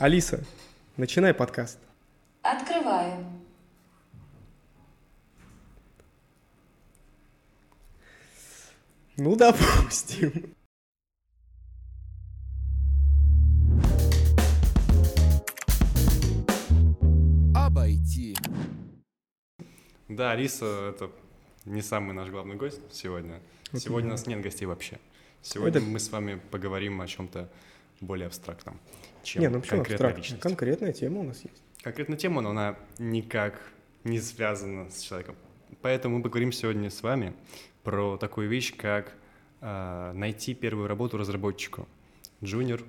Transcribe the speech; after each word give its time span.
Алиса, 0.00 0.44
начинай 0.96 1.34
подкаст. 1.34 1.80
Открываю. 2.42 3.26
Ну, 9.16 9.34
допустим. 9.34 10.54
Обойти. 17.54 18.36
Да, 20.08 20.32
Алиса— 20.32 20.90
это 20.94 21.10
не 21.64 21.82
самый 21.82 22.14
наш 22.14 22.28
главный 22.28 22.56
гость 22.56 22.80
сегодня. 22.90 23.40
Вот 23.72 23.82
сегодня 23.82 24.08
у 24.08 24.12
нас 24.12 24.26
нет 24.26 24.40
гостей 24.40 24.66
вообще. 24.66 24.98
Сегодня 25.42 25.80
Это- 25.80 25.88
мы 25.88 25.98
с 25.98 26.10
вами 26.10 26.40
поговорим 26.50 27.00
о 27.00 27.06
чем-то 27.06 27.50
более 28.00 28.26
абстрактном, 28.26 28.78
чем 29.22 29.42
Не, 29.42 29.48
ну 29.48 29.60
почему 29.60 29.78
конкретная 29.78 29.94
абстрактно? 29.94 30.18
личность. 30.18 30.42
Конкретная 30.42 30.92
тема 30.92 31.20
у 31.20 31.22
нас 31.24 31.40
есть. 31.44 31.62
Конкретная 31.82 32.18
тема, 32.18 32.40
но 32.42 32.50
она 32.50 32.76
никак 32.98 33.60
не 34.04 34.20
связана 34.20 34.90
с 34.90 35.00
человеком. 35.00 35.36
Поэтому 35.82 36.18
мы 36.18 36.22
поговорим 36.22 36.52
сегодня 36.52 36.90
с 36.90 37.02
вами 37.02 37.34
про 37.82 38.16
такую 38.16 38.48
вещь, 38.48 38.74
как 38.76 39.12
а, 39.60 40.12
найти 40.12 40.54
первую 40.54 40.88
работу 40.88 41.18
разработчику. 41.18 41.88
Junior, 42.40 42.84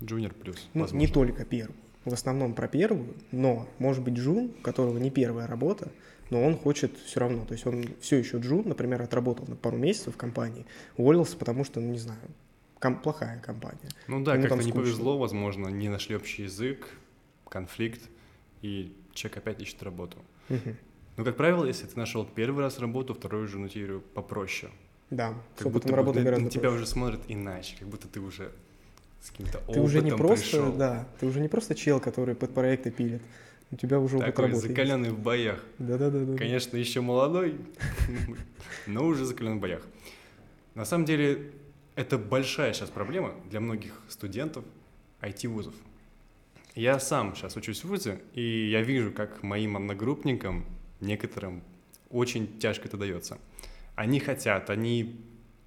Junior 0.00 0.34
плюс. 0.34 0.68
Ну, 0.74 0.82
возможно. 0.82 0.98
не 0.98 1.12
только 1.12 1.44
первую. 1.44 1.76
В 2.04 2.12
основном 2.12 2.54
про 2.54 2.68
первую, 2.68 3.14
но 3.32 3.68
может 3.78 4.04
быть 4.04 4.14
джун, 4.14 4.52
у 4.58 4.62
которого 4.62 4.98
не 4.98 5.10
первая 5.10 5.46
работа, 5.48 5.90
но 6.30 6.44
он 6.44 6.56
хочет 6.56 6.96
все 7.04 7.20
равно. 7.20 7.44
То 7.44 7.52
есть 7.54 7.66
он 7.66 7.84
все 8.00 8.16
еще 8.16 8.38
джун, 8.38 8.68
например, 8.68 9.02
отработал 9.02 9.46
на 9.48 9.56
пару 9.56 9.76
месяцев 9.76 10.14
в 10.14 10.16
компании, 10.16 10.66
уволился, 10.96 11.36
потому 11.36 11.64
что, 11.64 11.80
ну 11.80 11.92
не 11.92 11.98
знаю, 11.98 12.20
ком- 12.78 13.00
плохая 13.00 13.40
компания. 13.40 13.88
Ну 14.08 14.22
да, 14.24 14.36
как-то 14.38 14.56
не 14.62 14.72
повезло, 14.72 15.18
возможно, 15.18 15.68
не 15.68 15.88
нашли 15.88 16.16
общий 16.16 16.44
язык, 16.44 16.88
конфликт, 17.48 18.00
и 18.62 18.94
человек 19.12 19.38
опять 19.38 19.62
ищет 19.62 19.82
работу. 19.82 20.18
Мгм. 20.48 20.76
Ну, 21.16 21.24
как 21.24 21.36
правило, 21.36 21.64
если 21.64 21.86
ты 21.86 21.98
нашел 21.98 22.24
первый 22.26 22.62
раз 22.64 22.78
работу, 22.78 23.14
второй 23.14 23.44
уже, 23.44 23.58
ну, 23.58 23.68
тебе 23.68 23.98
попроще. 24.00 24.70
Да, 25.10 25.34
Как 25.56 25.68
будто 25.72 25.78
опытом 25.88 25.94
работы 25.96 26.20
на, 26.22 26.30
на 26.38 26.50
тебя 26.50 26.62
проще. 26.62 26.76
уже 26.76 26.86
смотрят 26.86 27.20
иначе, 27.28 27.76
как 27.78 27.88
будто 27.88 28.08
ты 28.08 28.20
уже 28.20 28.50
с 29.22 29.30
каким-то 29.30 29.58
Ты 29.72 29.80
уже 29.80 30.00
не 30.02 30.10
опытом 30.12 30.18
просто, 30.26 30.44
пришел. 30.44 30.72
да, 30.72 31.08
ты 31.20 31.26
уже 31.26 31.40
не 31.40 31.48
просто 31.48 31.74
чел, 31.74 32.00
который 32.00 32.34
под 32.34 32.52
проекты 32.52 32.90
пилит. 32.90 33.22
У 33.70 33.76
тебя 33.76 33.98
уже 33.98 34.16
опыт 34.16 34.26
Такой 34.28 34.44
работы. 34.46 34.66
есть. 34.66 34.76
закаленный 34.76 35.10
в 35.10 35.18
боях. 35.18 35.64
Да-да-да. 35.78 36.36
Конечно, 36.36 36.76
еще 36.76 37.00
молодой, 37.00 37.56
но 38.86 39.06
уже 39.06 39.24
закаленный 39.24 39.58
в 39.58 39.60
боях. 39.60 39.82
На 40.74 40.84
самом 40.84 41.04
деле, 41.04 41.50
это 41.96 42.18
большая 42.18 42.72
сейчас 42.74 42.90
проблема 42.90 43.34
для 43.50 43.58
многих 43.60 44.00
студентов 44.08 44.64
IT-вузов. 45.20 45.74
Я 46.74 47.00
сам 47.00 47.34
сейчас 47.34 47.56
учусь 47.56 47.82
в 47.82 47.88
ВУЗе, 47.88 48.20
и 48.34 48.68
я 48.68 48.82
вижу, 48.82 49.10
как 49.10 49.42
моим 49.42 49.76
одногруппникам, 49.78 50.66
некоторым, 51.00 51.62
очень 52.10 52.58
тяжко 52.58 52.86
это 52.86 52.98
дается. 52.98 53.38
Они 53.94 54.20
хотят, 54.20 54.68
они 54.68 55.18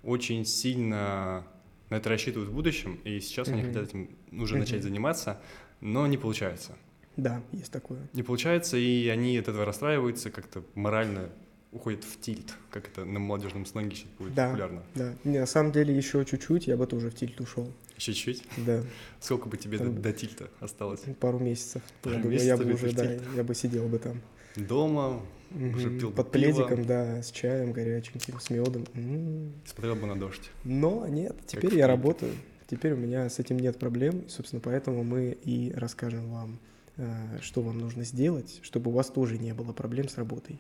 очень 0.04 0.46
сильно 0.46 1.48
на 1.90 1.96
это 1.96 2.10
рассчитывают 2.10 2.52
в 2.52 2.54
будущем, 2.54 3.00
и 3.04 3.20
сейчас 3.20 3.48
они 3.48 3.62
Мгм. 3.64 3.68
хотят 3.74 3.90
этим 3.90 4.10
уже 4.32 4.54
Мгм. 4.54 4.60
начать 4.62 4.84
заниматься, 4.84 5.42
но 5.82 6.06
не 6.06 6.18
получается. 6.18 6.78
Да, 7.18 7.42
есть 7.52 7.72
такое. 7.72 8.08
Не 8.14 8.22
получается, 8.22 8.78
и 8.78 9.08
они 9.08 9.36
от 9.40 9.48
этого 9.48 9.66
расстраиваются, 9.66 10.30
как-то 10.30 10.64
морально 10.76 11.30
уходят 11.72 12.04
в 12.04 12.20
тильт, 12.20 12.54
как 12.72 12.88
это 12.88 13.06
на 13.06 13.20
молодежном 13.20 13.66
сленге 13.66 13.96
сейчас 13.96 14.08
будет 14.18 14.34
Да. 14.34 14.48
популярно. 14.48 14.84
Да. 14.96 15.14
Не, 15.24 15.40
на 15.40 15.46
самом 15.46 15.72
деле 15.72 15.96
еще 15.96 16.26
чуть-чуть, 16.26 16.68
я 16.68 16.78
бы 16.78 16.88
тоже 16.88 17.10
в 17.12 17.16
тильт 17.16 17.40
ушел. 17.40 17.72
Еще 17.96 18.14
чуть-чуть. 18.14 18.44
Да, 18.66 18.84
Сколько 19.20 19.50
бы 19.50 19.58
тебе 19.58 19.78
до, 19.78 19.84
Там- 19.86 20.02
до 20.02 20.14
тильта 20.14 20.50
осталось? 20.60 21.02
пару 21.20 21.38
месяцев. 21.40 21.82
Пару 22.02 22.16
я, 22.16 22.24
месяцев 22.24 22.48
я 22.48 22.58
бы 22.58 22.74
уже, 22.74 22.92
да, 22.94 23.14
я 23.36 23.44
бы 23.44 23.54
сидел 23.54 23.88
бы 23.88 24.00
там. 24.00 24.22
Дома 24.56 25.22
Уже 25.52 25.90
Мгм. 25.90 26.00
пил 26.00 26.12
Под 26.12 26.32
пиво. 26.32 26.44
пледиком, 26.44 26.86
да, 26.86 27.24
с 27.24 27.32
чаем 27.32 27.72
горяченьким, 27.72 28.40
с 28.40 28.52
медом. 28.52 28.86
М. 28.94 29.52
смотрел 29.66 29.96
бы 29.96 30.06
на 30.06 30.16
дождь. 30.16 30.52
Но 30.64 31.08
нет, 31.08 31.36
теперь 31.48 31.76
я 31.76 31.88
работаю. 31.88 32.34
Теперь 32.70 32.94
у 32.94 32.98
меня 32.98 33.28
с 33.28 33.40
этим 33.40 33.58
нет 33.58 33.80
проблем. 33.80 34.30
Собственно, 34.30 34.60
поэтому 34.60 35.04
мы 35.04 35.36
и 35.44 35.72
расскажем 35.76 36.30
вам, 36.30 36.60
э, 36.98 37.40
что 37.42 37.62
вам 37.64 37.80
нужно 37.80 38.04
сделать, 38.04 38.60
чтобы 38.62 38.92
у 38.92 38.94
вас 38.94 39.08
тоже 39.08 39.40
не 39.40 39.56
было 39.56 39.74
проблем 39.74 40.08
с 40.08 40.18
работой. 40.20 40.60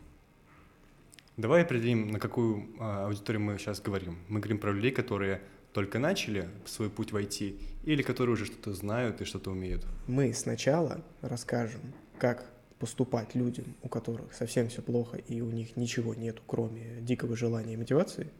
Давай 1.40 1.62
определим, 1.62 2.10
на 2.10 2.20
какую 2.20 2.68
а, 2.80 3.06
аудиторию 3.06 3.42
мы 3.42 3.58
сейчас 3.58 3.80
говорим. 3.80 4.18
Мы 4.28 4.42
говорим 4.42 4.58
про 4.58 4.74
людей, 4.74 4.92
которые 4.92 5.40
только 5.72 5.98
начали 5.98 6.50
свой 6.66 6.90
путь 6.90 7.14
в 7.14 7.16
IT, 7.16 7.62
или 7.86 8.02
которые 8.02 8.34
уже 8.34 8.44
что-то 8.44 8.74
знают 8.74 9.22
и 9.22 9.24
что-то 9.24 9.52
умеют. 9.52 9.86
Мы 10.06 10.34
сначала 10.34 11.02
расскажем, 11.22 11.80
как 12.18 12.46
поступать 12.78 13.36
людям, 13.36 13.74
у 13.84 13.88
которых 13.88 14.34
совсем 14.34 14.68
все 14.68 14.82
плохо 14.82 15.16
и 15.16 15.40
у 15.40 15.50
них 15.50 15.78
ничего 15.78 16.14
нету, 16.14 16.42
кроме 16.46 17.00
дикого 17.00 17.38
желания 17.38 17.76
и 17.76 17.78
мотивации. 17.78 18.32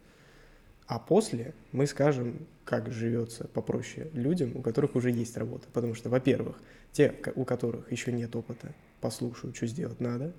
А 0.86 0.98
после 0.98 1.54
мы 1.72 1.86
скажем, 1.86 2.46
как 2.66 2.92
живется 2.92 3.48
попроще 3.48 4.10
людям, 4.12 4.54
у 4.56 4.60
которых 4.60 4.94
уже 4.94 5.10
есть 5.10 5.38
работа. 5.38 5.68
Потому 5.72 5.94
что, 5.94 6.10
во-первых, 6.10 6.60
те, 6.92 7.14
у 7.34 7.46
которых 7.46 7.90
еще 7.90 8.12
нет 8.12 8.36
опыта, 8.36 8.74
послушают, 9.00 9.56
что 9.56 9.66
сделать 9.66 10.00
надо, 10.00 10.34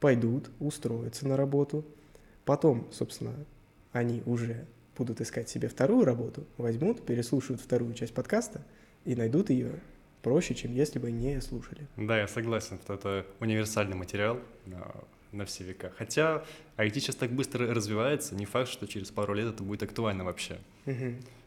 пойдут, 0.00 0.50
устроятся 0.60 1.26
на 1.26 1.36
работу. 1.36 1.84
Потом, 2.44 2.88
собственно, 2.92 3.34
они 3.92 4.22
уже 4.26 4.66
будут 4.96 5.20
искать 5.20 5.48
себе 5.48 5.68
вторую 5.68 6.04
работу, 6.04 6.46
возьмут, 6.56 7.04
переслушают 7.04 7.60
вторую 7.60 7.94
часть 7.94 8.14
подкаста 8.14 8.62
и 9.04 9.14
найдут 9.14 9.50
ее 9.50 9.72
проще, 10.22 10.54
чем 10.54 10.74
если 10.74 10.98
бы 10.98 11.10
не 11.10 11.40
слушали. 11.40 11.86
Да, 11.96 12.18
я 12.18 12.28
согласен, 12.28 12.78
что 12.82 12.94
это 12.94 13.26
универсальный 13.40 13.96
материал 13.96 14.40
на, 14.64 14.94
на 15.32 15.44
все 15.44 15.64
века. 15.64 15.92
Хотя 15.96 16.44
IT 16.76 16.94
сейчас 16.94 17.16
так 17.16 17.30
быстро 17.30 17.72
развивается, 17.72 18.34
не 18.34 18.44
факт, 18.44 18.68
что 18.68 18.86
через 18.86 19.10
пару 19.10 19.34
лет 19.34 19.54
это 19.54 19.62
будет 19.62 19.82
актуально 19.82 20.24
вообще. 20.24 20.58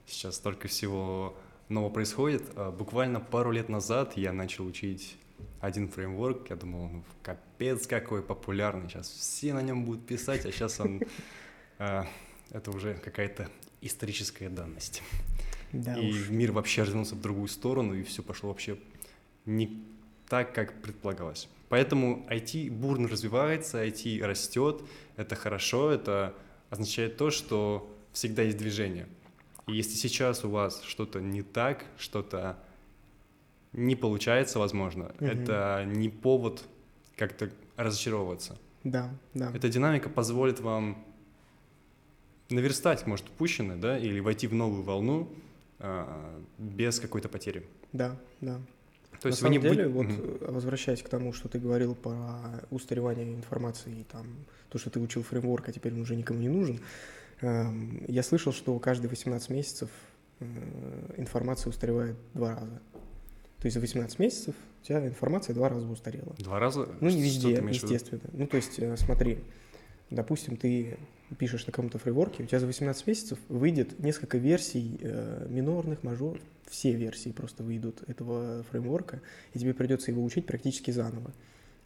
Сейчас 0.06 0.36
столько 0.36 0.68
всего 0.68 1.36
нового 1.68 1.92
происходит. 1.92 2.44
А, 2.56 2.72
Буквально 2.72 3.20
пару 3.20 3.52
лет 3.52 3.70
назад 3.70 4.14
я 4.16 4.34
начал 4.34 4.66
учить 4.66 5.18
один 5.60 5.90
фреймворк. 5.90 6.50
Я 6.50 6.56
думал, 6.56 6.90
ну, 6.90 7.04
капец 7.22 7.88
какой 7.88 8.22
популярный. 8.22 8.90
Сейчас 8.90 9.10
все 9.10 9.54
на 9.54 9.62
нем 9.62 9.86
будут 9.86 10.06
писать, 10.06 10.46
а 10.46 10.52
сейчас 10.52 10.80
он... 10.80 11.02
а, 11.80 12.08
Это 12.52 12.72
уже 12.72 12.96
какая-то 12.96 13.50
историческая 13.82 14.50
данность. 14.50 15.02
Да 15.72 15.96
и 15.96 16.12
уж. 16.12 16.30
мир 16.30 16.52
вообще 16.52 16.82
развернулся 16.82 17.16
в 17.16 17.22
другую 17.22 17.48
сторону, 17.48 17.94
и 17.94 18.04
все 18.04 18.24
пошло 18.24 18.50
вообще 18.50 18.78
не 19.46 19.84
так, 20.28 20.54
как 20.54 20.82
предполагалось. 20.82 21.48
Поэтому 21.70 22.26
IT 22.30 22.72
бурно 22.72 23.08
развивается, 23.08 23.86
IT 23.86 24.24
растет, 24.24 24.82
это 25.16 25.36
хорошо, 25.36 25.92
это 25.92 26.34
означает 26.70 27.18
то, 27.18 27.30
что 27.30 27.96
всегда 28.12 28.42
есть 28.42 28.58
движение. 28.58 29.08
И 29.68 29.74
если 29.74 29.96
сейчас 29.96 30.44
у 30.44 30.50
вас 30.50 30.82
что-то 30.82 31.20
не 31.20 31.44
так, 31.44 31.86
что-то 31.98 32.58
не 33.74 33.96
получается, 33.96 34.60
возможно, 34.60 35.12
Мгм. 35.20 35.30
это 35.30 35.84
не 35.88 36.10
повод 36.10 36.64
как-то 37.16 37.50
разочаровываться. 37.78 38.58
Да, 38.84 39.10
да. 39.34 39.52
Эта 39.54 39.70
динамика 39.70 40.10
позволит 40.10 40.60
вам 40.60 41.04
наверстать, 42.50 43.06
может, 43.06 43.28
упущенное, 43.30 43.78
да, 43.78 43.98
или 43.98 44.20
войти 44.20 44.48
в 44.48 44.54
новую 44.54 44.84
волну 44.84 45.30
а, 45.82 46.42
без 46.58 47.00
какой-то 47.00 47.30
потери. 47.30 47.66
Да, 47.94 48.18
да. 48.42 48.60
То 49.22 49.28
есть 49.28 49.42
На 49.42 49.48
самом 49.50 49.62
деле, 49.62 49.88
будь- 49.88 50.08
вот 50.08 50.42
э, 50.42 50.52
возвращаясь 50.52 51.02
к 51.02 51.10
тому, 51.10 51.32
что 51.34 51.48
ты 51.50 51.60
говорил 51.60 51.96
про 51.96 52.62
устаревание 52.70 53.34
информации 53.34 54.02
и 54.02 54.04
там 54.04 54.26
то, 54.70 54.78
что 54.78 54.90
ты 54.90 55.00
учил 55.00 55.24
фреймворк, 55.24 55.70
а 55.70 55.72
теперь 55.72 55.94
он 55.94 56.02
уже 56.02 56.16
никому 56.16 56.40
не 56.40 56.50
нужен, 56.50 56.80
эм, 57.42 58.04
я 58.08 58.24
слышал, 58.24 58.52
что 58.54 58.78
каждые 58.80 59.10
18 59.10 59.50
месяцев 59.50 59.90
э, 60.40 60.46
информация 61.18 61.70
устаревает 61.70 62.16
два 62.34 62.56
раза. 62.56 62.82
То 63.60 63.66
есть 63.66 63.76
за 63.76 63.82
18 63.82 64.20
месяцев 64.20 64.56
у 64.82 64.86
тебя 64.86 65.06
информация 65.06 65.54
два 65.54 65.70
раза 65.70 65.88
устарела. 65.88 66.34
Два 66.38 66.60
раза? 66.60 66.88
Ну, 67.02 67.10
не 67.10 67.22
везде, 67.22 67.52
естественно. 67.52 68.22
Ну, 68.32 68.48
то 68.48 68.58
есть, 68.58 68.80
э, 68.80 68.96
смотри, 68.98 69.40
допустим, 70.10 70.56
ты 70.56 70.98
пишешь 71.38 71.66
на 71.66 71.72
каком-то 71.72 72.00
фрейворке, 72.00 72.44
у 72.44 72.46
тебя 72.46 72.60
за 72.60 72.68
18 72.68 73.06
месяцев 73.06 73.38
выйдет 73.50 74.00
несколько 74.00 74.38
версий 74.38 74.98
э, 75.02 75.46
минорных, 75.50 76.04
мажоров, 76.04 76.38
все 76.70 76.94
версии 76.94 77.30
просто 77.30 77.64
выйдут 77.64 78.02
этого 78.08 78.64
фреймворка, 78.72 79.22
и 79.54 79.60
тебе 79.60 79.74
придется 79.74 80.12
его 80.12 80.24
учить 80.24 80.46
практически 80.46 80.92
заново. 80.92 81.32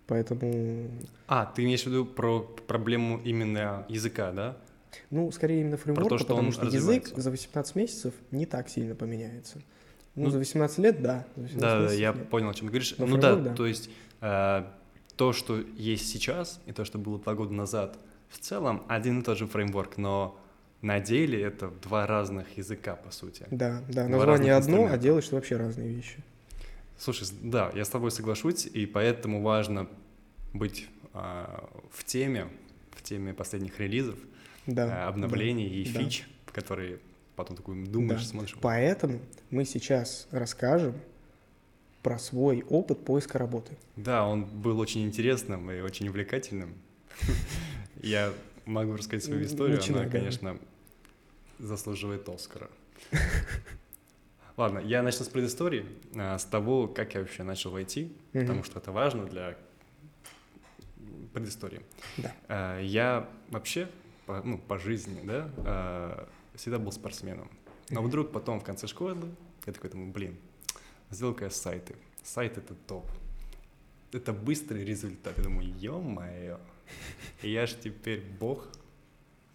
Поэтому, 0.05 0.89
А, 1.27 1.45
ты 1.45 1.63
имеешь 1.63 1.83
в 1.83 1.87
виду 1.87 2.05
про 2.05 2.41
проблему 2.41 3.21
именно 3.23 3.85
языка, 3.89 4.31
да? 4.31 4.57
ну, 5.09 5.31
скорее 5.31 5.61
именно 5.61 5.77
фреймворка, 5.77 6.17
что 6.17 6.27
потому 6.27 6.51
что 6.51 6.65
язык 6.65 7.07
за 7.15 7.31
18 7.31 7.75
месяцев 7.75 8.13
не 8.31 8.45
так 8.45 8.69
сильно 8.69 8.95
поменяется. 8.95 9.61
Ну, 10.15 10.25
Ну, 10.25 10.29
за 10.29 10.37
18 10.39 10.77
лет, 10.79 11.01
да. 11.01 11.25
за 11.35 11.43
18 11.43 11.59
Да, 11.59 11.75
да, 11.75 11.81
месяцев 11.83 11.99
я 11.99 12.13
понял, 12.13 12.49
о 12.49 12.53
чем 12.53 12.67
ты 12.67 12.71
говоришь. 12.71 12.95
Но 12.97 13.05
ну 13.05 13.17
да, 13.17 13.29
фреймворк, 13.29 13.49
да. 13.49 13.55
то 13.55 13.65
есть 13.65 13.89
э, 14.21 14.63
то, 15.15 15.33
что 15.33 15.59
есть 15.77 16.07
сейчас, 16.09 16.61
и 16.65 16.71
то, 16.71 16.85
что 16.85 16.97
было 16.97 17.19
два 17.19 17.33
года 17.33 17.53
назад, 17.53 17.97
в 18.29 18.39
целом 18.39 18.83
один 18.87 19.21
и 19.21 19.23
тот 19.23 19.37
же 19.37 19.47
фреймворк, 19.47 19.97
но 19.97 20.39
на 20.81 20.99
деле 20.99 21.41
это 21.41 21.71
два 21.81 22.05
разных 22.05 22.57
языка, 22.57 22.95
по 22.95 23.11
сути. 23.11 23.45
Да, 23.49 23.81
да, 23.87 24.07
Два 24.07 24.17
название 24.17 24.55
одно, 24.55 24.87
а 24.91 24.97
делаешь 24.97 25.31
вообще 25.31 25.55
разные 25.55 25.87
вещи. 25.93 26.17
Слушай, 26.97 27.27
да, 27.41 27.71
я 27.73 27.85
с 27.85 27.89
тобой 27.89 28.11
соглашусь, 28.11 28.65
и 28.65 28.85
поэтому 28.85 29.41
важно 29.41 29.87
быть 30.53 30.87
а, 31.13 31.69
в 31.91 32.03
теме, 32.03 32.47
в 32.91 33.01
теме 33.01 33.33
последних 33.33 33.79
релизов, 33.79 34.15
Да, 34.67 35.05
а, 35.05 35.07
обновлений 35.09 35.67
да, 35.69 35.75
и 35.75 35.93
да. 35.93 35.99
фич, 35.99 36.27
которые 36.51 36.99
потом 37.35 37.57
такой 37.57 37.83
думаешь, 37.85 38.21
Да. 38.21 38.27
смотришь. 38.27 38.55
Поэтому 38.61 39.19
мы 39.49 39.65
сейчас 39.65 40.27
расскажем 40.31 40.95
про 42.01 42.19
свой 42.19 42.63
опыт 42.69 43.03
поиска 43.05 43.37
работы. 43.37 43.77
Да, 43.95 44.27
он 44.27 44.43
был 44.45 44.79
очень 44.79 45.03
интересным 45.05 45.71
и 45.71 45.79
очень 45.81 46.07
увлекательным. 46.09 46.75
Я 48.01 48.33
могу 48.65 48.95
рассказать 48.95 49.23
свою 49.23 49.45
историю, 49.45 49.79
она, 49.89 50.05
конечно, 50.09 50.57
заслуживает 51.59 52.27
Оскара. 52.29 52.69
Ладно, 54.57 54.79
я 54.79 55.01
начну 55.01 55.25
с 55.25 55.29
предыстории, 55.29 55.83
а, 56.15 56.37
с 56.37 56.45
того, 56.45 56.87
как 56.87 57.15
я 57.15 57.21
вообще 57.21 57.41
начал 57.43 57.71
в 57.71 57.75
IT, 57.75 58.11
Мгм. 58.33 58.41
потому 58.45 58.63
что 58.63 58.77
это 58.79 58.91
важно 58.91 59.25
для 59.25 59.57
предыстории. 61.33 61.81
Да. 62.17 62.31
А, 62.47 62.79
Я 62.79 63.27
вообще, 63.49 63.89
ну, 64.27 64.57
по 64.59 64.77
жизни, 64.77 65.21
да, 65.23 65.49
а, 65.57 66.29
всегда 66.55 66.79
был 66.79 66.91
спортсменом. 66.91 67.49
Но 67.89 68.01
вдруг 68.01 68.31
потом 68.31 68.59
в 68.59 68.63
конце 68.63 68.87
школы 68.87 69.17
я 69.65 69.73
такой 69.73 69.89
думаю, 69.89 70.11
блин, 70.11 70.35
сделаю-ка 71.11 71.45
я 71.45 71.49
сайты. 71.51 71.95
Сайт— 72.23 72.57
это 72.59 72.73
топ. 72.87 73.05
Это 74.11 74.31
быстрый 74.33 74.85
результат. 74.85 75.33
Я 75.37 75.43
думаю, 75.43 75.73
ё-моё, 75.79 76.59
я 77.41 77.65
ж 77.65 77.73
теперь 77.83 78.21
бог. 78.39 78.67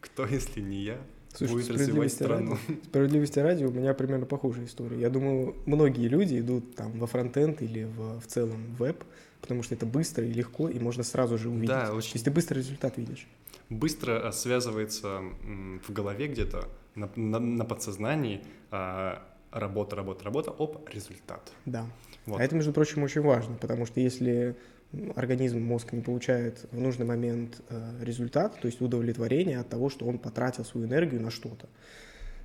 Кто, 0.01 0.27
если 0.27 0.61
не 0.61 0.83
я, 0.83 0.99
Слушай, 1.35 1.53
будет 1.53 1.71
развивать 1.71 2.13
страну? 2.13 2.57
ради- 2.69 2.81
Справедливости 2.85 3.39
ради, 3.41 3.65
у 3.65 3.71
меня 3.73 3.95
примерно 3.95 4.27
похожая 4.27 4.67
история. 4.67 5.01
Я 5.01 5.11
думаю, 5.11 5.57
многие 5.67 6.07
люди 6.09 6.39
идут 6.41 6.75
там 6.77 6.93
во 6.99 7.07
фронтенд 7.07 7.63
или 7.63 7.85
в, 7.85 8.21
в 8.21 8.27
целом 8.27 8.75
веб, 8.79 9.03
потому 9.41 9.63
что 9.63 9.75
это 9.75 9.87
быстро 9.87 10.25
и 10.25 10.33
легко, 10.33 10.69
и 10.69 10.79
можно 10.79 11.03
сразу 11.03 11.37
же 11.39 11.49
увидеть. 11.49 11.69
Да, 11.69 11.87
То 11.87 11.95
очень 11.95 12.13
есть 12.15 12.25
ты 12.25 12.31
быстро 12.31 12.57
результат 12.59 12.97
видишь. 12.99 13.27
быстро 13.71 14.27
а, 14.29 14.33
связывается 14.33 15.21
в 15.87 15.93
голове 15.93 16.29
где-то, 16.29 16.69
на, 16.99 17.09
на- 17.17 17.39
на 17.41 17.65
подсознании 17.65 18.41
а, 18.71 19.23
работа, 19.51 19.97
работа, 19.97 20.25
работа, 20.25 20.51
оп, 20.51 20.89
результат. 20.93 21.53
Да. 21.67 21.87
Вот. 22.27 22.41
А 22.41 22.45
это, 22.45 22.55
между 22.55 22.73
прочим, 22.73 23.03
очень 23.03 23.23
важно, 23.23 23.57
потому 23.57 23.87
что 23.87 24.01
если 24.01 24.57
организм, 25.17 25.61
мозг 25.61 25.93
не 25.93 26.01
получает 26.03 26.67
в 26.73 26.81
нужный 26.81 27.05
момент 27.07 27.61
э, 27.69 28.05
результат, 28.05 28.59
то 28.61 28.67
есть 28.69 28.81
удовлетворение 28.81 29.61
от 29.61 29.69
того, 29.69 29.91
что 29.91 30.07
он 30.07 30.19
потратил 30.19 30.65
свою 30.65 30.87
энергию 30.87 31.21
на 31.23 31.31
что-то, 31.31 31.69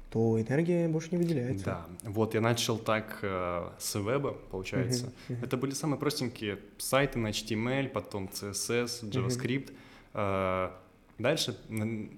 то 0.09 0.39
энергия 0.39 0.87
больше 0.89 1.09
не 1.11 1.17
выделяется. 1.17 1.65
Да, 1.65 1.85
вот 2.03 2.33
я 2.35 2.41
начал 2.41 2.77
так 2.77 3.19
э, 3.21 3.69
с 3.79 3.95
веба, 3.95 4.33
получается. 4.51 5.05
Мгм, 5.05 5.13
мгм. 5.29 5.43
Это 5.43 5.57
были 5.57 5.71
самые 5.73 5.99
простенькие 5.99 6.59
сайты 6.77 7.17
на 7.17 7.27
HTML, 7.29 7.89
потом 7.89 8.29
CSS, 8.31 9.03
JavaScript. 9.09 9.71
Э, 10.13 10.69
Дальше 11.19 11.55
у 11.69 11.73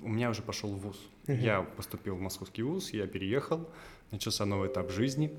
меня 0.09 0.29
уже 0.29 0.41
пошел 0.41 0.69
вуз. 0.71 0.97
Мгм. 1.27 1.39
Я 1.39 1.61
поступил 1.61 2.15
в 2.15 2.21
московский 2.21 2.63
вуз, 2.63 2.93
я 2.93 3.07
переехал, 3.07 3.67
начался 4.11 4.45
новый 4.45 4.69
этап 4.69 4.91
жизни. 4.91 5.31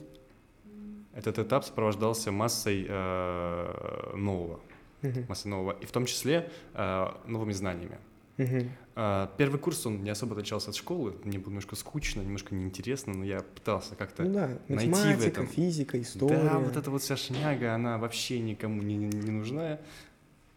Этот 1.15 1.38
этап 1.38 1.65
сопровождался 1.65 2.31
массой 2.33 2.87
э, 2.88 4.12
нового, 4.17 4.61
Мгм, 5.03 5.25
массой 5.29 5.49
нового, 5.49 5.73
и 5.81 5.87
в 5.87 5.91
том 5.93 6.05
числе 6.06 6.50
э, 6.75 7.06
новыми 7.27 7.53
знаниями. 7.53 7.99
мгм. 8.37 8.71
А, 8.97 9.31
Первый 9.38 9.59
курс, 9.59 9.87
он 9.87 10.03
не 10.03 10.11
особо 10.11 10.33
отличался 10.35 10.71
от 10.71 10.77
школы, 10.77 11.15
мне 11.25 11.38
было 11.38 11.50
немножко 11.50 11.77
скучно, 11.77 12.21
немножко 12.21 12.55
неинтересно, 12.55 13.15
но 13.15 13.25
я 13.25 13.41
пытался 13.41 13.94
как-то... 13.94 14.25
Ну 14.25 14.33
да, 14.35 14.59
найти 14.69 14.91
в 15.15 15.23
этом. 15.27 15.47
физика, 15.47 16.00
история. 16.00 16.43
Да, 16.43 16.59
вот 16.59 16.77
эта 16.77 16.91
вот 16.91 17.03
вся 17.03 17.17
шняга, 17.17 17.75
она 17.75 17.97
вообще 17.99 18.38
никому 18.41 18.83
не, 18.83 18.97
не- 18.97 19.31
нужна 19.31 19.79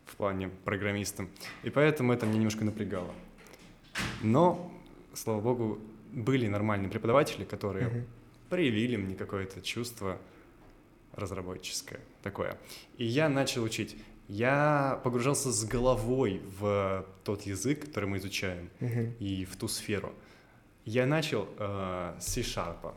в 0.05 0.15
плане 0.15 0.49
программистам, 0.65 1.29
и 1.63 1.69
поэтому 1.69 2.11
это 2.13 2.25
мне 2.25 2.37
немножко 2.37 2.65
напрягало. 2.65 3.13
Но, 4.23 4.71
слава 5.13 5.41
богу, 5.41 5.79
были 6.13 6.47
нормальные 6.47 6.89
преподаватели, 6.89 7.43
которые 7.45 7.87
Мгм. 7.87 8.05
проявили 8.49 8.95
мне 8.95 9.15
какое-то 9.15 9.61
чувство 9.61 10.17
разработческое 11.13 11.99
такое. 12.23 12.57
И 12.97 13.05
я 13.05 13.29
начал 13.29 13.63
учить. 13.63 13.97
Я 14.27 14.99
погружался 15.03 15.51
с 15.51 15.65
головой 15.65 16.41
в 16.59 17.05
тот 17.23 17.43
язык, 17.43 17.85
который 17.85 18.05
мы 18.09 18.17
изучаем, 18.17 18.69
Мгм. 18.79 19.13
и 19.19 19.45
в 19.45 19.55
ту 19.55 19.67
сферу. 19.67 20.13
Я 20.85 21.05
начал 21.05 21.47
э, 21.57 22.15
с 22.19 22.25
C-Sharp. 22.33 22.93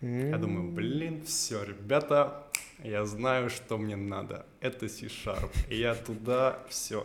Я 0.00 0.38
думаю, 0.38 0.70
блин, 0.70 1.24
все, 1.24 1.64
ребята, 1.64 2.44
я 2.84 3.04
знаю, 3.04 3.50
что 3.50 3.76
мне 3.78 3.96
надо. 3.96 4.46
Это 4.60 4.88
C-Sharp. 4.88 5.50
И 5.68 5.76
я 5.76 5.94
туда, 5.96 6.60
все, 6.68 7.04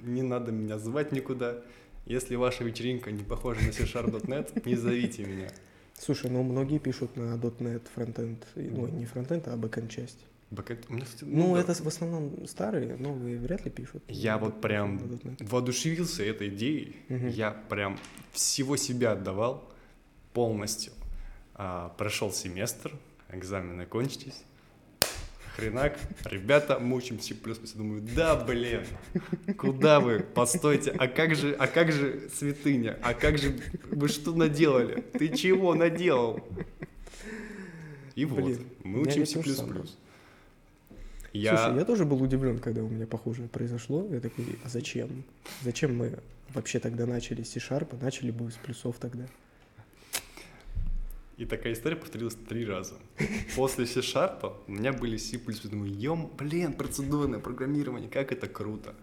не 0.00 0.22
надо 0.22 0.52
меня 0.52 0.78
звать 0.78 1.10
никуда. 1.12 1.62
Если 2.10 2.34
ваша 2.34 2.64
вечеринка 2.64 3.12
не 3.12 3.22
похожа 3.22 3.64
на 3.64 3.70
C-Sharp.net, 3.70 4.62
не 4.68 4.74
зовите 4.74 5.24
меня. 5.24 5.48
Слушай, 5.96 6.28
ну 6.28 6.42
многие 6.42 6.78
пишут 6.78 7.14
на 7.14 7.34
.NET 7.36 7.82
фронтенд, 7.94 8.44
ну 8.56 8.88
не 8.88 9.06
фронтенд, 9.06 9.46
а 9.46 9.56
бэкэнд 9.56 9.88
часть. 9.88 10.18
Бэкэнд- 10.50 10.86
у 10.88 10.94
меня, 10.94 11.04
кстати, 11.04 11.22
Ну, 11.22 11.54
да. 11.54 11.60
это 11.60 11.72
в 11.72 11.86
основном 11.86 12.48
старые, 12.48 12.96
новые 12.96 13.38
вряд 13.38 13.64
ли 13.64 13.70
пишут. 13.70 14.02
Я 14.08 14.38
вот 14.38 14.60
прям 14.60 15.00
воодушевился 15.38 16.24
этой 16.24 16.48
идеей. 16.48 16.96
Мгм. 17.08 17.28
Я 17.28 17.52
прям 17.52 17.96
всего 18.32 18.76
себя 18.76 19.12
отдавал 19.12 19.72
полностью. 20.32 20.92
А, 21.54 21.90
прошел 21.90 22.32
семестр, 22.32 22.90
экзамены 23.30 23.86
кончились. 23.86 24.42
Хренак, 25.56 25.98
ребята, 26.24 26.78
мучимся 26.78 27.34
плюс 27.34 27.58
плюс. 27.58 27.72
Думаю, 27.72 28.02
да, 28.14 28.36
блин, 28.36 28.84
куда 29.58 30.00
вы? 30.00 30.20
Постойте, 30.20 30.90
а 30.92 31.08
как 31.08 31.34
же, 31.34 31.54
а 31.58 31.66
как 31.66 31.92
же 31.92 32.28
святыня? 32.34 32.98
А 33.02 33.14
как 33.14 33.36
же, 33.38 33.58
вы 33.90 34.08
что 34.08 34.32
наделали? 34.34 35.02
Ты 35.12 35.28
чего 35.36 35.74
наделал? 35.74 36.40
И 38.14 38.24
вот, 38.24 38.44
Блин, 38.44 38.66
мы 38.84 39.00
у 39.00 39.02
меня 39.02 39.12
учимся 39.12 39.34
то 39.34 39.38
же 39.40 39.44
плюс 39.44 39.56
самое. 39.56 39.74
плюс. 39.80 39.98
Слушай, 41.32 41.76
я 41.78 41.84
тоже 41.84 42.04
был 42.04 42.22
удивлен, 42.22 42.58
когда 42.58 42.82
у 42.82 42.88
меня 42.88 43.06
похожее 43.06 43.48
произошло. 43.48 44.06
Я 44.10 44.20
такой, 44.20 44.58
а 44.64 44.68
зачем? 44.68 45.24
Зачем 45.62 45.96
мы 45.96 46.18
вообще 46.54 46.80
тогда 46.80 47.06
начали 47.06 47.42
с 47.42 47.50
C-Sharp, 47.52 48.00
начали 48.02 48.30
бы 48.30 48.50
с 48.50 48.54
плюсов 48.54 48.96
тогда? 48.98 49.26
И 51.40 51.46
такая 51.46 51.72
история 51.72 51.96
повторилась 51.96 52.34
три 52.34 52.66
раза. 52.66 52.96
После 53.56 53.86
C-Sharp 53.86 54.52
у 54.66 54.70
меня 54.72 54.92
были 54.92 55.16
C++. 55.16 55.38
Думаю, 55.38 55.90
ем, 55.90 56.30
блин, 56.36 56.74
процедурное 56.74 57.40
программирование, 57.40 58.10
как 58.10 58.30
это 58.30 58.46
круто. 58.46 58.94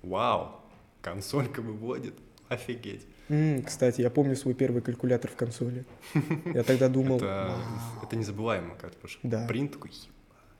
Вау, 0.00 0.62
консолька 1.02 1.60
выводит, 1.60 2.14
офигеть. 2.48 3.06
М, 3.28 3.62
кстати, 3.62 4.00
я 4.00 4.08
помню 4.08 4.34
свой 4.34 4.54
первый 4.54 4.80
калькулятор 4.80 5.30
в 5.30 5.36
консоли. 5.36 5.84
Я 6.54 6.62
тогда 6.62 6.88
думал, 6.88 7.16
это, 7.18 7.54
это 8.02 8.16
незабываемо, 8.16 8.76
как 8.76 8.92
потому 8.94 9.08
что 9.10 9.20
Да. 9.28 9.46
принт 9.46 9.72
такой, 9.72 9.90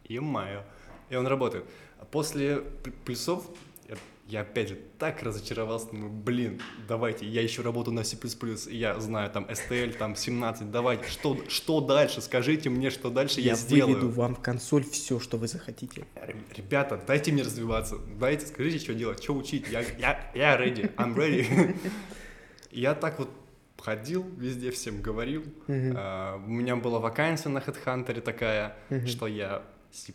ё-моё, 0.07 0.63
и 1.09 1.17
он 1.17 1.27
работает. 1.27 1.65
А 2.01 2.05
после 2.05 2.59
плюсов 3.07 3.47
я, 4.27 4.39
я 4.39 4.41
опять 4.43 4.69
же 4.71 4.79
так 4.99 5.23
разочаровался, 5.23 5.91
думаю, 5.91 6.11
блин, 6.11 6.61
давайте, 6.89 7.27
я 7.27 7.43
еще 7.43 7.63
работаю 7.63 7.95
на 7.95 8.05
C++, 8.05 8.17
я 8.71 8.99
знаю 9.01 9.31
там 9.31 9.45
STL, 9.45 9.97
там 9.97 10.17
17, 10.17 10.71
давайте, 10.71 11.09
что, 11.09 11.39
что 11.49 11.81
дальше, 11.81 12.21
скажите 12.21 12.71
мне, 12.71 12.91
что 12.91 13.11
дальше 13.11 13.41
я, 13.41 13.51
я 13.51 13.55
сделаю. 13.57 13.97
выведу 13.97 14.11
вам 14.11 14.35
в 14.35 14.41
консоль 14.41 14.85
все, 14.85 15.21
что 15.21 15.37
вы 15.37 15.49
захотите. 15.49 16.07
Ребята, 16.57 17.01
дайте 17.07 17.33
мне 17.33 17.43
развиваться, 17.43 17.97
дайте, 18.19 18.47
скажите, 18.47 18.79
что 18.79 18.95
делать, 18.95 19.23
что 19.23 19.35
учить, 19.35 19.67
я, 19.71 19.83
я, 19.99 20.31
я 20.35 20.57
ready, 20.61 20.95
I'm 20.97 21.15
ready. 21.15 21.77
Я 22.71 22.95
так 22.97 23.21
вот 23.21 23.31
ходил, 23.79 24.27
везде 24.37 24.71
всем 24.73 25.01
говорил. 25.01 25.45
А, 25.69 26.43
У 26.45 26.51
меня 26.51 26.75
была 26.75 26.99
вакансия 26.99 27.51
на 27.51 27.59
HeadHunter 27.59 28.21
такая, 28.21 28.77
что 29.07 29.27
я 29.29 29.63
C++ 29.95 30.13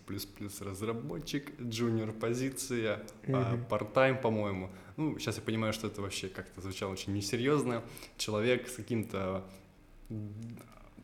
разработчик, 0.61 1.51
junior 1.59 2.11
позиция, 2.11 3.01
а, 3.27 3.57
part-time, 3.69 4.21
по-моему. 4.21 4.69
Ну, 4.97 5.17
сейчас 5.17 5.37
я 5.37 5.41
понимаю, 5.41 5.71
что 5.71 5.87
это 5.87 6.01
вообще 6.01 6.27
как-то 6.27 6.61
звучало 6.61 6.91
очень 6.91 7.13
несерьезно. 7.13 7.83
Человек 8.17 8.67
с 8.67 8.75
каким-то 8.75 9.45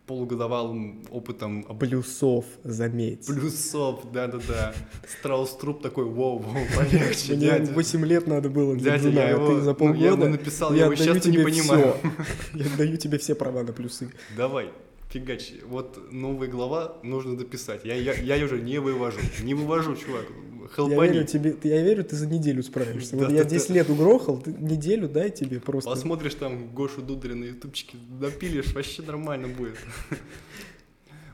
полугодовалым 0.05 1.03
опытом 1.09 1.63
Плюсов, 1.79 2.45
заметь. 2.63 3.25
плюсов, 3.25 4.11
да-да-да. 4.11 4.73
Страус 5.07 5.55
труп 5.57 5.81
такой, 5.81 6.05
воу, 6.05 6.37
воу, 6.39 6.53
полегче, 6.75 7.33
Мне 7.33 7.47
дядя. 7.47 7.71
8 7.71 8.05
лет 8.05 8.27
надо 8.27 8.49
было 8.49 8.75
для 8.75 8.97
Дядя, 8.97 9.09
я 9.09 9.27
а 9.27 9.29
его, 9.31 9.47
ты 9.47 9.61
за 9.61 9.69
ну, 9.71 9.75
полгода... 9.75 9.99
я 9.99 10.11
его 10.11 10.27
написал, 10.27 10.73
я, 10.73 10.85
его 10.85 10.93
отдаю 10.93 11.13
сейчас 11.13 11.25
не 11.25 11.37
понимаю. 11.39 11.95
всё. 11.97 12.11
Я 12.53 12.77
даю 12.77 12.97
тебе 12.97 13.17
все 13.17 13.35
права 13.35 13.63
на 13.63 13.73
плюсы. 13.73 14.11
Давай, 14.37 14.71
фигач, 15.09 15.53
вот 15.65 16.11
новая 16.11 16.47
глава 16.47 16.97
нужно 17.03 17.37
дописать. 17.37 17.85
Я, 17.85 17.95
я, 17.95 18.13
я 18.13 18.43
уже 18.43 18.61
не 18.61 18.79
вывожу, 18.79 19.19
не 19.43 19.53
вывожу, 19.53 19.95
чувак. 19.95 20.25
Я 20.61 20.67
Хелпани. 20.75 21.13
верю, 21.13 21.27
тебе, 21.27 21.55
я 21.63 21.81
верю, 21.83 22.03
ты 22.03 22.15
за 22.15 22.27
неделю 22.27 22.63
справишься. 22.63 23.15
Вот 23.15 23.29
я 23.31 23.43
да, 23.43 23.49
10 23.49 23.67
да. 23.67 23.73
лет 23.75 23.89
угрохал, 23.89 24.39
ты 24.39 24.51
неделю 24.51 25.07
дай 25.07 25.29
тебе 25.29 25.59
просто. 25.59 25.89
Посмотришь 25.89 26.35
там 26.35 26.73
Гошу 26.73 27.01
Дударя 27.01 27.35
на 27.35 27.45
ютубчике, 27.45 27.97
напилишь, 28.19 28.73
вообще 28.73 29.03
нормально 29.03 29.47
будет. 29.47 29.77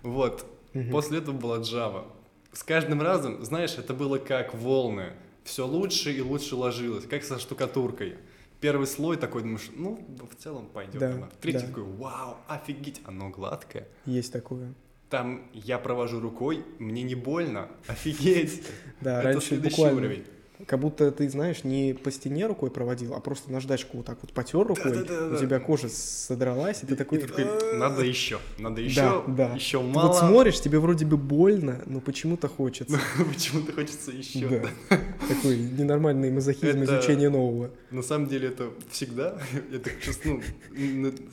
Вот. 0.04 0.46
После 0.92 1.20
этого 1.20 1.36
была 1.38 1.60
Java. 1.60 2.06
с 2.54 2.64
каждым 2.64 3.02
разом, 3.02 3.44
знаешь, 3.46 3.76
это 3.78 3.94
было 3.94 4.18
как 4.18 4.56
волны. 4.56 5.14
Все 5.44 5.66
лучше 5.66 6.12
и 6.12 6.22
лучше 6.22 6.56
ложилось, 6.56 7.06
как 7.06 7.24
со 7.24 7.40
штукатуркой. 7.40 8.16
Первый 8.62 8.86
слой 8.86 9.18
такой, 9.18 9.42
думаешь, 9.42 9.70
ну, 9.76 10.00
в 10.32 10.36
целом 10.36 10.68
пойдет. 10.68 11.00
Да. 11.00 11.30
Третий 11.42 11.62
да. 11.62 11.68
такой, 11.68 11.84
вау, 11.84 12.38
офигеть, 12.48 13.02
оно 13.06 13.30
гладкое. 13.30 13.88
Есть 14.06 14.32
такое. 14.32 14.74
Там 15.10 15.50
я 15.52 15.80
провожу 15.80 16.20
рукой, 16.20 16.64
мне 16.78 17.02
не 17.02 17.16
больно, 17.16 17.68
офигеть. 17.88 18.64
Да, 19.02 19.18
Это 19.18 19.28
раньше 19.30 19.48
следующий 19.48 19.76
буквально 19.76 19.98
уровень. 19.98 20.26
Как 20.68 20.80
будто 20.80 21.12
ты, 21.12 21.30
знаешь, 21.30 21.64
не 21.64 21.94
по 21.94 22.12
стене 22.12 22.46
рукой 22.48 22.72
проводил, 22.72 23.14
а 23.14 23.20
просто 23.20 23.52
наждачку 23.52 23.98
вот 23.98 24.06
так 24.06 24.18
вот 24.22 24.32
потер 24.34 24.60
рукой, 24.60 24.92
Да-да-да-да. 24.92 25.36
у 25.36 25.40
тебя 25.40 25.60
кожа 25.60 25.90
содралась, 25.90 26.84
и 26.84 26.86
ты 26.86 26.96
такой... 26.96 27.20
И 27.20 27.22
ты 27.22 27.28
такой, 27.28 27.78
надо 27.78 28.04
еще, 28.04 28.40
надо 28.58 28.76
Да, 28.78 28.82
еще, 28.82 29.24
да. 29.28 29.54
еще 29.56 29.80
Ты 29.80 29.86
мало. 29.86 30.08
вот 30.08 30.18
смотришь, 30.18 30.60
тебе 30.62 30.80
вроде 30.80 31.06
бы 31.06 31.18
больно, 31.18 31.82
но 31.86 32.00
почему-то 32.00 32.48
хочется. 32.48 33.00
Почему-то 33.34 33.72
хочется 33.74 34.12
еще. 34.12 34.48
Да. 34.90 34.98
Такой 35.28 35.58
ненормальный 35.58 36.32
мазохизм 36.32 36.82
Это- 36.82 37.00
изучения 37.00 37.30
нового. 37.30 37.72
На 37.92 38.02
самом 38.04 38.28
деле 38.28 38.48
это 38.50 38.70
всегда. 38.90 39.38
Я 39.72 39.80
так 39.80 39.94
сейчас, 40.02 40.20
ну, 40.24 40.42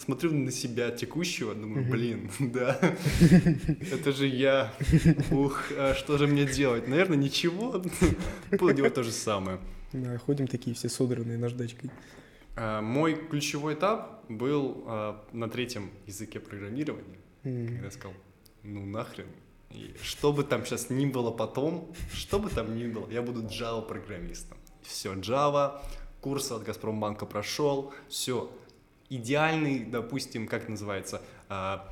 смотрю 0.05 0.33
на 0.33 0.51
себя 0.51 0.91
текущего, 0.91 1.55
думаю, 1.55 1.85
блин, 1.89 2.31
да, 2.41 2.79
это 3.93 4.13
же 4.13 4.27
я. 4.27 4.73
Ух, 5.31 5.63
а 5.77 5.95
что 5.95 6.19
же 6.19 6.27
мне 6.27 6.45
делать? 6.47 6.89
Наверное, 6.89 7.17
ничего. 7.17 7.83
Буду 8.51 8.73
делать 8.75 8.95
то 8.95 9.03
же 9.03 9.13
самое. 9.19 9.59
Да, 9.93 10.19
ходим 10.19 10.47
такие 10.47 10.75
все 10.75 10.89
содранные 10.89 11.39
наждачкой. 11.39 11.91
А, 12.57 12.81
Мой 12.81 13.15
ключевой 13.15 13.75
этап 13.75 14.25
был 14.29 14.85
а, 14.87 15.25
на 15.33 15.49
третьем 15.49 15.91
языке 16.07 16.41
программирования. 16.41 17.19
М. 17.45 17.67
Когда 17.69 17.85
я 17.87 17.91
сказал, 17.91 18.17
ну 18.63 18.85
нахрен. 18.85 19.27
И 19.71 19.95
что 20.03 20.33
бы 20.33 20.45
там 20.45 20.65
сейчас 20.65 20.91
ни 20.91 21.07
было 21.07 21.31
потом, 21.31 21.93
что 22.13 22.39
бы 22.39 22.49
там 22.49 22.77
ни 22.77 22.87
было, 22.87 23.09
я 23.11 23.23
буду 23.23 23.43
Java 23.43 23.87
программистом. 23.87 24.57
Все, 24.83 25.13
Java, 25.15 25.81
курс 26.21 26.51
от 26.51 26.65
Газпромбанка 26.65 27.27
прошел, 27.27 27.93
все. 28.09 28.51
Идеальный, 29.11 29.85
допустим, 29.85 30.47
как 30.47 30.69
называется, 30.69 31.23
а, 31.49 31.89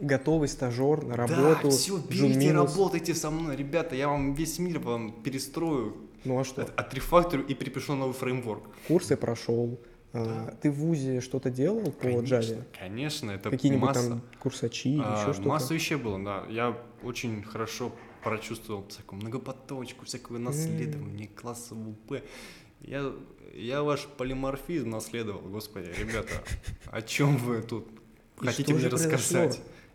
Готовый 0.00 0.48
стажер 0.48 1.04
на 1.04 1.16
работу. 1.16 1.60
да, 1.64 1.70
все, 1.70 1.98
берите, 1.98 2.52
работайте 2.52 3.14
со 3.14 3.30
мной, 3.30 3.56
ребята, 3.56 3.96
я 3.96 4.08
вам 4.08 4.34
весь 4.34 4.58
мир 4.58 4.78
вам 4.78 5.22
перестрою, 5.22 5.96
Ну 6.28 6.38
а 6.38 6.44
что? 6.44 6.62
от- 6.62 6.78
отрефакторю 6.78 7.46
и 7.46 7.54
перепишу 7.54 7.94
новый 7.94 8.12
фреймворк. 8.12 8.62
Курсы 8.86 9.16
прошел. 9.16 9.80
А, 10.12 10.54
Ты 10.62 10.70
в 10.70 10.74
ВУЗе 10.76 11.20
что-то 11.20 11.50
делал 11.50 11.90
по 11.92 12.00
Конечно, 12.02 12.34
Java? 12.36 12.64
Конечно, 12.78 13.30
это 13.30 13.50
Какие-нибудь 13.50 13.88
масса. 13.88 14.08
там 14.08 14.22
курсачи 14.38 15.00
А, 15.02 15.20
еще 15.22 15.32
что-то? 15.32 15.48
Масса 15.48 15.74
вещей 15.74 15.96
было, 15.96 16.22
да. 16.22 16.44
Я 16.50 16.76
очень 17.02 17.42
хорошо 17.42 17.92
прочувствовал 18.24 18.86
всякую 18.88 19.20
многопоточку, 19.20 20.04
всякое 20.04 20.38
наследование, 20.38 21.28
классовую 21.28 21.94
П. 22.08 22.22
Я, 22.80 23.12
я 23.54 23.82
ваш 23.82 24.06
полиморфизм 24.06 24.90
наследовал, 24.90 25.40
господи, 25.48 25.90
ребята, 25.98 26.42
о 26.86 27.02
чем 27.02 27.36
вы 27.36 27.60
тут 27.62 27.86
И 28.42 28.46
хотите 28.46 28.72
мне 28.74 28.88
произошло? 28.88 29.50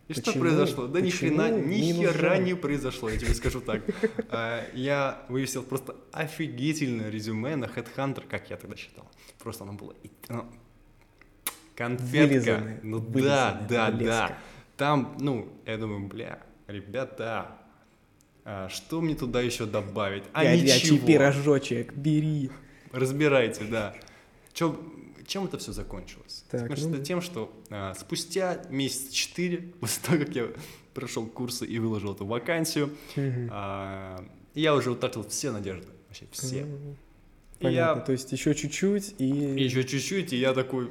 И 0.09 0.13
что 0.13 0.23
Почему? 0.23 0.41
произошло? 0.43 0.87
Да 0.87 0.99
ни 0.99 1.09
Почему 1.09 1.37
хрена, 1.37 1.49
ни 1.51 1.93
минус 1.93 2.13
хера 2.13 2.37
не 2.37 2.55
произошло, 2.55 3.09
я 3.09 3.17
тебе 3.17 3.33
скажу 3.33 3.61
так. 3.61 3.81
А, 4.29 4.65
Я 4.73 5.25
вывесил 5.29 5.63
просто 5.63 5.95
офигительное 6.11 7.09
резюме 7.09 7.55
на 7.55 7.65
Headhunter, 7.65 8.23
как 8.27 8.49
я 8.49 8.57
тогда 8.57 8.75
считал. 8.75 9.09
Просто 9.39 9.63
оно 9.63 9.73
было... 9.73 9.95
Конфетка. 11.75 12.79
Ну 12.83 12.99
да, 12.99 13.65
да, 13.69 13.91
да. 13.91 14.37
Там, 14.77 15.15
ну, 15.19 15.49
я 15.65 15.77
думаю, 15.77 16.07
бля, 16.07 16.39
ребята, 16.67 17.57
а 18.43 18.67
что 18.69 19.01
мне 19.01 19.15
туда 19.15 19.41
еще 19.41 19.65
добавить? 19.65 20.23
А 20.33 20.43
ничего. 20.55 21.05
пирожочек, 21.05 21.93
бери. 21.93 22.51
Разбирайте, 22.91 23.63
да. 23.63 23.95
Чё- 24.53 24.77
чем 25.25 25.45
это 25.45 25.57
все 25.57 25.71
закончилось? 25.71 26.45
Так, 26.49 26.61
закончилось 26.61 26.97
ну 26.97 27.03
тем, 27.03 27.21
что 27.21 27.51
а, 27.69 27.93
спустя 27.93 28.61
месяц 28.69 29.11
четыре, 29.11 29.57
после 29.79 30.03
того, 30.03 30.25
как 30.25 30.35
я 30.35 30.47
прошел 30.93 31.25
курсы 31.25 31.65
и 31.65 31.79
выложил 31.79 32.13
эту 32.13 32.25
вакансию, 32.25 32.91
а, 33.49 34.23
я 34.53 34.75
уже 34.75 34.91
утратил 34.91 35.27
все 35.27 35.51
надежды. 35.51 35.87
Вообще 36.07 36.25
все. 36.31 36.65
Понятно, 37.59 37.99
я 37.99 38.05
то 38.05 38.11
есть 38.11 38.31
еще 38.31 38.53
чуть-чуть 38.53 39.15
и... 39.17 39.25
еще 39.25 39.83
чуть-чуть, 39.83 40.33
и 40.33 40.37
я 40.37 40.53
такой, 40.53 40.89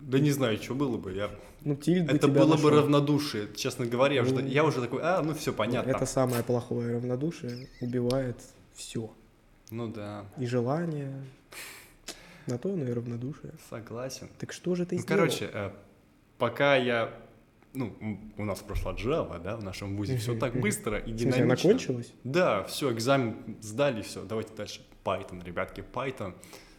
да 0.00 0.18
не 0.18 0.30
знаю, 0.30 0.56
что 0.58 0.74
было 0.74 0.96
бы. 0.96 1.12
Я... 1.12 1.30
Ну, 1.62 1.76
Тильд 1.76 2.06
бы 2.06 2.12
Это 2.12 2.28
было 2.28 2.56
бы 2.56 2.62
нашел. 2.62 2.70
равнодушие, 2.70 3.48
честно 3.54 3.86
говоря. 3.86 4.16
Я, 4.16 4.22
уже, 4.22 4.34
Ну, 4.34 4.46
я 4.46 4.64
уже 4.64 4.80
такой, 4.80 5.00
а, 5.02 5.22
ну 5.22 5.34
все 5.34 5.52
понятно. 5.52 5.90
Это 5.90 6.06
самое 6.06 6.42
плохое 6.42 6.94
равнодушие, 6.94 7.68
убивает 7.80 8.36
все. 8.74 9.10
Ну 9.70 9.88
да, 9.88 10.24
И 10.38 10.46
желание, 10.46 11.12
на 12.48 12.58
то 12.58 12.72
оно 12.72 12.84
и 12.84 12.92
равнодушие. 12.92 13.52
согласен. 13.70 14.28
Так 14.38 14.52
что 14.52 14.74
же 14.74 14.86
ты 14.86 14.96
Ну, 14.96 15.02
сделал? 15.02 15.20
короче, 15.20 15.50
э, 15.52 15.70
пока 16.38 16.76
я... 16.76 17.10
Ну, 17.74 17.94
у 18.38 18.44
нас 18.44 18.60
прошла 18.60 18.94
Java, 18.94 19.40
да, 19.42 19.56
в 19.56 19.62
нашем 19.62 19.96
вузе, 19.96 20.16
все 20.16 20.34
так 20.36 20.58
быстро 20.58 20.98
и 20.98 21.10
смысле, 21.10 21.28
она 21.28 21.36
динамично. 21.56 21.70
кончилась? 21.70 22.12
Да, 22.24 22.64
все, 22.64 22.90
экзамен 22.92 23.56
сдали, 23.60 24.02
все, 24.02 24.24
давайте 24.24 24.54
дальше. 24.56 24.80
Python, 25.04 25.44
ребятки, 25.44 25.84
Python. 25.92 26.34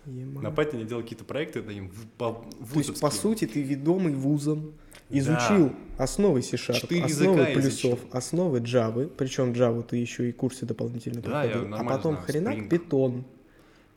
Ема. 0.06 0.42
На 0.42 0.48
Python 0.48 0.80
я 0.80 0.84
делал 0.86 1.04
какие-то 1.04 1.26
проекты, 1.26 1.62
да, 1.62 1.72
им 1.72 1.92
по, 2.18 2.44
То 2.74 2.80
есть, 2.80 3.00
по 3.00 3.12
сути, 3.12 3.46
ты 3.46 3.62
ведомый 3.62 4.14
вузом, 4.14 4.74
Да. 5.10 5.20
изучил 5.20 5.74
основы 5.98 6.42
C-Sharp, 6.42 7.04
основы 7.04 7.46
плюсов, 7.54 7.64
изучил. 7.64 8.00
основы 8.12 8.60
Java, 8.60 9.08
причем 9.08 9.52
Java 9.54 9.84
ты 9.84 9.98
еще 9.98 10.30
и 10.30 10.32
курсы 10.32 10.66
дополнительно 10.66 11.22
Да, 11.22 11.44
я 11.44 11.52
проходил, 11.52 11.76
а 11.76 11.84
потом 11.84 12.14
знаю, 12.14 12.26
хренак 12.26 12.56
Spring. 12.58 12.70
питон. 12.70 13.26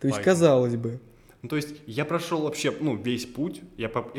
То 0.00 0.08
есть, 0.08 0.18
Python. 0.20 0.24
казалось 0.24 0.76
бы, 0.76 1.00
Ну, 1.42 1.48
то 1.48 1.56
есть 1.56 1.74
я 1.86 2.04
прошел 2.04 2.42
вообще, 2.42 2.72
ну, 2.80 2.96
весь 2.96 3.26
путь. 3.26 3.60
Я 3.76 3.88
поп- 3.88 4.16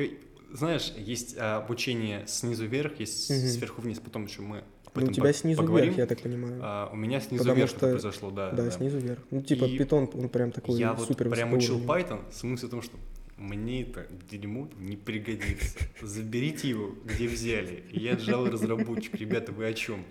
знаешь, 0.51 0.93
есть 0.97 1.35
а, 1.37 1.57
обучение 1.57 2.25
снизу 2.27 2.65
вверх, 2.65 2.99
есть 2.99 3.29
Мгм. 3.29 3.39
сверху 3.39 3.81
вниз, 3.81 3.99
потом 3.99 4.25
еще 4.25 4.41
мы 4.41 4.63
ну, 4.95 5.07
у 5.07 5.11
тебя 5.11 5.33
снизу 5.33 5.61
поговорим. 5.61 5.87
вверх, 5.87 5.97
я 5.97 6.05
так 6.05 6.21
понимаю. 6.21 6.59
А, 6.61 6.89
у 6.93 6.95
меня 6.95 7.19
снизу 7.19 7.43
Потому 7.43 7.57
вверх 7.57 7.69
что- 7.71 7.79
произошло, 7.79 8.29
да. 8.29 8.51
да, 8.51 8.69
снизу 8.69 8.99
вверх. 8.99 9.19
Ну, 9.31 9.41
типа, 9.41 9.65
И 9.65 9.77
питон, 9.77 10.07
он 10.13 10.29
прям 10.29 10.51
такой 10.51 10.77
Я 10.77 10.93
вот 10.93 11.07
супер 11.07 11.29
прям 11.29 11.53
учил. 11.53 11.79
Python 11.83 12.21
с 12.31 12.43
мыслью 12.43 12.67
о 12.67 12.71
том, 12.71 12.81
что 12.83 12.97
мне 13.37 13.81
это 13.81 14.05
дерьмо 14.29 14.69
не 14.77 14.95
пригодится. 14.95 15.79
Заберите 16.01 16.69
его, 16.69 16.93
где 17.05 17.27
взяли. 17.27 17.83
Я 17.91 18.11
Java 18.13 18.51
разработчик. 18.51 19.15
Ребята, 19.15 19.51
вы 19.51 19.65
о 19.65 19.73
чем? 19.73 20.05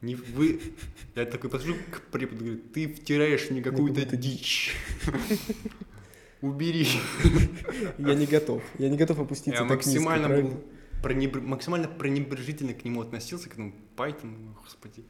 Не 0.00 0.16
вы... 0.16 0.60
Я 1.14 1.26
такой 1.26 1.48
подхожу 1.50 1.76
к 1.92 2.00
преподу, 2.10 2.44
говорю, 2.44 2.60
ты 2.74 2.88
втираешь 2.88 3.48
мне 3.50 3.62
какую-то 3.62 4.00
какую-то 4.00 4.16
дичь. 4.16 4.74
Убери. 6.42 6.86
Я 7.98 8.14
не 8.14 8.26
готов. 8.26 8.62
Я 8.78 8.88
не 8.88 8.96
готов 8.96 9.18
опуститься 9.20 9.62
Я 9.62 9.68
так 9.68 9.78
низко, 9.84 9.90
максимально, 10.00 10.26
правильно? 10.28 10.50
был 10.50 10.64
пренебр- 11.02 11.40
максимально 11.42 11.88
пренебрежительно 11.88 12.72
к 12.74 12.84
нему 12.84 13.02
относился, 13.02 13.48
к 13.48 13.52
этому 13.54 13.74
Python, 13.96 14.54
господи. 14.62 15.04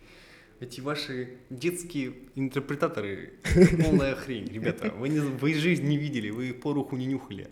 Эти 0.59 0.81
ваши 0.83 1.39
детские 1.49 2.13
интерпретаторы, 2.35 3.35
полная 3.83 4.15
хрень, 4.15 4.47
ребята. 4.53 4.91
Вы, 4.91 5.09
не, 5.09 5.21
вы 5.21 5.55
жизнь 5.55 5.85
не 5.87 5.97
видели, 5.97 6.31
вы 6.31 6.53
поруху 6.53 6.97
не 6.97 7.07
нюхали. 7.07 7.49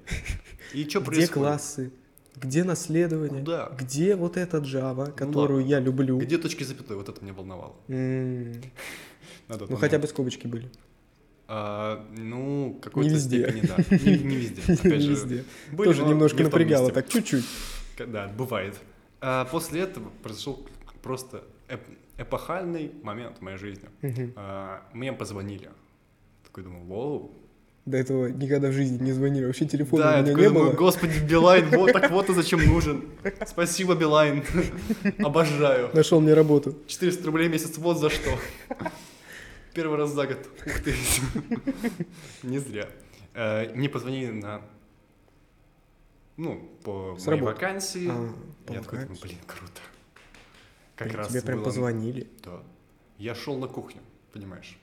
И 0.75 0.85
что 0.89 1.01
Где 1.01 1.07
происходит? 1.07 1.31
классы? 1.33 1.93
Где 2.37 2.65
наследование? 2.65 3.41
Куда? 3.41 3.73
Где 3.79 4.15
вот 4.15 4.37
эта 4.37 4.59
Java, 4.59 5.11
которую 5.13 5.61
ладно. 5.61 5.71
я 5.71 5.81
люблю? 5.81 6.19
Где 6.19 6.37
точки 6.37 6.65
запятой? 6.65 6.97
Вот 6.97 7.09
это 7.09 7.23
меня 7.25 7.33
волновало. 7.33 7.77
М, 7.89 8.53
на 9.49 9.57
тот 9.57 9.71
Ну, 9.71 9.77
хотя 9.77 9.99
бы 9.99 10.07
скобочки 10.07 10.47
были. 10.47 10.69
А, 11.51 12.07
ну, 12.17 12.79
какой-то 12.83 13.09
Не 13.09 13.15
везде. 13.15 13.43
степени, 13.51 13.67
да. 13.67 13.77
Не, 14.11 14.19
не 14.19 14.37
везде. 14.37 14.63
Опять 14.73 14.85
Не 14.85 15.01
же, 15.01 15.11
везде. 15.13 15.45
были, 15.73 15.89
Тоже 15.89 16.03
но 16.03 16.09
немножко 16.11 16.39
не 16.39 16.45
напрягало, 16.45 16.91
так 16.91 17.09
чуть-чуть. 17.09 17.45
Да, 18.07 18.29
бывает. 18.29 18.75
А 19.21 19.47
после 19.47 19.81
этого 19.81 20.11
произошел 20.23 20.65
просто 21.03 21.43
эп- 21.69 21.81
эпохальный 22.19 22.93
момент 23.03 23.39
в 23.39 23.41
моей 23.41 23.57
жизни. 23.57 23.89
Мгм. 24.03 24.33
А, 24.37 24.83
мне 24.93 25.13
позвонили. 25.13 25.71
Такой 26.45 26.65
думаю, 26.65 26.85
вау. 26.85 27.33
До 27.87 27.97
этого 27.97 28.27
никогда 28.27 28.69
в 28.69 28.73
жизни 28.73 29.03
не 29.03 29.13
звонили. 29.13 29.47
Вообще 29.47 29.65
телефона 29.65 30.03
да, 30.03 30.09
у 30.11 30.13
меня 30.17 30.27
такой 30.27 30.43
не 30.43 30.49
думаю, 30.49 30.67
было. 30.67 30.77
господи, 30.77 31.19
Билайн, 31.21 31.69
вот 31.71 31.93
так 31.93 32.11
вот 32.11 32.29
и 32.29 32.35
зачем 32.35 32.63
нужен. 32.67 33.05
Спасибо, 33.47 33.95
Билайн. 33.95 34.45
Обожаю. 35.21 35.89
Нашел 35.95 36.21
мне 36.21 36.35
работу. 36.35 36.77
400 36.87 37.25
рублей 37.25 37.49
в 37.49 37.53
месяц, 37.53 37.79
вот 37.79 37.99
за 37.99 38.11
что. 38.11 38.31
Первый 39.79 39.97
раз 39.97 40.11
за 40.11 40.27
год. 40.27 40.39
Ух 40.67 40.81
ты. 40.81 40.93
Не 42.43 42.59
зря. 42.59 42.89
Э, 43.33 43.73
Мне 43.77 43.89
позвонили 43.89 44.33
на... 44.33 44.61
Ну, 46.37 46.69
по 46.83 47.17
С 47.17 47.25
моей 47.27 47.39
работы. 47.39 47.55
вакансии. 47.55 48.09
А, 48.11 48.35
по 48.67 48.73
Я 48.73 48.81
такой 48.81 48.99
думаю, 49.03 49.21
блин, 49.23 49.39
круто. 49.47 49.81
Как 50.97 51.07
Блин, 51.07 51.19
раз 51.21 51.29
Тебе 51.29 51.43
прям 51.43 51.63
позвонили. 51.63 52.27
Да. 52.43 52.65
Я 53.19 53.37
шел 53.37 53.57
на 53.57 53.69
кухню, 53.69 54.01
понимаешь? 54.33 54.77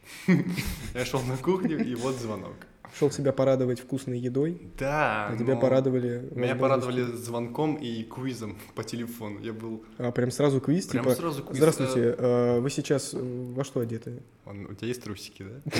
Я 0.94 1.04
шел 1.04 1.22
на 1.24 1.36
кухню, 1.36 1.86
и 1.86 1.94
вот 1.96 2.16
звонок. 2.16 2.56
Шел 2.98 3.12
себя 3.12 3.32
порадовать 3.32 3.80
вкусной 3.80 4.20
едой, 4.20 4.62
Да. 4.80 5.28
а 5.28 5.38
тебя 5.38 5.56
порадовали... 5.56 6.28
Меня 6.32 6.56
порадовали 6.56 7.04
звонком 7.04 7.76
и 7.76 8.04
квизом 8.04 8.58
по 8.76 8.84
телефону. 8.84 9.40
Я 9.42 9.54
был... 9.54 9.84
А 9.98 10.12
прям 10.12 10.32
сразу 10.32 10.62
квиз, 10.62 10.88
Прям 10.88 11.04
типа... 11.04 11.16
сразу 11.16 11.44
квиз. 11.44 11.58
Здравствуйте, 11.58 12.16
э, 12.18 12.60
вы 12.60 12.70
сейчас 12.70 13.14
э, 13.14 13.18
во 13.56 13.64
что 13.64 13.80
одеты? 13.82 14.22
Он- 14.46 14.66
У 14.66 14.74
тебя 14.74 14.88
есть 14.88 15.04
трусики, 15.04 15.44
да? 15.44 15.72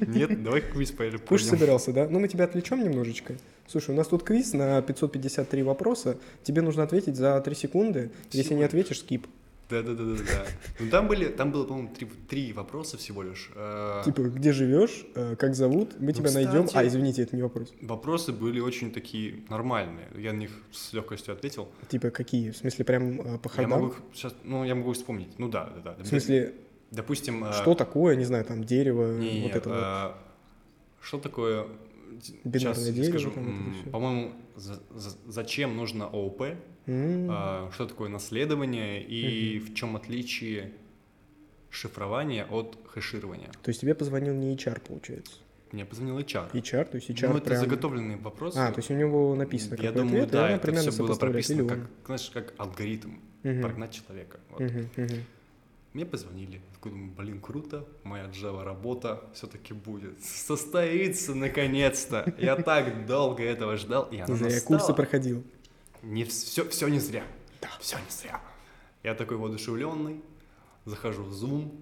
Нет? 0.06 0.42
Давай 0.42 0.60
квиз 0.60 0.92
поедем. 0.92 1.18
Кушать 1.20 1.48
собирался, 1.48 1.92
да? 1.92 2.08
Ну, 2.08 2.20
мы 2.20 2.28
тебя 2.28 2.44
отвлечем 2.44 2.82
немножечко. 2.82 3.34
Слушай, 3.66 3.94
у 3.94 3.98
нас 3.98 4.08
тут 4.08 4.22
квиз 4.24 4.52
на 4.52 4.80
553 4.82 5.62
вопроса. 5.62 6.16
Тебе 6.42 6.62
нужно 6.62 6.82
ответить 6.82 7.16
за 7.16 7.40
3 7.40 7.54
секунды. 7.54 8.10
Если 8.32 8.54
не 8.54 8.64
ответишь, 8.64 9.00
скип. 9.00 9.26
Да, 9.70 9.82
да, 9.82 9.94
да, 9.94 10.04
да, 10.04 10.14
да. 10.16 10.46
Ну 10.80 10.90
там 10.90 11.06
были, 11.08 11.26
там 11.28 11.52
было, 11.52 11.64
по-моему, 11.64 11.90
три, 11.94 12.06
три 12.28 12.52
вопроса 12.52 12.96
всего 12.98 13.22
лишь. 13.22 13.50
Э, 13.54 14.02
Типа, 14.04 14.22
где 14.22 14.52
живешь, 14.52 15.06
э, 15.14 15.36
как 15.36 15.54
зовут, 15.54 15.94
мы 16.00 16.12
тебя 16.12 16.30
найдем. 16.32 16.62
Ну, 16.62 16.66
кстати- 16.66 16.84
А, 16.84 16.88
извините, 16.88 17.22
это 17.22 17.36
не 17.36 17.42
вопрос. 17.42 17.72
Вопросы 17.80 18.32
были 18.32 18.58
очень 18.60 18.90
такие 18.92 19.44
нормальные. 19.48 20.08
Я 20.16 20.32
на 20.32 20.38
них 20.38 20.50
с 20.72 20.92
легкостью 20.92 21.34
ответил. 21.34 21.68
Типа, 21.88 22.10
какие? 22.10 22.50
В 22.50 22.56
смысле, 22.56 22.84
прям 22.84 23.20
э, 23.20 23.38
по 23.38 23.48
Я 23.48 23.54
ходам? 23.54 23.70
могу 23.70 23.94
сейчас, 24.12 24.34
ну, 24.44 24.64
я 24.64 24.74
могу 24.74 24.92
вспомнить. 24.92 25.38
Ну 25.38 25.48
да, 25.48 25.70
да, 25.84 25.94
да. 25.96 26.02
В 26.02 26.06
смысле, 26.06 26.54
допустим, 26.90 27.44
э, 27.44 27.52
что 27.52 27.74
такое, 27.74 28.16
не 28.16 28.24
знаю, 28.24 28.44
там, 28.44 28.64
дерево, 28.64 29.16
не, 29.18 29.42
вот 29.42 29.54
это 29.54 29.68
вот. 29.68 29.78
э, 29.78 30.12
что 31.02 31.18
такое? 31.18 31.66
Бинарное 32.44 32.74
Сейчас 32.74 32.94
дерево, 32.94 33.08
скажу. 33.10 33.30
По-моему, 33.90 34.32
за- 34.56 34.82
за- 34.90 35.16
зачем 35.26 35.76
нужно 35.76 36.06
ООП? 36.06 36.42
А, 36.86 37.70
Что 37.72 37.86
такое 37.86 38.08
наследование 38.08 39.02
и 39.02 39.58
в 39.58 39.74
чем 39.74 39.96
отличие 39.96 40.72
шифрования 41.70 42.44
от 42.46 42.78
хэширования? 42.86 43.50
То 43.62 43.68
есть 43.68 43.80
тебе 43.80 43.94
позвонил 43.94 44.34
не 44.34 44.54
HR, 44.54 44.80
получается? 44.80 45.34
Мне 45.72 45.84
позвонил 45.84 46.18
HR. 46.18 46.50
HR, 46.52 46.84
то 46.86 46.96
есть 46.96 47.10
HR 47.10 47.28
ну, 47.28 47.36
это 47.36 47.46
прям... 47.46 47.60
заготовленные 47.60 48.16
вопросы. 48.16 48.58
А, 48.58 48.72
то 48.72 48.78
есть 48.80 48.90
у 48.90 48.94
него 48.94 49.36
написано 49.36 49.76
Я 49.80 49.92
думаю, 49.92 50.24
ответ, 50.24 50.30
да, 50.30 50.50
это 50.50 50.72
все 50.72 50.90
было 50.92 51.14
прописано 51.14 51.68
как, 51.68 51.90
знаешь, 52.06 52.30
как 52.34 52.54
алгоритм 52.58 53.12
Мгм. 53.44 53.62
прогнать 53.62 53.92
человека. 53.92 54.40
Вот. 54.50 54.60
Мгм, 54.60 54.88
мгм. 54.96 55.24
Мне 55.92 56.06
позвонили. 56.06 56.60
Такой 56.72 56.92
думаю, 56.92 57.10
блин, 57.10 57.40
круто, 57.40 57.84
моя 58.04 58.26
Java 58.26 58.62
работа 58.62 59.24
все-таки 59.34 59.74
будет. 59.74 60.22
Состоится 60.22 61.34
наконец-то. 61.34 62.32
Я 62.38 62.54
так 62.56 63.06
долго 63.06 63.42
этого 63.42 63.76
ждал, 63.76 64.04
и 64.04 64.18
она 64.18 64.36
зря 64.36 64.50
я 64.50 64.60
курсы 64.60 64.94
проходил. 64.94 65.42
Не 66.02 66.24
все, 66.24 66.68
все 66.68 66.86
не 66.88 67.00
зря. 67.00 67.24
Да. 67.60 67.68
Все 67.80 67.96
не 67.96 68.10
зря. 68.10 68.40
Я 69.02 69.14
такой 69.14 69.36
воодушевленный, 69.36 70.20
захожу 70.84 71.24
в 71.24 71.32
Zoom, 71.32 71.72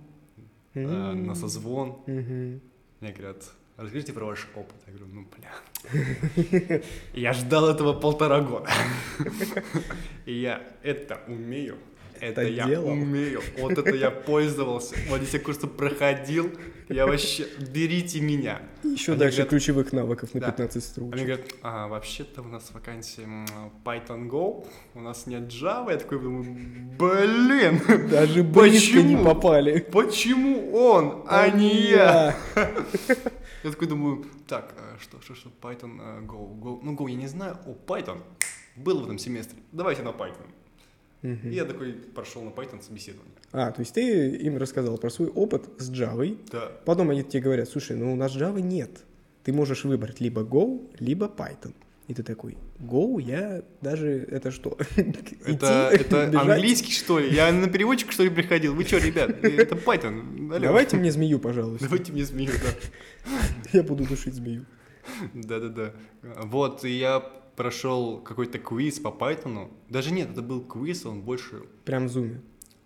э, 0.74 0.80
на 1.12 1.34
созвон. 1.34 1.98
Мне 2.06 3.12
говорят, 3.12 3.44
расскажите 3.76 4.12
про 4.14 4.24
ваш 4.24 4.48
опыт. 4.54 4.76
Я 4.86 4.94
говорю, 4.94 5.12
ну, 5.12 5.26
бля. 5.36 6.82
Я 7.12 7.32
ждал 7.34 7.68
этого 7.68 7.92
полтора 7.92 8.40
года. 8.40 8.70
И 10.24 10.32
я 10.32 10.62
это 10.82 11.20
умею. 11.26 11.76
Это 12.20 12.42
Так 12.42 12.50
я 12.50 12.66
делал. 12.66 12.88
умею. 12.88 13.40
Вот 13.58 13.72
это 13.78 13.94
я 13.94 14.10
пользовался. 14.28 14.94
Вот 15.08 15.22
эти 15.22 15.38
курсы 15.38 15.66
проходил. 15.66 16.50
Я 16.88 17.06
вообще, 17.06 17.46
берите 17.72 18.20
меня. 18.20 18.62
Еще 18.82 19.12
Они 19.12 19.18
дальше 19.20 19.36
говорят- 19.38 19.50
ключевых 19.50 19.92
навыков 19.92 20.32
на 20.34 20.40
Да. 20.40 20.46
15 20.50 20.82
строк. 20.82 21.12
Они 21.14 21.24
говорят, 21.24 21.46
а, 21.62 21.86
вообще-то 21.86 22.40
у 22.42 22.46
нас 22.48 22.70
вакансия 22.72 23.28
Python 23.84 24.28
Go, 24.30 24.66
у 24.94 25.00
нас 25.00 25.26
нет 25.26 25.42
Java. 25.52 25.90
Я 25.92 25.98
такой 25.98 26.18
думаю, 26.18 26.44
блин, 26.98 27.80
Даже 28.10 28.42
близко 28.42 29.02
не 29.02 29.16
Почему? 29.16 29.24
попали. 29.24 29.80
почему 29.92 30.74
он, 30.76 31.24
а 31.28 31.48
не 31.50 31.74
я? 31.90 32.34
Я 33.64 33.70
такой 33.72 33.88
думаю, 33.88 34.24
так, 34.46 34.72
а 34.78 34.98
что, 35.00 35.20
что, 35.20 35.34
что, 35.34 35.50
Python, 35.60 35.98
а, 36.00 36.20
Go, 36.22 36.58
Go, 36.58 36.78
ну 36.82 36.94
Go 36.94 37.10
я 37.10 37.16
не 37.16 37.26
знаю, 37.26 37.58
о, 37.66 37.74
Python, 37.74 38.22
был 38.76 39.00
в 39.00 39.04
этом 39.04 39.18
семестре, 39.18 39.58
давайте 39.72 40.02
на 40.02 40.10
Python. 40.10 40.46
Мгм. 41.22 41.50
И 41.50 41.54
я 41.54 41.64
такой 41.64 41.92
прошел 41.92 42.42
на 42.42 42.50
Python 42.50 42.82
собеседование. 42.82 43.32
А, 43.52 43.70
то 43.72 43.80
есть 43.80 43.94
ты 43.94 44.36
им 44.36 44.56
рассказал 44.56 44.98
про 44.98 45.10
свой 45.10 45.28
опыт 45.28 45.64
с 45.78 45.90
Java. 45.90 46.36
Да, 46.52 46.70
Потом 46.84 47.10
они 47.10 47.24
тебе 47.24 47.42
говорят, 47.42 47.68
слушай, 47.68 47.96
ну 47.96 48.12
у 48.12 48.16
нас 48.16 48.36
Java 48.36 48.60
нет. 48.60 48.90
Ты 49.42 49.52
можешь 49.52 49.84
выбрать 49.84 50.20
либо 50.20 50.42
Go, 50.42 50.88
либо 51.00 51.26
Python. 51.26 51.72
И 52.06 52.14
ты 52.14 52.22
такой, 52.22 52.56
Go, 52.78 53.20
я 53.20 53.62
даже, 53.82 54.08
это 54.30 54.50
что? 54.50 54.78
это, 54.96 55.00
Идти, 55.46 55.66
это 56.02 56.26
бежать? 56.30 56.48
английский, 56.48 56.92
что 56.92 57.18
ли? 57.18 57.34
Я 57.34 57.52
на 57.52 57.68
переводчик, 57.68 58.12
что 58.12 58.22
ли, 58.22 58.30
приходил? 58.30 58.74
Вы 58.74 58.84
что, 58.84 58.98
ребят, 58.98 59.30
это 59.42 59.74
Python, 59.74 60.50
алло. 60.50 60.58
Давайте 60.60 60.96
мне 60.96 61.10
змею, 61.10 61.38
пожалуйста. 61.38 61.84
Давайте 61.86 62.12
мне 62.12 62.24
змею, 62.24 62.52
да. 62.52 63.30
Я 63.72 63.82
буду 63.82 64.04
душить 64.06 64.34
змею. 64.34 64.64
Да-да-да. 65.34 65.92
Вот, 66.44 66.84
и 66.84 66.90
я 66.98 67.20
прошел 67.58 68.18
какой-то 68.20 68.58
квиз 68.58 69.00
по 69.00 69.08
Python. 69.08 69.68
Даже 69.90 70.12
нет, 70.12 70.30
это 70.30 70.42
был 70.42 70.60
квиз, 70.62 71.04
он 71.04 71.20
больше... 71.22 71.64
Прям 71.84 72.06
в 72.06 72.10
зуме. 72.10 72.40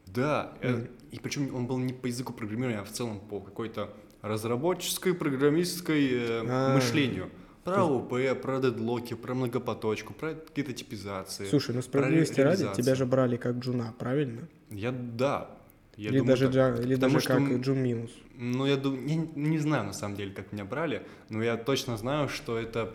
Да, 0.07 0.55
Мгм. 0.63 0.89
и 1.11 1.19
причем 1.21 1.55
он 1.55 1.67
был 1.67 1.79
не 1.79 1.93
по 1.93 2.07
языку 2.07 2.33
программирования, 2.33 2.81
а 2.81 2.85
в 2.85 2.91
целом 2.91 3.21
по 3.21 3.39
какой-то 3.41 3.91
разработческой, 4.23 5.15
программистской 5.15 6.09
э, 6.11 6.45
А. 6.49 6.75
мышлению. 6.75 7.31
Про 7.65 7.85
ОП, 7.85 8.15
про 8.43 8.59
дедлоки, 8.61 9.15
про 9.15 9.35
многопоточку, 9.35 10.13
про 10.15 10.35
какие-то 10.35 10.73
типизации. 10.73 11.45
Слушай, 11.47 11.77
ну 11.77 11.83
справедливости 11.83 12.41
ради, 12.41 12.67
тебя 12.75 12.95
же 12.97 13.07
брали 13.07 13.37
как 13.37 13.57
джуна, 13.59 13.95
правильно? 13.99 14.49
Я, 14.71 14.91
да. 14.91 15.49
Я 15.97 16.09
или 16.09 16.19
думаю, 16.19 16.29
даже, 16.29 16.47
так. 16.51 16.55
джа- 16.55 16.83
или 16.83 16.95
даже 16.97 17.21
что 17.21 17.29
как 17.35 17.61
джун 17.61 17.79
минус. 17.83 18.11
Ну, 18.35 18.67
я 18.67 18.77
думаю, 18.77 19.07
я 19.07 19.17
не 19.37 19.59
знаю 19.59 19.85
на 19.85 19.93
самом 19.93 20.17
деле, 20.17 20.33
как 20.33 20.51
меня 20.53 20.65
брали, 20.65 21.03
но 21.29 21.43
я 21.43 21.57
точно 21.57 21.97
знаю, 21.99 22.29
что 22.29 22.59
это, 22.59 22.93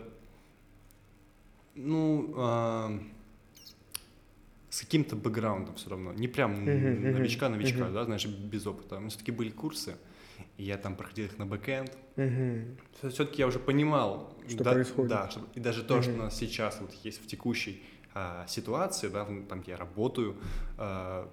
ну, 1.78 2.34
а, 2.36 2.98
с 4.70 4.80
каким-то 4.80 5.16
бэкграундом 5.16 5.74
все 5.76 5.90
равно. 5.90 6.12
Не 6.12 6.28
прям 6.28 6.64
новичка-новичка, 6.64 7.88
да, 7.90 8.04
знаешь, 8.04 8.26
без 8.26 8.66
опыта. 8.66 8.98
Но 8.98 9.08
все-таки 9.08 9.32
были 9.32 9.50
курсы, 9.50 9.96
и 10.56 10.64
я 10.64 10.76
там 10.76 10.94
проходил 10.96 11.26
их 11.26 11.38
на 11.38 11.46
бэкэнд. 11.46 11.96
Все-таки 13.10 13.38
я 13.42 13.46
уже 13.46 13.58
понимал, 13.58 14.36
Что 14.48 14.64
да, 14.64 14.72
происходит. 14.72 15.10
Да, 15.10 15.30
что- 15.30 15.46
и 15.54 15.60
даже 15.60 15.82
то, 15.84 16.02
что 16.02 16.12
у 16.12 16.16
нас 16.16 16.36
сейчас 16.36 16.78
вот 16.80 16.92
есть 17.04 17.22
в 17.22 17.26
текущей 17.26 17.82
а, 18.14 18.46
ситуации, 18.48 19.08
да, 19.08 19.26
там, 19.48 19.60
где 19.60 19.72
я 19.72 19.76
работаю, 19.76 20.36
а, 20.76 21.28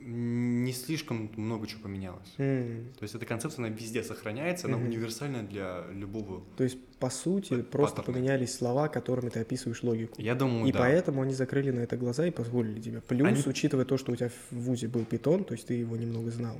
не 0.00 0.72
слишком 0.72 1.30
много 1.36 1.66
чего 1.66 1.82
поменялось. 1.82 2.32
М. 2.38 2.92
То 2.98 3.02
есть 3.02 3.14
эта 3.14 3.26
концепция, 3.26 3.64
она 3.66 3.74
везде 3.74 4.02
сохраняется, 4.02 4.66
она 4.66 4.76
Мгм. 4.76 4.86
универсальна 4.86 5.42
для 5.42 5.84
любого. 5.92 6.42
То 6.56 6.64
есть, 6.64 6.78
по 6.98 7.10
сути, 7.10 7.56
П- 7.56 7.62
просто 7.62 8.02
поменялись 8.02 8.54
слова, 8.54 8.88
которыми 8.88 9.28
ты 9.30 9.40
описываешь 9.40 9.82
логику. 9.82 10.14
Я 10.20 10.34
думаю, 10.34 10.66
И 10.66 10.72
да. 10.72 10.78
поэтому 10.78 11.22
они 11.22 11.34
закрыли 11.34 11.70
на 11.70 11.80
это 11.80 11.96
глаза 11.96 12.26
и 12.26 12.30
позволили 12.30 12.80
тебе. 12.80 13.00
Плюс, 13.00 13.28
Они- 13.28 13.42
учитывая 13.46 13.84
то, 13.84 13.96
что 13.98 14.12
у 14.12 14.16
тебя 14.16 14.30
в 14.50 14.54
ВУЗе 14.56 14.88
был 14.88 15.04
питон, 15.04 15.44
то 15.44 15.54
есть 15.54 15.66
ты 15.66 15.74
его 15.74 15.96
немного 15.96 16.30
знал. 16.30 16.56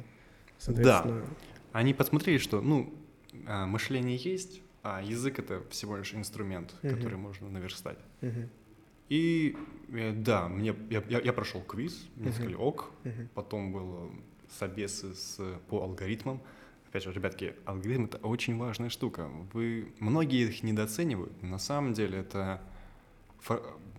Соответственно, 0.59 1.25
Они 1.73 1.93
посмотрели, 1.95 2.39
что, 2.39 2.61
ну, 2.63 2.93
а, 3.47 3.67
мышление 3.67 4.17
есть, 4.17 4.63
а 4.83 5.03
язык— 5.03 5.39
это 5.41 5.63
всего 5.71 5.97
лишь 5.99 6.15
инструмент, 6.15 6.75
Мгм. 6.83 6.95
который 6.97 7.19
можно 7.19 7.49
наверстать. 7.51 7.99
мгм, 8.23 8.49
И 9.09 9.57
э, 9.93 10.13
да, 10.13 10.49
мне, 10.49 10.75
я, 10.91 11.03
я, 11.09 11.21
я 11.21 11.33
прошел 11.33 11.63
квиз, 11.63 12.07
мне 12.17 12.33
сказали 12.33 12.55
ок, 12.55 12.91
потом 13.35 13.73
был 13.73 14.11
собесы 14.59 15.15
с, 15.15 15.39
по 15.69 15.83
алгоритмам. 15.83 16.41
Опять 16.89 17.05
же, 17.05 17.13
ребятки, 17.13 17.55
алгоритм— 17.67 18.05
это 18.07 18.17
очень 18.19 18.57
важная 18.57 18.89
штука. 18.89 19.29
Вы, 19.53 19.93
многие 19.99 20.49
их 20.49 20.63
недооценивают, 20.63 21.43
но 21.43 21.49
на 21.51 21.59
самом 21.59 21.93
деле 21.93 22.21
это, 22.21 22.63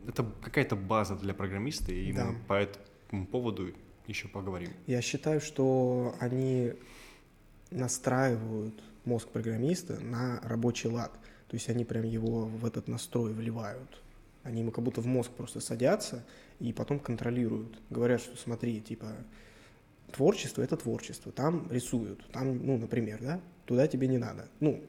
это 0.07 0.25
какая-то 0.41 0.75
база 0.75 1.15
для 1.15 1.33
программиста, 1.35 1.91
и 1.91 2.11
Да. 2.11 2.25
мы 2.25 2.39
по 2.47 2.53
этому 2.53 3.27
поводу 3.27 3.71
еще 4.07 4.27
поговорим. 4.27 4.71
Я 4.87 5.01
считаю, 5.03 5.39
что 5.39 6.15
они 6.19 6.73
настраивают 7.69 8.81
мозг 9.05 9.27
программиста 9.29 9.99
на 9.99 10.39
рабочий 10.43 10.89
лад. 10.89 11.11
То 11.47 11.55
есть 11.55 11.69
они 11.69 11.85
прям 11.85 12.03
его 12.03 12.45
в 12.45 12.65
этот 12.65 12.87
настрой 12.87 13.33
вливают. 13.33 14.01
Они 14.43 14.61
ему 14.61 14.71
как 14.71 14.83
будто 14.83 15.01
в 15.01 15.05
мозг 15.05 15.31
просто 15.31 15.59
садятся 15.59 16.25
и 16.59 16.73
потом 16.73 16.99
контролируют. 16.99 17.79
Говорят, 17.89 18.21
что 18.21 18.37
смотри, 18.37 18.79
типа, 18.81 19.07
творчество— 20.11 20.61
это 20.63 20.77
творчество. 20.77 21.31
Там 21.31 21.67
рисуют. 21.69 22.25
Там, 22.31 22.65
ну, 22.65 22.77
например, 22.77 23.19
да, 23.21 23.41
туда 23.65 23.87
тебе 23.87 24.07
не 24.07 24.17
надо. 24.17 24.47
Ну, 24.59 24.81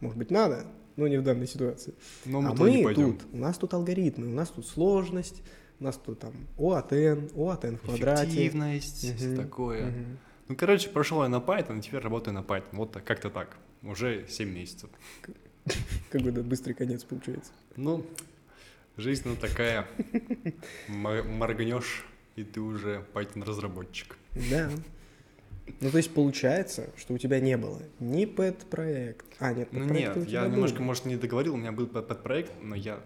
может 0.00 0.18
быть, 0.18 0.30
надо, 0.30 0.66
но 0.96 1.06
не 1.08 1.16
в 1.16 1.22
данной 1.22 1.46
ситуации. 1.46 1.94
Но 2.24 2.40
мы 2.40 2.48
а 2.48 2.56
туда 2.56 2.70
не 2.70 2.76
мы 2.78 2.84
пойдем. 2.84 3.16
тут, 3.16 3.26
у 3.32 3.36
нас 3.36 3.56
тут 3.56 3.74
алгоритмы, 3.74 4.26
у 4.26 4.34
нас 4.34 4.48
тут 4.48 4.66
сложность, 4.66 5.42
у 5.80 5.84
нас 5.84 5.96
тут 5.96 6.18
там 6.18 6.32
ОАТН, 6.58 7.28
ОАТН 7.36 7.76
в 7.76 7.80
квадрате. 7.82 8.24
Эффективность, 8.30 9.22
Мгм, 9.22 9.36
такое. 9.36 9.86
мгм. 9.86 10.18
Ну, 10.48 10.56
короче, 10.56 10.88
прошел 10.88 11.22
я 11.22 11.28
на 11.28 11.36
Python, 11.40 11.80
теперь 11.80 12.00
работаю 12.00 12.34
на 12.34 12.40
Python. 12.40 12.68
Вот 12.72 12.92
так, 12.92 13.04
как-то 13.04 13.30
так. 13.30 13.56
Уже 13.82 14.26
7 14.28 14.50
месяцев. 14.50 14.90
Какой-то 16.10 16.42
быстрый 16.42 16.72
конец 16.72 17.04
получается. 17.04 17.52
Ну, 17.76 18.04
жизнь 18.98 19.26
она 19.26 19.36
такая. 19.36 19.86
Моргнешь, 20.88 22.04
и 22.36 22.44
ты 22.44 22.60
уже 22.60 23.04
Python-разработчик. 23.14 24.16
Да. 24.50 24.70
Ну, 25.80 25.90
то 25.90 25.98
есть 25.98 26.12
получается, 26.14 26.90
что 26.96 27.14
у 27.14 27.18
тебя 27.18 27.40
не 27.40 27.56
было 27.56 27.80
ни 28.00 28.24
пэт-проект. 28.24 29.26
А, 29.38 29.52
нет, 29.52 29.68
Ну 29.72 29.84
нет, 29.84 30.16
я 30.28 30.46
немножко, 30.46 30.76
были. 30.78 30.86
может, 30.86 31.04
не 31.04 31.16
договорил, 31.16 31.54
у 31.54 31.56
меня 31.58 31.72
был 31.72 31.86
под, 31.86 32.22
проект, 32.22 32.52
но 32.62 32.74
я 32.74 33.00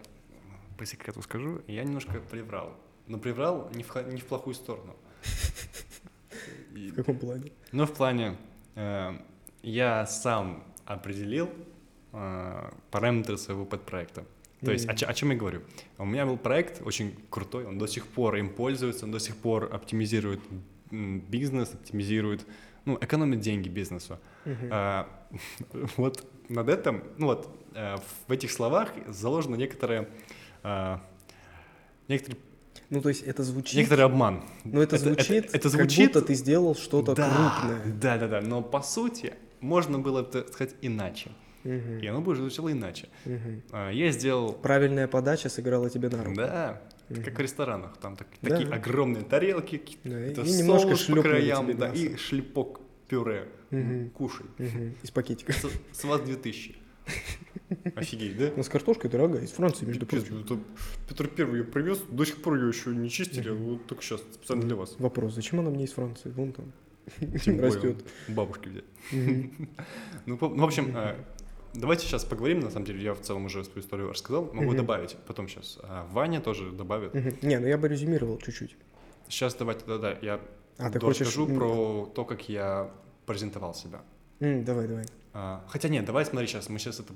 по 0.78 0.86
секрету 0.86 1.22
скажу, 1.22 1.60
я 1.66 1.82
немножко 1.84 2.20
приврал. 2.20 2.76
Но 3.08 3.18
приврал 3.18 3.68
не 3.74 3.82
в, 3.82 3.94
не 4.12 4.20
в 4.20 4.26
плохую 4.26 4.54
сторону. 4.54 4.94
И- 6.76 6.90
В 6.90 6.94
каком 6.94 7.18
плане? 7.18 7.50
Ну, 7.72 7.84
в 7.86 7.92
плане, 7.92 8.36
э, 8.76 9.12
я 9.62 10.06
сам 10.06 10.64
определил 10.86 11.50
э, 12.12 12.70
параметры 12.90 13.36
своего 13.38 13.64
подпроекта. 13.64 14.24
То 14.64 14.70
есть, 14.72 14.88
о, 14.88 14.92
о 14.92 15.14
чем 15.14 15.30
я 15.30 15.36
говорю? 15.36 15.62
У 15.98 16.04
меня 16.04 16.24
был 16.24 16.36
проект 16.36 16.82
очень 16.86 17.14
крутой, 17.30 17.66
он 17.66 17.78
до 17.78 17.86
сих 17.86 18.06
пор 18.06 18.36
им 18.36 18.48
пользуется, 18.48 19.04
он 19.04 19.10
до 19.10 19.18
сих 19.18 19.36
пор 19.36 19.68
оптимизирует 19.72 20.40
бизнес, 20.90 21.74
оптимизирует, 21.74 22.46
ну, 22.84 22.96
экономит 23.00 23.40
деньги 23.40 23.68
бизнесу. 23.68 24.18
А, 24.70 25.08
вот 25.96 26.24
над 26.48 26.68
этим, 26.68 27.02
ну 27.18 27.26
вот, 27.26 27.48
э, 27.74 27.96
в 28.28 28.32
этих 28.32 28.50
словах 28.52 28.92
заложено 29.08 29.56
некоторое, 29.56 30.08
а, 30.62 31.00
некоторый, 32.08 32.36
Ну, 32.90 33.00
то 33.00 33.08
есть 33.08 33.22
это 33.22 33.42
звучит... 33.42 33.76
некоторый 33.76 34.02
обман. 34.02 34.44
Ну, 34.64 34.80
это 34.82 34.96
это- 34.96 35.04
звучит, 35.04 35.54
это 35.54 35.68
звучит- 35.70 36.12
как 36.12 36.22
будто 36.22 36.26
ты 36.26 36.34
сделал 36.34 36.74
что-то 36.76 37.14
да, 37.14 37.30
крупное. 37.58 37.94
Да, 38.00 38.18
да, 38.18 38.28
да. 38.28 38.40
Но 38.42 38.60
по 38.62 38.82
сути 38.82 39.34
можно 39.60 39.98
было 39.98 40.20
это 40.20 40.46
сказать 40.52 40.74
иначе. 40.82 41.30
И 41.64 42.06
оно 42.06 42.20
бы 42.20 42.34
звучало 42.34 42.72
иначе. 42.72 43.08
А, 43.70 43.90
Я 43.90 44.10
сделал. 44.10 44.52
Правильная 44.52 45.06
подача 45.08 45.48
сыграла 45.48 45.88
тебе 45.90 46.08
на 46.08 46.24
руку. 46.24 46.36
Да, 46.36 46.82
как 47.08 47.36
в 47.38 47.40
ресторанах. 47.40 47.96
Там 47.98 48.16
так- 48.16 48.28
Да. 48.40 48.50
такие 48.56 48.70
огромные 48.70 49.24
тарелки, 49.24 49.76
ки- 49.78 49.98
Да, 50.04 50.18
и 50.26 50.30
это 50.30 50.42
немножко 50.42 50.96
соус 50.96 51.04
по 51.06 51.22
краям, 51.22 51.76
да, 51.76 51.88
и 51.92 52.16
шлепок 52.16 52.80
пюре. 53.08 53.48
Кушай. 54.14 54.46
Из 55.02 55.10
пакетика. 55.10 55.52
С, 55.52 55.66
с 55.92 56.04
вас 56.04 56.20
2000. 56.22 56.76
Офигеть, 57.96 58.36
да? 58.38 58.50
Ну, 58.56 58.62
с 58.62 58.68
картошкой 58.68 59.10
дорогая, 59.10 59.42
из 59.42 59.50
Франции, 59.50 59.84
между 59.86 60.06
прочим. 60.06 60.40
это 60.44 60.58
Петр 61.08 61.26
Первый 61.26 61.58
ее 61.60 61.64
привез, 61.64 61.98
до 62.10 62.24
сих 62.24 62.40
пор 62.42 62.54
ее 62.56 62.68
еще 62.68 62.90
не 62.90 63.08
чистили, 63.10 63.50
вот 63.50 63.86
только 63.86 64.02
сейчас, 64.02 64.20
специально 64.32 64.62
для 64.64 64.76
вас. 64.76 64.94
Вопрос, 64.98 65.34
зачем 65.34 65.60
она 65.60 65.70
мне 65.70 65.84
из 65.84 65.92
Франции? 65.92 66.30
Вон 66.30 66.52
там. 66.52 66.72
Тем 67.44 67.60
Растет. 67.60 68.04
Бабушки 68.28 68.68
взять. 68.68 68.84
Ну, 70.26 70.38
ну, 70.40 70.56
в 70.56 70.64
общем, 70.64 70.96
э, 70.96 71.16
давайте 71.74 72.06
сейчас 72.06 72.24
поговорим, 72.24 72.60
на 72.60 72.70
самом 72.70 72.86
деле, 72.86 73.02
я 73.02 73.14
в 73.14 73.20
целом 73.20 73.46
уже 73.46 73.64
свою 73.64 73.80
историю 73.80 74.10
рассказал, 74.10 74.44
могу 74.52 74.68
Мгм. 74.68 74.76
добавить 74.78 75.16
потом 75.26 75.48
сейчас. 75.48 75.78
А 75.82 76.06
Ваня 76.10 76.40
тоже 76.40 76.70
добавит. 76.72 77.14
Мгм. 77.14 77.34
Не, 77.42 77.58
ну 77.58 77.66
я 77.66 77.78
бы 77.78 77.88
резюмировал 77.88 78.38
чуть-чуть. 78.38 78.76
Сейчас 79.28 79.54
давайте, 79.54 79.84
да-да, 79.86 80.18
я 80.22 80.40
А, 80.78 80.90
ты 80.90 81.00
хочешь... 81.00 81.20
расскажу 81.26 81.46
про 81.54 82.06
то, 82.14 82.24
как 82.24 82.48
я 82.48 82.90
презентовал 83.26 83.74
себя. 83.74 84.02
м, 84.40 84.64
Давай, 84.64 84.88
давай. 84.88 85.04
А, 85.34 85.64
Хотя 85.68 85.88
нет, 85.88 86.04
давай 86.04 86.24
смотри 86.26 86.46
сейчас, 86.46 86.68
мы 86.68 86.78
сейчас 86.78 87.00
это 87.00 87.12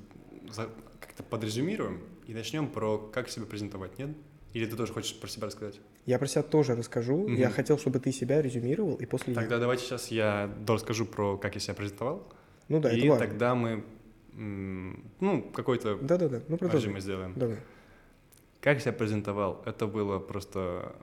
как-то 0.99 1.23
подрезюмируем 1.23 2.01
и 2.25 2.33
начнем 2.33 2.67
про 2.67 2.97
как 2.97 3.29
себя 3.29 3.45
презентовать, 3.45 3.99
нет? 3.99 4.09
Или 4.53 4.65
ты 4.65 4.75
тоже 4.77 4.93
хочешь 4.93 5.19
про 5.19 5.27
себя 5.27 5.47
рассказать? 5.47 5.79
Я 6.05 6.17
про 6.17 6.25
себя 6.27 6.41
тоже 6.41 6.73
расскажу. 6.75 7.27
Я 7.27 7.47
Мгм. 7.47 7.55
хотел, 7.55 7.77
чтобы 7.77 7.99
ты 7.99 8.11
себя 8.11 8.41
резюмировал, 8.41 8.95
и 8.95 9.05
после 9.05 9.33
я. 9.33 9.39
Тогда 9.39 9.59
давайте 9.59 9.83
сейчас 9.83 10.07
я 10.09 10.49
расскажу 10.67 11.05
про 11.05 11.37
как 11.37 11.53
я 11.55 11.59
себя 11.61 11.73
презентовал, 11.75 12.23
Ну 12.69 12.79
да, 12.79 12.91
и 12.91 12.99
это 13.01 13.09
важно. 13.09 13.27
тогда 13.27 13.53
мы, 13.55 13.83
ну, 14.37 15.41
какой-то 15.53 15.97
Да-да-да, 15.97 16.41
ну 16.47 16.57
продолжай. 16.57 16.89
резюме 16.89 16.99
сделаем. 17.01 17.33
Давай. 17.35 17.57
Как 18.61 18.79
себя 18.81 18.91
презентовал? 18.93 19.61
Это 19.65 19.87
было 19.87 20.19
просто 20.19 20.95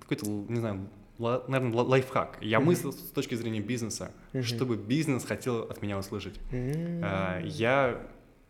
какой-то, 0.00 0.26
не 0.26 0.58
знаю, 0.60 0.88
наверное, 1.18 1.72
лайфхак. 1.82 2.38
Я 2.40 2.58
Мгм. 2.58 2.66
мыслил 2.68 2.92
с 2.92 3.10
точки 3.10 3.34
зрения 3.34 3.60
бизнеса, 3.60 4.12
Мгм. 4.32 4.42
чтобы 4.42 4.76
бизнес 4.76 5.24
хотел 5.24 5.62
от 5.62 5.82
меня 5.82 5.98
услышать. 5.98 6.38
М. 6.50 7.00
А, 7.04 7.40
Я 7.44 8.00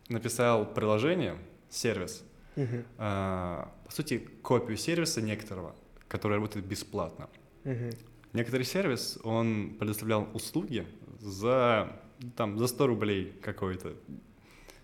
написал 0.09 0.67
приложение, 0.67 1.37
сервис, 1.71 2.25
Мгм. 2.57 2.85
а, 2.99 3.73
по 3.87 3.93
сути, 3.93 4.19
копию 4.43 4.77
сервиса 4.77 5.23
некоторого, 5.23 5.75
который 6.09 6.35
работает 6.35 6.67
бесплатно. 6.67 7.29
Мгм. 7.65 7.91
Некоторый 8.33 8.65
сервис, 8.65 9.19
он 9.25 9.77
предоставлял 9.79 10.29
услуги 10.35 10.87
за, 11.21 11.99
там, 12.37 12.59
за 12.59 12.67
100 12.67 12.87
рублей 12.87 13.33
какой-то. 13.43 13.95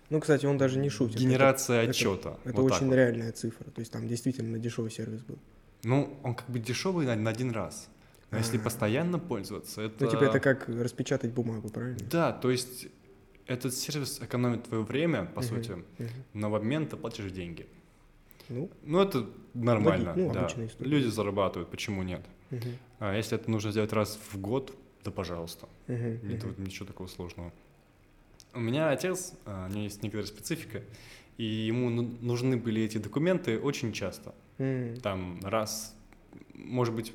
Ну, 0.09 0.19
кстати, 0.19 0.45
он 0.45 0.57
даже 0.57 0.79
не 0.79 0.89
шутит. 0.89 1.15
Это- 1.15 1.23
Генерация 1.23 1.81
это- 1.83 1.91
отчета. 1.91 2.39
Это, 2.43 2.61
вот 2.61 2.69
так 2.69 2.77
очень 2.77 2.87
вот. 2.87 2.95
реальная 2.95 3.31
цифра. 3.31 3.65
То 3.71 3.79
есть 3.79 3.91
там 3.91 4.07
действительно 4.07 4.57
дешевый 4.57 4.91
сервис 4.91 5.21
был. 5.21 5.37
Ну, 5.83 6.17
он 6.23 6.33
как 6.35 6.49
бы 6.49 6.59
дешевый 6.59 7.05
на, 7.05 7.15
на 7.15 7.29
один 7.29 7.51
раз. 7.51 7.89
Но 8.31 8.37
если 8.37 8.57
А. 8.57 8.61
постоянно 8.61 9.17
пользоваться, 9.19 9.81
это... 9.81 10.05
Ну, 10.05 10.11
типа 10.11 10.23
это 10.23 10.39
как 10.39 10.67
распечатать 10.69 11.31
бумагу, 11.31 11.69
правильно? 11.69 11.99
Да, 12.11 12.31
то 12.31 12.51
есть 12.51 12.87
этот 13.47 13.73
сервис 13.73 14.19
экономит 14.21 14.63
твое 14.65 14.83
время, 14.83 15.25
по 15.25 15.41
Мгм. 15.41 15.49
сути, 15.49 15.71
Мгм. 15.71 16.09
но 16.33 16.49
в 16.49 16.55
обмен 16.55 16.85
ты 16.87 16.95
платишь 16.97 17.31
деньги. 17.31 17.65
Ну, 18.49 18.69
Ну, 18.83 18.99
это 19.01 19.27
нормально, 19.53 20.13
ну, 20.15 20.31
да. 20.33 20.47
Люди 20.79 21.07
зарабатывают, 21.07 21.69
почему 21.69 22.03
нет? 22.03 22.21
мгм. 22.51 22.77
А 22.99 23.15
если 23.15 23.37
это 23.37 23.49
нужно 23.49 23.71
сделать 23.71 23.93
раз 23.93 24.19
в 24.33 24.37
год, 24.39 24.75
да 25.03 25.11
пожалуйста. 25.11 25.67
Мгм. 25.87 26.27
Нет 26.27 26.43
Мгм. 26.43 26.55
тут 26.55 26.59
ничего 26.59 26.85
такого 26.85 27.07
сложного. 27.07 27.51
У 28.53 28.59
меня 28.59 28.89
отец, 28.89 29.33
а, 29.45 29.67
у 29.67 29.71
него 29.71 29.83
есть 29.83 30.01
некоторая 30.03 30.25
специфика, 30.27 30.81
и 31.37 31.43
ему 31.43 31.89
ну- 31.89 32.17
нужны 32.21 32.57
были 32.57 32.81
эти 32.81 32.97
документы 32.97 33.59
очень 33.59 33.93
часто. 33.93 34.33
М. 34.57 34.95
Там 35.01 35.39
раз, 35.43 35.95
может 36.53 36.93
быть, 36.95 37.13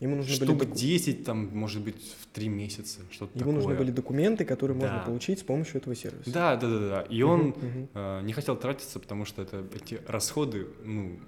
Ему 0.00 0.16
нужны 0.16 0.34
были 0.38 0.44
штук 0.48 0.58
доку- 0.60 0.74
10, 0.74 1.24
там, 1.24 1.50
может 1.52 1.82
быть, 1.82 1.96
в 2.20 2.26
три 2.32 2.48
месяца, 2.48 3.00
что-то 3.10 3.38
Ему 3.38 3.52
нужны 3.52 3.72
такое. 3.72 3.84
были 3.84 3.90
документы, 3.94 4.46
которые 4.46 4.74
можно 4.76 4.96
Да. 4.96 5.04
получить 5.04 5.40
с 5.40 5.42
помощью 5.42 5.76
этого 5.76 5.94
сервиса. 5.94 6.30
Да, 6.32 6.56
да, 6.56 6.68
да, 6.70 6.78
да. 6.88 7.00
И 7.02 7.22
Мгм, 7.22 7.30
он 7.32 7.40
мгм. 7.48 7.88
э, 7.92 8.20
не 8.22 8.32
хотел 8.32 8.56
тратиться, 8.56 8.98
потому 8.98 9.26
что 9.26 9.42
это 9.42 9.62
эти 9.74 10.00
расходы, 10.06 10.66
ну, 10.84 11.20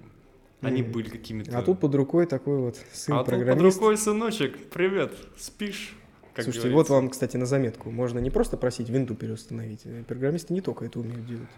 они 0.63 0.83
Мгм. 0.83 0.93
были 0.93 1.09
какими-то. 1.11 1.59
А 1.59 1.63
тут 1.63 1.81
под 1.81 1.95
рукой 1.95 2.27
такой 2.27 2.59
вот 2.59 2.79
сын 2.93 3.15
А 3.15 3.19
тут 3.19 3.27
под 3.27 3.35
программист. 3.37 3.77
рукой, 3.79 3.97
сыночек, 3.99 4.71
привет, 4.71 5.13
спишь? 5.37 5.95
Как 6.35 6.45
Слушайте, 6.45 6.69
вот 6.69 6.73
говорится. 6.87 6.93
вам, 6.95 7.09
кстати, 7.11 7.37
на 7.37 7.45
заметку. 7.45 7.91
Можно 7.91 8.19
не 8.19 8.31
просто 8.31 8.57
просить 8.57 8.89
винду 8.89 9.15
переустановить. 9.15 9.81
э, 9.85 10.03
Программисты 10.09 10.55
не 10.55 10.63
только 10.63 10.87
это 10.87 10.99
умеют 11.01 11.27
делать. 11.27 11.49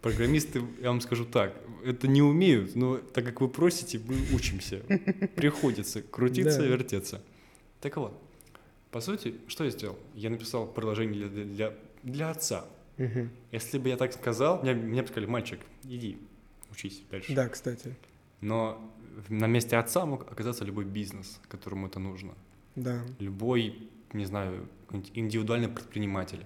Программисты, 0.00 0.62
я 0.80 0.88
вам 0.88 1.00
скажу 1.00 1.24
так, 1.24 1.54
это 1.84 2.08
не 2.08 2.22
умеют, 2.22 2.74
но 2.74 2.96
так 2.96 3.24
как 3.24 3.40
вы 3.40 3.48
просите, 3.48 4.00
мы 4.04 4.16
учимся. 4.34 4.80
Приходится 5.36 6.02
крутиться 6.02 6.58
Да. 6.58 6.66
и 6.66 6.68
вертеться. 6.70 7.20
Так 7.80 7.96
вот, 7.98 8.18
по 8.90 9.00
сути, 9.00 9.34
что 9.46 9.64
я 9.64 9.70
сделал? 9.70 9.96
Я 10.14 10.30
написал 10.30 10.66
приложение 10.66 11.28
для, 11.28 11.44
для, 11.44 11.74
для 12.02 12.30
отца. 12.30 12.64
Если 13.52 13.78
бы 13.78 13.88
я 13.90 13.96
так 13.96 14.12
сказал, 14.12 14.62
мне, 14.62 14.74
мне 14.74 15.02
бы 15.02 15.08
сказали, 15.08 15.28
мальчик, 15.28 15.60
иди, 15.84 16.18
учись 16.70 17.02
дальше. 17.10 17.32
Да, 17.34 17.48
кстати. 17.48 17.94
Но 18.42 18.92
на 19.28 19.46
месте 19.46 19.76
отца 19.78 20.04
мог 20.04 20.30
оказаться 20.30 20.64
любой 20.64 20.84
бизнес, 20.84 21.40
которому 21.48 21.86
это 21.86 21.98
нужно. 21.98 22.34
Да. 22.76 23.02
Любой, 23.18 23.88
не 24.12 24.24
знаю, 24.26 24.68
индивидуальный 25.14 25.68
предприниматель, 25.68 26.44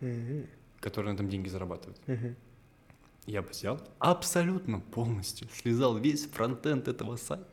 Мгм. 0.00 0.46
который 0.80 1.06
на 1.10 1.14
этом 1.14 1.28
деньги 1.28 1.48
зарабатывает. 1.48 1.98
Мгм. 2.06 2.36
Я 3.26 3.42
бы 3.42 3.48
взял 3.48 3.80
абсолютно 3.98 4.80
полностью, 4.80 5.48
слизал 5.52 5.96
весь 5.98 6.26
frontend 6.26 6.86
этого 6.88 7.16
сайта. 7.16 7.44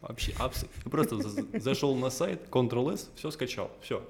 Вообще, 0.00 0.32
абсолютно. 0.38 0.90
Просто 0.90 1.16
за- 1.22 1.60
зашел 1.60 1.94
на 1.96 2.10
сайт, 2.10 2.48
Ctrl-S, 2.50 3.10
все 3.14 3.30
скачал, 3.30 3.70
все. 3.82 4.02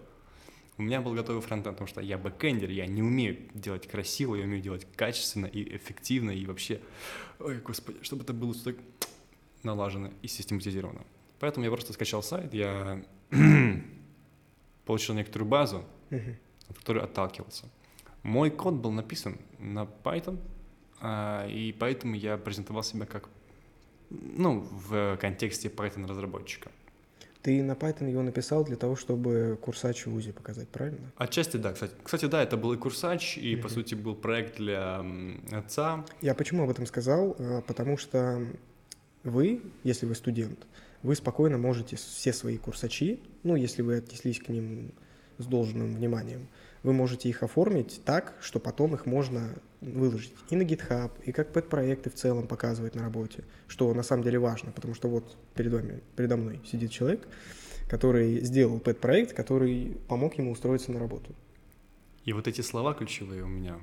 У 0.78 0.82
меня 0.82 1.00
был 1.02 1.12
готовый 1.14 1.42
frontend, 1.42 1.76
потому 1.76 1.86
что 1.86 2.00
я 2.00 2.16
backend 2.16 2.54
ер, 2.54 2.70
я 2.70 2.86
не 2.86 3.02
умею 3.02 3.36
делать 3.54 3.86
красиво, 3.86 4.34
я 4.36 4.44
умею 4.44 4.62
делать 4.62 4.86
качественно 4.96 5.46
и 5.46 5.76
эффективно, 5.76 6.30
и 6.30 6.46
вообще, 6.46 6.80
ой, 7.38 7.58
господи, 7.58 7.98
чтобы 8.02 8.22
это 8.22 8.32
было 8.32 8.54
так 8.54 8.76
налажено 9.64 10.10
и 10.22 10.28
систематизировано. 10.28 11.02
Поэтому 11.40 11.64
я 11.64 11.70
просто 11.70 11.92
скачал 11.92 12.22
сайт, 12.22 12.54
я 12.54 13.02
получил 14.84 15.14
некоторую 15.14 15.48
базу, 15.48 15.84
от 16.68 16.78
которой 16.78 17.02
отталкивался. 17.04 17.64
Мой 18.22 18.50
код 18.50 18.74
был 18.74 18.90
написан 18.92 19.38
на 19.58 19.88
Python, 20.04 20.38
а, 21.00 21.46
и 21.48 21.72
поэтому 21.72 22.14
я 22.14 22.36
презентовал 22.36 22.82
себя 22.84 23.06
как, 23.06 23.28
ну, 24.10 24.60
в 24.60 25.16
контексте 25.20 25.68
Python-разработчика. 25.68 26.70
Ты 27.42 27.60
на 27.64 27.72
Python 27.72 28.08
его 28.08 28.22
написал 28.22 28.64
для 28.64 28.76
того, 28.76 28.94
чтобы 28.94 29.58
курсач 29.60 30.06
в 30.06 30.10
ВУЗе 30.12 30.32
показать, 30.32 30.68
правильно? 30.68 31.10
Отчасти, 31.16 31.56
да, 31.56 31.72
кстати. 31.72 31.92
Кстати, 32.04 32.26
да, 32.26 32.40
это 32.40 32.56
был 32.56 32.72
и 32.72 32.76
курсач, 32.76 33.36
и, 33.36 33.56
по 33.56 33.66
Мгм. 33.66 33.74
сути, 33.74 33.94
был 33.96 34.14
проект 34.14 34.58
для 34.58 35.04
отца. 35.50 36.04
Я 36.20 36.34
почему 36.36 36.62
об 36.62 36.70
этом 36.70 36.86
сказал? 36.86 37.34
А, 37.40 37.60
Потому 37.62 37.96
что 37.96 38.46
вы, 39.24 39.62
если 39.84 40.06
вы 40.06 40.14
студент, 40.14 40.66
вы 41.02 41.14
спокойно 41.16 41.58
можете 41.58 41.96
все 41.96 42.32
свои 42.32 42.58
курсачи, 42.58 43.20
ну, 43.42 43.56
если 43.56 43.82
вы 43.82 43.96
отнеслись 43.96 44.38
к 44.38 44.48
ним 44.48 44.92
с 45.38 45.46
должным 45.46 45.94
вниманием, 45.94 46.48
вы 46.82 46.92
можете 46.92 47.28
их 47.28 47.42
оформить 47.42 48.00
так, 48.04 48.36
что 48.40 48.58
потом 48.60 48.94
их 48.94 49.06
можно 49.06 49.54
выложить 49.80 50.34
и 50.50 50.56
на 50.56 50.62
GitHub, 50.62 51.10
и 51.24 51.32
как 51.32 51.52
пэт-проекты 51.52 52.10
в 52.10 52.14
целом 52.14 52.46
показывать 52.46 52.94
на 52.94 53.02
работе, 53.02 53.44
что 53.68 53.92
на 53.94 54.02
самом 54.02 54.22
деле 54.24 54.38
важно, 54.38 54.72
потому 54.72 54.94
что 54.94 55.08
вот 55.08 55.36
перед 55.54 55.72
вами, 55.72 56.00
передо 56.16 56.36
мной 56.36 56.60
сидит 56.64 56.90
человек, 56.90 57.26
который 57.88 58.40
сделал 58.40 58.78
пэт-проект, 58.80 59.32
который 59.32 59.96
помог 60.08 60.38
ему 60.38 60.52
устроиться 60.52 60.92
на 60.92 60.98
работу. 60.98 61.34
И 62.24 62.32
вот 62.32 62.46
эти 62.46 62.60
слова 62.60 62.94
ключевые 62.94 63.42
у 63.42 63.48
меня. 63.48 63.78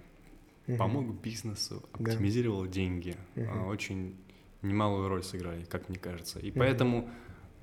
Мгм. 0.68 0.78
Помог 0.78 1.22
бизнесу, 1.22 1.84
Да. 1.98 2.12
оптимизировал 2.12 2.66
деньги. 2.68 3.16
Мгм. 3.36 3.50
а, 3.52 3.68
Очень 3.68 4.16
немалую 4.62 5.08
роль 5.08 5.24
сыграли, 5.24 5.64
как 5.66 5.90
мне 5.90 5.98
кажется. 5.98 6.40
И 6.40 6.50
Мгм. 6.52 6.60
поэтому 6.60 7.10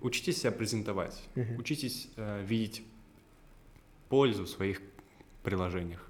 учитесь 0.00 0.38
себя 0.40 0.52
презентовать, 0.52 1.22
Мгм. 1.34 1.58
учитесь 1.58 2.08
э, 2.16 2.44
видеть 2.44 2.82
пользу 4.08 4.44
в 4.44 4.48
своих 4.48 4.80
приложениях. 5.42 6.08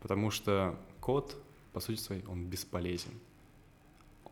Потому 0.00 0.30
что 0.30 0.78
код, 1.00 1.36
по 1.72 1.80
сути 1.80 1.98
своей, 1.98 2.24
он 2.26 2.46
бесполезен. 2.46 3.12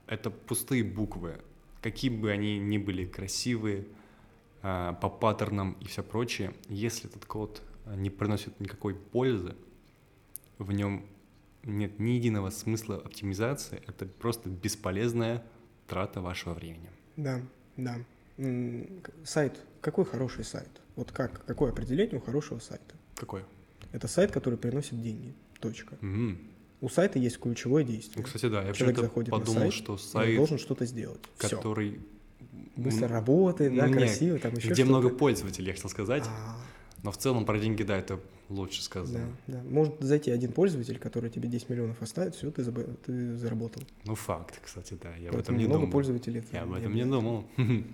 Это 0.07 0.31
пустые 0.31 0.83
буквы. 0.83 1.41
Какие 1.83 2.11
бы 2.11 2.31
они 2.31 2.59
ни 2.59 2.79
были 2.79 3.07
красивые, 3.07 3.87
а, 4.63 4.93
по 4.95 5.09
паттернам 5.09 5.77
и 5.81 5.87
все 5.87 6.03
прочее, 6.03 6.53
если 6.69 7.09
этот 7.09 7.25
код 7.25 7.63
а, 7.87 7.97
не 7.97 8.11
приносит 8.11 8.59
никакой 8.61 8.95
пользы, 8.95 9.55
в 10.59 10.73
нем 10.73 11.07
нет 11.63 11.99
ни 11.99 12.11
единого 12.11 12.51
смысла 12.51 12.97
оптимизации, 12.97 13.83
это 13.87 14.05
просто 14.07 14.51
бесполезная 14.51 15.45
трата 15.91 16.21
вашего 16.21 16.55
времени. 16.55 16.89
Да, 17.17 17.43
да. 17.77 17.97
Сайт. 19.25 19.61
Какой 19.81 20.05
хороший 20.05 20.45
сайт? 20.45 20.71
Вот 20.97 21.11
как? 21.11 21.45
Какое 21.45 21.73
определение 21.73 22.19
у 22.19 22.21
хорошего 22.21 22.61
сайта? 22.61 22.95
Какой? 23.17 23.43
Это 23.93 24.07
сайт, 24.07 24.31
который 24.31 24.59
приносит 24.59 25.03
деньги. 25.03 25.35
Точка. 25.59 25.97
Мгм. 26.01 26.39
У 26.81 26.89
сайта 26.89 27.19
есть 27.19 27.39
ключевое 27.41 27.85
действие. 27.85 28.19
Ну, 28.19 28.23
кстати, 28.23 28.49
да, 28.49 28.63
я 28.63 28.73
Человек 28.73 28.99
заходит 29.01 29.33
на 29.33 29.39
подумал, 29.39 29.61
сайт, 29.63 29.73
что 29.75 29.99
сайт, 29.99 30.37
должен 30.37 30.59
что-то 30.59 30.87
сделать. 30.87 31.21
Все. 31.39 31.57
который... 31.57 32.01
Быстро 32.77 33.09
работает, 33.09 33.75
да, 33.75 33.89
не, 33.89 33.93
красиво, 33.93 34.39
там 34.39 34.55
еще 34.55 34.69
где 34.69 34.85
много 34.85 35.11
пользователей, 35.11 35.67
я 35.67 35.75
хотел 35.75 35.91
сказать. 35.91 36.25
А, 36.27 36.57
Но 37.03 37.11
в 37.13 37.17
целом 37.17 37.45
про 37.47 37.59
деньги, 37.59 37.83
да, 37.83 37.97
это 37.97 38.21
лучше 38.49 38.79
да, 38.81 38.85
сказано. 38.85 39.37
да. 39.47 39.63
Может 39.63 40.01
зайти 40.01 40.31
один 40.31 40.53
пользователь, 40.53 40.99
который 40.99 41.31
тебе 41.31 41.49
10 41.49 41.69
миллионов 41.71 42.03
оставит, 42.03 42.35
все, 42.35 42.51
ты, 42.51 42.63
заб- 42.63 42.97
ты 43.07 43.37
заработал. 43.37 43.83
Ну, 44.05 44.15
факт, 44.15 44.61
кстати, 44.63 44.99
да, 45.03 45.15
я 45.17 45.31
об 45.31 45.37
этом 45.37 45.57
не 45.57 45.65
много 45.65 45.81
думал. 45.83 45.93
пользователей. 45.93 46.41
это 46.41 46.49
Я 46.57 46.63
об 46.63 46.73
этом 46.75 46.95
не 46.95 47.05
думал. 47.05 47.45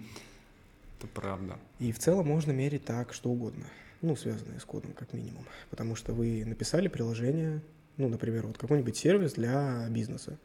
Это 0.98 1.08
правда. 1.08 1.58
И 1.78 1.92
в 1.92 1.98
целом 1.98 2.26
можно 2.26 2.52
мерить 2.52 2.86
так, 2.86 3.12
что 3.12 3.28
угодно. 3.30 3.64
Ну, 4.00 4.16
связанное 4.16 4.58
с 4.58 4.64
кодом, 4.64 4.92
как 4.92 5.12
минимум. 5.12 5.44
Потому 5.68 5.94
что 5.94 6.14
вы 6.14 6.42
написали 6.46 6.88
приложение, 6.88 7.60
ну, 7.98 8.08
например, 8.08 8.46
вот 8.46 8.56
какой-нибудь 8.56 8.96
сервис 8.96 9.34
для 9.34 9.86
бизнеса. 9.90 10.38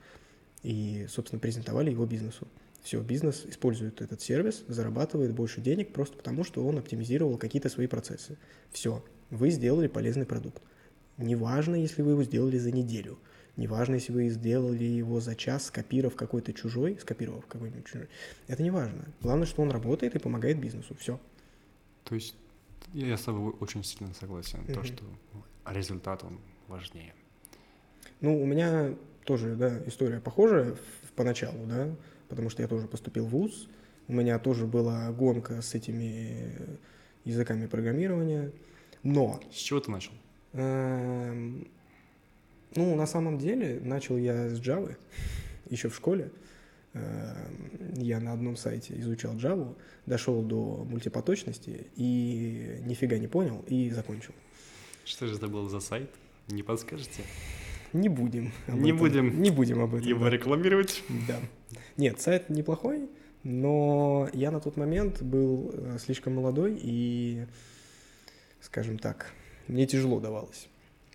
И, 0.64 1.06
собственно, 1.10 1.40
презентовали 1.40 1.92
его 1.92 2.06
бизнесу. 2.06 2.48
Все, 2.84 3.00
бизнес 3.02 3.46
использует 3.46 4.02
этот 4.02 4.22
сервис, 4.22 4.64
зарабатывает 4.68 5.34
больше 5.34 5.62
денег 5.62 5.94
просто 5.94 6.18
потому, 6.18 6.44
что 6.44 6.66
он 6.66 6.80
оптимизировал 6.80 7.38
какие-то 7.38 7.70
свои 7.70 7.88
процессы. 7.88 8.38
Все, 8.72 9.04
вы 9.30 9.52
сделали 9.52 9.88
полезный 9.88 10.26
продукт. 10.26 10.62
Неважно, 11.18 11.76
если 11.76 12.02
вы 12.02 12.12
его 12.12 12.24
сделали 12.24 12.58
за 12.58 12.72
неделю. 12.72 13.20
Неважно, 13.58 13.96
если 13.96 14.14
вы 14.14 14.30
сделали 14.30 14.84
его 14.84 15.20
за 15.20 15.36
час, 15.36 15.66
скопировав 15.66 16.16
какой-то 16.16 16.54
чужой, 16.54 16.98
скопировав 17.00 17.46
какой-нибудь 17.46 17.86
чужой. 17.86 18.08
Это 18.48 18.64
не 18.64 18.72
важно. 18.72 19.06
Главное, 19.22 19.46
что 19.46 19.62
он 19.62 19.70
работает 19.70 20.16
и 20.16 20.20
помогает 20.20 20.60
бизнесу. 20.60 20.96
Все. 20.96 21.20
То 22.06 22.16
есть 22.16 22.36
я 22.94 23.18
с 23.18 23.22
тобой 23.22 23.54
очень 23.60 23.84
сильно 23.84 24.14
согласен. 24.16 24.66
То, 24.66 24.80
Мгм. 24.80 24.86
что 24.86 25.04
результат, 25.68 26.24
он 26.24 26.40
важнее. 26.68 27.14
Ну, 28.22 28.42
у 28.42 28.46
меня 28.46 28.96
тоже, 29.26 29.56
да, 29.56 29.82
история 29.86 30.20
похожая 30.20 30.76
поначалу, 31.16 31.66
да, 31.68 31.94
потому 32.32 32.50
что 32.50 32.64
я 32.64 32.68
тоже 32.68 32.88
поступил 32.88 33.26
в 33.26 33.30
ВУЗ, 33.30 33.68
у 34.08 34.14
меня 34.14 34.40
тоже 34.40 34.66
была 34.66 35.12
гонка 35.12 35.62
с 35.62 35.76
этими 35.76 36.52
языками 37.26 37.68
программирования, 37.68 38.52
но, 39.04 39.40
С 39.52 39.58
чего 39.58 39.80
ты 39.80 39.92
начал? 39.92 40.14
эм, 40.54 41.68
ну, 42.76 42.96
на 42.96 43.06
самом 43.06 43.38
деле, 43.38 43.80
начал 43.84 44.18
я 44.18 44.50
с 44.50 44.60
Java 44.60 44.98
еще 45.70 45.90
в 45.90 45.96
школе, 45.96 46.32
Эм, 46.94 47.94
я 47.96 48.20
на 48.20 48.34
одном 48.34 48.58
сайте 48.58 49.00
изучал 49.00 49.36
Java, 49.36 49.76
дошел 50.06 50.42
до 50.42 50.86
мультипоточности 50.90 51.88
и 51.96 52.80
нифига 52.86 53.18
не 53.18 53.28
понял 53.28 53.64
и 53.68 53.90
закончил. 53.92 54.34
Что 55.06 55.28
же 55.28 55.36
это 55.36 55.48
был 55.48 55.70
за 55.70 55.80
сайт? 55.80 56.10
Не 56.50 56.64
подскажете? 56.64 57.24
Не 57.94 58.10
будем. 58.10 58.52
Не 58.68 58.90
этом. 58.90 58.98
будем 58.98 59.42
Не 59.42 59.52
будем 59.52 59.82
об 59.82 59.96
этом. 59.96 60.08
Его 60.08 60.26
да. 60.26 60.30
рекламировать? 60.32 61.04
Да. 61.28 61.40
Нет, 61.98 62.20
сайт 62.20 62.50
неплохой, 62.50 63.10
но 63.44 64.30
я 64.34 64.52
на 64.52 64.60
тот 64.60 64.78
момент 64.78 65.22
был 65.22 65.72
э, 65.74 65.98
слишком 66.00 66.36
молодой 66.36 66.80
и, 66.82 67.46
скажем 68.62 68.98
так, 68.98 69.32
мне 69.68 69.88
тяжело 69.88 70.20
давалось. 70.20 70.68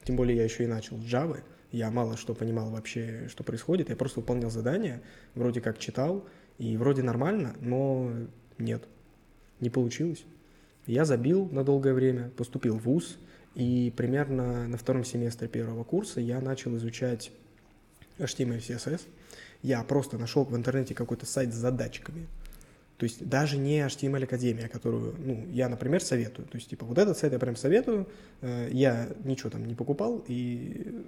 Тем 0.04 0.16
более 0.16 0.36
я 0.36 0.44
еще 0.44 0.64
и 0.64 0.68
начал 0.68 0.96
с 0.98 1.04
Java. 1.04 1.42
Я 1.72 1.90
мало 1.90 2.16
что 2.16 2.34
понимал 2.34 2.70
вообще, 2.70 3.26
что 3.28 3.44
происходит. 3.44 3.90
Я 3.90 3.96
просто 3.96 4.20
выполнял 4.20 4.50
задания, 4.50 5.02
вроде 5.34 5.60
как 5.60 5.78
читал, 5.78 6.24
и 6.58 6.76
вроде 6.76 7.02
нормально, 7.02 7.54
но 7.60 8.12
нет, 8.58 8.84
не 9.60 9.68
получилось. 9.68 10.24
Я 10.86 11.04
забил 11.04 11.48
на 11.50 11.64
долгое 11.64 11.92
время, 11.92 12.30
поступил 12.30 12.78
в 12.78 12.82
ВУЗ, 12.82 13.18
и 13.54 13.92
примерно 13.96 14.68
на 14.68 14.76
втором 14.76 15.04
семестре 15.04 15.48
первого 15.48 15.82
курса 15.82 16.20
я 16.20 16.40
начал 16.40 16.76
изучать 16.76 17.32
HTML, 18.18 18.58
CSS. 18.58 19.02
Я 19.62 19.82
просто 19.82 20.18
нашел 20.18 20.44
в 20.44 20.54
интернете 20.56 20.94
какой-то 20.94 21.26
сайт 21.26 21.52
с 21.52 21.56
задачками. 21.56 22.26
То 22.98 23.04
есть 23.04 23.28
даже 23.28 23.58
не 23.58 23.80
HTML 23.80 24.24
Академия, 24.24 24.68
которую, 24.68 25.14
ну, 25.18 25.46
я, 25.52 25.68
например, 25.68 26.02
советую. 26.02 26.48
То 26.48 26.56
есть, 26.56 26.70
типа, 26.70 26.86
вот 26.86 26.96
этот 26.98 27.18
сайт 27.18 27.32
я 27.32 27.38
прям 27.38 27.54
советую. 27.56 28.08
Э, 28.40 28.68
Я 28.72 29.08
ничего 29.24 29.50
там 29.50 29.66
не 29.66 29.74
покупал 29.74 30.24
и, 30.28 31.04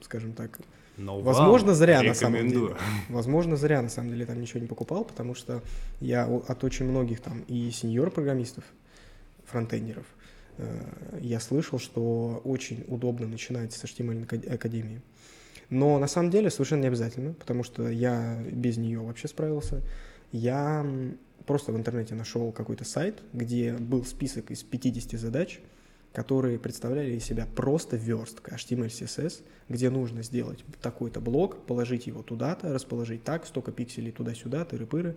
скажем 0.00 0.32
так, 0.32 0.58
Но 0.96 1.20
Возможно, 1.20 1.68
вам 1.68 1.76
зря 1.76 2.02
на 2.02 2.14
самом 2.14 2.34
рекомендую. 2.36 2.68
деле. 2.68 2.80
Возможно, 3.10 3.56
зря 3.56 3.82
на 3.82 3.88
самом 3.90 4.10
деле 4.10 4.24
там 4.26 4.40
ничего 4.40 4.60
не 4.60 4.66
покупал, 4.66 5.04
потому 5.04 5.34
что 5.34 5.62
я 6.00 6.24
от 6.26 6.64
очень 6.64 6.86
многих 6.86 7.20
там 7.20 7.42
и 7.46 7.70
сеньор-программистов, 7.70 8.64
фронтендеров, 9.44 10.06
э, 10.56 10.66
я 11.20 11.40
слышал, 11.40 11.78
что 11.78 12.40
очень 12.44 12.84
удобно 12.88 13.26
начинать 13.28 13.72
с 13.72 13.84
HTML 13.84 14.24
ака- 14.24 14.54
Академии. 14.54 15.00
Но 15.70 15.98
на 15.98 16.06
самом 16.06 16.30
деле 16.30 16.50
совершенно 16.50 16.82
не 16.82 16.88
обязательно, 16.88 17.34
потому 17.34 17.62
что 17.62 17.88
я 17.88 18.42
без 18.50 18.78
нее 18.78 19.00
вообще 19.00 19.28
справился. 19.28 19.82
Я 20.32 20.86
просто 21.46 21.72
в 21.72 21.76
интернете 21.76 22.14
нашел 22.14 22.52
какой-то 22.52 22.84
сайт, 22.84 23.22
где 23.32 23.74
был 23.74 24.04
список 24.04 24.50
из 24.50 24.62
50 24.62 25.18
задач, 25.20 25.60
которые 26.12 26.58
представляли 26.58 27.12
из 27.12 27.24
себя 27.24 27.46
просто 27.54 27.96
верстка 27.96 28.54
HTML, 28.54 28.86
CSS, 28.86 29.42
где 29.68 29.90
нужно 29.90 30.22
сделать 30.22 30.64
такой-то 30.80 31.20
блок, 31.20 31.64
положить 31.66 32.06
его 32.06 32.22
туда-то, 32.22 32.72
расположить 32.72 33.24
так, 33.24 33.46
столько 33.46 33.72
пикселей 33.72 34.12
туда-сюда, 34.12 34.64
тыры-пыры. 34.64 35.16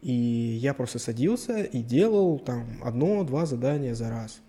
И 0.00 0.12
я 0.12 0.74
просто 0.74 0.98
садился 0.98 1.62
и 1.62 1.82
делал 1.82 2.38
там 2.38 2.80
одно-два 2.82 3.46
задания 3.46 3.94
за 3.94 4.10
раз. 4.10 4.40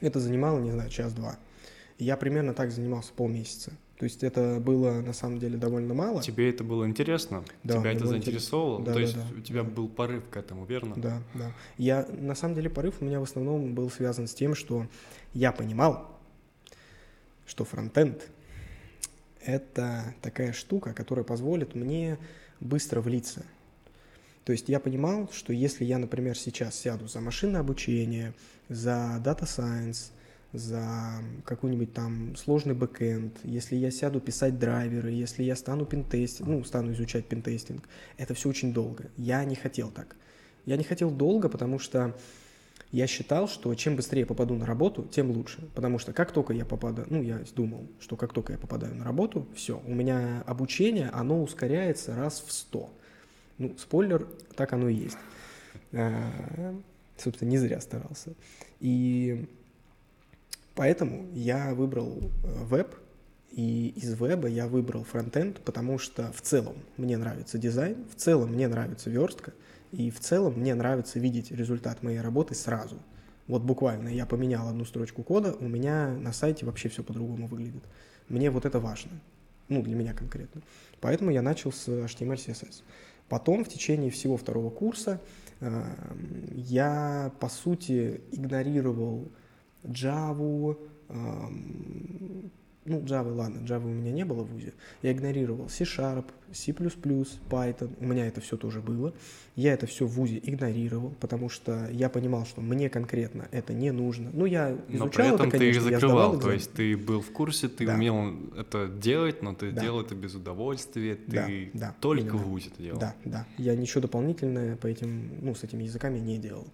Это 0.00 0.18
занимало, 0.18 0.58
не 0.58 0.72
знаю, 0.72 0.90
час-два. 0.90 1.36
Я 1.98 2.16
примерно 2.16 2.54
так 2.54 2.72
занимался 2.72 3.12
полмесяца. 3.12 3.72
То 4.02 4.06
есть 4.06 4.24
это 4.24 4.58
было 4.58 5.00
на 5.00 5.12
самом 5.12 5.38
деле 5.38 5.56
довольно 5.56 5.94
мало. 5.94 6.20
Тебе 6.20 6.50
это 6.50 6.64
было 6.64 6.88
интересно? 6.88 7.44
Да, 7.62 7.78
Тебя 7.78 7.92
это 7.92 8.16
интересно. 8.16 8.78
Да, 8.80 8.86
То 8.86 8.94
да, 8.94 9.00
есть 9.00 9.14
да, 9.14 9.24
у 9.38 9.40
тебя 9.40 9.62
да. 9.62 9.70
был 9.70 9.88
порыв 9.88 10.28
к 10.28 10.36
этому, 10.36 10.64
верно? 10.64 10.96
Да, 10.96 11.22
да. 11.34 11.52
Я, 11.78 12.04
на 12.10 12.34
самом 12.34 12.56
деле, 12.56 12.68
порыв 12.68 12.96
у 13.00 13.04
меня 13.04 13.20
в 13.20 13.22
основном 13.22 13.76
был 13.76 13.88
связан 13.90 14.26
с 14.26 14.34
тем, 14.34 14.56
что 14.56 14.88
я 15.34 15.52
понимал, 15.52 16.18
что 17.46 17.64
фронтенд— 17.64 18.28
это 19.40 20.16
такая 20.20 20.52
штука, 20.52 20.94
которая 20.94 21.24
позволит 21.24 21.76
мне 21.76 22.18
быстро 22.58 23.00
влиться. 23.02 23.44
То 24.44 24.50
есть 24.50 24.68
я 24.68 24.80
понимал, 24.80 25.30
что 25.32 25.52
если 25.52 25.84
я, 25.84 25.98
например, 25.98 26.36
сейчас 26.36 26.74
сяду 26.74 27.06
за 27.06 27.20
машинное 27.20 27.60
обучение, 27.60 28.34
за 28.68 29.22
Science, 29.24 30.10
за 30.52 31.22
какой-нибудь 31.44 31.92
там 31.92 32.36
сложный 32.36 32.74
бэкэнд, 32.74 33.40
если 33.44 33.76
я 33.76 33.90
сяду 33.90 34.20
писать 34.20 34.58
драйверы, 34.58 35.10
если 35.10 35.42
я 35.42 35.56
стану 35.56 35.86
пентестинг, 35.86 36.48
ну, 36.48 36.64
стану 36.64 36.92
изучать 36.92 37.26
пентестинг, 37.26 37.88
это 38.18 38.34
все 38.34 38.48
очень 38.48 38.72
долго. 38.72 39.10
Я 39.16 39.44
не 39.44 39.54
хотел 39.54 39.90
так. 39.90 40.16
Я 40.66 40.76
не 40.76 40.84
хотел 40.84 41.10
долго, 41.10 41.48
потому 41.48 41.78
что 41.78 42.14
я 42.92 43.06
считал, 43.06 43.48
что 43.48 43.74
чем 43.74 43.96
быстрее 43.96 44.20
я 44.20 44.26
попаду 44.26 44.54
на 44.54 44.66
работу, 44.66 45.04
тем 45.04 45.30
лучше. 45.30 45.66
Потому 45.74 45.98
что 45.98 46.12
как 46.12 46.32
только 46.32 46.52
я 46.52 46.66
попадаю, 46.66 47.06
ну, 47.10 47.22
я 47.22 47.42
думал, 47.56 47.88
что 47.98 48.16
как 48.16 48.34
только 48.34 48.52
я 48.52 48.58
попадаю 48.58 48.94
на 48.94 49.04
работу, 49.04 49.46
все, 49.54 49.82
у 49.86 49.94
меня 49.94 50.42
обучение, 50.46 51.08
оно 51.08 51.42
ускоряется 51.42 52.14
раз 52.14 52.44
в 52.46 52.52
сто. 52.52 52.90
Ну, 53.56 53.74
спойлер, 53.78 54.28
так 54.56 54.74
оно 54.74 54.88
и 54.88 54.94
есть. 54.94 55.18
А, 55.92 56.74
Собственно, 57.16 57.48
не 57.50 57.58
зря 57.58 57.80
старался. 57.80 58.34
И 58.80 59.48
поэтому 60.74 61.28
я 61.32 61.74
выбрал 61.74 62.30
э, 62.44 62.64
веб, 62.64 62.94
и 63.50 63.88
из 63.96 64.18
веба 64.18 64.48
я 64.48 64.66
выбрал 64.66 65.04
фронтенд, 65.04 65.60
потому 65.60 65.98
что 65.98 66.32
в 66.32 66.40
целом 66.40 66.76
мне 66.96 67.18
нравится 67.18 67.58
дизайн, 67.58 68.04
в 68.10 68.14
целом 68.14 68.52
мне 68.52 68.66
нравится 68.66 69.10
верстка, 69.10 69.52
И 69.90 70.10
в 70.10 70.20
целом 70.20 70.54
мне 70.54 70.74
нравится 70.74 71.18
видеть 71.18 71.50
результат 71.50 72.02
моей 72.02 72.20
работы 72.20 72.54
сразу. 72.54 72.96
Вот 73.46 73.62
буквально 73.62 74.08
я 74.08 74.24
поменял 74.24 74.68
одну 74.68 74.86
строчку 74.86 75.22
кода, 75.22 75.54
у 75.60 75.68
меня 75.68 76.08
на 76.08 76.32
сайте 76.32 76.64
вообще 76.64 76.88
все 76.88 77.02
по-другому 77.02 77.46
выглядит. 77.46 77.84
Мне 78.28 78.50
вот 78.50 78.64
это 78.64 78.80
важно. 78.80 79.10
Ну, 79.68 79.82
для 79.82 79.94
меня 79.94 80.14
конкретно. 80.14 80.62
Поэтому 81.00 81.30
я 81.30 81.42
начал 81.42 81.72
с 81.72 81.88
HTML, 81.88 82.36
CSS. 82.36 82.82
Потом 83.28 83.64
в 83.64 83.68
течение 83.68 84.10
всего 84.10 84.36
второго 84.36 84.70
курса 84.70 85.20
э, 85.60 85.82
я, 86.54 87.32
по 87.40 87.48
сути, 87.48 88.22
игнорировал 88.30 89.30
Java, 89.84 90.76
э, 91.08 91.14
ну, 92.84 92.98
Java, 93.02 93.32
ладно, 93.32 93.58
Java 93.64 93.84
у 93.84 93.88
меня 93.94 94.10
не 94.10 94.24
было 94.24 94.42
в 94.42 94.50
ВУЗе, 94.50 94.72
я 95.02 95.12
игнорировал 95.12 95.68
C-Sharp, 95.68 96.26
C++, 96.52 96.72
Python, 96.72 97.90
у 98.00 98.04
меня 98.06 98.26
это 98.26 98.40
все 98.40 98.56
тоже 98.56 98.80
было. 98.80 99.14
Я 99.54 99.72
это 99.74 99.86
все 99.86 100.06
в 100.06 100.10
ВУЗе 100.10 100.40
игнорировал, 100.42 101.14
потому 101.20 101.48
что 101.48 101.88
я 101.90 102.08
понимал, 102.08 102.44
что 102.44 102.60
мне 102.60 102.90
конкретно 102.90 103.48
это 103.52 103.72
не 103.72 103.90
нужно. 103.92 104.30
Ну, 104.32 104.46
я 104.46 104.72
изучал 104.88 105.06
но 105.06 105.08
при 105.08 105.24
этом 105.34 105.48
это, 105.48 105.58
ты 105.58 105.68
их 105.68 105.76
конечно, 105.76 105.90
закрывал, 105.90 106.40
то 106.40 106.50
есть 106.52 106.72
ты 106.72 106.96
был 106.96 107.20
в 107.20 107.30
курсе, 107.30 107.68
ты 107.68 107.86
Да. 107.86 107.94
умел 107.94 108.34
это 108.56 108.88
делать, 108.88 109.42
но 109.42 109.54
ты 109.54 109.70
Да. 109.70 109.80
делал 109.80 110.00
это 110.00 110.14
без 110.14 110.34
удовольствия, 110.34 111.18
Да, 111.26 111.46
ты 111.46 111.70
да, 111.74 111.94
только 112.00 112.22
именно. 112.22 112.36
в 112.38 112.48
ВУЗе 112.48 112.68
это 112.74 112.82
делал. 112.82 112.98
Да, 113.00 113.14
да. 113.24 113.46
Я 113.58 113.76
ничего 113.76 114.00
дополнительное 114.02 114.76
по 114.76 114.86
этим, 114.86 115.30
ну, 115.40 115.54
с 115.54 115.62
этими 115.64 115.84
языками 115.84 116.18
не 116.18 116.38
делал. 116.38 116.66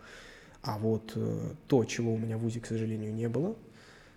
А 0.63 0.79
вот 0.79 1.13
э, 1.15 1.55
то, 1.67 1.85
чего 1.85 2.15
у 2.15 2.19
меня 2.19 2.37
в 2.37 2.41
ВУЗе, 2.41 2.61
к 2.61 2.67
сожалению, 2.67 3.13
не 3.13 3.29
было, 3.29 3.57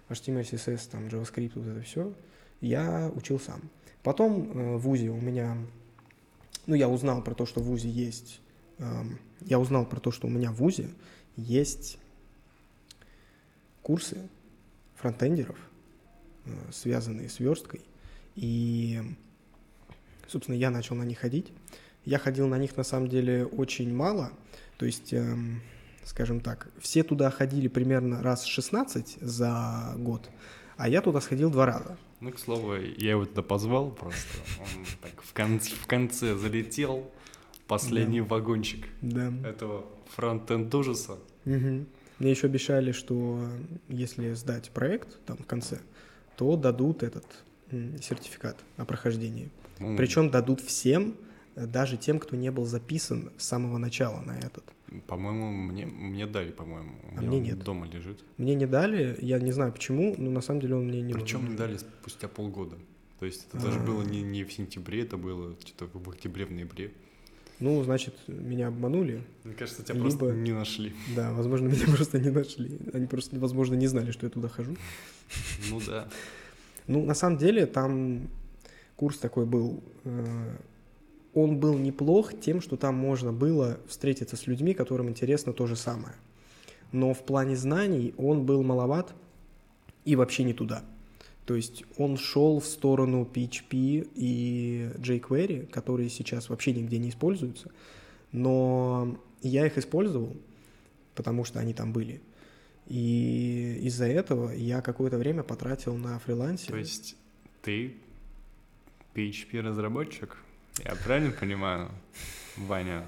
HTML, 0.09 0.41
CSS, 0.41 0.89
там, 0.91 1.07
JavaScript, 1.07 1.51
вот 1.55 1.67
это 1.67 1.81
все, 1.81 2.13
я 2.61 3.11
учил 3.15 3.39
сам. 3.39 3.61
Потом 4.03 4.51
э, 4.51 4.75
в 4.77 4.81
ВУЗе 4.81 5.09
у 5.09 5.21
меня, 5.21 5.57
ну, 6.65 6.75
я 6.75 6.89
узнал 6.89 7.23
про 7.23 7.35
то, 7.35 7.45
что 7.45 7.61
в 7.61 7.65
ВУЗе 7.65 7.89
есть, 7.89 8.41
эм, 8.79 9.19
я 9.41 9.59
узнал 9.59 9.85
про 9.85 9.99
то, 9.99 10.11
что 10.11 10.27
у 10.27 10.29
меня 10.29 10.51
в 10.51 10.55
ВУЗе 10.55 10.89
есть 11.37 11.99
курсы 13.83 14.27
фронтендеров, 14.95 15.57
э, 16.45 16.51
связанные 16.71 17.29
с 17.29 17.39
версткой, 17.39 17.81
и, 18.35 19.01
собственно, 20.27 20.55
я 20.55 20.69
начал 20.71 20.95
на 20.95 21.03
них 21.03 21.19
ходить. 21.19 21.51
Я 22.05 22.17
ходил 22.17 22.47
на 22.47 22.57
них 22.57 22.75
на 22.77 22.83
самом 22.83 23.09
деле 23.09 23.45
очень 23.45 23.93
мало, 23.93 24.31
то 24.77 24.87
есть, 24.87 25.13
эм, 25.13 25.61
скажем 26.05 26.39
так, 26.41 26.67
все 26.79 27.03
туда 27.03 27.29
ходили 27.29 27.67
примерно 27.67 28.21
раз 28.21 28.45
16 28.45 29.17
за 29.21 29.93
год, 29.97 30.29
а 30.77 30.89
я 30.89 31.01
туда 31.01 31.21
сходил 31.21 31.49
два 31.51 31.65
раза. 31.65 31.97
Ну, 32.19 32.31
к 32.31 32.39
слову, 32.39 32.75
я 32.75 33.11
его 33.11 33.25
туда 33.25 33.41
позвал 33.41 33.91
просто. 33.91 34.37
Он 34.59 34.85
так 35.01 35.21
в 35.23 35.33
конце, 35.33 35.71
в 35.75 35.87
конце 35.87 36.35
залетел, 36.35 37.09
последний 37.67 38.21
вагончик 38.21 38.85
Да. 39.01 39.31
этого 39.47 39.85
фронтенд 40.15 40.73
ужаса. 40.75 41.17
Мгм. 41.45 41.87
Мне 42.19 42.31
еще 42.31 42.45
обещали, 42.47 42.91
что 42.91 43.39
если 43.89 44.33
сдать 44.33 44.69
проект 44.69 45.19
там 45.25 45.37
в 45.37 45.45
конце, 45.45 45.79
то 46.37 46.55
дадут 46.55 47.01
этот 47.01 47.25
сертификат 48.01 48.57
о 48.77 48.85
прохождении. 48.85 49.49
Ну, 49.79 49.97
Причем 49.97 50.29
дадут 50.29 50.61
всем, 50.61 51.15
даже 51.55 51.97
тем, 51.97 52.19
кто 52.19 52.35
не 52.35 52.51
был 52.51 52.65
записан 52.65 53.31
с 53.37 53.45
самого 53.45 53.77
начала 53.77 54.21
на 54.21 54.37
этот. 54.37 54.63
По-моему, 55.07 55.51
мне, 55.51 55.85
мне 55.85 56.27
дали, 56.27 56.51
по-моему. 56.51 56.91
А 57.17 57.21
мне 57.21 57.39
нет. 57.39 57.63
дома 57.63 57.87
лежит. 57.87 58.23
Мне 58.37 58.55
не 58.55 58.65
дали, 58.65 59.17
я 59.21 59.39
не 59.39 59.51
знаю 59.51 59.71
почему, 59.71 60.15
но 60.17 60.29
на 60.31 60.41
самом 60.41 60.59
деле 60.61 60.75
он 60.75 60.87
мне 60.87 61.01
не 61.01 61.13
Причем 61.13 61.47
не 61.49 61.55
дали 61.55 61.77
спустя 61.77 62.27
полгода. 62.27 62.75
То 63.19 63.25
есть 63.25 63.47
это 63.47 63.63
даже 63.63 63.79
А. 63.79 63.83
было 63.83 64.01
не, 64.01 64.21
не 64.21 64.43
в 64.43 64.51
сентябре, 64.51 65.03
это 65.03 65.15
было 65.15 65.55
что-то 65.63 65.97
в 65.97 66.09
октябре, 66.09 66.45
в 66.45 66.51
ноябре. 66.51 66.91
Ну, 67.59 67.83
значит, 67.83 68.15
меня 68.27 68.67
обманули. 68.67 69.21
Мне 69.43 69.53
кажется, 69.53 69.83
тебя 69.83 69.93
Либо- 69.93 70.09
просто 70.09 70.31
не 70.35 70.51
нашли. 70.51 70.93
Да, 71.15 71.31
возможно, 71.31 71.67
меня 71.67 71.85
просто 71.95 72.19
не 72.19 72.31
нашли. 72.31 72.79
Они 72.91 73.05
просто, 73.05 73.39
возможно, 73.39 73.75
не 73.75 73.87
знали, 73.87 74.11
что 74.11 74.25
я 74.25 74.29
туда 74.31 74.49
хожу. 74.49 74.75
Ну 75.69 75.79
да. 75.85 76.07
Ну, 76.87 77.05
на 77.05 77.13
самом 77.13 77.37
деле, 77.37 77.65
там 77.67 78.27
курс 78.97 79.19
такой 79.19 79.45
был. 79.45 79.83
Он 81.33 81.59
был 81.59 81.77
неплох 81.77 82.37
тем, 82.39 82.61
что 82.61 82.75
там 82.77 82.95
можно 82.95 83.31
было 83.31 83.79
встретиться 83.87 84.35
с 84.35 84.47
людьми, 84.47 84.73
которым 84.73 85.09
интересно 85.09 85.53
то 85.53 85.65
же 85.65 85.75
самое. 85.75 86.15
Но 86.91 87.13
в 87.13 87.23
плане 87.23 87.55
знаний 87.55 88.13
он 88.17 88.45
был 88.45 88.63
маловат 88.63 89.13
и 90.03 90.15
вообще 90.15 90.43
не 90.43 90.53
туда. 90.53 90.83
То 91.45 91.55
есть 91.55 91.83
он 91.97 92.17
шел 92.17 92.59
в 92.59 92.65
сторону 92.65 93.27
PHP 93.33 94.09
и 94.15 94.89
jQuery, 94.97 95.67
которые 95.67 96.09
сейчас 96.09 96.49
вообще 96.49 96.73
нигде 96.73 96.97
не 96.97 97.09
используются. 97.09 97.71
Но 98.31 99.17
я 99.41 99.65
их 99.65 99.77
использовал, 99.77 100.35
потому 101.15 101.43
что 101.43 101.59
они 101.59 101.73
там 101.73 101.93
были. 101.93 102.21
И 102.87 103.79
из-за 103.83 104.05
этого 104.05 104.51
я 104.51 104.81
какое-то 104.81 105.17
время 105.17 105.43
потратил 105.43 105.95
на 105.95 106.19
фрилансе. 106.19 106.67
То 106.67 106.77
есть 106.77 107.15
ты 107.61 107.95
PHP-разработчик? 109.15 110.37
Я 110.79 110.95
правильно 111.03 111.31
понимаю, 111.31 111.91
Ваня? 112.57 113.03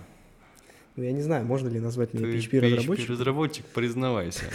Ну, 0.96 1.04
я 1.04 1.12
не 1.12 1.22
знаю, 1.22 1.46
можно 1.46 1.70
ли 1.70 1.80
назвать 1.80 2.14
меня 2.14 2.28
PHP-разработчиком. 2.28 3.16
PHP-разработчик, 3.16 3.66
признавайся. 3.66 4.46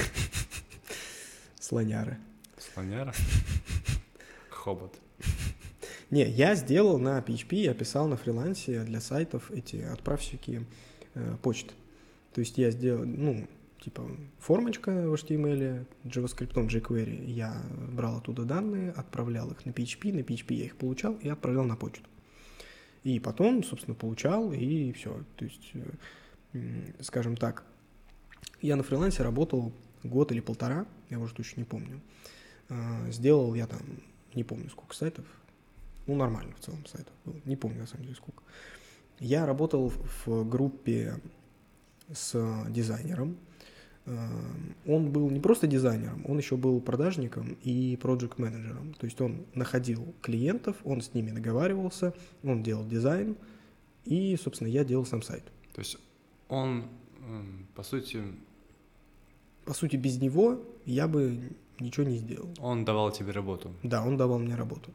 Слоняры. 1.60 2.18
Слоняра? 2.58 3.12
Хобот. 4.50 4.94
Не, 6.10 6.28
я 6.28 6.54
сделал 6.54 6.98
на 6.98 7.18
PHP, 7.18 7.56
я 7.56 7.74
писал 7.74 8.08
на 8.08 8.16
фрилансе 8.16 8.82
для 8.84 9.00
сайтов 9.00 9.50
эти 9.50 9.76
отправщики 9.76 10.64
э, 11.14 11.36
почты. 11.42 11.74
То 12.32 12.40
есть 12.40 12.56
я 12.56 12.70
сделал, 12.70 13.04
ну, 13.04 13.46
типа 13.80 14.08
формочка 14.38 14.90
в 14.90 15.14
HTML, 15.14 15.86
JavaScript, 16.04 16.54
jQuery. 16.54 17.26
Я 17.26 17.60
брал 17.92 18.18
оттуда 18.18 18.44
данные, 18.44 18.92
отправлял 18.92 19.50
их 19.50 19.66
на 19.66 19.70
PHP, 19.70 20.14
на 20.14 20.20
PHP 20.20 20.54
я 20.54 20.64
их 20.66 20.76
получал 20.76 21.14
и 21.14 21.28
отправлял 21.28 21.64
на 21.64 21.76
почту. 21.76 22.08
И 23.08 23.20
потом, 23.20 23.64
собственно, 23.64 23.94
получал, 23.94 24.52
и 24.52 24.92
все. 24.92 25.24
То 25.36 25.46
есть, 25.46 25.70
э, 26.52 26.92
скажем 27.00 27.38
так, 27.38 27.64
я 28.60 28.76
на 28.76 28.82
фрилансе 28.82 29.22
работал 29.22 29.72
год 30.04 30.30
или 30.30 30.40
полтора, 30.40 30.84
я 31.08 31.18
уже 31.18 31.34
точно 31.34 31.60
не 31.60 31.64
помню. 31.64 32.02
А, 32.68 33.10
Сделал 33.10 33.54
я 33.54 33.66
там, 33.66 33.80
не 34.34 34.44
помню 34.44 34.68
сколько 34.68 34.94
сайтов, 34.94 35.24
ну, 36.06 36.16
нормально 36.16 36.54
в 36.60 36.62
целом 36.62 36.84
сайтов 36.84 37.14
было, 37.24 37.36
не 37.46 37.56
помню 37.56 37.80
на 37.80 37.86
самом 37.86 38.02
деле 38.02 38.16
сколько. 38.16 38.42
Я 39.20 39.46
работал 39.46 39.90
в 40.26 40.44
группе 40.46 41.14
с 42.12 42.66
дизайнером. 42.68 43.38
Э, 44.08 44.28
Он 44.86 45.10
был 45.12 45.30
не 45.30 45.40
просто 45.40 45.66
дизайнером, 45.66 46.24
он 46.26 46.38
еще 46.38 46.56
был 46.56 46.80
продажником 46.80 47.56
и 47.66 47.96
проект 48.00 48.38
менеджером 48.38 48.94
То 48.94 49.06
есть 49.06 49.20
он 49.20 49.44
находил 49.54 50.14
клиентов, 50.22 50.76
он 50.84 51.00
с 51.00 51.14
ними 51.14 51.30
договаривался, 51.30 52.12
он 52.42 52.62
делал 52.62 52.86
дизайн, 52.86 53.36
и, 54.06 54.36
собственно, 54.42 54.68
я 54.68 54.84
делал 54.84 55.04
сам 55.06 55.22
сайт. 55.22 55.42
То 55.74 55.80
есть 55.80 55.98
он, 56.48 56.84
м, 57.28 57.66
по 57.74 57.82
сути, 57.82 58.22
По 59.64 59.74
сути, 59.74 59.96
без 59.96 60.18
него 60.20 60.62
я 60.86 61.06
бы 61.06 61.38
ничего 61.80 62.06
не 62.08 62.16
сделал. 62.16 62.48
он 62.60 62.84
давал 62.84 63.12
тебе 63.12 63.32
работу. 63.32 63.70
Да, 63.82 64.02
он 64.02 64.16
давал 64.16 64.38
мне 64.38 64.54
работу. 64.56 64.90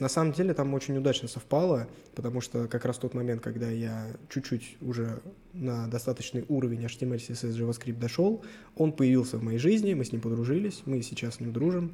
На 0.00 0.08
самом 0.08 0.32
деле 0.32 0.54
там 0.54 0.72
очень 0.72 0.96
удачно 0.96 1.28
совпало, 1.28 1.86
потому 2.14 2.40
что 2.40 2.66
как 2.68 2.84
раз 2.86 2.96
тот 2.96 3.14
момент, 3.14 3.42
когда 3.42 3.70
я 3.70 4.08
чуть-чуть 4.30 4.78
уже 4.80 5.20
на 5.52 5.88
достаточный 5.88 6.44
уровень 6.48 6.84
HTML, 6.84 7.16
CSS, 7.16 7.52
JavaScript 7.52 7.98
дошел, 7.98 8.42
он 8.76 8.92
появился 8.92 9.36
в 9.36 9.42
моей 9.42 9.58
жизни, 9.58 9.92
мы 9.92 10.04
с 10.04 10.12
ним 10.12 10.22
подружились, 10.22 10.82
мы 10.86 11.02
сейчас 11.02 11.34
с 11.36 11.40
ним 11.40 11.52
дружим. 11.52 11.92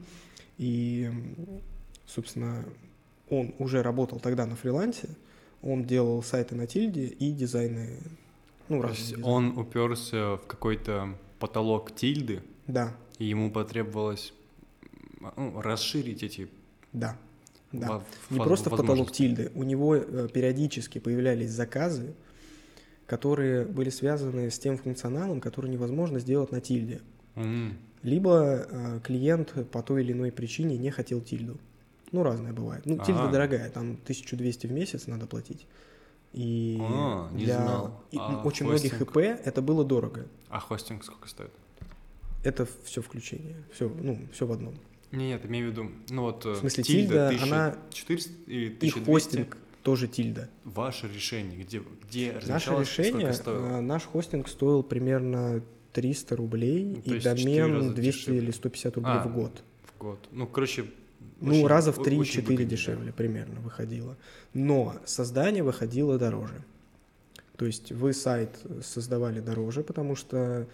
И, 0.57 1.11
собственно, 2.07 2.65
он 3.29 3.55
уже 3.59 3.83
работал 3.83 4.21
тогда 4.21 4.47
на 4.47 4.55
фрилансе, 4.55 5.09
он 5.63 5.85
делал 5.85 6.23
сайты 6.23 6.55
на 6.55 6.67
тильде 6.67 7.07
и 7.07 7.33
дизайны, 7.33 7.99
ну, 8.69 8.83
То 8.83 8.89
есть 8.89 9.09
дизайны. 9.09 9.27
он 9.27 9.59
уперся 9.59 10.37
в 10.37 10.47
какой-то 10.47 11.19
потолок 11.39 11.95
тильды, 11.95 12.43
Да, 12.67 12.95
и 13.19 13.25
ему 13.25 13.51
потребовалось 13.51 14.33
ну, 15.37 15.61
расширить 15.61 16.23
эти 16.23 16.49
да, 16.93 17.19
да. 17.73 17.89
во- 17.89 18.05
Не 18.31 18.39
просто 18.43 18.71
в 18.71 18.77
потолок 18.77 19.13
тильды. 19.13 19.51
У 19.55 19.63
него 19.63 19.95
э, 19.97 20.29
периодически 20.33 20.99
появлялись 20.99 21.51
заказы, 21.51 22.15
которые 23.07 23.65
были 23.65 23.91
связаны 23.91 24.51
с 24.51 24.59
тем 24.59 24.77
функционалом, 24.79 25.41
который 25.41 25.71
невозможно 25.71 26.19
сделать 26.19 26.53
на 26.53 26.61
тильде. 26.61 27.01
М, 27.35 27.79
Либо 28.03 28.67
э, 28.71 29.01
клиент 29.05 29.53
по 29.71 29.83
той 29.83 30.03
или 30.03 30.13
иной 30.13 30.31
причине 30.33 30.77
не 30.77 30.91
хотел 30.91 31.21
тильду. 31.21 31.57
Ну, 32.13 32.23
разное 32.23 32.53
бывает. 32.53 32.87
Ну, 32.87 32.99
тильда 32.99 33.23
Ага. 33.25 33.33
дорогая, 33.33 33.71
там 33.71 33.93
1200 34.05 34.67
в 34.69 34.73
месяц 34.73 35.07
надо 35.09 35.27
платить. 35.27 35.67
И 36.33 36.79
А, 36.81 37.31
не 37.33 37.45
для 37.47 37.57
знал. 37.63 38.05
и 38.13 38.17
А 38.19 38.43
очень 38.45 38.67
многих 38.67 38.93
хостинг? 38.99 39.11
ИП 39.11 39.17
это 39.45 39.63
было 39.63 39.85
дорого. 39.85 40.27
А 40.49 40.61
хостинг 40.61 41.03
сколько 41.05 41.29
стоит? 41.29 41.51
Это 42.45 42.67
все 42.85 43.03
включение. 43.03 43.57
Все, 43.73 43.89
ну, 43.89 44.21
все 44.33 44.47
в 44.47 44.53
одном. 44.53 44.75
Не, 45.13 45.29
нет, 45.29 45.47
имею 45.47 45.69
в 45.69 45.71
виду, 45.73 45.91
ну 46.11 46.23
вот... 46.23 46.45
В 46.45 46.57
смысле, 46.57 46.85
тильда, 46.85 47.29
она- 47.43 47.69
1400 47.91 48.33
или 48.51 48.65
И 48.67 48.75
1200? 48.91 49.05
хостинг 49.05 49.57
тоже 49.83 50.09
тильда. 50.09 50.49
Ваше 50.65 51.09
решение, 51.09 51.59
где, 51.63 51.83
где 52.09 52.41
Наше 52.47 52.71
решение, 52.73 53.33
стоило? 53.33 53.79
э, 53.79 53.81
наш 53.81 54.03
хостинг 54.05 54.49
стоил 54.49 54.83
примерно 54.83 55.63
300 55.93 56.37
рублей, 56.37 57.03
Ну, 57.05 57.15
и 57.15 57.21
домен 57.21 57.73
раза 57.75 57.91
200 57.95 58.01
дешевле. 58.19 58.39
или 58.41 58.51
150 58.51 58.97
рублей 58.97 59.13
А, 59.15 59.23
в 59.29 59.33
год. 59.33 59.63
В 59.85 59.99
год. 59.99 60.29
Ну, 60.33 60.47
короче, 60.47 60.87
Ну, 61.41 61.53
очень- 61.53 61.67
раза 61.67 61.93
в 61.93 61.99
о- 61.99 62.03
3-4 62.03 62.19
очень 62.21 62.41
выгоднее, 62.43 62.65
да. 62.67 62.71
дешевле 62.71 63.13
примерно 63.13 63.61
выходило. 63.61 64.17
Но 64.55 64.97
создание 65.05 65.63
выходило 65.63 66.19
дороже. 66.19 66.65
То 67.57 67.65
есть 67.65 67.93
вы 67.93 68.13
сайт 68.13 68.59
создавали 68.83 69.41
дороже, 69.41 69.83
потому 69.83 70.17
что, 70.17 70.67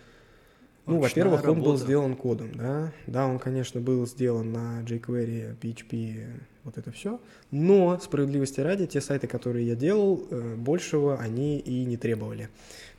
ну, 0.86 0.98
во-первых, 0.98 1.44
он 1.44 1.62
был 1.62 1.76
сделан 1.76 2.16
кодом, 2.16 2.52
да. 2.54 2.92
Да, 3.06 3.26
он, 3.26 3.38
конечно, 3.38 3.80
был 3.80 4.06
сделан 4.06 4.52
на 4.52 4.82
jQuery, 4.82 5.56
PHP, 5.60 6.26
вот 6.64 6.76
это 6.76 6.90
все. 6.90 7.20
Но, 7.50 7.98
справедливости 8.00 8.60
ради, 8.60 8.86
те 8.86 9.00
сайты, 9.00 9.26
которые 9.26 9.66
я 9.66 9.76
делал, 9.76 10.26
э, 10.30 10.56
большего 10.56 11.18
они 11.18 11.58
и 11.58 11.84
не 11.84 11.96
требовали. 11.96 12.48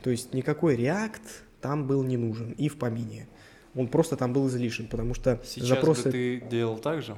То 0.01 0.09
есть 0.09 0.33
никакой 0.33 0.77
React 0.77 1.21
там 1.61 1.87
был 1.87 2.03
не 2.03 2.17
нужен 2.17 2.51
и 2.51 2.69
в 2.69 2.77
помине. 2.77 3.27
Он 3.75 3.87
просто 3.87 4.15
там 4.15 4.33
был 4.33 4.47
излишен, 4.47 4.87
потому 4.87 5.13
что 5.13 5.41
Сейчас 5.43 5.69
запросы... 5.69 6.03
бы 6.03 6.11
ты 6.11 6.41
делал 6.49 6.77
так 6.77 7.01
же? 7.01 7.17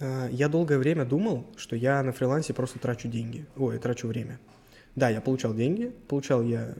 Э, 0.00 0.28
Я 0.32 0.48
долгое 0.48 0.78
время 0.78 1.04
думал, 1.04 1.46
что 1.56 1.76
я 1.76 2.02
на 2.02 2.12
фрилансе 2.12 2.52
просто 2.52 2.78
трачу 2.78 3.08
деньги. 3.08 3.46
Ой, 3.56 3.78
трачу 3.78 4.08
время. 4.08 4.38
Да, 4.96 5.08
я 5.08 5.20
получал 5.20 5.54
деньги, 5.54 5.92
получал 6.08 6.42
я, 6.42 6.74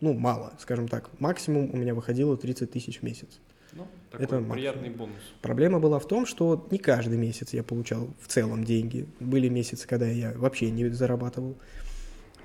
ну, 0.00 0.14
мало, 0.14 0.52
скажем 0.58 0.88
так. 0.88 1.10
Максимум 1.18 1.70
у 1.72 1.76
меня 1.76 1.94
выходило 1.94 2.36
30 2.36 2.70
тысяч 2.70 3.00
в 3.00 3.02
месяц. 3.02 3.40
Ну, 3.74 3.86
Это 4.10 4.22
такой 4.22 4.38
максимум. 4.40 4.52
приятный 4.54 4.90
бонус. 4.90 5.16
Проблема 5.40 5.80
была 5.80 5.98
в 5.98 6.06
том, 6.06 6.26
что 6.26 6.66
не 6.70 6.78
каждый 6.78 7.16
месяц 7.18 7.54
я 7.54 7.62
получал 7.62 8.08
в 8.20 8.28
целом 8.28 8.64
деньги. 8.64 9.06
Были 9.20 9.48
месяцы, 9.48 9.86
когда 9.88 10.06
я 10.06 10.32
вообще 10.36 10.70
не 10.70 10.88
зарабатывал, 10.90 11.56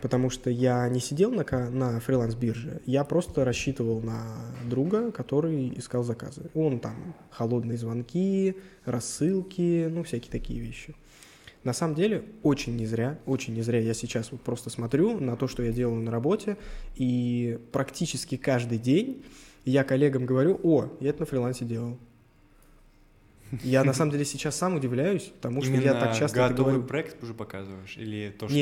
потому 0.02 0.30
что 0.30 0.50
я 0.50 0.88
не 0.88 1.00
сидел 1.00 1.32
на, 1.32 1.44
на 1.70 2.00
фриланс-бирже, 2.00 2.82
я 2.86 3.04
просто 3.04 3.44
рассчитывал 3.44 4.02
на 4.02 4.38
друга, 4.70 5.12
который 5.12 5.78
искал 5.78 6.04
заказы. 6.04 6.50
Он 6.54 6.80
там 6.80 7.16
холодные 7.30 7.78
звонки, 7.78 8.56
рассылки, 8.86 9.88
ну, 9.90 10.04
всякие 10.04 10.32
такие 10.32 10.60
вещи. 10.62 10.96
На 11.68 11.74
самом 11.74 11.96
деле, 11.96 12.24
очень 12.44 12.78
не 12.78 12.86
зря, 12.86 13.20
очень 13.26 13.54
не 13.54 13.62
зря 13.62 13.82
я 13.82 13.94
сейчас 13.94 14.32
вот 14.32 14.40
просто 14.40 14.70
смотрю 14.70 15.20
на 15.20 15.36
то, 15.36 15.50
что 15.50 15.64
я 15.64 15.74
делаю 15.74 16.02
на 16.02 16.10
работе, 16.10 16.56
и 16.96 17.60
практически 17.74 18.38
каждый 18.38 18.78
день 18.78 19.26
я 19.66 19.84
коллегам 19.84 20.26
говорю, 20.26 20.62
о, 20.64 20.90
я 21.02 21.10
это 21.10 21.20
на 21.20 21.26
фрилансе 21.26 21.66
делал. 21.66 21.98
Я 23.64 23.84
на 23.84 23.92
самом 23.92 24.14
деле 24.14 24.24
сейчас 24.24 24.56
сам 24.56 24.76
удивляюсь, 24.76 25.24
потому 25.24 25.62
что 25.62 25.74
я 25.74 25.94
так 25.94 26.16
часто 26.16 26.40
это 26.40 26.52
готовый 26.52 26.76
говорю. 26.76 26.88
проект 26.88 27.22
уже 27.22 27.34
показываешь? 27.34 27.98
Или 27.98 28.30
то, 28.30 28.48
что... 28.48 28.56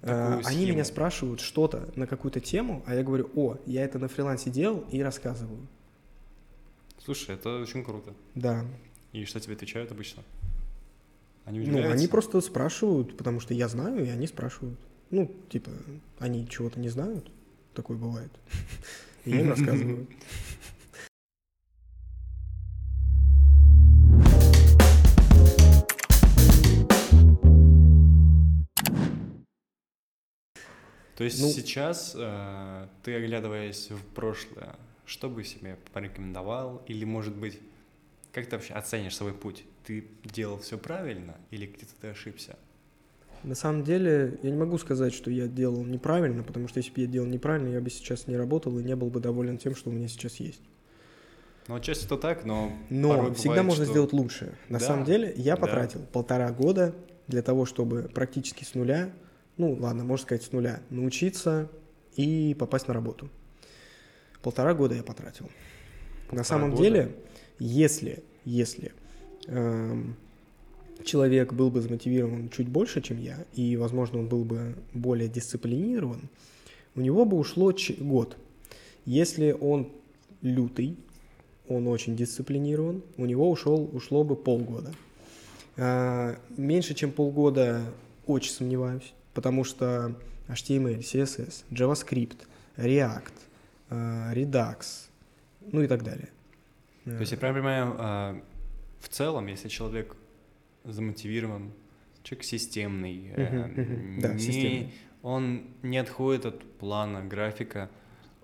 Такую 0.00 0.38
а, 0.38 0.40
они 0.46 0.70
меня 0.70 0.84
спрашивают 0.86 1.42
что-то 1.42 1.90
на 1.96 2.06
какую-то 2.06 2.40
тему, 2.40 2.82
а 2.86 2.94
я 2.94 3.02
говорю, 3.02 3.30
о, 3.36 3.58
я 3.66 3.84
это 3.84 3.98
на 3.98 4.08
фрилансе 4.08 4.48
делал 4.48 4.86
и 4.90 5.02
рассказываю. 5.02 5.66
Слушай, 7.04 7.34
это 7.34 7.60
очень 7.60 7.84
круто. 7.84 8.14
Да. 8.34 8.64
И 9.12 9.26
что 9.26 9.38
тебе 9.38 9.52
отвечают 9.52 9.92
обычно? 9.92 10.22
Они 11.46 11.60
Ну, 11.60 11.88
они 11.88 12.08
просто 12.08 12.40
спрашивают, 12.40 13.16
потому 13.16 13.38
что 13.38 13.54
я 13.54 13.68
знаю, 13.68 14.04
и 14.04 14.08
они 14.08 14.26
спрашивают. 14.26 14.78
Ну, 15.10 15.32
типа, 15.48 15.70
они 16.18 16.48
чего-то 16.48 16.80
не 16.80 16.88
знают, 16.88 17.30
такое 17.72 17.96
бывает. 17.96 18.32
И 19.24 19.30
Я 19.30 19.40
им 19.42 19.50
рассказываю. 19.50 20.08
То 31.16 31.24
есть 31.24 31.40
Ну- 31.40 31.48
сейчас 31.48 32.14
э, 32.18 32.88
ты, 33.02 33.14
оглядываясь 33.14 33.90
в 33.90 34.02
прошлое, 34.14 34.76
что 35.06 35.30
бы 35.30 35.44
себе 35.44 35.78
порекомендовал? 35.92 36.82
Или, 36.88 37.04
может 37.04 37.34
быть, 37.36 37.58
как 38.36 38.44
ты 38.46 38.56
вообще 38.56 38.74
оценишь 38.74 39.16
свой 39.16 39.32
путь? 39.32 39.64
Ты 39.84 40.08
делал 40.24 40.58
все 40.58 40.76
правильно 40.76 41.36
или 41.50 41.64
где-то 41.64 41.92
ты 41.98 42.08
ошибся? 42.08 42.56
На 43.42 43.54
самом 43.54 43.82
деле, 43.82 44.38
я 44.42 44.50
не 44.50 44.56
могу 44.58 44.76
сказать, 44.76 45.14
что 45.14 45.30
я 45.30 45.46
делал 45.48 45.82
неправильно, 45.86 46.42
потому 46.42 46.68
что 46.68 46.78
если 46.80 46.92
бы 46.92 47.00
я 47.00 47.06
делал 47.06 47.26
неправильно, 47.26 47.68
я 47.72 47.80
бы 47.80 47.88
сейчас 47.88 48.26
не 48.26 48.36
работал 48.36 48.78
и 48.78 48.82
не 48.82 48.94
был 48.94 49.08
бы 49.08 49.20
доволен 49.20 49.56
тем, 49.56 49.74
что 49.74 49.88
у 49.88 49.92
меня 49.94 50.06
сейчас 50.08 50.36
есть. 50.36 50.60
Ну, 51.66 51.76
отчасти 51.76 52.04
это 52.04 52.18
так, 52.18 52.44
но 52.44 52.72
Но 52.90 53.16
порой 53.16 53.34
всегда 53.34 53.48
бывает, 53.50 53.66
можно 53.68 53.84
что- 53.84 53.92
сделать 53.94 54.12
лучше. 54.12 54.54
На 54.68 54.78
Да, 54.80 54.84
самом 54.84 55.06
деле, 55.06 55.32
я 55.36 55.54
да. 55.56 55.62
потратил 55.62 56.00
полтора 56.12 56.50
года 56.52 56.94
для 57.28 57.40
того, 57.40 57.64
чтобы 57.64 58.02
практически 58.14 58.64
с 58.64 58.74
нуля, 58.74 59.10
ну 59.56 59.72
ладно, 59.72 60.04
можно 60.04 60.24
сказать 60.26 60.42
с 60.44 60.52
нуля, 60.52 60.82
научиться 60.90 61.70
и 62.16 62.54
попасть 62.58 62.86
на 62.86 62.92
работу. 62.92 63.30
Полтора 64.42 64.74
года 64.74 64.94
я 64.94 65.02
потратил. 65.02 65.46
на 65.46 65.50
Полтора 66.28 66.44
самом 66.44 66.70
года? 66.72 66.82
деле, 66.82 67.16
если, 67.58 68.22
если 68.44 68.92
эм, 69.46 70.16
человек 71.04 71.52
был 71.52 71.70
бы 71.70 71.80
замотивирован 71.80 72.48
чуть 72.50 72.68
больше, 72.68 73.00
чем 73.00 73.18
я, 73.18 73.44
и, 73.54 73.76
возможно, 73.76 74.18
он 74.18 74.28
был 74.28 74.44
бы 74.44 74.74
более 74.92 75.28
дисциплинирован, 75.28 76.28
у 76.94 77.00
него 77.00 77.24
бы 77.24 77.38
ушло 77.38 77.74
год. 77.98 78.36
Если 79.04 79.52
он 79.52 79.88
лютый, 80.42 80.96
он 81.68 81.86
очень 81.88 82.16
дисциплинирован, 82.16 83.02
у 83.16 83.26
него 83.26 83.50
ушел, 83.50 83.88
ушло 83.92 84.24
бы 84.24 84.36
полгода. 84.36 84.92
А, 85.76 86.38
Меньше, 86.56 86.94
чем 86.94 87.12
полгода, 87.12 87.82
очень 88.26 88.52
сомневаюсь, 88.52 89.12
потому 89.34 89.64
что 89.64 90.14
HTML, 90.48 91.00
CSS, 91.00 91.64
JavaScript, 91.70 92.38
React, 92.76 93.32
а, 93.90 94.32
Redux, 94.34 95.08
ну 95.72 95.82
и 95.82 95.86
так 95.86 96.02
далее. 96.02 96.28
То 97.06 97.20
есть 97.20 97.32
я 97.32 97.38
правильно 97.38 97.60
понимаю, 97.62 97.94
а, 97.98 98.42
в 99.00 99.08
целом, 99.08 99.46
если 99.46 99.68
человек 99.68 100.16
замотивирован, 100.84 101.72
человек 102.22 102.44
системный, 102.44 103.30
э. 103.36 104.18
Да, 104.20 104.32
не- 104.34 104.38
системный. 104.40 104.94
он 105.22 105.62
не 105.82 105.98
отходит 105.98 106.46
от 106.46 106.62
плана, 106.78 107.24
графика, 107.24 107.88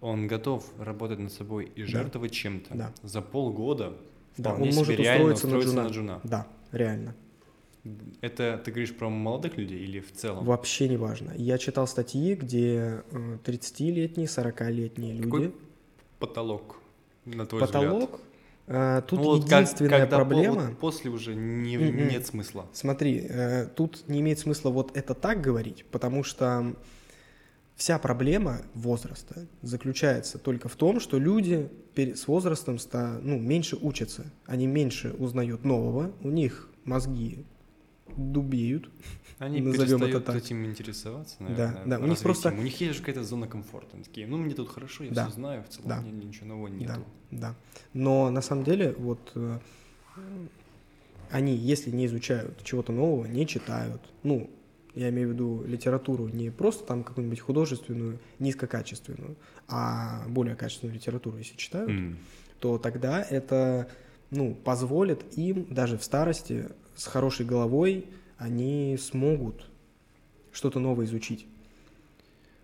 он 0.01 0.27
готов 0.29 0.65
работать 0.79 1.19
над 1.19 1.33
собой 1.33 1.71
и 1.77 1.83
Да. 1.83 1.87
жертвовать 1.89 2.33
чем-то. 2.33 2.75
Да. 2.75 2.93
За 3.03 3.21
полгода 3.23 3.97
Да, 4.37 4.55
он 4.55 4.71
может 4.71 4.97
реально 4.97 5.33
устроиться 5.33 5.47
на 5.49 5.57
устроиться 5.59 5.71
джуна. 5.73 5.83
на 5.83 5.93
джуна. 5.93 6.21
Да, 6.25 6.47
реально. 6.73 7.15
Это 8.21 8.63
ты 8.65 8.71
говоришь 8.71 8.95
про 8.95 9.09
молодых 9.11 9.57
людей 9.57 9.81
или 9.81 9.99
в 9.99 10.13
целом? 10.13 10.45
Вообще 10.45 10.89
не 10.89 10.97
важно. 10.97 11.33
Я 11.37 11.59
читал 11.59 11.89
статьи, 11.89 12.35
где 12.37 13.03
э, 13.11 13.39
30-летние, 13.45 14.29
40-летние 14.29 15.15
люди. 15.15 15.25
Какой 15.25 15.55
потолок, 16.21 16.79
на 17.25 17.45
твой 17.45 17.63
взгляд? 17.65 17.83
Потолок. 17.83 18.21
Э, 18.67 19.03
Тут 19.07 19.19
Ну, 19.21 19.25
вот 19.27 19.43
как- 19.49 19.61
единственная 19.63 20.07
по- 20.07 20.17
проблема. 20.17 20.67
вот 20.69 20.79
после 20.79 21.11
уже 21.11 21.35
не- 21.35 21.77
Мгм. 21.79 22.09
нет 22.09 22.27
смысла. 22.27 22.67
Смотри, 22.73 23.27
э, 23.29 23.67
тут 23.67 24.05
не 24.09 24.21
имеет 24.21 24.39
смысла 24.39 24.71
вот 24.71 24.97
это 24.97 25.15
так 25.15 25.41
говорить, 25.41 25.85
потому 25.91 26.23
что 26.25 26.75
вся 27.77 27.99
проблема 27.99 28.63
возраста 28.75 29.47
заключается 29.63 30.39
только 30.39 30.69
в 30.69 30.77
том, 30.77 31.01
что 31.01 31.19
люди 31.19 31.69
с 31.97 32.27
возрастом 32.29 32.79
ста- 32.79 33.19
ну, 33.23 33.39
меньше 33.39 33.77
учатся, 33.81 34.25
они 34.47 34.67
меньше 34.67 35.11
узнают 35.19 35.65
нового, 35.65 36.13
у 36.23 36.29
них 36.31 36.69
мозги 36.85 37.45
дубеют. 38.17 38.89
Они 39.39 39.61
Назовем 39.61 40.03
это 40.05 40.21
так. 40.21 40.37
этим 40.37 40.65
интересоваться, 40.65 41.37
Да, 41.41 41.47
наверное, 41.49 41.87
да, 41.87 41.99
у 41.99 42.07
них 42.07 42.19
просто- 42.21 42.51
У 42.51 42.63
них 42.63 42.81
есть 42.81 42.95
же 42.95 43.01
какая-то 43.01 43.25
зона 43.25 43.49
комфорта. 43.49 43.89
Они 43.95 44.05
такие, 44.05 44.27
ну, 44.27 44.37
мне 44.39 44.55
тут 44.55 44.69
хорошо, 44.69 45.05
я 45.05 45.11
Да, 45.11 45.25
все 45.27 45.35
знаю, 45.35 45.65
в 45.65 45.69
целом 45.69 45.89
да. 45.89 46.01
меня 46.01 46.27
ничего 46.27 46.47
нового 46.47 46.69
нету. 46.69 47.05
Да, 47.31 47.39
да. 47.39 47.55
Но 47.93 48.31
на 48.31 48.41
самом 48.41 48.63
деле 48.65 48.95
вот 48.97 49.33
э, 49.35 49.59
они, 51.31 51.57
если 51.57 51.91
не 51.91 52.07
изучают 52.07 52.63
чего-то 52.63 52.93
нового, 52.93 53.27
не 53.27 53.47
читают, 53.47 54.03
ну, 54.23 54.49
я 54.95 55.09
имею 55.09 55.29
в 55.31 55.33
виду 55.33 55.65
литературу 55.67 56.29
не 56.29 56.51
просто 56.51 56.85
там 56.85 57.03
какую-нибудь 57.03 57.41
художественную, 57.41 58.19
низкокачественную, 58.39 59.37
а 59.67 60.25
более 60.29 60.55
качественную 60.55 60.95
литературу, 60.95 61.39
если 61.39 61.57
читают, 61.57 61.91
М. 61.91 62.19
то 62.61 62.77
тогда 62.79 63.23
это 63.23 63.89
ну, 64.33 64.55
позволит 64.55 65.37
им 65.37 65.67
даже 65.69 65.99
в 65.99 66.03
старости 66.03 66.71
с 66.97 67.07
хорошей 67.07 67.45
головой 67.47 68.07
они 68.39 68.97
смогут 68.99 69.71
что-то 70.53 70.81
новое 70.81 71.05
изучить. 71.07 71.47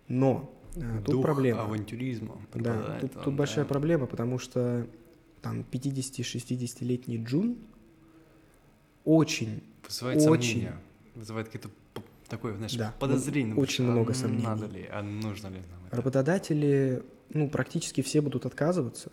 Но 0.07 0.51
э, 0.75 1.01
тут 1.05 1.15
Дух 1.15 1.21
проблема. 1.21 1.61
авантюризма. 1.61 2.37
Да, 2.55 2.97
тут, 2.99 3.15
он, 3.17 3.23
тут 3.23 3.33
большая 3.35 3.65
да. 3.65 3.69
проблема, 3.69 4.07
потому 4.07 4.39
что 4.39 4.87
там 5.41 5.63
50-60-летний 5.71 7.23
Джун 7.23 7.57
очень, 9.05 9.63
Вызывает 9.87 10.27
очень- 10.27 10.49
сомнения. 10.49 10.81
Вызывает 11.15 11.49
какие-то 11.49 11.69
такое, 12.27 12.55
знаешь, 12.55 12.75
Да, 12.75 12.95
подозрение. 12.99 13.53
ну, 13.53 13.61
очень 13.61 13.85
а 13.85 13.91
много 13.91 14.13
сомнений. 14.13 14.43
Надо 14.45 14.65
ли, 14.65 14.87
а 14.91 15.03
нужно 15.03 15.47
ли 15.47 15.59
нам 15.69 15.85
это? 15.87 15.95
работодатели, 15.95 17.03
ну, 17.29 17.47
практически 17.47 18.01
все 18.01 18.21
будут 18.21 18.45
отказываться, 18.47 19.11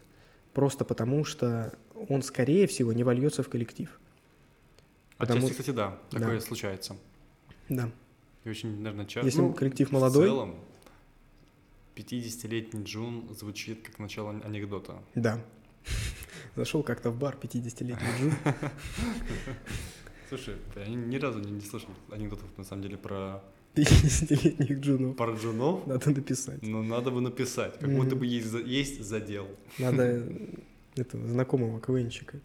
просто 0.54 0.84
потому 0.84 1.24
что 1.24 1.74
он, 2.08 2.22
скорее 2.22 2.66
всего, 2.66 2.92
не 2.92 3.04
вольется 3.04 3.42
в 3.42 3.48
коллектив. 3.48 3.88
Потому- 5.18 5.38
Отчасти, 5.40 5.52
кстати, 5.60 5.70
да, 5.76 5.98
Да. 6.12 6.18
такое 6.18 6.40
случается. 6.40 6.96
Да. 7.68 7.90
И 8.44 8.48
очень, 8.50 8.76
наверное, 8.80 9.06
часто. 9.06 9.26
Если 9.26 9.52
коллектив 9.52 9.90
молодой, 9.92 10.26
В 10.26 10.30
целом, 10.30 10.54
50-летний 11.94 12.84
Джун 12.84 13.34
звучит 13.34 13.82
как 13.82 13.98
начало 13.98 14.30
анекдота. 14.44 15.02
да. 15.14 15.42
Зашел 16.56 16.82
как-то 16.82 17.10
в 17.10 17.18
бар 17.18 17.36
50-летний 17.40 18.08
Джун. 18.18 18.32
Слушай, 20.28 20.56
я 20.74 20.86
ни, 20.86 21.16
разу 21.16 21.38
не, 21.38 21.50
не 21.52 21.60
слышал 21.60 21.90
анекдотов, 22.10 22.48
на 22.58 22.64
самом 22.64 22.82
деле, 22.82 22.96
про, 22.96 23.42
50-летних 23.76 24.80
джунов. 24.80 25.16
про 25.16 25.32
джунов. 25.34 25.86
Надо 25.86 26.10
написать. 26.10 26.62
Но 26.62 26.82
надо 26.82 27.10
бы 27.10 27.20
написать, 27.20 27.78
как 27.78 27.90
будто 27.94 28.16
бы 28.16 28.26
есть, 28.26 28.52
есть 28.66 29.02
задел. 29.04 29.46
Надо 29.78 30.26
этого 30.98 31.26
знакомого 31.26 31.80
КВНчика 31.80 32.38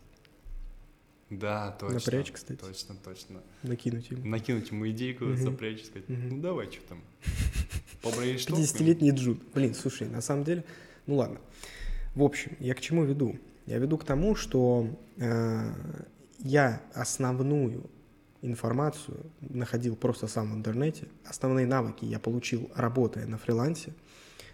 Да, 1.30 1.72
точно. 1.80 1.96
напрячь, 1.96 2.32
кстати, 2.32 2.60
Точно, 2.60 2.96
точно. 3.04 3.42
накинуть 3.64 4.10
ему. 4.12 4.26
Накинуть 4.28 4.70
ему 4.72 4.90
идейку, 4.90 5.26
Мгм. 5.26 5.38
запрячь, 5.38 5.86
сказать, 5.86 6.10
Мгм. 6.10 6.30
ну 6.30 6.42
давай, 6.42 6.70
что 6.72 6.82
там. 6.90 7.02
Побрейнштормим. 8.02 8.64
50-летний 8.64 9.12
джун. 9.12 9.40
Блин, 9.54 9.74
слушай, 9.74 10.08
на 10.10 10.22
самом 10.22 10.44
деле, 10.44 10.64
ну 11.08 11.16
ладно. 11.16 11.40
В 12.16 12.24
общем, 12.24 12.56
я 12.60 12.74
к 12.74 12.82
чему 12.82 13.06
веду? 13.06 13.38
Я 13.68 13.78
веду 13.78 13.98
к 13.98 14.04
тому, 14.04 14.36
что 14.36 14.88
э, 15.18 15.74
я 16.40 16.82
основную 16.94 17.90
информацию 18.42 19.18
находил 19.40 19.96
просто 19.96 20.28
сам 20.28 20.52
в 20.52 20.56
интернете. 20.56 21.08
Основные 21.26 21.66
навыки 21.68 22.04
я 22.06 22.20
получил, 22.20 22.70
работая 22.76 23.28
на 23.28 23.38
фрилансе. 23.38 23.94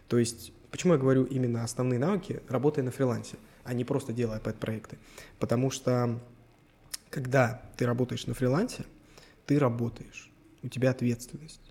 То 0.10 0.18
есть, 0.20 0.52
почему 0.72 0.94
я 0.94 1.00
говорю 1.00 1.24
именно 1.24 1.64
основные 1.64 1.98
навыки, 2.00 2.42
работая 2.50 2.84
на 2.84 2.92
фрилансе, 2.92 3.38
а 3.68 3.74
не 3.74 3.84
просто 3.84 4.14
делая 4.14 4.40
пэт-проекты? 4.40 4.98
Потому 5.40 5.70
что, 5.70 6.20
когда 7.10 7.62
ты 7.78 7.86
работаешь 7.86 8.26
на 8.26 8.34
фрилансе, 8.34 8.86
ты 9.46 9.60
работаешь, 9.60 10.32
у 10.64 10.70
тебя 10.70 10.92
ответственность. 10.92 11.62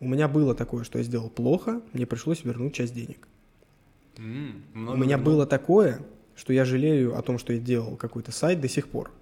У 0.00 0.06
меня 0.06 0.28
было 0.28 0.54
такое, 0.54 0.84
что 0.84 0.98
я 0.98 1.04
сделал 1.04 1.30
плохо, 1.30 1.80
мне 1.92 2.06
пришлось 2.06 2.44
вернуть 2.44 2.74
часть 2.74 2.94
денег. 2.94 3.26
М, 4.16 4.64
У 4.74 4.96
меня 4.96 5.16
вернул. 5.16 5.24
было 5.34 5.46
такое, 5.46 6.00
что 6.36 6.52
я 6.52 6.64
жалею 6.64 7.16
о 7.16 7.22
том, 7.22 7.38
что 7.38 7.52
я 7.52 7.58
делал 7.58 7.96
какой-то 7.96 8.32
сайт 8.32 8.60
до 8.60 8.68
сих 8.68 8.88
пор. 8.88 9.12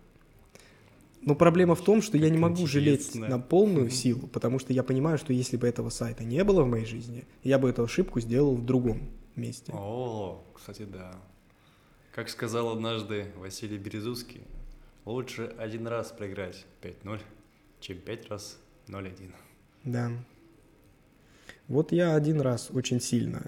Но 1.23 1.35
проблема 1.35 1.75
в 1.75 1.83
том, 1.83 2.03
что 2.03 2.17
я 2.17 2.25
Как 2.25 2.33
не 2.33 2.39
могу 2.39 2.67
жалеть 2.67 3.14
на 3.14 3.39
полную 3.41 3.87
Мгм. 3.87 3.91
силу, 3.91 4.27
потому 4.29 4.59
что 4.59 4.73
я 4.73 4.83
понимаю, 4.83 5.19
что 5.19 5.33
если 5.33 5.57
бы 5.57 5.67
этого 5.67 5.91
сайта 5.91 6.25
не 6.25 6.45
было 6.45 6.62
в 6.62 6.69
моей 6.69 6.85
жизни, 6.87 7.25
я 7.43 7.59
бы 7.59 7.69
эту 7.69 7.83
ошибку 7.83 8.21
сделал 8.21 8.55
в 8.55 8.64
другом 8.64 9.11
месте. 9.35 9.73
О, 9.75 10.45
кстати, 10.55 10.85
да. 10.85 11.17
Как 12.17 12.31
сказал 12.31 12.71
однажды 12.71 13.27
Василий 13.37 13.77
Березуцкий, 13.77 14.41
лучше 15.05 15.55
один 15.59 15.87
раз 15.87 16.12
проиграть 16.12 16.64
5-0, 16.81 17.21
чем 17.81 17.99
пять 17.99 18.31
раз 18.31 18.59
0-1. 18.89 19.35
Да. 19.85 20.11
Вот 21.69 21.93
я 21.93 22.14
один 22.14 22.41
раз 22.41 22.71
очень 22.73 23.03
сильно, 23.03 23.43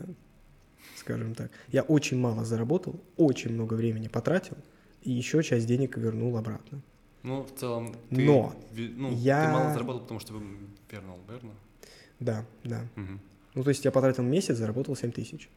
скажем 0.97 1.35
так, 1.35 1.51
я 1.69 1.83
очень 1.83 2.19
мало 2.19 2.45
заработал, 2.45 3.01
очень 3.17 3.55
много 3.55 3.73
времени 3.73 4.07
потратил, 4.07 4.59
и 5.01 5.13
еще 5.13 5.43
часть 5.43 5.67
денег 5.67 5.97
вернул 5.97 6.37
обратно. 6.37 6.83
Ну, 7.23 7.45
в 7.45 7.59
целом, 7.59 7.95
ты, 8.11 8.23
Но 8.23 8.55
ну, 8.77 9.13
я- 9.13 9.47
ты 9.47 9.51
мало 9.51 9.73
заработал, 9.73 10.03
потому 10.03 10.21
что 10.21 10.35
вернул, 10.91 11.19
верно? 11.27 11.55
Да, 12.21 12.45
да. 12.65 12.87
Мгм. 12.97 13.19
Ну, 13.55 13.63
то 13.63 13.71
есть 13.71 13.83
я 13.87 13.91
потратил 13.91 14.25
месяц, 14.25 14.59
заработал 14.59 14.95
7 14.95 15.11
тысяч. 15.11 15.49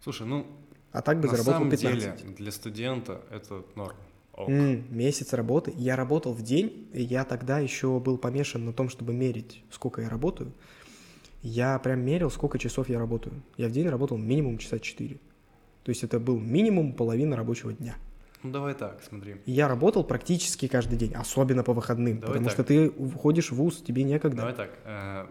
Слушай, 0.00 0.26
ну, 0.26 0.48
А 0.92 1.02
так 1.02 1.18
бы 1.20 1.24
на 1.26 1.30
заработал 1.30 1.54
самом 1.60 1.70
15. 1.70 1.98
деле, 2.20 2.34
для 2.36 2.52
студента 2.52 3.20
это 3.30 3.64
норм. 3.74 3.96
Ок. 4.34 4.48
М, 4.48 4.84
месяц 4.90 5.32
работы. 5.32 5.72
Я 5.76 5.96
работал 5.96 6.32
в 6.32 6.42
день, 6.42 6.88
и 6.92 7.02
я 7.02 7.24
тогда 7.24 7.58
еще 7.58 7.98
был 8.00 8.16
помешан 8.18 8.64
на 8.64 8.72
том, 8.72 8.88
чтобы 8.88 9.12
мерить, 9.12 9.62
сколько 9.70 10.00
я 10.02 10.08
работаю. 10.08 10.52
Я 11.42 11.78
прям 11.78 12.00
мерил, 12.00 12.30
сколько 12.30 12.58
часов 12.58 12.88
я 12.88 12.98
работаю. 12.98 13.42
Я 13.56 13.68
в 13.68 13.72
день 13.72 13.88
работал 13.88 14.16
минимум 14.16 14.58
часа 14.58 14.78
4. 14.78 15.16
То 15.82 15.90
есть 15.90 16.04
это 16.04 16.20
был 16.20 16.38
минимум 16.38 16.92
половина 16.92 17.36
рабочего 17.36 17.72
дня. 17.72 17.96
Ну, 18.42 18.52
давай 18.52 18.74
так, 18.74 19.02
смотри. 19.08 19.36
Я 19.46 19.68
работал 19.68 20.04
практически 20.04 20.66
каждый 20.68 20.98
день, 20.98 21.14
особенно 21.14 21.62
по 21.62 21.72
выходным, 21.72 22.18
Давай 22.20 22.28
потому 22.28 22.44
так. 22.46 22.52
что 22.54 22.64
ты 22.64 22.90
входишь 22.90 23.50
в 23.50 23.56
ВУЗ, 23.56 23.82
тебе 23.82 24.02
некогда. 24.02 24.36
Давай 24.38 24.54
так. 24.54 24.70
э, 24.84 25.26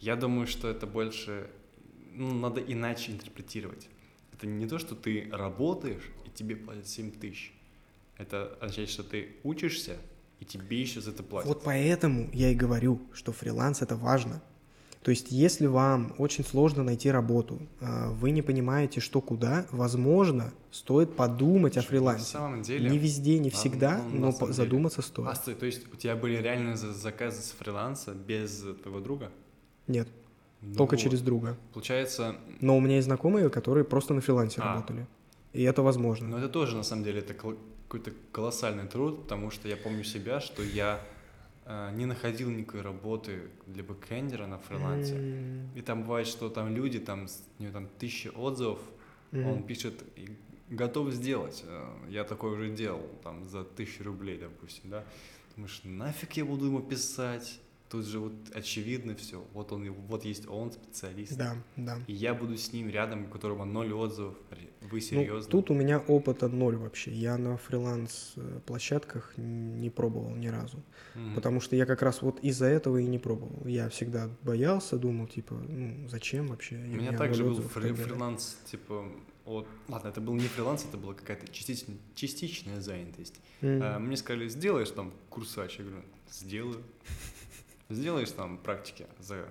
Я 0.00 0.16
думаю, 0.16 0.46
что 0.46 0.68
это 0.68 0.86
больше, 0.86 1.48
ну, 2.14 2.32
надо 2.34 2.60
иначе 2.60 3.12
интерпретировать. 3.12 3.88
Это 4.36 4.46
не 4.46 4.66
то, 4.66 4.78
что 4.78 4.94
ты 4.94 5.28
работаешь, 5.32 6.02
и 6.26 6.30
тебе 6.30 6.56
платят 6.56 6.86
7 6.86 7.10
тысяч. 7.12 7.52
Это 8.18 8.56
означает, 8.60 8.88
что 8.90 9.02
ты 9.02 9.36
учишься, 9.44 9.96
и 10.40 10.44
тебе 10.44 10.80
еще 10.80 11.00
за 11.00 11.10
это 11.10 11.22
платят. 11.22 11.48
Вот 11.48 11.62
поэтому 11.64 12.28
я 12.32 12.50
и 12.50 12.54
говорю, 12.54 13.00
что 13.14 13.32
фриланс 13.32 13.82
это 13.82 13.96
важно. 13.96 14.42
То 15.02 15.10
есть, 15.10 15.30
если 15.30 15.66
вам 15.66 16.14
очень 16.18 16.44
сложно 16.44 16.82
найти 16.82 17.10
работу, 17.10 17.60
а, 17.80 18.10
вы 18.10 18.32
не 18.32 18.42
понимаете, 18.42 19.00
что 19.00 19.20
куда, 19.20 19.64
возможно, 19.70 20.52
стоит 20.72 21.14
подумать 21.14 21.76
о 21.76 21.80
На 21.80 21.86
фрилансе. 21.86 22.24
самом 22.24 22.62
деле... 22.62 22.90
Не 22.90 22.98
везде, 22.98 23.38
не 23.38 23.50
на- 23.50 23.54
всегда, 23.54 23.98
ну, 24.02 24.14
на 24.14 24.20
но 24.26 24.32
по- 24.32 24.46
деле. 24.46 24.52
задуматься 24.54 25.00
А, 25.00 25.02
стоит. 25.04 25.36
стой, 25.36 25.54
то 25.54 25.66
есть 25.66 25.86
у 25.92 25.96
тебя 25.96 26.16
были 26.16 26.36
реальные 26.38 26.76
за- 26.76 26.92
заказы 26.92 27.40
с 27.40 27.52
фриланса 27.52 28.14
без 28.14 28.64
твоего 28.82 28.98
друга? 29.00 29.30
Нет, 29.86 30.08
Ну 30.66 30.74
только 30.74 30.96
через 30.96 31.20
друга. 31.22 31.56
Получается, 31.72 32.36
Но 32.60 32.76
у 32.76 32.80
меня 32.80 32.96
есть 32.96 33.06
знакомые, 33.06 33.48
которые 33.50 33.84
просто 33.84 34.14
на 34.14 34.20
фрилансе 34.20 34.60
А. 34.60 34.74
работали. 34.74 35.06
И 35.52 35.62
это 35.62 35.82
возможно. 35.82 36.28
ну 36.28 36.36
это 36.38 36.48
тоже 36.48 36.76
на 36.76 36.82
самом 36.82 37.04
деле 37.04 37.20
это 37.20 37.32
какой-то 37.34 38.12
колоссальный 38.32 38.86
труд, 38.86 39.22
потому 39.22 39.50
что 39.50 39.68
я 39.68 39.76
помню 39.76 40.04
себя, 40.04 40.40
что 40.40 40.62
я 40.62 41.00
э, 41.64 41.90
не 41.94 42.04
находил 42.06 42.50
никакой 42.50 42.82
работы 42.82 43.42
для 43.66 43.82
бэкэндера 43.82 44.46
на 44.46 44.58
фрилансе. 44.58 45.14
М, 45.16 45.70
И 45.74 45.80
там 45.82 46.02
бывает, 46.02 46.26
что 46.26 46.48
там 46.48 46.74
люди, 46.74 46.98
там, 46.98 47.26
у 47.58 47.62
него 47.62 47.72
там 47.72 47.88
тысяча 47.98 48.28
отзывов, 48.30 48.78
мгм. 49.32 49.46
он 49.46 49.62
пишет, 49.62 49.94
готов 50.68 51.12
сделать. 51.12 51.64
Э, 51.66 51.86
Я 52.10 52.24
такой 52.24 52.52
уже 52.52 52.70
делал, 52.70 53.02
там, 53.22 53.48
за 53.48 53.64
тысячу 53.64 54.04
рублей, 54.04 54.38
допустим, 54.38 54.90
да. 54.90 55.04
Думаешь, 55.56 55.80
нафиг 55.84 56.32
я 56.36 56.44
буду 56.44 56.66
ему 56.66 56.80
писать? 56.80 57.60
Тут 57.88 58.04
же 58.04 58.18
вот 58.18 58.32
очевидно 58.52 59.14
все. 59.14 59.44
Вот 59.54 59.70
он, 59.72 59.88
вот 60.08 60.24
есть 60.24 60.48
он, 60.48 60.72
специалист. 60.72 61.36
Да, 61.36 61.56
да. 61.76 62.00
И 62.08 62.12
я 62.12 62.34
буду 62.34 62.56
с 62.56 62.72
ним 62.72 62.88
рядом, 62.90 63.24
у 63.26 63.28
которого 63.28 63.64
ноль 63.64 63.92
отзывов. 63.92 64.34
Вы 64.80 64.88
Ну, 64.92 65.00
серьезно? 65.00 65.50
тут 65.50 65.70
у 65.70 65.74
меня 65.74 65.98
опыта 66.00 66.48
ноль 66.48 66.76
вообще. 66.76 67.12
Я 67.12 67.38
на 67.38 67.56
фриланс-площадках 67.56 69.34
не 69.36 69.90
пробовал 69.90 70.34
ни 70.34 70.48
разу. 70.48 70.82
Мгм. 71.14 71.34
Потому 71.34 71.60
что 71.60 71.76
я 71.76 71.86
как 71.86 72.02
раз 72.02 72.22
вот 72.22 72.40
из-за 72.40 72.66
этого 72.66 72.98
и 72.98 73.06
не 73.06 73.18
пробовал. 73.18 73.66
Я 73.66 73.88
всегда 73.88 74.28
боялся, 74.42 74.96
думал, 74.98 75.26
типа, 75.28 75.54
ну, 75.54 76.08
зачем 76.08 76.48
вообще? 76.48 76.76
У 76.76 76.78
меня 76.96 77.12
также 77.16 77.44
был 77.44 77.58
фри- 77.60 77.94
фриланс, 77.94 78.56
типа, 78.70 79.06
от... 79.44 79.66
Ладно, 79.88 80.08
это 80.08 80.20
был 80.20 80.34
не 80.34 80.48
фриланс, 80.48 80.84
это 80.88 80.96
была 80.98 81.14
какая-то 81.14 81.46
частичная, 81.52 81.96
частичная 82.14 82.80
занятость. 82.80 83.34
М. 83.60 83.80
А, 83.82 83.98
Мне 83.98 84.16
сказали, 84.16 84.48
сделаешь 84.48 84.90
там 84.90 85.12
курсач? 85.30 85.78
Я 85.78 85.84
говорю, 85.84 86.02
сделаю. 86.30 86.82
Сделаешь 87.88 88.30
там 88.30 88.58
практики 88.58 89.06
за 89.18 89.48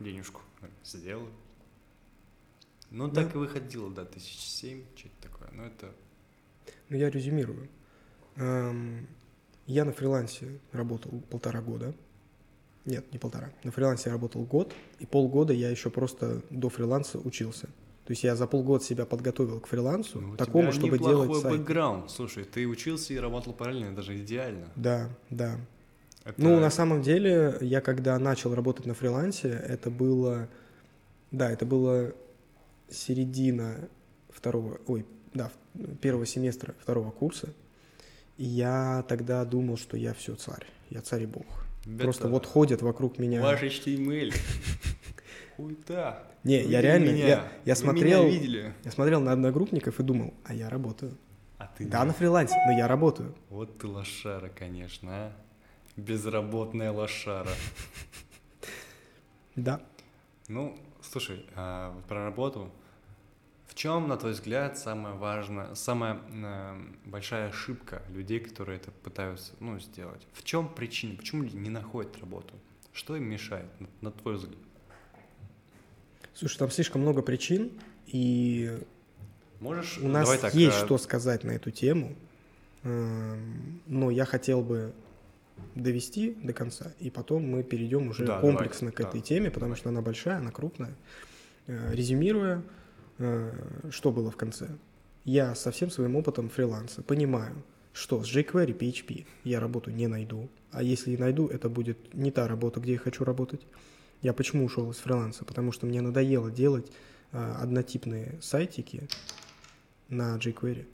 денежку? 0.00 0.40
Сделаю. 0.84 1.30
Ну, 2.90 3.08
Да. 3.08 3.24
так 3.24 3.34
и 3.34 3.38
выходило, 3.38 3.90
да, 3.90 4.04
тысяч 4.04 4.38
семь, 4.38 4.84
что-то 4.94 5.28
такое. 5.28 5.48
Но 5.52 5.64
это... 5.64 5.90
Ну, 6.88 6.96
я 6.96 7.10
резюмирую. 7.10 7.68
Я 8.36 9.84
на 9.84 9.92
фрилансе 9.92 10.58
работал 10.72 11.10
полтора 11.30 11.60
года. 11.62 11.94
Нет, 12.84 13.10
не 13.12 13.18
полтора. 13.18 13.50
На 13.62 13.70
фрилансе 13.70 14.10
я 14.10 14.12
работал 14.14 14.42
год, 14.42 14.74
и 14.98 15.06
полгода 15.06 15.52
я 15.52 15.70
еще 15.70 15.88
просто 15.88 16.42
до 16.50 16.68
фриланса 16.68 17.18
учился. 17.18 17.66
То 18.04 18.10
есть 18.10 18.24
я 18.24 18.34
за 18.34 18.48
полгода 18.48 18.82
себя 18.84 19.06
подготовил 19.06 19.60
к 19.60 19.68
фрилансу, 19.68 20.20
ну, 20.20 20.36
такому, 20.36 20.72
чтобы 20.72 20.98
делать 20.98 21.40
сайт. 21.40 21.58
бэкграунд. 21.60 22.10
Слушай, 22.10 22.44
ты 22.44 22.66
учился 22.66 23.14
и 23.14 23.16
работал 23.18 23.52
параллельно, 23.52 23.94
даже 23.94 24.18
идеально. 24.20 24.68
Да, 24.74 25.08
да. 25.30 25.60
Это- 26.24 26.40
Ну, 26.40 26.60
на 26.60 26.70
самом 26.70 27.02
деле, 27.02 27.56
я 27.60 27.80
когда 27.80 28.18
начал 28.18 28.54
работать 28.54 28.86
на 28.86 28.94
фрилансе, 28.94 29.48
это 29.48 29.90
было, 29.90 30.48
да, 31.30 31.50
это 31.50 31.66
было 31.66 32.12
середина 32.90 33.88
второго, 34.30 34.78
ой, 34.86 35.04
да, 35.34 35.50
первого 36.00 36.26
семестра 36.26 36.74
второго 36.80 37.10
курса. 37.10 37.48
И 38.38 38.44
я 38.44 39.04
тогда 39.08 39.44
думал, 39.44 39.76
что 39.76 39.96
я 39.96 40.14
все 40.14 40.34
царь, 40.36 40.66
я 40.90 41.00
царь 41.00 41.24
и 41.24 41.26
бог. 41.26 41.44
Это 41.84 41.98
Просто 42.04 42.28
вот 42.28 42.46
ходят 42.46 42.82
вокруг 42.82 43.18
меня. 43.18 43.42
Ваш 43.42 43.62
HTML. 43.62 44.32
Хуйта. 45.56 46.22
Не, 46.44 46.62
Вы 46.62 46.70
я 46.70 46.80
реально, 46.80 47.10
меня? 47.10 47.26
я, 47.26 47.52
я 47.64 47.74
Вы 47.74 47.80
смотрел, 47.80 48.24
меня 48.24 48.32
видели? 48.32 48.72
я 48.84 48.90
смотрел 48.90 49.20
на 49.20 49.32
одногруппников 49.32 50.00
и 50.00 50.02
думал, 50.02 50.34
а 50.44 50.54
я 50.54 50.68
работаю. 50.70 51.16
А 51.58 51.70
ты 51.76 51.84
Да, 51.86 51.98
нет. 51.98 52.08
на 52.08 52.12
фрилансе, 52.14 52.54
но 52.66 52.72
я 52.76 52.88
работаю. 52.88 53.34
Вот 53.48 53.78
ты 53.78 53.86
лошара, 53.86 54.48
конечно, 54.48 55.08
а. 55.12 55.32
Безработная 56.02 56.90
лошара. 56.90 57.50
Да. 59.54 59.80
Ну, 60.48 60.76
слушай, 61.00 61.46
а 61.54 61.94
про 62.08 62.24
работу. 62.24 62.70
В 63.66 63.74
чем, 63.74 64.08
на 64.08 64.16
твой 64.16 64.32
взгляд, 64.32 64.78
самая 64.78 65.14
важная, 65.14 65.74
самая 65.74 66.20
э, 66.30 66.82
большая 67.06 67.48
ошибка 67.48 68.02
людей, 68.10 68.40
которые 68.40 68.76
это 68.78 68.90
пытаются 68.90 69.52
ну, 69.60 69.78
сделать? 69.78 70.26
В 70.34 70.44
чем 70.44 70.68
причина? 70.68 71.16
Почему 71.16 71.42
люди 71.42 71.56
не 71.56 71.70
находят 71.70 72.18
работу? 72.18 72.54
Что 72.92 73.16
им 73.16 73.24
мешает, 73.24 73.68
на, 73.80 73.88
на 74.00 74.10
твой 74.10 74.34
взгляд? 74.34 74.58
Слушай, 76.34 76.58
там 76.58 76.70
слишком 76.70 77.00
много 77.00 77.22
причин, 77.22 77.70
и 78.06 78.78
Можешь, 79.60 79.98
у 79.98 80.08
нас 80.08 80.24
давай 80.24 80.38
так, 80.38 80.54
есть 80.54 80.76
а, 80.76 80.84
что 80.84 80.98
сказать 80.98 81.44
на 81.44 81.52
эту 81.52 81.70
тему, 81.70 82.16
эм, 82.82 83.80
но 83.86 84.10
я 84.10 84.24
хотел 84.24 84.60
бы 84.62 84.92
довести 85.74 86.36
до 86.42 86.52
конца, 86.52 86.92
и 87.00 87.10
потом 87.10 87.48
мы 87.48 87.62
перейдем 87.62 88.08
уже 88.08 88.24
Да, 88.26 88.40
комплексно 88.40 88.90
давай, 88.90 88.96
к 88.96 89.00
этой 89.08 89.20
да. 89.20 89.26
теме, 89.26 89.50
потому 89.50 89.74
что 89.76 89.88
она 89.88 90.02
большая, 90.02 90.38
она 90.38 90.50
крупная. 90.50 90.94
Э, 91.66 91.92
Резюмируя, 91.94 92.62
э, 93.18 93.88
что 93.90 94.10
было 94.12 94.30
в 94.30 94.36
конце? 94.36 94.68
Я 95.24 95.54
со 95.54 95.70
всем 95.70 95.90
своим 95.90 96.16
опытом 96.16 96.48
фриланса 96.48 97.02
понимаю, 97.02 97.62
что 97.92 98.22
с 98.24 98.26
jQuery 98.34 98.76
PHP 98.76 99.26
я 99.44 99.60
работу 99.60 99.90
не 99.90 100.06
найду, 100.08 100.48
а 100.70 100.82
если 100.82 101.12
и 101.12 101.16
найду, 101.16 101.46
это 101.46 101.68
будет 101.68 102.14
не 102.14 102.30
та 102.30 102.48
работа, 102.48 102.80
где 102.80 102.92
я 102.92 102.98
хочу 102.98 103.24
работать. 103.24 103.60
Я 104.22 104.32
почему 104.32 104.64
ушел 104.64 104.90
из 104.90 104.96
фриланса? 104.98 105.44
Потому 105.44 105.72
что 105.72 105.86
мне 105.86 106.00
надоело 106.00 106.50
делать 106.50 106.90
э, 107.32 107.54
однотипные 107.60 108.38
сайтики 108.40 109.08
на 110.08 110.36
jQuery. 110.38 110.86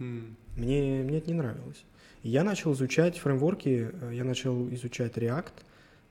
м, 0.00 0.36
Мне, 0.56 1.02
мне 1.02 1.18
это 1.18 1.28
не 1.28 1.34
нравилось. 1.34 1.84
Я 2.22 2.44
начал 2.44 2.72
изучать 2.72 3.18
фреймворки, 3.18 3.90
э, 3.92 4.12
я 4.14 4.24
начал 4.24 4.68
изучать 4.74 5.16
React, 5.16 5.52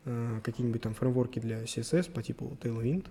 э, 0.05 0.39
какие-нибудь 0.43 0.81
там 0.81 0.93
фреймворки 0.93 1.39
для 1.39 1.63
CSS 1.63 2.11
по 2.11 2.21
типу 2.21 2.57
Tailwind. 2.61 3.07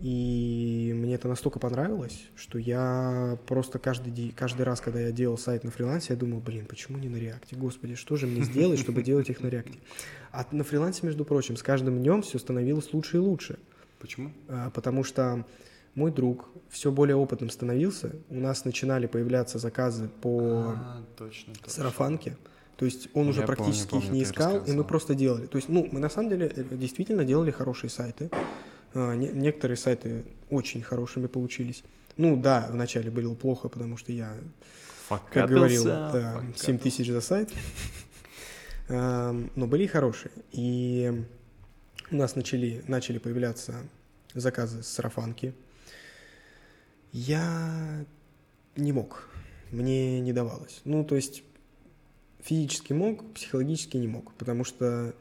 И 0.00 0.92
мне 0.94 1.16
это 1.16 1.26
настолько 1.26 1.58
понравилось, 1.58 2.22
что 2.36 2.58
я 2.58 3.36
просто 3.46 3.80
каждый, 3.80 4.30
каждый 4.30 4.62
раз, 4.62 4.80
когда 4.80 5.00
я 5.00 5.10
делал 5.10 5.36
сайт 5.36 5.64
на 5.64 5.72
фрилансе, 5.72 6.12
я 6.12 6.16
думал, 6.16 6.38
блин, 6.38 6.66
почему 6.66 6.98
не 6.98 7.08
на 7.08 7.16
реакте? 7.16 7.56
Господи, 7.56 7.96
что 7.96 8.16
же 8.16 8.28
мне 8.28 8.42
сделать, 8.42 8.78
чтобы 8.78 9.02
делать 9.02 9.28
их 9.28 9.40
на 9.40 9.48
реакте? 9.48 9.78
А 10.30 10.46
на 10.52 10.62
фрилансе, 10.62 11.04
между 11.04 11.24
прочим, 11.24 11.56
с 11.56 11.64
каждым 11.64 11.98
днем 11.98 12.22
все 12.22 12.38
становилось 12.38 12.92
лучше 12.92 13.16
и 13.16 13.20
лучше. 13.20 13.58
Почему? 13.98 14.32
А, 14.46 14.70
потому 14.70 15.02
что 15.02 15.44
мой 15.98 16.10
друг 16.12 16.48
все 16.70 16.90
более 16.92 17.16
опытным 17.16 17.50
становился. 17.50 18.12
У 18.28 18.36
нас 18.36 18.64
начинали 18.64 19.06
появляться 19.06 19.58
заказы 19.58 20.08
по 20.22 20.74
А, 20.76 21.02
точно, 21.16 21.54
точно. 21.54 21.70
сарафанке. 21.70 22.36
То 22.76 22.84
есть 22.84 23.08
он 23.14 23.28
уже 23.28 23.40
Я 23.40 23.46
помню, 23.46 23.56
практически 23.56 23.90
помню, 23.90 24.06
их 24.06 24.12
не 24.12 24.22
искал, 24.22 24.64
и 24.64 24.72
мы 24.72 24.84
просто 24.84 25.14
делали. 25.14 25.46
То 25.46 25.58
есть, 25.58 25.68
ну, 25.68 25.88
мы 25.90 25.98
на 25.98 26.08
самом 26.08 26.28
деле 26.30 26.46
э, 26.54 26.62
действительно 26.76 27.24
делали 27.24 27.50
хорошие 27.50 27.90
сайты. 27.90 28.30
А, 28.94 29.14
не- 29.14 29.30
некоторые 29.32 29.76
сайты 29.76 30.24
очень 30.50 30.82
хорошими 30.82 31.26
получились. 31.26 31.82
Ну 32.16 32.36
да, 32.36 32.68
вначале 32.70 33.10
было 33.10 33.34
плохо, 33.34 33.68
потому 33.68 33.96
что 33.96 34.12
я 34.12 34.32
как 35.32 35.48
говорил, 35.50 35.84
да, 35.84 36.42
7 36.56 36.78
тысяч 36.78 37.08
за 37.10 37.20
сайт. 37.20 37.50
Но 38.88 39.66
были 39.66 39.84
и 39.84 39.86
хорошие. 39.86 40.30
И 40.52 41.24
у 42.10 42.16
нас 42.16 42.36
начали, 42.36 42.82
начали 42.88 43.18
появляться 43.18 43.74
заказы 44.34 44.82
с 44.82 44.88
сарафанки. 44.88 45.54
Я 47.12 48.04
не 48.76 48.92
мог. 48.92 49.28
Мне 49.70 50.20
не 50.20 50.32
давалось. 50.32 50.80
Ну, 50.84 51.04
то 51.04 51.16
есть 51.16 51.42
физически 52.40 52.92
мог, 52.92 53.34
психологически 53.34 53.96
не 53.96 54.08
мог. 54.08 54.32
Потому 54.34 54.64
что 54.64 55.14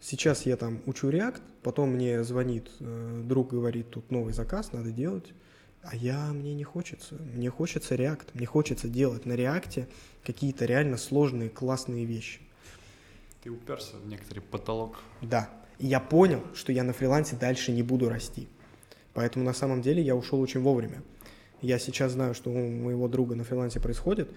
сейчас 0.00 0.46
я 0.46 0.56
там 0.56 0.80
учу 0.86 1.10
React, 1.10 1.42
потом 1.62 1.90
мне 1.90 2.22
звонит 2.24 2.70
э, 2.80 3.22
друг, 3.24 3.50
говорит, 3.50 3.90
тут 3.90 4.10
новый 4.10 4.32
заказ, 4.32 4.72
надо 4.72 4.90
делать. 4.90 5.32
А 5.82 5.96
я, 5.96 6.32
мне 6.32 6.54
не 6.54 6.64
хочется. 6.64 7.16
Мне 7.16 7.50
хочется 7.50 7.96
React. 7.96 8.28
Мне 8.34 8.46
хочется 8.46 8.88
делать 8.88 9.26
на 9.26 9.32
React 9.32 9.88
какие-то 10.24 10.64
реально 10.64 10.96
сложные, 10.96 11.50
классные 11.50 12.04
вещи. 12.04 12.40
Ты 13.42 13.50
уперся 13.50 13.96
в 13.96 14.06
некоторый 14.06 14.40
потолок. 14.40 14.98
Да. 15.20 15.50
И 15.78 15.86
я 15.86 15.98
понял, 15.98 16.42
что 16.54 16.70
я 16.70 16.84
на 16.84 16.92
фрилансе 16.92 17.34
дальше 17.34 17.72
не 17.72 17.82
буду 17.82 18.08
расти. 18.08 18.48
Поэтому 19.14 19.44
на 19.44 19.52
самом 19.52 19.82
деле 19.82 20.00
я 20.00 20.14
ушел 20.14 20.40
очень 20.40 20.60
вовремя. 20.60 21.02
Я 21.62 21.78
сейчас 21.78 22.12
знаю, 22.12 22.34
что 22.34 22.50
у 22.50 22.54
моего 22.70 23.08
друга 23.08 23.34
на 23.34 23.44
фрилансе 23.44 23.80
происходит. 23.80 24.28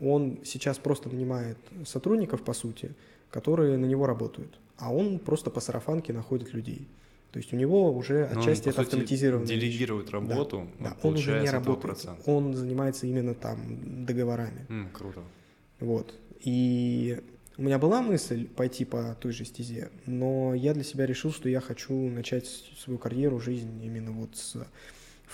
Он 0.00 0.38
сейчас 0.44 0.78
просто 0.78 1.08
нанимает 1.08 1.56
сотрудников, 1.86 2.42
по 2.42 2.52
сути, 2.52 2.92
которые 3.30 3.76
на 3.78 3.86
него 3.86 4.06
работают. 4.06 4.58
А 4.76 4.92
он 4.92 5.18
просто 5.18 5.50
по 5.50 5.60
сарафанке 5.60 6.12
находит 6.12 6.52
людей. 6.52 6.86
То 7.32 7.38
есть 7.38 7.52
у 7.52 7.56
него 7.56 7.92
уже 7.92 8.28
Ну, 8.32 8.36
он, 8.36 8.42
отчасти 8.42 8.70
по 8.70 8.82
это 8.82 8.96
вещь. 8.96 9.08
Делегирует 9.48 10.10
работу, 10.10 10.68
Да, 10.78 10.96
он 11.02 11.10
он 11.10 11.14
уже 11.14 11.40
не 11.40 11.50
работает. 11.50 11.80
процент. 11.80 12.18
Он 12.26 12.54
занимается 12.54 13.06
именно 13.06 13.34
там 13.34 14.04
договорами. 14.04 14.66
М, 14.68 14.88
круто. 14.92 15.20
Вот. 15.80 16.14
И 16.40 17.20
у 17.56 17.62
меня 17.62 17.78
была 17.78 18.02
мысль 18.02 18.46
пойти 18.46 18.84
по 18.84 19.16
той 19.20 19.32
же 19.32 19.44
стезе, 19.44 19.90
но 20.06 20.54
я 20.54 20.74
для 20.74 20.84
себя 20.84 21.06
решил, 21.06 21.32
что 21.32 21.48
я 21.48 21.60
хочу 21.60 21.94
начать 22.10 22.46
свою 22.78 22.98
карьеру, 22.98 23.40
жизнь 23.40 23.82
именно 23.84 24.12
вот 24.12 24.36
с 24.36 24.56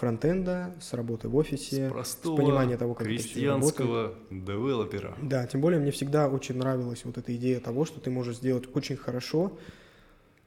фронтенда, 0.01 0.75
с 0.81 0.95
работы 0.95 1.29
в 1.29 1.37
офисе, 1.37 1.89
С 1.89 1.93
простого 1.93 2.37
понимания 2.39 2.77
того, 2.79 2.95
как 2.95 3.07
крестьянского 3.07 4.15
девелопера. 4.31 5.15
да, 5.23 5.47
тем 5.47 5.61
более 5.61 5.79
мне 5.79 5.91
всегда 5.91 6.29
очень 6.29 6.57
нравилась 6.57 7.05
вот 7.05 7.19
эта 7.19 7.37
идея 7.37 7.61
того, 7.61 7.85
что 7.85 8.01
ты 8.01 8.11
можешь 8.11 8.37
сделать 8.37 8.65
очень 8.75 8.97
хорошо, 8.97 9.59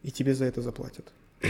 и 0.01 0.11
тебе 0.11 0.33
за 0.33 0.45
это 0.45 0.61
заплатят. 0.61 1.13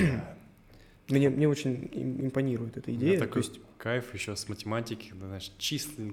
Мне, 1.09 1.29
мне 1.29 1.49
очень 1.49 1.89
им- 1.91 2.27
импонирует 2.27 2.77
эта 2.77 2.93
идея. 2.95 3.19
То 3.19 3.25
такой 3.27 3.41
есть, 3.41 3.59
кайф 3.77 4.13
еще 4.13 4.37
с 4.37 4.47
математики, 4.47 5.13
знаешь, 5.19 5.51
числа, 5.57 6.05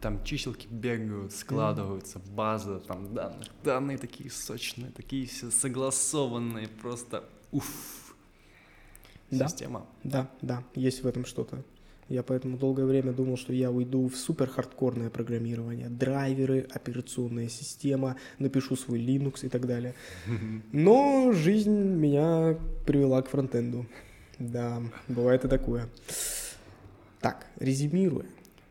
там 0.00 0.24
чиселки 0.24 0.66
бегают, 0.70 1.32
складываются, 1.34 2.18
база, 2.18 2.78
там 2.80 3.12
данных, 3.12 3.46
данные 3.62 3.98
такие 3.98 4.30
сочные, 4.30 4.90
такие 4.90 5.26
все 5.26 5.50
согласованные, 5.50 6.66
просто 6.68 7.24
уф. 7.52 7.97
Да. 9.30 9.48
Система. 9.48 9.86
да, 10.04 10.30
да, 10.40 10.64
есть 10.74 11.02
в 11.02 11.06
этом 11.06 11.24
что-то. 11.24 11.62
Я 12.08 12.22
поэтому 12.22 12.56
долгое 12.56 12.86
время 12.86 13.12
думал, 13.12 13.36
что 13.36 13.52
я 13.52 13.70
уйду 13.70 14.08
в 14.08 14.16
супер 14.16 14.48
хардкорное 14.48 15.10
программирование, 15.10 15.90
драйверы, 15.90 16.66
операционная 16.72 17.48
система, 17.48 18.16
напишу 18.38 18.76
свой 18.76 18.98
Linux 18.98 19.44
и 19.44 19.50
так 19.50 19.66
далее. 19.66 19.94
Но 20.72 21.32
жизнь 21.32 21.70
меня 21.70 22.58
привела 22.86 23.20
к 23.20 23.28
фронтенду. 23.28 23.86
Да, 24.38 24.82
бывает 25.08 25.44
и 25.44 25.48
такое. 25.48 25.88
Так, 27.20 27.46
резюмируя. 27.58 28.26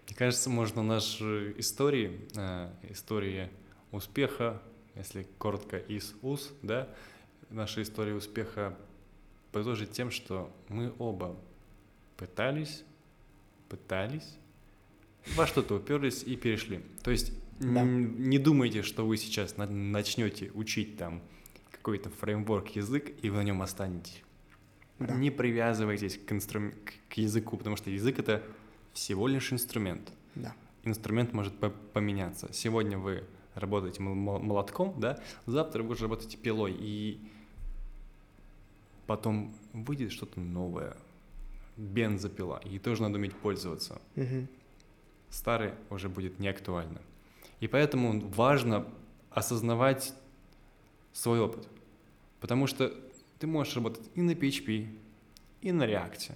Мне 0.07 0.15
кажется, 0.15 0.49
можно 0.49 0.81
наши 0.81 1.53
истории, 1.57 2.21
э, 2.35 2.69
истории 2.89 3.49
успеха, 3.91 4.61
если 4.95 5.27
коротко 5.37 5.77
из 5.77 6.15
УС, 6.23 6.53
да, 6.63 6.87
наши 7.51 7.83
истории 7.83 8.13
успеха 8.13 8.75
подытожить 9.57 9.91
тем, 9.91 10.11
что 10.11 10.51
мы 10.69 10.93
оба 10.99 11.35
пытались, 12.15 12.83
пытались, 13.69 14.37
во 15.35 15.47
что-то 15.47 15.75
уперлись 15.75 16.23
и 16.23 16.35
перешли. 16.35 16.81
То 17.03 17.11
есть 17.11 17.31
Да. 17.59 17.83
не 17.83 18.37
думайте, 18.37 18.83
что 18.83 19.05
вы 19.05 19.17
сейчас 19.17 19.57
на- 19.57 19.67
начнете 19.67 20.51
учить 20.53 20.97
там 20.97 21.21
какой-то 21.71 22.09
фреймворк, 22.09 22.69
язык, 22.75 23.11
и 23.23 23.29
вы 23.29 23.37
на 23.37 23.43
нем 23.43 23.61
останетесь. 23.61 24.21
Да. 24.99 25.15
Не 25.15 25.31
привязывайтесь 25.31 26.17
к, 26.17 26.31
инстру- 26.31 26.73
к- 27.09 27.13
языку, 27.17 27.57
потому 27.57 27.75
что 27.77 27.89
язык 27.89 28.19
это 28.19 28.43
всего 28.93 29.27
лишь 29.27 29.51
инструмент. 29.53 30.11
Да. 30.35 30.55
Инструмент 30.83 31.33
может 31.33 31.57
по- 31.59 31.69
поменяться. 31.69 32.47
Сегодня 32.53 32.97
вы 32.97 33.23
работаете 33.55 34.01
мол- 34.01 34.15
мол- 34.15 34.39
молотком, 34.39 34.95
да, 34.99 35.19
завтра 35.47 35.81
вы 35.83 35.91
уже 35.93 36.03
работаете 36.03 36.37
пилой, 36.37 36.75
и 36.79 37.19
потом 39.07 39.55
выйдет 39.73 40.11
что-то 40.11 40.39
новое, 40.39 40.95
бензопила, 41.77 42.61
и 42.63 42.77
тоже 42.77 43.01
надо 43.01 43.15
уметь 43.15 43.35
пользоваться. 43.35 44.01
Мгм. 44.15 44.47
Старый 45.29 45.73
уже 45.89 46.09
будет 46.09 46.39
не 46.39 46.47
актуально. 46.47 47.01
И 47.59 47.67
поэтому 47.67 48.19
важно 48.29 48.85
осознавать 49.31 50.13
свой 51.13 51.39
опыт. 51.39 51.67
Потому 52.39 52.67
что 52.67 52.93
ты 53.39 53.47
можешь 53.47 53.75
работать 53.75 54.03
и 54.15 54.21
на 54.21 54.31
PHP, 54.31 54.87
и 55.61 55.71
на 55.71 55.83
React, 55.83 56.33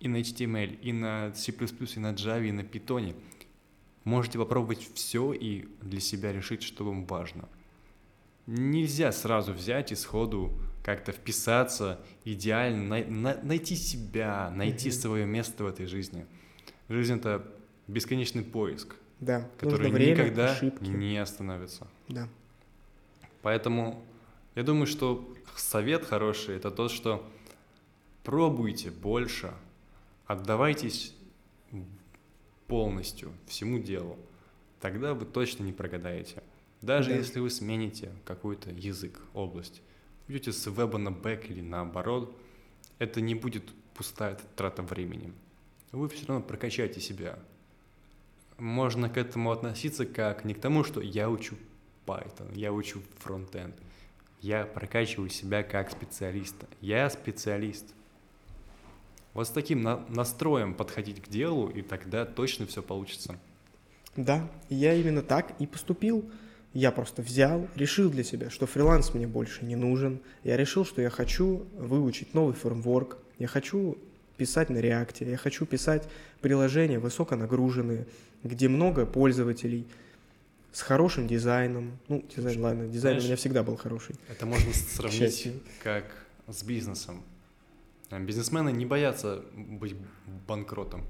и 0.00 0.08
на 0.08 0.16
HTML, 0.16 0.78
и 0.80 0.92
на 0.92 1.32
C++, 1.34 1.52
и 1.52 1.98
на 2.00 2.12
Java, 2.12 2.48
и 2.48 2.52
на 2.52 2.62
Python. 2.62 3.14
Можете 4.04 4.38
попробовать 4.38 4.88
все 4.94 5.32
и 5.32 5.66
для 5.80 6.00
себя 6.00 6.32
решить, 6.32 6.62
что 6.62 6.84
вам 6.84 7.06
важно. 7.06 7.48
Нельзя 8.46 9.12
сразу 9.12 9.52
взять 9.52 9.92
и 9.92 9.94
сходу 9.94 10.52
как-то 10.84 11.12
вписаться 11.12 11.98
идеально, 12.24 12.84
най- 12.86 13.06
на- 13.06 13.40
найти 13.42 13.74
себя, 13.74 14.50
найти 14.50 14.90
Мгм. 14.90 14.98
свое 14.98 15.26
место 15.26 15.64
в 15.64 15.66
этой 15.66 15.86
жизни. 15.86 16.26
Жизнь— 16.90 17.14
это 17.16 17.50
бесконечный 17.88 18.42
поиск, 18.42 18.94
Да. 19.18 19.48
который 19.58 19.84
Нужно 19.88 19.94
время, 19.94 20.12
никогда 20.12 20.52
ошибки. 20.52 20.84
не 20.84 21.16
остановится. 21.16 21.88
Да. 22.08 22.28
Поэтому 23.40 24.04
я 24.54 24.62
думаю, 24.62 24.86
что 24.86 25.26
совет 25.56 26.04
хороший 26.04 26.56
это 26.56 26.70
тот, 26.70 26.90
что 26.90 27.26
пробуйте 28.22 28.90
больше, 28.90 29.54
отдавайтесь 30.26 31.14
полностью 32.66 33.32
всему 33.46 33.78
делу, 33.78 34.18
тогда 34.80 35.14
вы 35.14 35.24
точно 35.24 35.62
не 35.64 35.72
прогадаете. 35.72 36.42
Даже 36.82 37.10
Да. 37.10 37.16
если 37.16 37.40
вы 37.40 37.48
смените 37.50 38.10
какой-то 38.26 38.70
язык, 38.70 39.18
область, 39.32 39.80
идете 40.28 40.52
с 40.52 40.66
веба 40.66 40.98
на 40.98 41.10
бэк 41.10 41.50
или 41.50 41.60
наоборот, 41.60 42.36
это 42.98 43.20
не 43.20 43.34
будет 43.34 43.64
пустая 43.94 44.38
трата 44.56 44.82
времени. 44.82 45.32
Вы 45.92 46.08
все 46.08 46.26
равно 46.26 46.44
прокачаете 46.44 47.00
себя. 47.00 47.38
Можно 48.58 49.08
к 49.08 49.16
этому 49.16 49.50
относиться 49.50 50.06
как 50.06 50.44
не 50.44 50.54
к 50.54 50.60
тому, 50.60 50.84
что 50.84 51.00
я 51.00 51.28
учу 51.28 51.56
Python, 52.06 52.52
я 52.54 52.72
учу 52.72 53.00
фронтенд. 53.18 53.74
Я 54.40 54.66
прокачиваю 54.66 55.30
себя 55.30 55.62
как 55.62 55.90
специалиста. 55.90 56.66
Я 56.80 57.08
специалист. 57.08 57.94
Вот 59.32 59.48
с 59.48 59.50
таким 59.50 59.82
на- 59.82 60.04
настроем 60.08 60.74
подходить 60.74 61.22
к 61.22 61.28
делу, 61.28 61.68
и 61.68 61.82
тогда 61.82 62.24
точно 62.24 62.66
все 62.66 62.82
получится. 62.82 63.38
Да, 64.16 64.48
я 64.68 64.94
именно 64.94 65.22
так 65.22 65.60
и 65.60 65.66
поступил. 65.66 66.30
Я 66.74 66.90
просто 66.90 67.22
взял, 67.22 67.68
решил 67.76 68.10
для 68.10 68.24
себя, 68.24 68.50
что 68.50 68.66
фриланс 68.66 69.14
мне 69.14 69.28
больше 69.28 69.64
не 69.64 69.76
нужен. 69.76 70.20
Я 70.42 70.56
решил, 70.56 70.84
что 70.84 71.00
я 71.00 71.08
хочу 71.08 71.64
выучить 71.78 72.34
новый 72.34 72.54
фреймворк. 72.54 73.16
Я 73.38 73.46
хочу 73.46 73.96
писать 74.36 74.70
на 74.70 74.78
реакте. 74.78 75.30
Я 75.30 75.36
хочу 75.36 75.66
писать 75.66 76.08
приложения 76.40 76.98
высоконагруженные, 76.98 78.06
где 78.42 78.68
много 78.68 79.06
пользователей, 79.06 79.86
с 80.72 80.82
хорошим 80.82 81.28
дизайном. 81.28 81.96
Ну, 82.08 82.24
дизайн, 82.34 82.60
ладно, 82.60 82.88
дизайн 82.88 83.18
у 83.18 83.20
Знаешь, 83.20 83.24
меня 83.24 83.36
всегда 83.36 83.62
был 83.62 83.76
хороший. 83.76 84.16
Это 84.28 84.44
можно 84.44 84.72
сравнить 84.74 85.52
как 85.80 86.04
с 86.48 86.64
бизнесом. 86.64 87.22
Бизнесмены 88.10 88.72
не 88.72 88.84
боятся 88.84 89.44
быть 89.54 89.94
банкротом. 90.48 91.06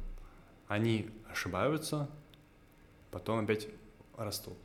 Они 0.68 1.08
ошибаются, 1.30 2.10
потом 3.10 3.44
опять 3.44 3.68
растут. 4.18 4.58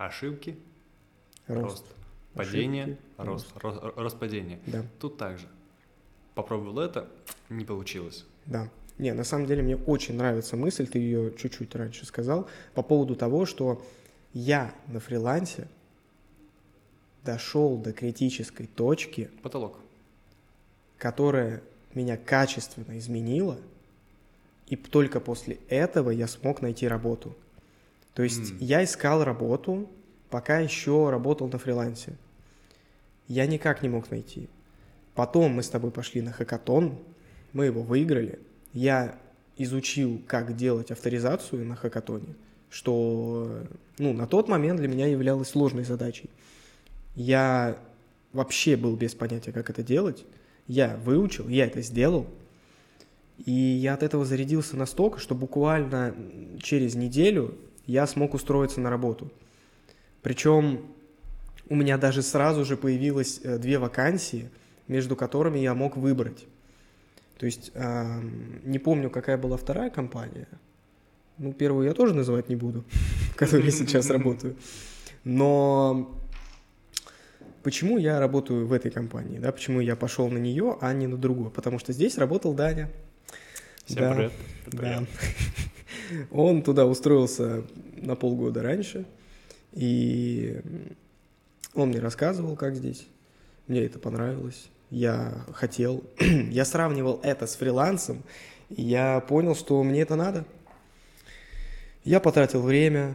Ошибки, 0.00 0.56
рост. 1.46 1.62
Рост. 1.62 1.84
Падение, 2.32 2.84
Ошибки, 2.84 2.98
рост. 3.18 3.52
Рост, 3.56 3.80
рост, 3.96 4.18
падение. 4.18 4.58
Да. 4.66 4.82
Тут 4.98 5.18
также. 5.18 5.46
Попробовал 6.34 6.78
это, 6.78 7.06
не 7.50 7.66
получилось. 7.66 8.24
Да. 8.46 8.70
Не, 8.96 9.12
на 9.12 9.24
самом 9.24 9.44
деле 9.44 9.62
мне 9.62 9.76
очень 9.76 10.16
нравится 10.16 10.56
мысль, 10.56 10.86
ты 10.86 10.98
ее 10.98 11.34
чуть-чуть 11.36 11.74
раньше 11.74 12.06
сказал, 12.06 12.48
по 12.72 12.82
поводу 12.82 13.14
того, 13.14 13.44
что 13.44 13.84
я 14.32 14.74
на 14.86 15.00
фрилансе 15.00 15.68
дошел 17.22 17.76
до 17.76 17.92
критической 17.92 18.68
точки, 18.68 19.30
Потолок. 19.42 19.80
которая 20.96 21.62
меня 21.92 22.16
качественно 22.16 22.98
изменила, 22.98 23.58
и 24.66 24.76
только 24.76 25.20
после 25.20 25.58
этого 25.68 26.08
я 26.08 26.26
смог 26.26 26.62
найти 26.62 26.88
работу. 26.88 27.36
То 28.14 28.22
есть 28.22 28.52
М. 28.52 28.58
я 28.60 28.84
искал 28.84 29.24
работу, 29.24 29.88
пока 30.30 30.58
еще 30.58 31.10
работал 31.10 31.48
на 31.48 31.58
фрилансе. 31.58 32.16
Я 33.28 33.46
никак 33.46 33.82
не 33.82 33.88
мог 33.88 34.10
найти. 34.10 34.48
Потом 35.14 35.52
мы 35.52 35.62
с 35.62 35.68
тобой 35.68 35.90
пошли 35.90 36.22
на 36.22 36.32
хакатон, 36.32 36.98
мы 37.52 37.66
его 37.66 37.82
выиграли. 37.82 38.38
Я 38.72 39.18
изучил, 39.56 40.22
как 40.26 40.56
делать 40.56 40.90
авторизацию 40.90 41.66
на 41.66 41.76
хакатоне, 41.76 42.34
что 42.70 43.62
ну, 43.98 44.12
на 44.12 44.26
тот 44.26 44.48
момент 44.48 44.80
для 44.80 44.88
меня 44.88 45.06
являлось 45.06 45.48
сложной 45.48 45.84
задачей. 45.84 46.30
Я 47.14 47.76
вообще 48.32 48.76
был 48.76 48.96
без 48.96 49.14
понятия, 49.14 49.52
как 49.52 49.68
это 49.70 49.82
делать. 49.82 50.24
Я 50.66 50.96
выучил, 50.96 51.48
я 51.48 51.66
это 51.66 51.82
сделал. 51.82 52.26
И 53.44 53.50
я 53.50 53.94
от 53.94 54.02
этого 54.02 54.24
зарядился 54.24 54.76
настолько, 54.76 55.18
что 55.18 55.34
буквально 55.34 56.14
через 56.62 56.94
неделю 56.94 57.56
я 57.90 58.06
смог 58.06 58.34
устроиться 58.34 58.80
на 58.80 58.90
работу. 58.90 59.30
Причем 60.22 60.80
у 61.68 61.74
меня 61.74 61.98
даже 61.98 62.22
сразу 62.22 62.64
же 62.64 62.76
появилось 62.76 63.40
э, 63.42 63.58
две 63.58 63.78
вакансии, 63.78 64.50
между 64.88 65.16
которыми 65.16 65.58
я 65.58 65.74
мог 65.74 65.96
выбрать. 65.96 66.46
То 67.38 67.46
есть 67.46 67.72
не 68.64 68.78
помню, 68.78 69.08
какая 69.08 69.38
была 69.38 69.56
вторая 69.56 69.88
компания. 69.88 70.46
Ну, 71.38 71.54
первую 71.54 71.86
я 71.86 71.94
тоже 71.94 72.12
называть 72.12 72.50
не 72.50 72.56
буду, 72.56 72.84
в 73.32 73.34
которой 73.36 73.64
я 73.64 73.70
сейчас 73.70 74.10
работаю. 74.10 74.56
Но 75.24 76.14
почему 77.62 77.96
я 77.96 78.20
работаю 78.20 78.66
в 78.66 78.72
этой 78.74 78.90
компании, 78.90 79.38
да, 79.38 79.52
почему 79.52 79.80
я 79.80 79.96
пошел 79.96 80.28
на 80.28 80.36
нее, 80.36 80.76
а 80.82 80.92
не 80.92 81.06
на 81.06 81.16
другую? 81.16 81.50
Потому 81.50 81.78
что 81.78 81.94
здесь 81.94 82.18
работал 82.18 82.52
Даня. 82.52 82.90
Всем 83.86 84.02
Да, 84.02 84.14
привет. 84.14 84.32
Да. 84.66 85.04
Он 86.30 86.62
туда 86.62 86.86
устроился 86.86 87.64
на 87.96 88.16
полгода 88.16 88.62
раньше, 88.62 89.06
и 89.72 90.60
он 91.74 91.88
мне 91.88 92.00
рассказывал, 92.00 92.56
как 92.56 92.74
здесь. 92.74 93.06
Мне 93.66 93.84
это 93.84 93.98
понравилось. 93.98 94.68
Я 94.90 95.44
хотел, 95.52 96.02
я 96.18 96.64
сравнивал 96.64 97.20
это 97.22 97.46
с 97.46 97.54
фрилансом, 97.54 98.22
и 98.68 98.82
я 98.82 99.20
понял, 99.20 99.54
что 99.54 99.82
мне 99.82 100.02
это 100.02 100.16
надо. 100.16 100.44
Я 102.04 102.18
потратил 102.18 102.62
время, 102.62 103.14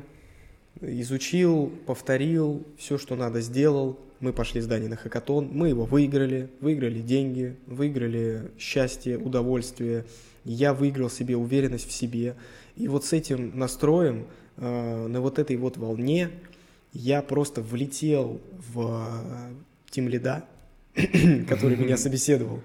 изучил, 0.79 1.71
повторил, 1.85 2.63
все, 2.77 2.97
что 2.97 3.15
надо, 3.15 3.41
сделал. 3.41 3.99
Мы 4.21 4.31
пошли 4.31 4.61
с 4.61 4.67
Даней 4.67 4.87
на 4.87 4.95
хакатон, 4.95 5.49
мы 5.51 5.69
его 5.69 5.85
выиграли, 5.85 6.49
выиграли 6.61 7.01
деньги, 7.01 7.57
выиграли 7.67 8.51
счастье, 8.57 9.17
удовольствие. 9.17 10.05
Я 10.45 10.73
выиграл 10.73 11.09
себе 11.09 11.35
уверенность 11.35 11.89
в 11.89 11.91
себе. 11.91 12.35
И 12.75 12.87
вот 12.87 13.05
с 13.05 13.13
этим 13.13 13.57
настроем, 13.57 14.27
э, 14.57 15.07
на 15.07 15.21
вот 15.21 15.39
этой 15.39 15.55
вот 15.55 15.77
волне, 15.77 16.29
я 16.93 17.21
просто 17.21 17.61
влетел 17.61 18.41
в 18.73 19.09
тим 19.89 20.09
лида, 20.09 20.45
который 21.47 21.77
меня 21.77 21.97
собеседовал. 22.05 22.61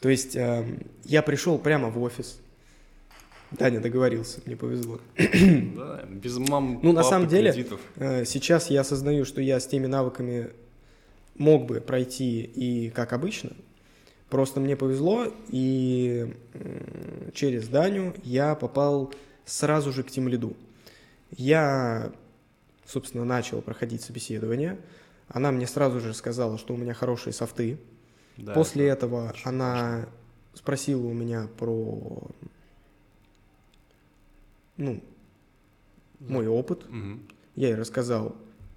То 0.00 0.08
есть 0.10 0.36
э, 0.36 0.64
я 1.04 1.22
пришел 1.22 1.58
прямо 1.58 1.88
в 1.88 2.00
офис. 2.02 2.40
Даня 3.52 3.80
договорился, 3.80 4.40
мне 4.44 4.56
повезло. 4.56 5.00
Да, 5.16 6.04
без 6.10 6.36
мам, 6.36 6.80
Ну, 6.82 6.92
на 6.92 7.02
самом 7.02 7.28
деле, 7.28 7.52
кредитов. 7.52 7.80
Э, 7.96 8.24
Сейчас 8.24 8.70
я 8.70 8.82
осознаю, 8.82 9.24
что 9.24 9.40
я 9.40 9.58
с 9.58 9.66
теми 9.66 9.86
навыками 9.86 10.50
мог 11.38 11.66
бы 11.66 11.80
пройти 11.80 12.42
и 12.42 12.90
как 12.90 13.12
обычно. 13.12 13.52
Просто 14.28 14.58
мне 14.58 14.74
повезло, 14.74 15.32
и 15.50 16.34
через 17.32 17.68
Даню 17.68 18.12
я 18.24 18.56
попал 18.56 19.12
сразу 19.46 19.92
же 19.92 20.02
к 20.02 20.10
тем 20.10 20.28
лиду. 20.28 20.54
Я, 21.30 22.12
собственно, 22.84 23.24
начал 23.24 23.62
проходить 23.62 24.02
собеседование. 24.02 24.78
Она 25.28 25.50
мне 25.50 25.66
сразу 25.66 26.00
же 26.00 26.12
сказала, 26.12 26.58
что 26.58 26.74
у 26.74 26.76
меня 26.76 26.92
хорошие 26.92 27.32
софты. 27.32 27.78
Да, 28.36 28.52
После 28.52 28.86
это 28.86 29.06
этого 29.06 29.30
очень 29.30 29.42
она 29.44 30.06
спросила 30.52 31.06
у 31.06 31.14
меня 31.14 31.48
про 31.58 32.28
ну, 34.76 35.02
мой 36.20 36.46
опыт. 36.46 36.88
Мгм. 36.90 37.22
Я 37.54 37.68
ей 37.68 37.76
рассказал, 37.76 38.36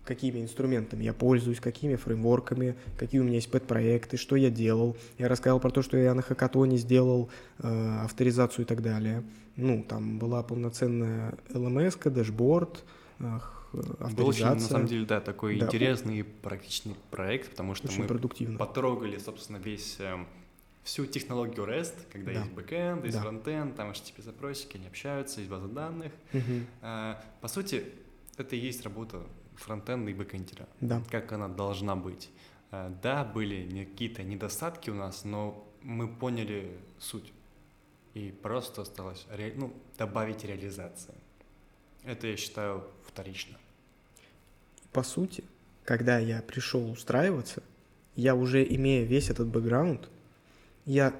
какими 0.10 0.41
инструментами 0.41 1.03
я 1.03 1.14
пользуюсь, 1.14 1.60
какими 1.60 1.95
фреймворками, 1.95 2.76
какие 2.97 3.22
у 3.22 3.24
меня 3.24 3.36
есть 3.36 3.51
пэт-проекты, 3.51 4.18
что 4.18 4.36
я 4.36 4.49
делал. 4.49 4.97
Я 5.20 5.28
рассказал 5.30 5.60
про 5.60 5.70
то, 5.70 5.84
что 5.84 5.97
я 5.97 6.16
на 6.16 6.24
хакатоне 6.24 6.78
сделал 6.78 7.30
э, 7.60 7.99
авторизацию 8.03 8.66
и 8.66 8.68
так 8.68 8.82
далее. 8.82 9.24
Ну, 9.55 9.84
там 9.88 10.18
была 10.18 10.41
полноценная 10.41 11.38
LMS, 11.49 12.10
dashboard, 12.10 12.84
э, 13.20 13.39
Был 14.18 14.28
очень, 14.30 14.45
на 14.45 14.60
самом 14.60 14.88
деле, 14.88 15.05
да, 15.05 15.22
такой 15.22 15.60
Да. 15.60 15.68
интересный 15.68 16.22
и 16.22 16.24
практичный 16.24 16.95
проект, 17.12 17.51
потому 17.51 17.76
что 17.76 17.88
Очень 17.88 18.01
мы 18.01 18.07
продуктивно. 18.07 18.57
потрогали, 18.57 19.20
собственно, 19.20 19.57
весь 19.57 19.97
эм, 19.99 20.26
всю 20.84 21.05
технологию 21.05 21.68
REST, 21.68 21.93
когда 22.12 22.32
Да. 22.34 22.39
есть 22.39 22.51
backend, 22.54 23.06
есть 23.05 23.18
Да. 23.18 23.22
frontend, 23.22 23.76
там 23.76 23.91
HTTP-запросики, 23.91 24.78
они 24.78 24.88
общаются, 24.88 25.39
есть 25.41 25.51
база 25.51 25.68
данных. 25.68 26.12
А, 26.82 27.22
По 27.41 27.47
сути, 27.47 27.84
это 28.38 28.55
и 28.55 28.60
есть 28.60 28.84
работа 28.84 29.20
frontend 29.60 30.06
а 30.06 30.12
и 30.12 30.14
backend 30.14 30.48
ера, 30.48 30.68
Да. 30.82 31.01
как 31.10 31.32
она 31.32 31.47
должна 31.47 31.95
быть. 31.95 32.30
А, 32.72 32.89
Да, 33.01 33.24
были 33.24 33.86
какие-то 33.86 34.24
недостатки 34.24 34.89
у 34.89 34.95
нас, 34.95 35.24
но 35.26 35.66
мы 35.82 36.07
поняли 36.07 36.78
суть. 36.99 37.32
И 38.14 38.32
просто 38.41 38.82
осталось 38.82 39.26
ре- 39.32 39.53
ну, 39.55 39.72
добавить 39.97 40.43
реализации. 40.43 41.14
Это, 42.03 42.28
я 42.28 42.38
считаю, 42.38 42.84
вторично. 43.07 43.57
По 44.91 45.03
сути, 45.03 45.43
когда 45.86 46.18
я 46.20 46.41
пришел 46.41 46.89
устраиваться, 46.91 47.62
я 48.16 48.36
уже 48.36 48.64
имея 48.64 49.05
весь 49.05 49.30
этот 49.30 49.47
бэкграунд, 49.47 50.10
я 50.86 51.14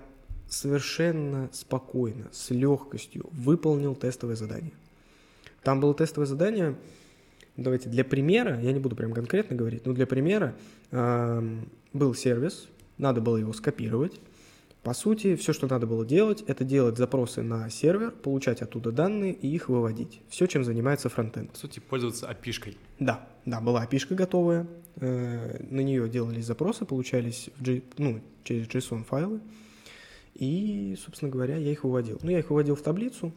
совершенно 0.50 1.50
спокойно, 1.54 2.28
с 2.32 2.50
легкостью 2.50 3.30
выполнил 3.32 3.96
тестовое 3.96 4.36
задание. 4.36 4.74
Там 5.64 5.80
было 5.80 5.94
тестовое 5.94 6.26
задание, 6.28 6.76
давайте 7.64 7.90
для 7.90 8.04
примера, 8.04 8.60
я 8.62 8.72
не 8.72 8.80
буду 8.80 8.96
прям 8.96 9.14
конкретно 9.14 9.56
говорить, 9.56 9.86
но 9.86 9.94
для 9.94 10.06
примера 10.08 10.56
эм, 10.92 11.70
был 11.94 12.14
сервис, 12.14 12.68
надо 12.98 13.22
было 13.22 13.38
его 13.38 13.54
скопировать, 13.54 14.20
По 14.84 14.94
сути, 14.94 15.36
все, 15.36 15.52
что 15.54 15.68
надо 15.68 15.86
было 15.88 16.06
делать, 16.06 16.42
это 16.48 16.64
делать 16.64 16.98
запросы 16.98 17.42
на 17.42 17.70
сервер, 17.70 18.12
получать 18.12 18.62
оттуда 18.62 18.92
данные 18.92 19.34
и 19.34 19.48
их 19.48 19.68
выводить. 19.70 20.22
Все, 20.30 20.48
чем 20.48 20.64
занимается 20.64 21.10
фронтенд. 21.10 21.52
По 21.52 21.58
сути, 21.58 21.80
пользоваться 21.82 22.28
API-шкой. 22.32 22.78
Да, 23.00 23.28
да, 23.46 23.60
была 23.60 23.86
API 23.86 24.16
готовая. 24.16 24.68
э, 25.02 25.66
На 25.70 25.82
нее 25.82 26.08
делались 26.10 26.46
запросы, 26.46 26.86
получались 26.86 27.50
в 27.58 27.64
J- 27.64 27.82
ну, 27.98 28.22
через 28.46 28.68
JSON 28.68 29.04
файлы. 29.04 29.42
И, 30.36 30.96
собственно 31.04 31.30
говоря, 31.32 31.58
я 31.58 31.72
их 31.72 31.84
выводил. 31.84 32.18
Ну, 32.24 32.30
я 32.32 32.40
их 32.40 32.50
выводил 32.50 32.76
в 32.76 32.82
таблицу. 32.82 33.34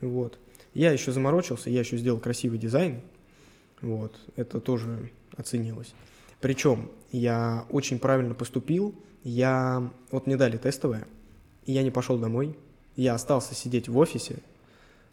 Вот. 0.00 0.38
Я 0.74 0.90
еще 0.90 1.12
заморочился, 1.12 1.70
я 1.70 1.80
еще 1.80 1.96
сделал 1.96 2.18
красивый 2.18 2.58
дизайн. 2.58 3.02
Вот. 3.82 4.18
Это 4.36 4.60
тоже 4.60 5.10
оценилось. 5.36 5.94
Причем 6.40 6.90
я 7.10 7.66
очень 7.70 7.98
правильно 7.98 8.34
поступил. 8.34 8.94
Я... 9.22 9.90
Вот 10.10 10.26
мне 10.26 10.36
дали 10.36 10.56
тестовое, 10.56 11.06
и 11.66 11.72
я 11.72 11.82
не 11.82 11.90
пошел 11.90 12.18
домой. 12.18 12.56
Я 12.96 13.14
остался 13.14 13.54
сидеть 13.54 13.88
в 13.88 13.96
офисе. 13.98 14.38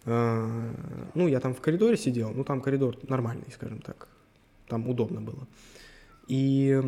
Э, 0.06 0.74
Ну, 1.14 1.28
я 1.28 1.40
там 1.40 1.54
в 1.54 1.62
коридоре 1.62 1.98
сидел. 1.98 2.32
Ну, 2.32 2.44
там 2.44 2.62
коридор 2.62 2.98
нормальный, 3.08 3.52
скажем 3.54 3.82
так. 3.82 4.08
Там 4.68 4.88
удобно 4.88 5.22
было. 5.22 5.48
И 6.28 6.82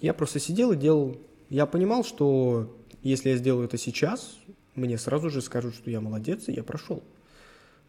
я 0.00 0.14
просто 0.14 0.38
сидел 0.38 0.72
и 0.72 0.76
делал... 0.76 1.16
Я 1.50 1.66
понимал, 1.66 2.04
что 2.04 2.74
если 3.02 3.30
я 3.30 3.36
сделаю 3.36 3.66
это 3.66 3.78
сейчас, 3.78 4.38
мне 4.74 4.98
сразу 4.98 5.30
же 5.30 5.40
скажут, 5.40 5.74
что 5.74 5.90
я 5.90 6.00
молодец, 6.00 6.48
и 6.48 6.52
я 6.52 6.64
прошел. 6.64 7.02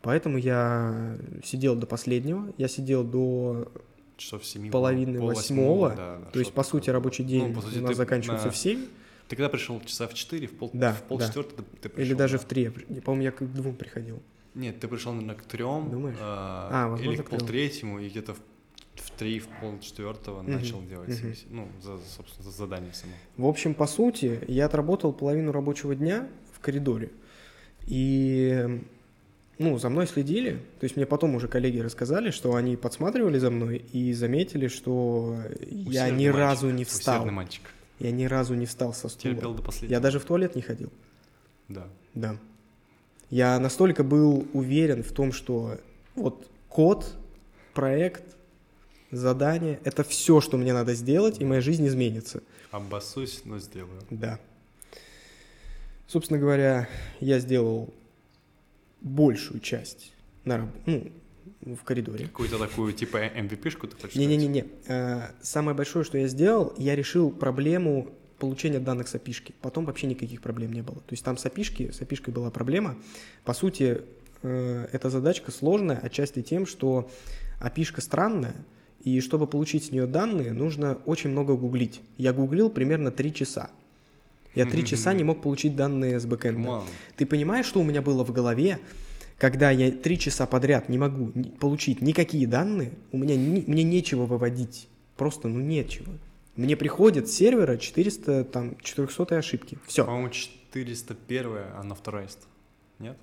Поэтому 0.06 0.38
я 0.38 1.18
сидел 1.44 1.76
до 1.76 1.88
последнего. 1.88 2.54
Я 2.60 2.68
сидел 2.68 3.04
до 3.04 3.72
Часов 4.18 4.46
7. 4.46 4.70
половины 4.70 5.20
восьмого. 5.20 6.22
То 6.32 6.38
есть, 6.40 6.54
по 6.54 6.64
сути, 6.64 6.92
рабочий 6.92 7.24
день 7.24 7.52
Ну, 7.52 7.60
сути, 7.62 7.80
у 7.80 7.82
нас 7.82 7.98
заканчивается 7.98 8.46
на- 8.46 8.52
в 8.52 8.56
7 8.58 8.86
Ты 9.28 9.36
когда 9.36 9.50
пришел 9.50 9.82
часа 9.82 10.08
в 10.08 10.14
4, 10.14 10.46
в 10.46 10.52
пол, 10.52 10.70
Да, 10.74 10.94
в 10.94 11.02
пол 11.02 11.18
да. 11.18 11.26
четвертого 11.26 11.64
ты, 11.82 11.90
ты 11.90 11.90
или 11.90 11.96
пришел, 11.96 12.18
даже 12.20 12.38
да? 12.38 12.44
в 12.44 12.46
3. 12.46 12.70
По-моему, 13.02 13.24
я 13.24 13.32
к 13.32 13.44
двум 13.52 13.76
приходил. 13.76 14.22
Нет, 14.54 14.80
ты 14.80 14.88
пришел, 14.88 15.12
наверное, 15.14 15.36
к 15.36 15.42
трем. 15.42 15.90
Думаешь? 15.90 16.18
а, 16.22 16.70
А, 16.72 16.88
возможно, 16.90 17.12
или 17.14 17.22
к 17.24 17.30
полтретьему, 17.32 18.00
и 18.00 18.08
где-то 18.08 18.36
в, 18.36 18.40
в 18.94 19.10
три, 19.18 19.40
в 19.40 19.48
пол 19.60 19.80
четвертого 19.80 20.44
Мгм, 20.44 20.52
начал 20.54 20.84
делать, 20.84 21.12
себе- 21.16 21.34
ну, 21.50 21.68
за, 21.82 21.98
собственно, 22.16 22.44
за 22.44 22.52
задание 22.56 22.94
само. 22.94 23.14
В 23.38 23.48
общем, 23.48 23.74
по 23.74 23.88
сути, 23.88 24.40
я 24.48 24.68
отработал 24.68 25.12
половину 25.12 25.52
рабочего 25.52 25.96
дня 25.96 26.28
в 26.54 26.60
коридоре. 26.60 27.10
И 27.88 28.80
ну, 29.58 29.78
за 29.78 29.90
мной 29.90 30.08
следили. 30.08 30.54
То 30.80 30.84
есть 30.84 30.96
мне 30.96 31.06
потом 31.06 31.36
уже 31.36 31.48
коллеги 31.48 31.80
рассказали, 31.80 32.30
что 32.32 32.56
они 32.56 32.76
подсматривали 32.76 33.38
за 33.40 33.50
мной 33.50 33.78
и 33.92 34.12
заметили, 34.14 34.68
что 34.68 35.38
я 35.70 36.04
Усердный 36.06 36.20
ни 36.24 36.28
разу 36.28 36.66
мальчик, 36.68 36.78
не 36.80 36.86
встал. 36.86 37.26
мальчик. 37.28 37.62
Я 38.00 38.12
ни 38.12 38.26
разу 38.26 38.56
не 38.56 38.66
встал 38.66 38.94
со 38.94 39.08
Терпел 39.10 39.40
стула. 39.40 39.56
до 39.56 39.64
последнего. 39.64 39.92
Я 39.94 40.00
даже 40.02 40.20
в 40.20 40.26
туалет 40.26 40.56
не 40.56 40.62
ходил. 40.62 40.92
Да. 41.70 41.88
Да. 42.14 42.38
Я 43.30 43.58
настолько 43.60 44.04
был 44.04 44.46
уверен 44.54 45.02
в 45.04 45.12
том, 45.14 45.32
что 45.32 45.78
вот 46.16 46.50
код, 46.70 47.16
проект, 47.74 48.24
задание— 49.12 49.80
это 49.84 50.04
все, 50.04 50.42
что 50.42 50.58
мне 50.58 50.74
надо 50.74 50.94
сделать, 50.94 51.40
и 51.40 51.46
моя 51.46 51.62
жизнь 51.62 51.88
изменится. 51.88 52.44
Обоссусь, 52.72 53.42
но 53.46 53.60
сделаю. 53.60 54.02
Да. 54.10 54.40
Собственно 56.08 56.40
говоря, 56.40 56.88
я 57.20 57.40
сделал 57.40 57.94
большую 59.06 59.60
часть 59.60 60.14
на 60.44 60.58
раб- 60.58 60.70
ну, 60.86 61.12
в 61.76 61.84
коридоре. 61.84 62.26
Какую-то 62.26 62.58
такую, 62.60 62.92
типа, 62.94 63.18
MVP-шку 63.18 63.88
ты 63.88 63.96
хочешь 63.96 64.16
Не-не-не. 64.16 64.66
Э, 64.88 65.30
Самое 65.42 65.76
большое, 65.78 66.04
что 66.04 66.18
я 66.18 66.28
сделал, 66.28 66.74
я 66.78 66.96
решил 66.96 67.32
проблему 67.32 68.08
получения 68.40 68.80
данных 68.80 69.08
с 69.08 69.16
API. 69.16 69.54
Потом 69.62 69.86
вообще 69.86 70.08
никаких 70.08 70.42
проблем 70.42 70.74
не 70.74 70.82
было. 70.82 70.98
То 70.98 71.12
есть 71.12 71.24
там 71.24 71.38
с 71.38 71.46
API, 71.46 71.92
с 71.94 72.02
API 72.02 72.32
была 72.32 72.52
проблема. 72.52 72.98
По 73.44 73.54
сути, 73.54 74.02
э, 74.42 74.88
эта 74.92 75.10
задачка 75.10 75.52
сложная, 75.52 75.98
отчасти 75.98 76.42
тем, 76.42 76.66
что 76.66 77.10
API 77.62 78.02
странная, 78.02 78.56
и 79.02 79.22
чтобы 79.22 79.46
получить 79.48 79.86
с 79.86 79.92
нее 79.92 80.08
данные, 80.08 80.52
нужно 80.52 80.96
очень 81.06 81.30
много 81.30 81.56
гуглить. 81.56 82.02
Я 82.18 82.34
гуглил 82.34 82.70
примерно 82.72 83.12
3 83.12 83.34
часа. 83.34 83.70
Я 84.56 84.66
3 84.66 84.86
часа 84.86 85.14
не 85.14 85.24
мог 85.24 85.42
получить 85.42 85.76
данные 85.76 86.20
с 86.20 86.26
бэкэнда. 86.26 86.62
Ты 87.18 87.26
понимаешь, 87.26 87.66
что 87.66 87.80
у 87.80 87.84
меня 87.84 88.02
было 88.02 88.24
в 88.24 88.32
голове, 88.32 88.80
когда 89.38 89.70
я 89.72 89.92
три 89.92 90.18
часа 90.18 90.46
подряд 90.46 90.88
не 90.90 90.98
могу 90.98 91.32
получить 91.60 92.02
никакие 92.02 92.48
данные, 92.48 92.92
у 93.12 93.18
меня 93.18 93.36
ни- 93.36 93.64
мне 93.68 93.84
нечего 93.84 94.26
выводить. 94.26 94.88
Просто, 95.18 95.48
ну, 95.50 95.60
нечего. 95.60 96.12
Мне 96.56 96.78
приходит 96.78 97.28
с 97.28 97.34
сервера 97.34 97.78
400, 97.78 98.46
там, 98.46 98.78
400 98.82 99.38
ошибки. 99.38 99.78
Все. 99.88 100.06
По-моему, 100.06 100.30
401, 100.30 101.58
а 101.76 101.84
на 101.84 101.96
второй. 101.96 102.28
Нет? 103.00 103.18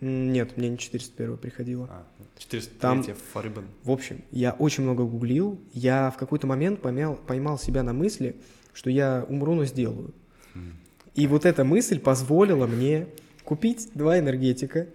Нет, 0.00 0.56
мне 0.56 0.68
не 0.68 0.78
401 0.78 1.36
приходило. 1.36 1.88
А, 1.90 2.06
403 2.38 2.78
Там- 2.80 3.04
Фарибен. 3.32 3.64
В 3.84 3.90
общем, 3.90 4.22
я 4.30 4.52
очень 4.52 4.84
много 4.84 5.04
гуглил. 5.04 5.58
Я 5.72 6.10
в 6.10 6.16
какой-то 6.16 6.46
момент 6.46 6.80
поймал, 6.80 7.16
поймал 7.26 7.58
себя 7.58 7.82
на 7.82 7.92
мысли, 7.92 8.36
что 8.72 8.90
я 8.90 9.24
умру, 9.28 9.54
но 9.54 9.64
сделаю. 9.64 10.12
И 11.14 11.26
вот 11.26 11.44
эта 11.46 11.64
мысль 11.64 11.98
позволила 12.00 12.66
мне 12.66 13.06
купить 13.44 13.90
два 13.94 14.18
энергетика. 14.18 14.86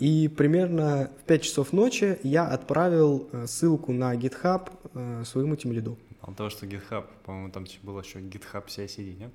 И 0.00 0.28
примерно 0.28 1.10
в 1.22 1.24
5 1.26 1.42
часов 1.42 1.72
ночи 1.72 2.18
я 2.24 2.46
отправил 2.46 3.28
э, 3.32 3.46
ссылку 3.46 3.92
на 3.92 4.14
GitHub 4.16 4.70
э, 4.94 5.22
своему 5.24 5.54
тимлиду. 5.56 5.96
Мало 6.22 6.34
того, 6.34 6.50
что 6.50 6.66
GitHub, 6.66 7.04
по-моему, 7.24 7.50
там 7.52 7.66
типа 7.66 7.86
было 7.86 8.00
еще 8.00 8.18
GitHub 8.18 8.66
CI/CD, 8.66 9.14
нет? 9.18 9.30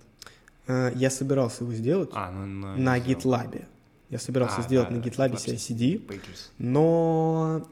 Э, 0.67 0.91
Я 0.95 1.09
собирался 1.09 1.63
его 1.63 1.73
сделать 1.73 2.09
А, 2.13 2.31
ну, 2.31 2.45
ну, 2.45 2.75
на. 2.77 2.99
GitLab. 2.99 3.63
Я 4.09 4.19
собирался 4.19 4.59
А, 4.59 4.61
сделать 4.63 4.89
да, 4.89 4.95
на 4.95 5.01
да, 5.01 5.09
GitLab 5.09 5.31
GitLab 5.33 5.55
CI/CD, 5.55 6.05
Pages. 6.07 6.49
но 6.57 7.65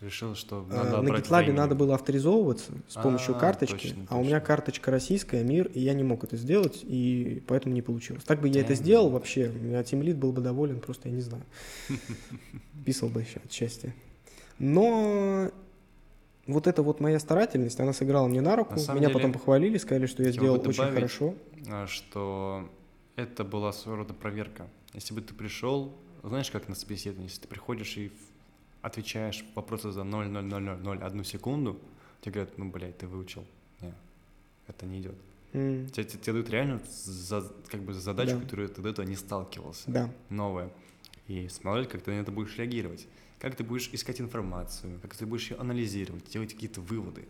Решил, 0.00 0.34
что 0.34 0.66
э, 0.70 0.74
надо 0.74 1.02
на 1.02 1.08
GitLab 1.08 1.52
надо 1.52 1.74
было 1.74 1.94
авторизовываться 1.94 2.72
с 2.88 2.94
помощью 2.94 3.36
А, 3.36 3.38
карточки, 3.38 3.88
точно, 3.88 4.06
а 4.08 4.16
у 4.16 4.22
меня 4.22 4.38
точно. 4.38 4.46
карточка 4.46 4.90
российская, 4.90 5.44
мир, 5.44 5.70
и 5.74 5.80
я 5.80 5.92
не 5.92 6.02
мог 6.02 6.24
это 6.24 6.38
сделать, 6.38 6.80
и 6.82 7.42
поэтому 7.46 7.74
не 7.74 7.82
получилось. 7.82 8.24
Так 8.24 8.40
бы 8.40 8.48
я 8.48 8.62
это 8.62 8.74
сделал 8.74 9.10
вообще, 9.10 9.50
у 9.50 9.58
меня 9.58 9.82
тимлид 9.84 10.16
был 10.16 10.32
бы 10.32 10.40
доволен, 10.40 10.80
просто 10.80 11.10
я 11.10 11.14
не 11.14 11.20
знаю. 11.20 11.44
Писал 12.86 13.10
бы 13.10 13.20
еще 13.20 13.40
от 13.44 13.52
счастья. 13.52 13.94
Но 14.58 15.50
вот 16.46 16.66
эта 16.66 16.82
вот 16.82 17.00
моя 17.00 17.18
старательность, 17.18 17.78
она 17.78 17.92
сыграла 17.92 18.26
мне 18.26 18.40
на 18.40 18.56
руку. 18.56 18.76
На 18.76 18.92
Меня 18.92 19.08
деле, 19.08 19.12
потом 19.12 19.32
похвалили, 19.32 19.76
сказали, 19.76 20.06
что 20.06 20.22
я 20.22 20.30
сделал 20.32 20.56
могу 20.56 20.68
очень 20.70 20.78
добавить, 20.78 20.94
хорошо. 20.94 21.34
а, 21.68 21.86
что 21.86 22.70
это 23.16 23.44
была 23.44 23.72
своего 23.72 23.98
рода 23.98 24.14
проверка. 24.14 24.66
Если 24.94 25.14
бы 25.14 25.20
ты 25.20 25.34
пришел, 25.34 25.94
знаешь, 26.22 26.50
как 26.50 26.68
на 26.68 26.74
собеседование, 26.74 27.28
если 27.28 27.42
ты 27.42 27.48
приходишь 27.48 27.96
и 27.96 28.10
отвечаешь 28.82 29.44
вопросы 29.54 29.90
за 29.90 30.02
0,0001 30.04 31.24
секунду, 31.24 31.78
тебе 32.20 32.32
говорят, 32.32 32.58
ну, 32.58 32.70
блядь, 32.70 32.98
ты 32.98 33.06
выучил. 33.06 33.44
Не, 33.80 33.94
это 34.68 34.86
не 34.86 35.00
идет. 35.00 35.14
М, 35.52 35.88
Тебе, 35.88 36.04
тебе- 36.04 36.20
тебе 36.22 36.32
дают 36.34 36.50
реально 36.50 36.80
за, 36.86 37.42
как 37.68 37.82
бы 37.82 37.92
задачу, 37.94 38.36
Да. 38.36 38.40
которую 38.44 38.68
ты 38.68 38.80
до 38.82 38.88
этого 38.90 39.06
не 39.06 39.16
сталкивался. 39.16 39.90
Да, 39.90 40.10
новое. 40.28 40.70
И 41.28 41.48
смотреть, 41.48 41.88
как 41.88 42.02
ты 42.02 42.12
на 42.12 42.20
это 42.20 42.30
будешь 42.32 42.56
реагировать. 42.56 43.06
Как 43.38 43.56
ты 43.56 43.64
будешь 43.64 43.88
искать 43.92 44.20
информацию, 44.20 44.98
как 45.00 45.16
ты 45.16 45.26
будешь 45.26 45.50
ее 45.50 45.56
анализировать, 45.58 46.28
делать 46.30 46.52
какие-то 46.54 46.80
выводы. 46.80 47.26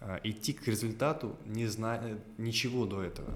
А, 0.00 0.20
Идти 0.24 0.52
к 0.52 0.66
результату, 0.68 1.36
не 1.46 1.66
зная 1.66 2.18
ничего 2.38 2.86
до 2.86 3.02
этого. 3.02 3.32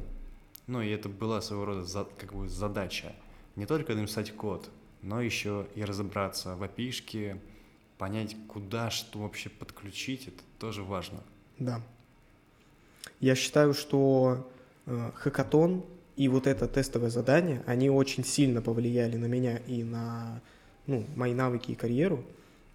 Ну 0.67 0.81
и 0.83 0.89
это 0.91 1.09
была 1.09 1.41
своего 1.41 1.65
рода 1.65 1.85
за- 1.85 2.05
как 2.19 2.33
бы 2.35 2.49
задача. 2.49 3.15
Не 3.57 3.67
только 3.67 3.95
написать 3.95 4.33
код, 4.35 4.71
но 5.03 5.21
еще 5.21 5.67
и 5.75 5.85
разобраться 5.85 6.57
в 6.57 6.63
API, 6.63 7.39
понять, 7.99 8.37
куда 8.49 8.91
что 8.91 9.21
вообще 9.21 9.51
подключить, 9.51 10.29
это 10.29 10.43
тоже 10.59 10.83
важно. 10.83 11.21
да. 11.59 11.81
Я 13.21 13.37
считаю, 13.37 13.75
что 13.75 14.51
э, 14.87 15.11
хакатон 15.15 15.85
и 16.17 16.29
вот 16.29 16.47
это 16.47 16.67
тестовое 16.67 17.11
задание, 17.11 17.63
они 17.67 17.89
очень 17.89 18.25
сильно 18.25 18.61
повлияли 18.61 19.17
на 19.17 19.27
меня 19.27 19.59
и 19.59 19.85
на 19.85 20.41
ну, 20.87 21.07
мои 21.17 21.33
навыки 21.33 21.71
и 21.71 21.77
карьеру, 21.77 22.25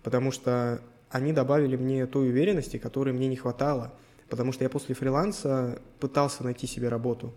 потому 0.03 0.31
что 0.31 0.81
они 1.09 1.33
добавили 1.33 1.75
мне 1.75 2.05
той 2.05 2.29
уверенности, 2.29 2.77
которой 2.77 3.13
мне 3.13 3.27
не 3.27 3.35
хватало, 3.35 3.93
потому 4.29 4.51
что 4.53 4.63
я 4.63 4.69
после 4.69 4.95
фриланса 4.95 5.81
пытался 5.99 6.43
найти 6.43 6.67
себе 6.67 6.89
работу. 6.89 7.33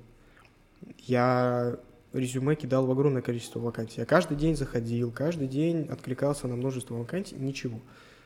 Я 0.99 1.76
резюме 2.12 2.54
кидал 2.56 2.86
в 2.86 2.90
огромное 2.90 3.22
количество 3.22 3.61
вакансий. 3.61 4.00
Я 4.00 4.06
каждый 4.06 4.36
день 4.36 4.56
заходил, 4.56 5.11
каждый 5.11 5.46
день 5.48 5.86
откликался 5.88 6.48
на 6.48 6.56
множество 6.56 6.94
вакансий, 6.96 7.36
ничего, 7.36 7.80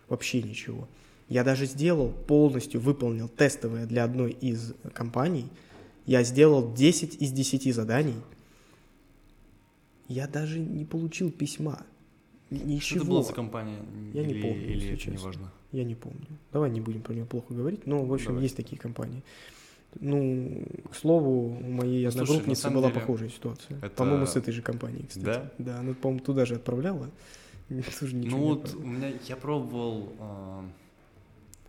вообще 0.08 0.42
ничего. 0.42 0.88
Я 1.28 1.42
даже 1.44 1.66
сделал, 1.66 2.10
полностью 2.10 2.80
выполнил 2.80 3.28
тестовое 3.28 3.86
для 3.86 4.04
одной 4.04 4.32
из 4.32 4.74
компаний. 4.92 5.48
Я 6.06 6.22
сделал 6.22 6.74
10 6.74 7.20
из 7.22 7.32
10 7.32 7.74
заданий. 7.74 8.16
Я 10.08 10.26
даже 10.28 10.58
не 10.58 10.84
получил 10.84 11.30
письма. 11.30 11.82
Н- 12.50 12.58
Что 12.58 12.64
это 12.64 12.68
Ничего. 12.68 13.04
была 13.06 13.22
за 13.22 13.32
компания? 13.32 13.78
Я 14.12 14.22
не 14.24 14.34
или, 14.34 14.42
помню, 14.42 14.66
Или 14.68 14.92
это 14.94 15.10
не 15.10 15.16
важно? 15.16 15.50
Я 15.72 15.84
не 15.84 15.94
помню. 15.94 16.26
Давай 16.52 16.70
не 16.70 16.80
будем 16.80 17.00
про 17.00 17.14
нее 17.14 17.24
плохо 17.24 17.54
говорить, 17.54 17.86
но, 17.86 18.04
в 18.04 18.12
общем, 18.12 18.28
Давай. 18.28 18.42
есть 18.44 18.56
такие 18.56 18.78
компании. 18.78 19.22
Ну, 20.00 20.64
к 20.90 20.94
слову, 20.96 21.56
у 21.58 21.62
моей 21.70 22.10
слушай, 22.10 22.22
одногруппницы 22.22 22.70
была 22.70 22.88
деле, 22.88 23.00
похожая 23.00 23.28
ситуация. 23.28 23.78
это- 23.78 23.90
По-моему, 23.90 24.26
с 24.26 24.36
этой 24.36 24.52
же 24.52 24.62
компанией, 24.62 25.06
кстати. 25.06 25.24
Да? 25.24 25.50
Да, 25.58 25.82
ну, 25.82 25.94
по-моему, 25.94 26.24
туда 26.24 26.44
же 26.46 26.54
отправляла. 26.56 27.10
Тоже 28.00 28.14
ничего 28.16 28.36
Ну 28.36 28.44
вот 28.44 28.74
у 28.74 28.80
меня 28.86 29.12
я 29.28 29.36
пробовал 29.36 30.12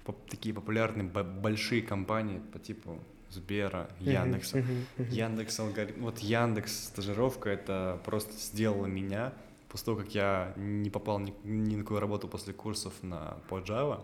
поп- 0.03 0.29
такие 0.29 0.53
популярные 0.53 1.07
большие 1.07 1.81
компании 1.81 2.39
по 2.51 2.59
типу 2.59 2.99
Сбера, 3.31 3.89
Яндекса. 3.99 4.63
Яндекс 4.97 5.59
алгоритм. 5.59 6.01
Вот 6.03 6.19
Яндекс 6.19 6.85
стажировка 6.85 7.49
это 7.49 7.99
просто 8.05 8.33
сделала 8.33 8.85
меня 8.85 9.33
после 9.69 9.85
того, 9.85 9.97
как 9.97 10.15
я 10.15 10.53
не 10.55 10.89
попал 10.89 11.19
ни, 11.19 11.33
ни 11.43 11.75
на 11.75 11.81
какую 11.83 11.99
работу 11.99 12.27
после 12.27 12.53
курсов 12.53 12.93
на 13.01 13.37
по 13.49 13.55
Java. 13.59 14.01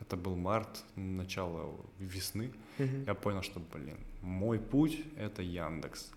Это 0.00 0.16
был 0.16 0.34
март, 0.36 0.82
начало 0.96 1.74
весны. 1.98 2.50
Мгм. 2.80 3.04
Я 3.06 3.14
понял, 3.14 3.42
что, 3.42 3.60
блин, 3.60 3.98
мой 4.22 4.58
путь— 4.58 5.00
это 5.16 5.42
Яндекс. 5.42 6.10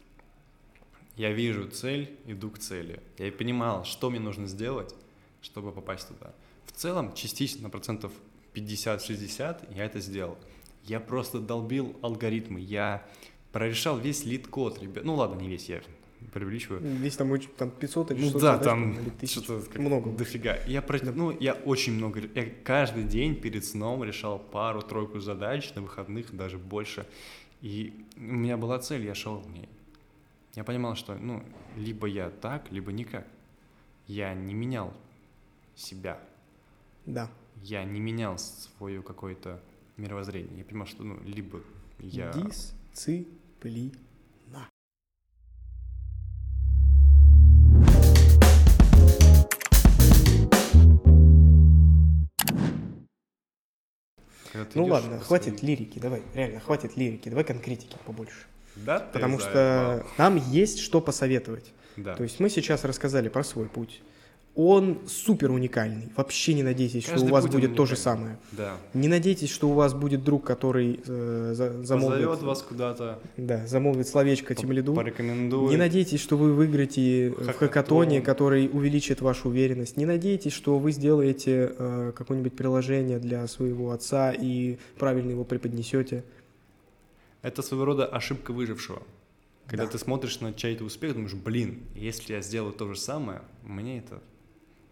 Я 1.15 1.31
вижу 1.31 1.67
цель, 1.67 2.17
иду 2.25 2.49
к 2.49 2.57
цели. 2.57 3.01
Я 3.17 3.27
и 3.27 3.31
понимал, 3.31 3.83
что 3.83 4.09
мне 4.09 4.19
нужно 4.19 4.47
сделать, 4.47 4.95
чтобы 5.41 5.71
попасть 5.71 6.07
туда. 6.07 6.33
В 6.65 6.71
целом, 6.71 7.13
частично, 7.13 7.63
на 7.63 7.69
процентов 7.69 8.11
50-60 8.53 9.75
я 9.75 9.85
это 9.85 9.99
сделал. 9.99 10.37
Я 10.85 10.99
просто 10.99 11.39
долбил 11.39 11.95
алгоритмы, 12.01 12.59
я 12.59 13.05
прорешал 13.51 13.99
весь 13.99 14.25
LeetCode, 14.25 14.81
ребят. 14.81 15.03
Ну 15.03 15.15
ладно, 15.15 15.39
не 15.39 15.47
весь, 15.47 15.69
я 15.69 15.81
преувеличиваю. 16.31 16.81
Весь 16.81 17.15
там, 17.15 17.31
очень- 17.31 17.49
там 17.57 17.71
500 17.71 18.11
или 18.11 18.19
Ну 18.19 18.25
600 18.25 18.41
да, 18.41 18.51
задач, 18.53 18.65
там 18.65 18.79
по-моему, 18.81 19.01
или 19.01 19.09
1000. 19.09 19.41
что-то 19.43 19.69
как 19.69 19.79
Много. 19.81 20.11
дофига. 20.11 20.57
Я 20.67 20.81
про... 20.81 20.99
ну 21.13 21.31
я 21.39 21.53
очень 21.53 21.93
много, 21.93 22.21
я 22.35 22.45
каждый 22.63 23.03
день 23.03 23.35
перед 23.35 23.65
сном 23.65 24.03
решал 24.03 24.39
пару-тройку 24.39 25.19
задач 25.19 25.73
на 25.75 25.81
выходных 25.81 26.35
даже 26.35 26.57
больше. 26.57 27.05
И 27.61 28.05
у 28.17 28.21
меня 28.21 28.57
была 28.57 28.79
цель, 28.79 29.05
я 29.05 29.15
шел 29.15 29.37
в 29.39 29.49
ней. 29.51 29.69
Я 30.55 30.63
понимал, 30.63 30.95
что 30.95 31.15
ну 31.15 31.43
либо 31.77 32.07
я 32.07 32.29
так, 32.29 32.71
либо 32.71 32.91
никак. 32.91 33.25
Я 34.07 34.33
не 34.33 34.53
менял 34.53 34.93
себя, 35.75 36.19
Да. 37.05 37.29
я 37.63 37.83
не 37.85 37.99
менял 37.99 38.37
свое 38.37 39.01
какое-то 39.01 39.59
мировоззрение. 39.97 40.57
Я 40.59 40.63
понимал, 40.65 40.87
что 40.87 41.03
ну 41.03 41.17
либо 41.23 41.61
я 41.99 42.31
Дисциплина. 42.33 43.91
Когда 54.53 54.65
ты 54.65 54.77
Ну 54.77 54.85
идёшь 54.85 55.01
ладно, 55.01 55.19
хватит 55.19 55.63
лирики, 55.63 55.99
давай, 55.99 56.21
реально, 56.35 56.59
хватит 56.59 56.95
лирики, 56.95 57.27
давай 57.27 57.43
конкретики 57.43 57.97
побольше. 58.05 58.45
Да, 58.75 58.99
Потому 58.99 59.39
что 59.39 60.05
нам 60.17 60.37
есть 60.37 60.79
что 60.79 61.01
посоветовать. 61.01 61.73
да. 61.97 62.15
То 62.15 62.23
есть 62.23 62.39
мы 62.39 62.49
сейчас 62.49 62.83
рассказали 62.85 63.29
про 63.29 63.43
свой 63.43 63.67
путь. 63.67 64.01
Он 64.55 64.99
супер 65.07 65.49
уникальный. 65.49 66.09
Вообще 66.15 66.53
не 66.53 66.61
надейтесь, 66.61 67.01
что 67.03 67.13
Каждый 67.13 67.29
у 67.29 67.31
вас 67.31 67.47
будет 67.47 67.75
то 67.75 67.87
же 67.87 67.93
уникальный. 67.95 67.97
самое. 67.97 68.37
да. 68.51 68.77
Не 68.93 69.07
надейтесь, 69.07 69.49
что 69.49 69.67
у 69.67 69.73
вас 69.73 69.95
будет 69.95 70.23
друг, 70.23 70.43
который 70.43 70.99
э, 71.07 71.53
за- 71.55 71.83
замолвит, 71.83 72.19
Позовет 72.27 72.41
вас 72.43 72.61
куда-то, 72.61 73.19
да, 73.35 73.65
замолвит 73.65 74.07
словечко 74.07 74.53
тем 74.53 74.71
лиду. 74.71 74.93
порекомендует. 74.93 75.71
Не 75.71 75.77
надейтесь, 75.77 76.19
что 76.21 76.37
вы 76.37 76.53
выиграете 76.53 77.29
в 77.31 77.37
Хакатон. 77.37 77.53
хакатоне, 77.57 78.21
который 78.21 78.69
увеличит 78.71 79.21
вашу 79.21 79.49
уверенность. 79.49 79.97
Не 79.97 80.05
надейтесь, 80.05 80.53
что 80.53 80.77
вы 80.77 80.91
сделаете 80.91 81.73
э, 81.75 82.11
какое-нибудь 82.15 82.53
приложение 82.55 83.17
для 83.17 83.47
своего 83.47 83.89
отца 83.89 84.31
и 84.33 84.77
правильно 84.99 85.31
его 85.31 85.45
преподнесете. 85.45 86.23
Это 87.41 87.63
своего 87.63 87.85
рода 87.85 88.05
ошибка 88.05 88.51
выжившего. 88.53 89.01
Когда 89.65 89.85
Да. 89.85 89.91
ты 89.93 89.97
смотришь 89.97 90.39
на 90.41 90.53
чей-то 90.53 90.83
успех, 90.83 91.13
думаешь, 91.15 91.33
блин, 91.33 91.79
если 91.95 92.33
я 92.33 92.41
сделаю 92.41 92.73
то 92.73 92.87
же 92.93 92.99
самое, 92.99 93.41
мне 93.63 93.97
это 93.97 94.21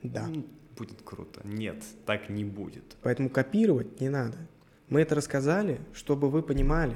Да. 0.04 0.28
м, 0.28 0.45
будет 0.78 1.02
круто. 1.04 1.41
Нет, 1.43 1.84
так 2.06 2.30
не 2.30 2.43
будет. 2.45 2.95
Поэтому 3.02 3.30
копировать 3.30 3.99
не 4.02 4.10
надо. 4.10 4.38
Мы 4.89 5.02
это 5.02 5.16
рассказали, 5.16 5.80
чтобы 5.93 6.30
вы 6.30 6.41
понимали, 6.41 6.95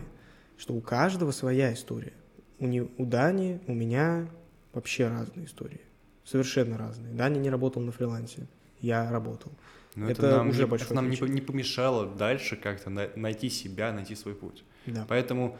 что 0.57 0.73
у 0.73 0.81
каждого 0.81 1.31
своя 1.31 1.73
история. 1.73 2.13
У, 2.59 2.65
не, 2.67 2.81
у 2.81 3.05
Дани, 3.05 3.59
у 3.67 3.73
меня 3.73 4.27
вообще 4.73 5.07
разные 5.07 5.45
истории. 5.45 5.81
Совершенно 6.23 6.77
разные. 6.77 7.13
Даня 7.13 7.39
не 7.39 7.49
работал 7.49 7.81
на 7.81 7.91
фрилансе. 7.91 8.47
Я 8.81 9.09
работал. 9.11 9.51
Но 9.95 10.09
Это 10.09 10.25
это, 10.27 10.37
нам, 10.37 10.49
уже 10.49 10.63
не, 10.63 10.67
большое 10.67 10.87
это 10.87 10.95
нам 10.95 11.09
не, 11.09 11.41
помешало 11.41 12.07
дальше 12.07 12.55
как-то 12.57 12.89
на- 12.89 13.09
найти 13.15 13.49
себя, 13.49 13.93
найти 13.93 14.15
свой 14.15 14.35
путь. 14.35 14.63
Да. 14.85 15.05
Поэтому 15.07 15.57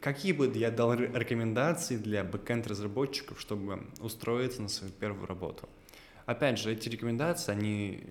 какие 0.00 0.32
бы 0.32 0.50
я 0.54 0.70
дал 0.70 0.94
ре- 0.94 1.10
рекомендации 1.12 1.96
для 1.96 2.24
бэкэнд-разработчиков, 2.24 3.40
чтобы 3.40 3.80
устроиться 4.00 4.62
на 4.62 4.68
свою 4.68 4.92
первую 4.92 5.26
работу? 5.26 5.68
Опять 6.26 6.58
же, 6.58 6.72
эти 6.72 6.88
рекомендации, 6.88 7.52
они 7.52 8.04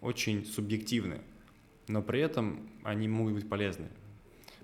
очень 0.00 0.44
субъективны, 0.44 1.20
но 1.86 2.02
при 2.02 2.20
этом 2.20 2.68
они 2.82 3.08
могут 3.08 3.34
быть 3.34 3.48
полезны. 3.48 3.88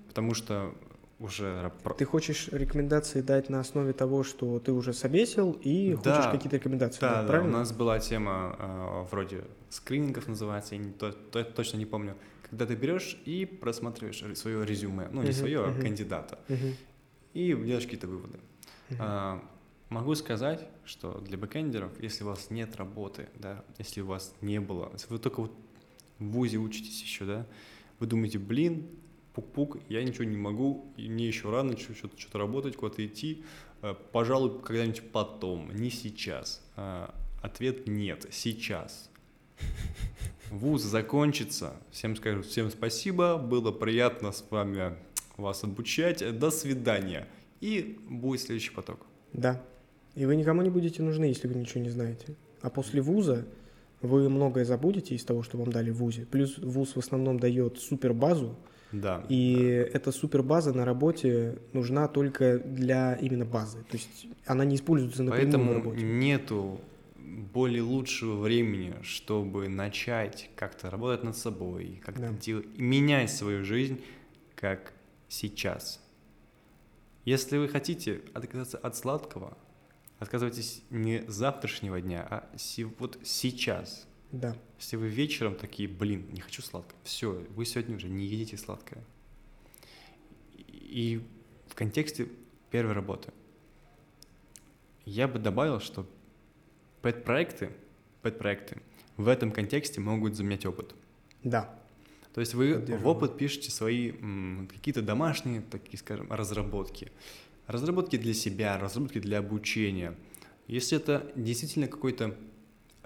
Потому 0.08 0.34
что 0.34 0.74
уже... 1.18 1.72
Ты 1.98 2.04
хочешь 2.04 2.48
рекомендации 2.52 3.20
дать 3.20 3.48
на 3.50 3.60
основе 3.60 3.92
того, 3.92 4.22
что 4.24 4.58
ты 4.58 4.72
уже 4.72 4.92
собесил, 4.92 5.52
и 5.62 5.96
Да. 6.02 6.16
хочешь 6.16 6.30
какие-то 6.30 6.56
рекомендации 6.56 7.00
Да, 7.00 7.08
дать, 7.08 7.18
да, 7.20 7.24
у 7.24 7.28
правильно? 7.28 7.58
нас 7.58 7.72
была 7.72 7.98
тема 7.98 8.56
э, 8.58 9.06
вроде 9.10 9.44
скринингов 9.70 10.28
называется, 10.28 10.74
я 10.76 10.80
не 10.80 10.92
то- 10.92 11.12
то- 11.12 11.44
точно 11.44 11.78
не 11.78 11.86
помню, 11.86 12.14
когда 12.48 12.66
ты 12.66 12.74
берешь 12.74 13.18
и 13.24 13.44
просматриваешь 13.44 14.22
свое 14.38 14.64
резюме, 14.64 15.08
ну 15.12 15.20
не 15.22 15.28
Мгм, 15.30 15.32
свое, 15.34 15.64
а 15.64 15.68
мгм. 15.70 15.82
кандидата, 15.82 16.38
Мгм. 16.48 16.74
и 17.34 17.52
делаешь 17.54 17.84
какие-то 17.84 18.06
выводы. 18.06 18.38
Мгм. 18.90 19.00
Могу 19.88 20.14
сказать, 20.14 20.66
что 20.84 21.20
для 21.20 21.38
бэкэндеров, 21.38 22.02
если 22.02 22.24
у 22.24 22.28
вас 22.28 22.50
нет 22.50 22.76
работы, 22.76 23.28
да, 23.36 23.64
если 23.78 24.00
у 24.00 24.06
вас 24.06 24.34
не 24.40 24.60
было, 24.60 24.90
если 24.92 25.08
вы 25.12 25.18
только 25.18 25.42
вот 25.42 25.52
в 26.18 26.24
ВУЗе 26.24 26.58
учитесь 26.58 27.02
еще, 27.02 27.24
да, 27.24 27.46
вы 27.98 28.06
думаете, 28.06 28.38
блин, 28.38 28.88
пук-пук, 29.34 29.78
я 29.88 30.02
ничего 30.02 30.24
не 30.24 30.36
могу, 30.36 30.92
мне 30.96 31.26
еще 31.26 31.50
рано 31.50 31.76
что-то, 31.76 32.18
что-то 32.18 32.38
работать, 32.38 32.76
куда-то 32.76 33.04
идти, 33.06 33.44
э, 33.82 33.94
пожалуй, 34.12 34.60
когда-нибудь 34.62 35.10
потом, 35.12 35.70
не 35.74 35.90
сейчас. 35.90 36.64
А, 36.76 37.14
Ответ 37.44 37.86
нет, 37.86 38.26
сейчас. 38.30 39.10
ВУЗ 40.50 40.82
закончится, 40.84 41.76
всем 41.90 42.16
скажу, 42.16 42.40
всем 42.40 42.70
спасибо, 42.70 43.36
было 43.36 43.70
приятно 43.70 44.32
с 44.32 44.46
вами 44.48 44.96
вас 45.36 45.62
обучать, 45.62 46.38
до 46.38 46.50
свидания. 46.50 47.28
И 47.60 47.98
будет 48.08 48.40
следующий 48.40 48.70
поток. 48.70 49.00
Да. 49.34 49.62
И 50.14 50.26
вы 50.26 50.36
никому 50.36 50.62
не 50.62 50.70
будете 50.70 51.02
нужны, 51.02 51.24
если 51.24 51.48
вы 51.48 51.54
ничего 51.54 51.82
не 51.82 51.90
знаете. 51.90 52.34
А 52.62 52.70
после 52.70 53.00
вуза 53.00 53.44
вы 54.00 54.28
многое 54.28 54.64
забудете 54.64 55.14
из 55.14 55.24
того, 55.24 55.42
что 55.42 55.58
вам 55.58 55.72
дали 55.72 55.90
в 55.90 55.96
вузе. 55.96 56.26
Плюс 56.30 56.58
вуз 56.58 56.94
в 56.94 56.98
основном 56.98 57.38
дает 57.40 57.78
супербазу, 57.78 58.56
Да. 58.92 59.24
и 59.28 59.54
эта 59.92 60.12
супербаза 60.12 60.72
на 60.72 60.84
работе 60.84 61.58
нужна 61.72 62.06
только 62.08 62.58
для 62.58 63.14
именно 63.14 63.44
базы. 63.44 63.78
То 63.90 63.96
есть 63.96 64.26
она 64.46 64.64
не 64.64 64.76
используется 64.76 65.22
напрямую 65.22 65.52
Поэтому 65.52 65.72
работе. 65.74 66.02
нету 66.04 66.80
более 67.52 67.82
лучшего 67.82 68.40
времени, 68.40 68.94
чтобы 69.02 69.68
начать 69.68 70.50
как-то 70.54 70.90
работать 70.90 71.24
над 71.24 71.36
собой, 71.36 72.00
как-то 72.04 72.28
Да. 72.30 72.32
дел- 72.38 72.62
менять 72.76 73.30
свою 73.30 73.64
жизнь, 73.64 74.00
как 74.54 74.92
сейчас. 75.28 76.00
Если 77.24 77.56
вы 77.56 77.68
хотите 77.68 78.20
отказаться 78.34 78.76
от 78.78 78.96
сладкого, 78.96 79.56
отказывайтесь 80.24 80.82
не 80.90 81.24
завтрашнего 81.28 82.00
дня, 82.00 82.26
а 82.28 82.50
вот 82.98 83.18
сейчас. 83.22 84.06
Да. 84.32 84.56
Если 84.78 84.96
вы 84.96 85.08
вечером 85.08 85.54
такие, 85.54 85.88
блин, 85.88 86.26
не 86.32 86.40
хочу 86.40 86.60
сладкое, 86.60 86.98
все, 87.04 87.30
вы 87.50 87.64
сегодня 87.64 87.96
уже 87.96 88.08
не 88.08 88.26
едите 88.26 88.56
сладкое. 88.56 89.04
И 90.56 91.22
в 91.68 91.74
контексте 91.74 92.28
первой 92.70 92.94
работы 92.94 93.32
я 95.04 95.28
бы 95.28 95.38
добавил, 95.38 95.80
что 95.80 96.06
пэт-проекты, 97.02 97.70
пэт-проекты 98.22 98.82
в 99.16 99.28
этом 99.28 99.52
контексте 99.52 100.00
могут 100.00 100.34
заменять 100.34 100.66
опыт. 100.66 100.94
Да. 101.44 101.78
То 102.34 102.40
есть 102.40 102.54
вы 102.54 102.78
в 102.78 103.06
опыт 103.06 103.38
пишете 103.38 103.70
свои 103.70 104.12
какие-то 104.68 105.02
домашние, 105.02 105.60
такие, 105.60 105.98
скажем, 105.98 106.32
разработки. 106.32 107.12
Разработки 107.66 108.16
для 108.16 108.34
себя, 108.34 108.78
разработки 108.78 109.18
для 109.18 109.38
обучения. 109.38 110.14
Если 110.66 110.98
это 110.98 111.30
действительно 111.34 111.88
какой-то 111.88 112.36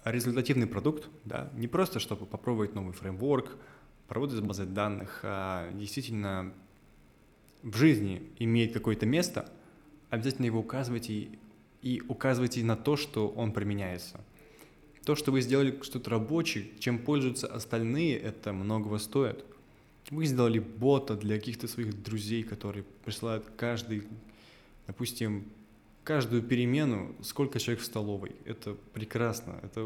результативный 0.05 0.67
продукт, 0.67 1.09
да, 1.25 1.51
не 1.55 1.69
просто 1.69 2.01
чтобы 2.01 2.27
попробовать 2.27 2.75
новый 2.75 2.93
фреймворк, 2.93 3.57
поработать 4.09 4.39
с 4.39 4.41
базой 4.41 4.67
данных, 4.67 5.21
а 5.23 5.71
действительно 5.73 6.53
в 7.63 7.77
жизни 7.77 8.23
имеет 8.39 8.73
какое-то 8.73 9.07
место, 9.07 9.51
обязательно 10.11 10.47
его 10.47 10.61
указывайте 10.61 11.13
и, 11.13 11.39
и 11.83 12.03
указывайте 12.09 12.65
на 12.65 12.77
то, 12.77 12.97
что 12.97 13.29
он 13.29 13.53
применяется. 13.53 14.21
То, 15.05 15.15
что 15.15 15.33
вы 15.33 15.41
сделали 15.41 15.79
что-то 15.83 16.11
рабочее, 16.11 16.69
чем 16.79 16.99
пользуются 16.99 17.47
остальные, 17.47 18.19
это 18.19 18.53
многого 18.53 18.99
стоит. 18.99 19.45
Вы 20.11 20.27
сделали 20.27 20.59
бота 20.59 21.17
для 21.17 21.37
каких-то 21.39 21.69
своих 21.69 22.03
друзей, 22.03 22.43
которые 22.43 22.85
присылают 23.05 23.45
каждый, 23.57 24.05
допустим, 24.89 25.45
каждую 26.03 26.43
перемену, 26.43 27.15
сколько 27.23 27.61
человек 27.61 27.83
в 27.83 27.87
столовой. 27.87 28.33
Это 28.45 28.75
прекрасно, 28.93 29.61
это 29.63 29.85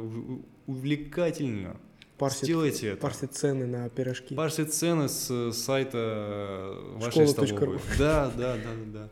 увлекательно. 0.67 1.77
Парсит, 2.19 2.45
Сделайте 2.45 2.89
это. 2.89 3.01
парсит 3.01 3.35
цены 3.35 3.67
на 3.67 3.89
пирожки. 3.89 4.35
Парсит 4.35 4.73
цены 4.73 5.09
с 5.09 5.53
сайта 5.53 5.99
э, 5.99 6.97
вашей 6.99 7.27
Школа.ру. 7.27 7.47
столовой. 7.49 7.79
Да, 7.99 8.31
да, 8.37 8.55
да, 8.57 8.63
да, 8.63 9.01
да. 9.01 9.09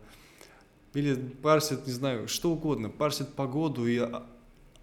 Или 0.94 1.14
парсит, 1.14 1.86
не 1.86 1.92
знаю, 1.92 2.28
что 2.28 2.52
угодно, 2.52 2.88
парсит 2.88 3.28
погоду 3.34 3.86
и 3.86 3.98
а, 3.98 4.24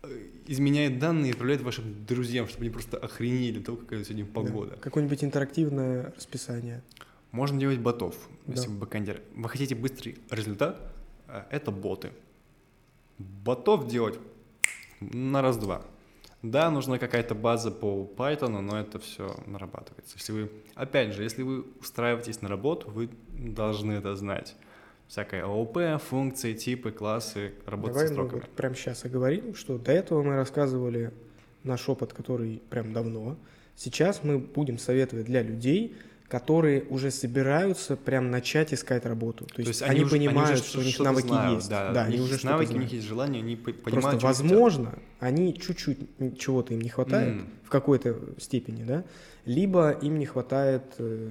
э, 0.03 0.07
изменяет 0.47 0.99
данные 0.99 1.29
и 1.29 1.31
отправляет 1.31 1.61
вашим 1.61 2.05
друзьям, 2.05 2.47
чтобы 2.49 2.63
они 2.63 2.69
просто 2.71 2.97
охренели 2.97 3.61
того, 3.61 3.77
какая 3.77 4.03
сегодня 4.03 4.25
Да. 4.25 4.31
погода. 4.33 4.77
Какое-нибудь 4.81 5.23
интерактивное 5.23 6.13
расписание. 6.17 6.83
Можно 7.31 7.59
делать 7.59 7.79
ботов, 7.79 8.15
если 8.47 8.65
Да. 8.67 8.71
вы 8.73 8.77
backend 8.79 9.09
ер. 9.09 9.21
Вы 9.35 9.47
хотите 9.49 9.75
быстрый 9.75 10.17
результат, 10.31 10.81
это 11.49 11.71
боты. 11.71 12.11
Ботов 13.17 13.87
делать 13.87 14.19
на 14.99 15.41
раз-два. 15.41 15.83
Да, 16.43 16.69
нужна 16.69 16.99
какая-то 16.99 17.33
база 17.33 17.71
по 17.71 18.09
Python, 18.15 18.61
но 18.61 18.79
это 18.79 18.99
все 18.99 19.35
нарабатывается. 19.47 20.17
Если 20.17 20.31
вы, 20.31 20.51
опять 20.75 21.13
же, 21.13 21.23
если 21.23 21.41
вы 21.41 21.65
устраиваетесь 21.81 22.41
на 22.41 22.49
работу, 22.49 22.89
вы 22.91 23.09
должны 23.29 23.93
это 23.93 24.15
знать. 24.15 24.55
Всякое 25.07 25.43
ООП, 25.43 26.01
функции, 26.01 26.53
типы, 26.53 26.91
классы, 26.91 27.53
работа 27.65 27.93
Давай 27.93 28.07
со 28.07 28.13
строками. 28.13 28.41
вот 28.41 28.49
прямо 28.49 28.75
сейчас 28.75 29.05
оговорим, 29.05 29.55
что 29.55 29.77
до 29.77 29.91
этого 29.91 30.21
мы 30.21 30.35
рассказывали 30.35 31.11
наш 31.63 31.87
опыт, 31.89 32.13
который 32.13 32.61
прям 32.69 32.93
давно. 32.93 33.37
Сейчас 33.75 34.23
мы 34.23 34.37
будем 34.37 34.77
советовать 34.77 35.25
для 35.25 35.41
людей, 35.41 35.95
которые 36.29 36.83
уже 36.89 37.09
собираются 37.09 37.95
прям 37.95 38.31
начать 38.31 38.73
искать 38.73 39.05
работу. 39.05 39.45
То 39.45 39.61
есть, 39.61 39.81
они, 39.81 40.01
уже- 40.01 40.11
понимают, 40.11 40.59
уже 40.59 40.63
что 40.63 40.79
у 40.79 40.83
них 40.83 40.99
навыки 40.99 41.27
знают, 41.27 41.55
есть. 41.55 41.69
Да, 41.69 41.93
Да, 41.93 42.01
у 42.01 42.05
они 42.05 42.13
них 42.17 42.23
уже 42.25 42.33
что-то 42.37 42.51
навыки, 42.53 42.73
у 42.73 42.77
них 42.77 42.91
есть 42.91 43.07
желание, 43.07 43.41
они 43.41 43.55
по- 43.55 43.71
Просто, 43.71 43.83
понимают, 43.83 44.19
чего 44.21 44.27
хотят. 44.29 44.41
возможно, 44.49 44.99
они 45.19 45.53
чуть-чуть 45.57 45.99
чего-то 46.37 46.73
им 46.73 46.81
не 46.81 46.89
хватает 46.89 47.35
М. 47.35 47.47
в 47.63 47.69
какой-то 47.69 48.19
степени, 48.39 48.83
да, 48.83 49.05
либо 49.45 49.91
им 49.91 50.19
не 50.19 50.25
хватает, 50.25 50.83
э, 50.97 51.29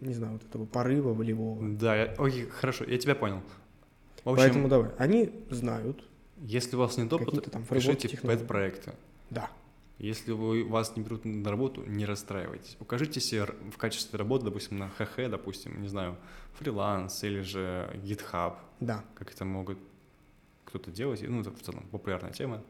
не 0.00 0.14
знаю, 0.14 0.34
вот 0.34 0.42
этого 0.48 0.64
порыва 0.64 1.12
волевого. 1.12 1.68
Да, 1.68 1.96
я- 1.96 2.14
окей, 2.16 2.46
хорошо, 2.46 2.84
я 2.84 2.98
тебя 2.98 3.16
понял. 3.16 3.40
В 4.24 4.28
общем, 4.30 4.36
Поэтому 4.44 4.68
давай, 4.68 4.90
они 4.98 5.30
знают, 5.50 6.04
если 6.40 6.76
у 6.76 6.78
вас 6.78 6.96
нет 6.98 7.12
опыта, 7.12 7.50
там 7.50 7.64
пишите 7.64 8.16
пэт-проекты. 8.16 8.92
да, 9.30 9.50
Если 10.00 10.32
вы, 10.32 10.64
вас 10.64 10.96
не 10.96 11.02
берут 11.02 11.26
на 11.26 11.50
работу, 11.50 11.84
не 11.86 12.06
расстраивайтесь. 12.06 12.76
Укажите 12.80 13.20
себе 13.20 13.44
в 13.44 13.76
качестве 13.76 14.18
работы, 14.18 14.46
допустим, 14.46 14.78
на 14.78 14.88
ХХ, 14.88 15.28
допустим, 15.30 15.82
не 15.82 15.88
знаю, 15.88 16.16
фриланс 16.54 17.22
или 17.22 17.42
же 17.42 17.90
GitHub, 18.02 18.56
да, 18.80 19.04
как 19.14 19.30
это 19.30 19.44
могут 19.44 19.78
кто-то 20.64 20.90
делать, 20.90 21.22
ну, 21.28 21.42
это 21.42 21.50
в 21.50 21.60
целом 21.60 21.86
популярная 21.90 22.32
тема. 22.32 22.64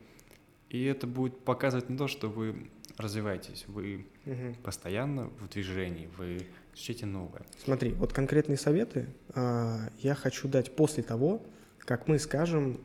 И 0.70 0.85
это 0.85 1.07
будет 1.07 1.39
показывать 1.45 1.89
на 1.89 1.97
то, 1.97 2.09
что 2.09 2.28
вы 2.28 2.68
развиваетесь, 2.97 3.64
вы 3.68 4.07
Мгм. 4.24 4.55
постоянно 4.64 5.28
в 5.39 5.49
движении, 5.49 6.09
вы 6.18 6.47
ищете 6.74 7.07
новое. 7.07 7.43
Смотри, 7.62 7.93
вот 7.93 8.12
конкретные 8.12 8.57
советы 8.57 9.07
а, 9.35 9.89
я 9.99 10.16
хочу 10.16 10.49
дать 10.49 10.74
после 10.74 11.05
того, 11.05 11.43
как 11.78 12.09
мы 12.09 12.18
скажем 12.18 12.81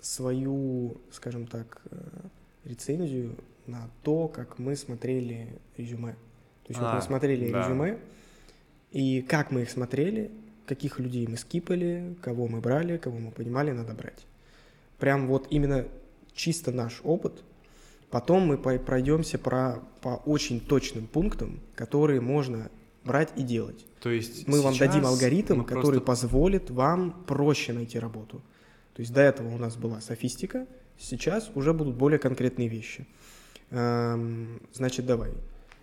свою, 0.00 1.00
скажем 1.10 1.46
так, 1.46 1.80
э, 1.90 1.96
рецензию 2.64 3.36
на 3.68 3.90
то, 4.02 4.28
как 4.28 4.58
мы 4.58 4.74
смотрели 4.76 5.58
резюме. 5.76 6.12
То 6.64 6.70
есть 6.70 6.80
вот 6.80 6.88
А, 6.88 6.96
мы 6.96 7.02
смотрели 7.02 7.50
да. 7.50 7.62
резюме, 7.62 7.98
и 8.90 9.22
как 9.22 9.50
мы 9.50 9.62
их 9.62 9.70
смотрели, 9.70 10.30
каких 10.66 10.98
людей 10.98 11.26
мы 11.26 11.36
скипали, 11.36 12.16
кого 12.22 12.46
мы 12.46 12.60
брали, 12.60 12.96
кого 12.98 13.18
мы 13.18 13.30
понимали, 13.30 13.70
надо 13.70 13.94
брать. 13.94 14.26
Прям 14.98 15.26
вот 15.28 15.46
именно 15.50 15.86
чисто 16.34 16.72
наш 16.72 17.00
опыт. 17.04 17.44
Потом 18.10 18.46
мы 18.46 18.56
пройдемся 18.56 19.38
про, 19.38 19.82
по 20.00 20.16
очень 20.24 20.60
точным 20.60 21.06
пунктам, 21.06 21.60
которые 21.74 22.20
можно 22.20 22.70
брать 23.04 23.30
и 23.36 23.42
делать. 23.42 23.84
То 24.00 24.10
есть 24.10 24.46
Мы 24.48 24.60
вам 24.62 24.76
дадим 24.76 25.04
алгоритм, 25.06 25.62
который 25.62 26.00
просто- 26.00 26.26
позволит 26.28 26.70
вам 26.70 27.24
проще 27.26 27.72
найти 27.72 27.98
работу. 27.98 28.42
То 28.94 29.02
есть 29.02 29.12
до 29.12 29.20
этого 29.20 29.54
у 29.54 29.58
нас 29.58 29.76
была 29.76 30.00
софистика, 30.00 30.66
сейчас 30.98 31.50
уже 31.54 31.72
будут 31.72 31.96
более 31.96 32.18
конкретные 32.18 32.68
вещи. 32.68 33.06
Эм, 33.70 34.60
Значит, 34.72 35.06
давай, 35.06 35.30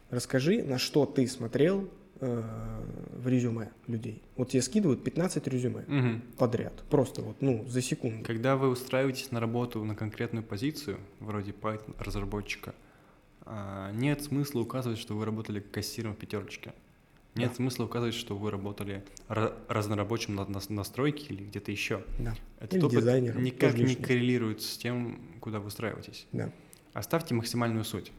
расскажи, 0.09 0.63
на 0.63 0.77
что 0.77 1.05
ты 1.05 1.27
смотрел 1.27 1.89
э, 2.21 2.43
в 3.17 3.27
резюме 3.27 3.71
людей. 3.87 4.21
Вот 4.37 4.49
тебе 4.49 4.61
скидывают 4.61 5.03
15 5.03 5.47
резюме 5.47 5.83
Мгм. 5.87 6.21
подряд, 6.37 6.73
просто 6.89 7.21
вот, 7.21 7.41
ну, 7.41 7.65
за 7.67 7.81
секунду. 7.81 8.23
Когда 8.25 8.55
вы 8.55 8.69
устраиваетесь 8.69 9.31
на 9.31 9.39
работу 9.39 9.83
на 9.83 9.95
конкретную 9.95 10.43
позицию, 10.43 10.97
вроде 11.19 11.53
разработчика, 11.99 12.73
а, 13.41 13.91
нет 13.91 14.23
смысла 14.23 14.61
указывать, 14.61 14.97
что 14.97 15.13
вы 15.15 15.25
работали 15.25 15.59
кассиром 15.59 16.13
в 16.13 16.17
Пятерочке. 16.17 16.73
Нет 17.35 17.49
Да. 17.49 17.55
смысла 17.55 17.83
указывать, 17.83 18.15
что 18.15 18.35
вы 18.37 18.49
работали 18.49 19.03
ра- 19.27 19.53
разнорабочим 19.67 20.35
на, 20.35 20.45
на, 20.45 20.61
на 20.69 20.83
стройке 20.85 21.33
или 21.33 21.43
где-то 21.43 21.69
еще. 21.69 22.01
Да, 22.17 22.33
Этот 22.61 22.75
Или 22.75 22.83
опыт 22.85 22.99
дизайнером, 22.99 23.43
никак 23.43 23.77
не 23.77 23.93
коррелирует 23.95 24.61
с 24.61 24.77
тем, 24.77 25.19
куда 25.41 25.59
вы 25.59 25.67
устраиваетесь. 25.67 26.27
да. 26.31 26.49
Оставьте 26.95 27.35
максимальную 27.35 27.83
суть. 27.83 28.13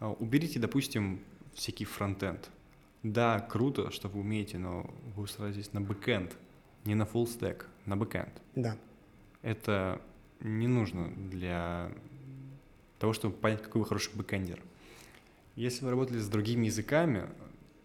А, 0.00 0.10
Уберите, 0.10 0.58
допустим, 0.58 1.20
всякий 1.54 1.84
frontend. 1.84 2.50
Да, 3.04 3.38
круто, 3.38 3.92
что 3.92 4.08
вы 4.08 4.18
умеете, 4.20 4.58
но 4.58 4.92
вы 5.14 5.22
устраиваетесь 5.22 5.72
на 5.72 5.80
backend, 5.80 6.36
не 6.84 6.96
на 6.96 7.04
full 7.04 7.26
stack, 7.26 7.66
на 7.86 7.96
backend. 7.96 8.42
Да, 8.56 8.76
Это 9.42 10.02
не 10.40 10.66
нужно 10.66 11.12
для 11.30 11.92
того, 12.98 13.12
чтобы 13.12 13.36
понять, 13.36 13.62
какой 13.62 13.82
вы 13.82 13.86
хороший 13.86 14.12
backend 14.16 14.47
ер. 14.47 14.60
Если 15.54 15.84
вы 15.84 15.92
работали 15.92 16.18
с 16.18 16.28
другими 16.28 16.66
языками 16.66 17.30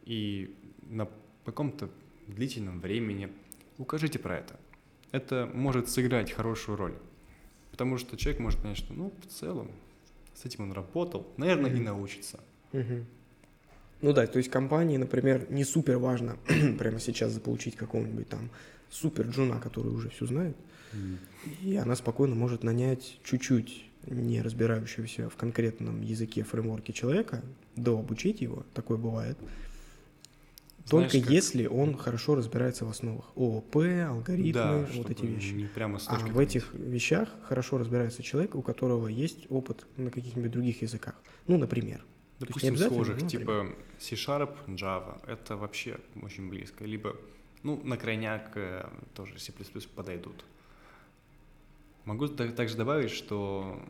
и 0.04 0.58
на 0.82 1.08
каком-то 1.46 1.92
длительном 2.26 2.80
времени, 2.80 3.32
укажите 3.78 4.18
про 4.18 4.40
это. 4.40 4.60
Это 5.12 5.48
может 5.54 5.90
сыграть 5.90 6.32
хорошую 6.32 6.76
роль. 6.76 6.98
Потому 7.70 8.00
что 8.00 8.18
человек 8.18 8.42
может 8.42 8.60
понять, 8.62 8.78
что, 8.78 8.94
ну, 8.94 9.14
в 9.22 9.28
целом, 9.28 9.70
с 10.36 10.46
этим 10.46 10.64
он 10.64 10.72
работал, 10.74 11.28
наверное, 11.38 11.72
и 11.72 11.76
Мгм. 11.76 11.84
научится. 11.86 12.40
Мгм. 12.72 13.06
Ну 14.02 14.12
да, 14.14 14.28
то 14.28 14.38
есть 14.38 14.50
компании, 14.50 14.98
например, 14.98 15.48
не 15.50 15.64
супер 15.64 15.98
важно 15.98 16.38
прямо 16.78 17.00
сейчас 17.00 17.32
заполучить 17.32 17.76
какого-нибудь 17.76 18.28
там 18.28 18.50
супер 18.90 19.28
джуна, 19.28 19.60
который 19.60 19.92
уже 19.94 20.10
все 20.10 20.26
знает, 20.26 20.58
и 21.62 21.76
она 21.76 21.96
спокойно 21.96 22.36
может 22.36 22.64
нанять 22.64 23.20
чуть-чуть 23.24 23.86
не 24.08 24.42
разбирающегося 24.42 25.30
в 25.30 25.36
конкретном 25.36 26.02
языке 26.02 26.44
фреймворке 26.44 26.92
человека, 26.94 27.42
дообучить 27.76 28.42
его, 28.42 28.66
такое 28.74 28.98
бывает, 28.98 29.38
Знаешь, 30.86 31.12
только 31.12 31.26
как- 31.26 31.34
если 31.34 31.66
он 31.66 31.96
хорошо 31.98 32.36
разбирается 32.36 32.86
в 32.86 32.90
основах 32.90 33.32
ООП, 33.36 33.78
алгоритмы, 34.10 34.52
Да, 34.54 34.86
вот 34.96 35.10
эти 35.10 35.26
вещи. 35.26 35.54
Не 35.54 35.66
прямо 35.66 35.98
с 36.00 36.08
А 36.10 36.18
в 36.18 36.38
этих 36.40 36.74
вещах 36.74 37.30
хорошо 37.44 37.78
разбирается 37.78 38.22
человек, 38.22 38.56
у 38.56 38.62
которого 38.62 39.08
есть 39.08 39.46
опыт 39.50 39.86
на 39.98 40.12
каких-нибудь 40.12 40.52
других 40.52 40.82
языках. 40.82 41.16
Ну, 41.48 41.58
например. 41.58 42.04
Допустим, 42.40 42.76
схожих, 42.76 43.22
но, 43.22 43.28
типа 43.30 43.68
C-Sharp, 44.00 44.56
Java, 44.68 45.22
это 45.28 45.56
вообще 45.56 45.98
очень 46.22 46.50
близко. 46.50 46.84
Либо, 46.84 47.16
ну, 47.62 47.80
на 47.84 47.96
крайняк 47.96 48.52
э, 48.56 48.86
тоже 49.14 49.40
C++ 49.40 49.54
подойдут. 49.96 50.44
Могу 52.06 52.28
та- 52.28 52.52
также 52.52 52.76
добавить, 52.76 53.12
что 53.12 53.82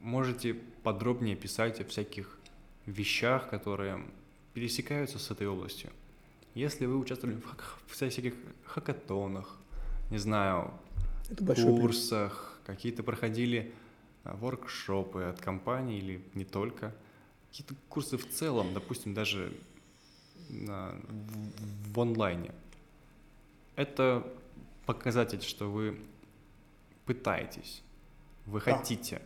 можете 0.00 0.54
подробнее 0.82 1.36
писать 1.36 1.80
о 1.80 1.84
всяких 1.84 2.38
вещах, 2.86 3.50
которые 3.50 4.02
пересекаются 4.54 5.18
с 5.18 5.30
этой 5.30 5.46
областью. 5.46 5.90
Если 6.54 6.86
вы 6.86 6.96
участвовали 6.98 7.36
в, 7.36 7.44
хак- 7.44 7.78
в 7.86 7.92
всяких 7.92 8.34
хакатонах, 8.64 9.56
не 10.10 10.18
знаю, 10.18 10.70
Это 11.30 11.44
курсах, 11.54 12.58
какие-то 12.66 13.02
проходили 13.02 13.72
а, 14.24 14.36
воркшопы 14.36 15.24
от 15.24 15.40
компании 15.40 15.98
или 15.98 16.22
не 16.34 16.44
только, 16.44 16.94
какие-то 17.50 17.74
курсы 17.88 18.16
в 18.16 18.28
целом, 18.30 18.72
допустим, 18.74 19.14
даже 19.14 19.52
на- 20.48 20.94
в, 21.08 21.92
в 21.94 22.00
онлайне. 22.00 22.52
Это 23.76 24.24
показатель, 24.86 25.42
что 25.42 25.70
вы 25.70 25.98
пытаетесь, 27.06 27.82
вы 28.46 28.60
Да. 28.60 28.76
хотите, 28.76 29.20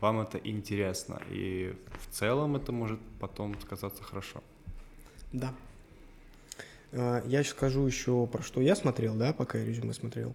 вам 0.00 0.20
это 0.20 0.38
интересно, 0.38 1.20
и 1.30 1.74
в 2.00 2.12
целом 2.12 2.56
это 2.56 2.72
может 2.72 3.00
потом 3.18 3.58
сказаться 3.60 4.02
хорошо. 4.02 4.42
Да. 5.32 5.54
А, 6.92 7.22
Я 7.26 7.42
сейчас 7.42 7.52
скажу 7.52 7.86
еще 7.86 8.26
про 8.26 8.42
что 8.42 8.60
я 8.60 8.74
смотрел, 8.76 9.14
да, 9.14 9.32
пока 9.32 9.58
я 9.58 9.64
резюме 9.64 9.92
смотрел. 9.92 10.34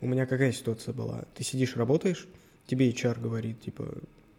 У 0.00 0.06
меня 0.06 0.26
какая 0.26 0.52
ситуация 0.52 0.92
была? 0.92 1.24
Ты 1.34 1.44
сидишь, 1.44 1.76
работаешь, 1.76 2.28
тебе 2.66 2.90
HR 2.90 3.20
говорит, 3.20 3.60
типа, 3.60 3.94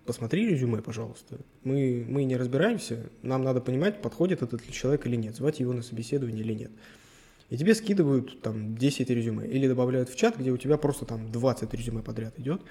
посмотри 0.05 0.49
резюме, 0.49 0.81
пожалуйста. 0.81 1.37
Мы, 1.63 2.05
мы 2.07 2.23
не 2.23 2.37
разбираемся, 2.37 3.09
нам 3.21 3.43
надо 3.43 3.61
понимать, 3.61 4.01
подходит 4.01 4.41
этот 4.41 4.69
человек 4.71 5.05
или 5.07 5.15
нет, 5.15 5.35
звать 5.35 5.59
его 5.59 5.73
на 5.73 5.81
собеседование 5.81 6.43
или 6.43 6.53
нет. 6.53 6.71
И 7.49 7.57
тебе 7.57 7.76
скидывают 7.76 8.41
там 8.41 8.76
10 8.76 9.09
резюме 9.09 9.47
или 9.47 9.67
добавляют 9.67 10.09
в 10.09 10.15
чат, 10.15 10.38
где 10.38 10.51
у 10.51 10.57
тебя 10.57 10.77
просто 10.77 11.05
там 11.05 11.31
20 11.31 11.73
резюме 11.73 12.01
подряд 12.01 12.39
идет. 12.39 12.61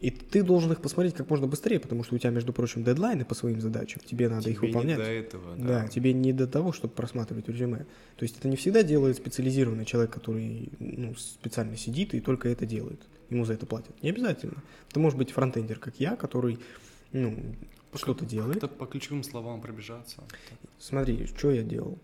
И 0.00 0.10
ты 0.10 0.44
должен 0.44 0.70
их 0.70 0.80
посмотреть 0.80 1.14
как 1.14 1.28
можно 1.28 1.48
быстрее, 1.48 1.80
потому 1.80 2.04
что 2.04 2.14
у 2.14 2.18
тебя, 2.18 2.30
между 2.30 2.52
прочим, 2.52 2.84
дедлайны 2.84 3.24
по 3.24 3.34
своим 3.34 3.60
задачам, 3.60 4.00
тебе 4.04 4.28
надо 4.28 4.44
Тебе 4.44 4.52
их 4.52 4.62
выполнять. 4.62 4.98
не 4.98 5.04
до 5.04 5.10
этого, 5.10 5.56
да. 5.56 5.66
Да, 5.66 5.88
тебе 5.88 6.12
не 6.12 6.32
до 6.32 6.46
того, 6.46 6.72
чтобы 6.72 6.94
просматривать 6.94 7.48
резюме. 7.48 7.78
То 8.16 8.22
есть 8.22 8.38
это 8.38 8.48
не 8.48 8.54
всегда 8.54 8.84
делает 8.84 9.16
специализированный 9.16 9.84
человек, 9.84 10.12
который 10.12 10.68
ну, 10.78 11.14
специально 11.16 11.76
сидит 11.76 12.14
и 12.14 12.20
только 12.20 12.48
это 12.48 12.64
делает. 12.64 13.00
Ему 13.28 13.44
за 13.44 13.54
это 13.54 13.66
платят. 13.66 14.00
Не 14.02 14.10
обязательно. 14.10 14.62
Это 14.88 15.00
может 15.00 15.18
быть 15.18 15.32
фронтендер, 15.32 15.80
как 15.80 15.98
я, 15.98 16.14
который 16.14 16.60
ну, 17.12 17.36
что-то 17.94 18.24
делает. 18.24 18.60
Как-то 18.60 18.76
по 18.76 18.86
ключевым 18.86 19.24
словам 19.24 19.60
пробежаться. 19.60 20.22
Смотри, 20.78 21.26
что 21.26 21.50
я 21.50 21.62
делал. 21.62 21.98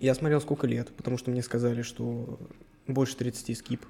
Я 0.00 0.14
смотрел 0.14 0.40
сколько 0.40 0.66
лет, 0.66 0.88
потому 0.96 1.18
что 1.18 1.30
мне 1.30 1.42
сказали, 1.42 1.82
что 1.82 2.38
больше 2.86 3.16
30 3.16 3.56
скип. 3.56 3.82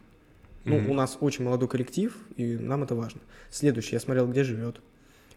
Ну, 0.65 0.79
Мгм. 0.79 0.91
у 0.91 0.95
нас 0.95 1.19
очень 1.21 1.45
молодой 1.45 1.69
коллектив, 1.69 2.17
и 2.37 2.57
нам 2.57 2.83
это 2.85 2.95
важно. 2.95 3.21
Следующий, 3.51 3.97
я 3.97 4.01
смотрел, 4.01 4.27
где 4.31 4.45
живет. 4.45 4.81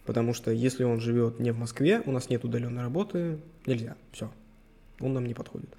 Потому 0.05 0.33
что 0.33 0.51
если 0.51 0.85
он 0.85 1.01
живет 1.01 1.39
не 1.39 1.51
в 1.51 1.57
Москве, 1.59 2.01
у 2.05 2.11
нас 2.11 2.29
нет 2.29 2.45
удаленной 2.45 2.81
работы, 2.81 3.39
нельзя. 3.65 3.97
Все. 4.13 4.31
Он 5.01 5.13
нам 5.13 5.25
не 5.25 5.33
подходит. 5.33 5.69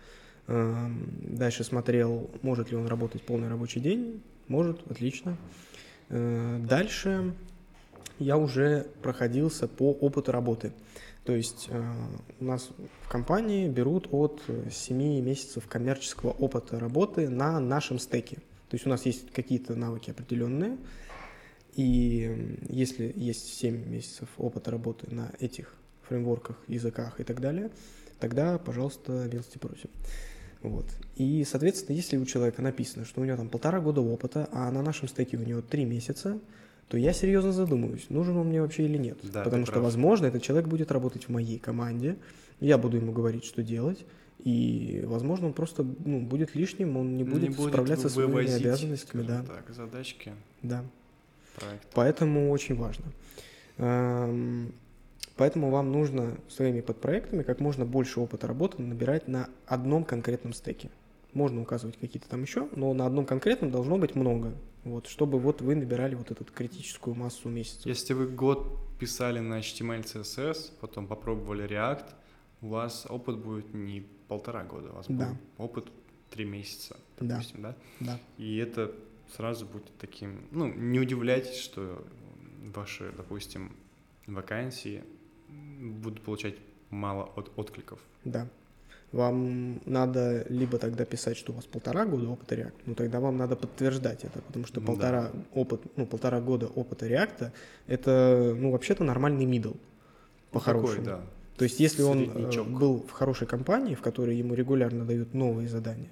Дальше 0.47 1.65
смотрел, 1.65 2.31
может 2.43 2.71
ли 2.71 2.77
он 2.77 2.87
работать 2.87 3.23
полный 3.23 3.49
рабочий 3.49 3.81
день. 3.81 4.23
Может, 4.49 4.81
отлично. 4.91 5.37
Э, 6.11 6.59
Дальше 6.67 7.35
я 8.19 8.37
уже 8.39 8.87
проходился 9.03 9.69
по 9.69 9.93
опыту 9.93 10.33
работы. 10.33 10.73
То 11.29 11.35
есть 11.35 11.67
э, 11.69 11.93
у 12.41 12.45
нас 12.47 12.71
в 13.03 13.09
компании 13.11 13.69
берут 13.69 14.09
от 14.13 14.41
7 14.71 14.97
месяцев 15.21 15.67
коммерческого 15.69 16.31
опыта 16.31 16.81
работы 16.81 17.29
на 17.29 17.61
нашем 17.61 17.99
стеке. 17.99 18.37
То 18.71 18.77
есть 18.77 18.87
у 18.87 18.89
нас 18.89 19.05
есть 19.05 19.31
какие-то 19.31 19.75
навыки 19.75 20.09
определенные, 20.09 20.79
и 21.75 22.57
если 22.71 23.13
есть 23.15 23.59
7 23.59 23.91
месяцев 23.91 24.31
опыта 24.39 24.71
работы 24.71 25.15
на 25.15 25.31
этих 25.39 25.75
фреймворках, 26.05 26.57
языках 26.67 27.21
и 27.21 27.25
так 27.25 27.43
далее, 27.43 27.73
тогда, 28.21 28.57
пожалуйста, 28.57 29.29
милости 29.31 29.59
просим. 29.59 29.91
Вот. 30.63 30.87
И, 31.17 31.45
соответственно, 31.45 31.95
если 31.95 32.17
у 32.17 32.25
человека 32.25 32.63
написано, 32.63 33.05
что 33.05 33.21
у 33.21 33.25
него 33.25 33.37
там 33.37 33.51
полтора 33.51 33.81
года 33.81 34.01
опыта, 34.01 34.49
а 34.51 34.71
на 34.71 34.81
нашем 34.81 35.09
стеке 35.09 35.37
у 35.37 35.43
него 35.43 35.61
три 35.61 35.85
месяца, 35.85 36.41
то 36.89 36.97
я 36.97 37.13
серьезно 37.13 37.53
задумываюсь, 37.53 38.07
нужен 38.09 38.37
он 38.37 38.49
мне 38.49 38.63
вообще 38.63 38.85
или 38.85 38.97
нет. 38.97 39.19
Да, 39.23 39.45
Потому 39.45 39.65
что, 39.65 39.73
прав. 39.73 39.85
возможно, 39.85 40.27
этот 40.27 40.43
человек 40.43 40.69
будет 40.69 40.91
работать 40.91 41.25
в 41.25 41.29
моей 41.29 41.59
команде, 41.59 42.17
я 42.61 42.79
буду 42.79 42.97
ему 42.97 43.13
говорить, 43.13 43.45
что 43.45 43.63
делать, 43.63 44.05
и, 44.39 45.03
возможно, 45.07 45.49
он 45.49 45.53
просто 45.53 45.83
ну, 45.83 46.21
будет 46.21 46.55
лишним, 46.55 46.97
он 46.97 47.17
не 47.17 47.25
будет, 47.25 47.59
справляться 47.59 48.09
со 48.09 48.15
своими 48.15 48.31
вывозить, 48.31 48.61
обязанностями. 48.63 49.23
скажем 49.23 49.47
Да, 49.47 49.55
так, 49.55 49.75
задачки 49.75 50.33
да. 50.63 50.85
проекта. 51.57 51.89
Поэтому 51.95 52.51
очень 52.51 52.77
важно. 52.77 53.05
Эм, 53.77 54.73
Поэтому 55.39 55.71
вам 55.71 55.93
нужно 55.93 56.37
своими 56.49 56.81
подпроектами 56.81 57.45
как 57.45 57.61
можно 57.61 57.85
больше 57.85 58.19
опыта 58.19 58.49
работы 58.49 58.83
набирать 58.83 59.29
на 59.29 59.49
одном 59.67 60.03
конкретном 60.03 60.53
стеке. 60.53 60.91
Можно 61.35 61.61
указывать 61.63 61.99
какие-то 61.99 62.29
там 62.29 62.43
еще, 62.43 62.69
но 62.75 62.93
на 62.95 63.07
одном 63.07 63.27
конкретном 63.27 63.71
должно 63.71 63.99
быть 63.99 64.15
много, 64.15 64.55
вот, 64.85 65.07
чтобы 65.07 65.39
вот 65.39 65.61
вы 65.61 65.75
набирали 65.75 66.15
вот 66.15 66.31
эту 66.31 66.45
критическую 66.45 67.15
массу 67.15 67.49
месяцев. 67.49 67.87
Если 67.87 68.15
вы 68.15 68.27
год 68.29 68.79
писали 68.99 69.39
на 69.41 69.59
HTML, 69.61 70.05
CSS, 70.05 70.73
потом 70.81 71.07
попробовали 71.07 71.69
React, 71.69 72.07
у 72.63 72.69
вас 72.69 73.07
опыт 73.09 73.39
будет 73.39 73.73
не 73.75 74.07
полтора 74.27 74.65
года, 74.65 74.91
у 74.91 74.95
вас 74.97 75.07
Да. 75.09 75.29
будет 75.29 75.39
опыт 75.59 75.87
три 76.31 76.45
месяца, 76.45 76.97
Да. 77.21 77.27
допустим, 77.37 77.63
да? 77.63 77.77
Да. 78.01 78.21
И 78.39 78.57
это 78.57 78.95
сразу 79.37 79.67
будет 79.67 79.91
таким, 79.99 80.47
ну, 80.51 80.73
не 80.73 80.99
удивляйтесь, 80.99 81.59
что 81.59 82.05
ваши, 82.75 83.13
допустим, 83.17 83.77
вакансии 84.27 85.05
будут 85.49 86.23
получать 86.23 86.57
мало 86.91 87.25
от 87.37 87.51
откликов. 87.57 88.01
Да. 88.25 88.49
Вам 89.13 89.81
надо 89.87 90.45
либо 90.51 90.77
тогда 90.79 91.07
писать, 91.07 91.37
что 91.39 91.53
у 91.53 91.55
вас 91.57 91.65
полтора 91.65 92.05
года 92.05 92.29
опыта 92.29 92.55
React, 92.57 92.75
ну 92.87 92.95
тогда 92.95 93.21
вам 93.21 93.39
надо 93.39 93.57
подтверждать 93.57 94.25
это, 94.25 94.43
потому 94.43 94.67
что 94.67 94.81
Да. 94.81 94.87
полтора, 94.87 95.31
опыт, 95.55 95.81
ну, 95.97 96.05
полтора 96.07 96.41
года 96.43 96.67
опыта 96.67 97.07
React 97.07 97.51
это, 97.87 98.55
ну, 98.55 98.71
вообще-то 98.71 99.05
нормальный 99.05 99.47
middle, 99.47 99.79
по-хорошему. 100.51 101.05
Такой, 101.05 101.05
да. 101.07 101.21
То 101.57 101.65
есть, 101.65 101.81
если 101.81 102.03
он 102.03 102.23
э, 102.23 102.27
Среднячок. 102.27 102.69
был 102.69 103.05
в 103.09 103.11
хорошей 103.11 103.47
компании, 103.47 103.95
в 103.95 104.01
которой 104.03 104.37
ему 104.37 104.55
регулярно 104.55 105.05
дают 105.05 105.33
новые 105.35 105.69
задания, 105.69 106.11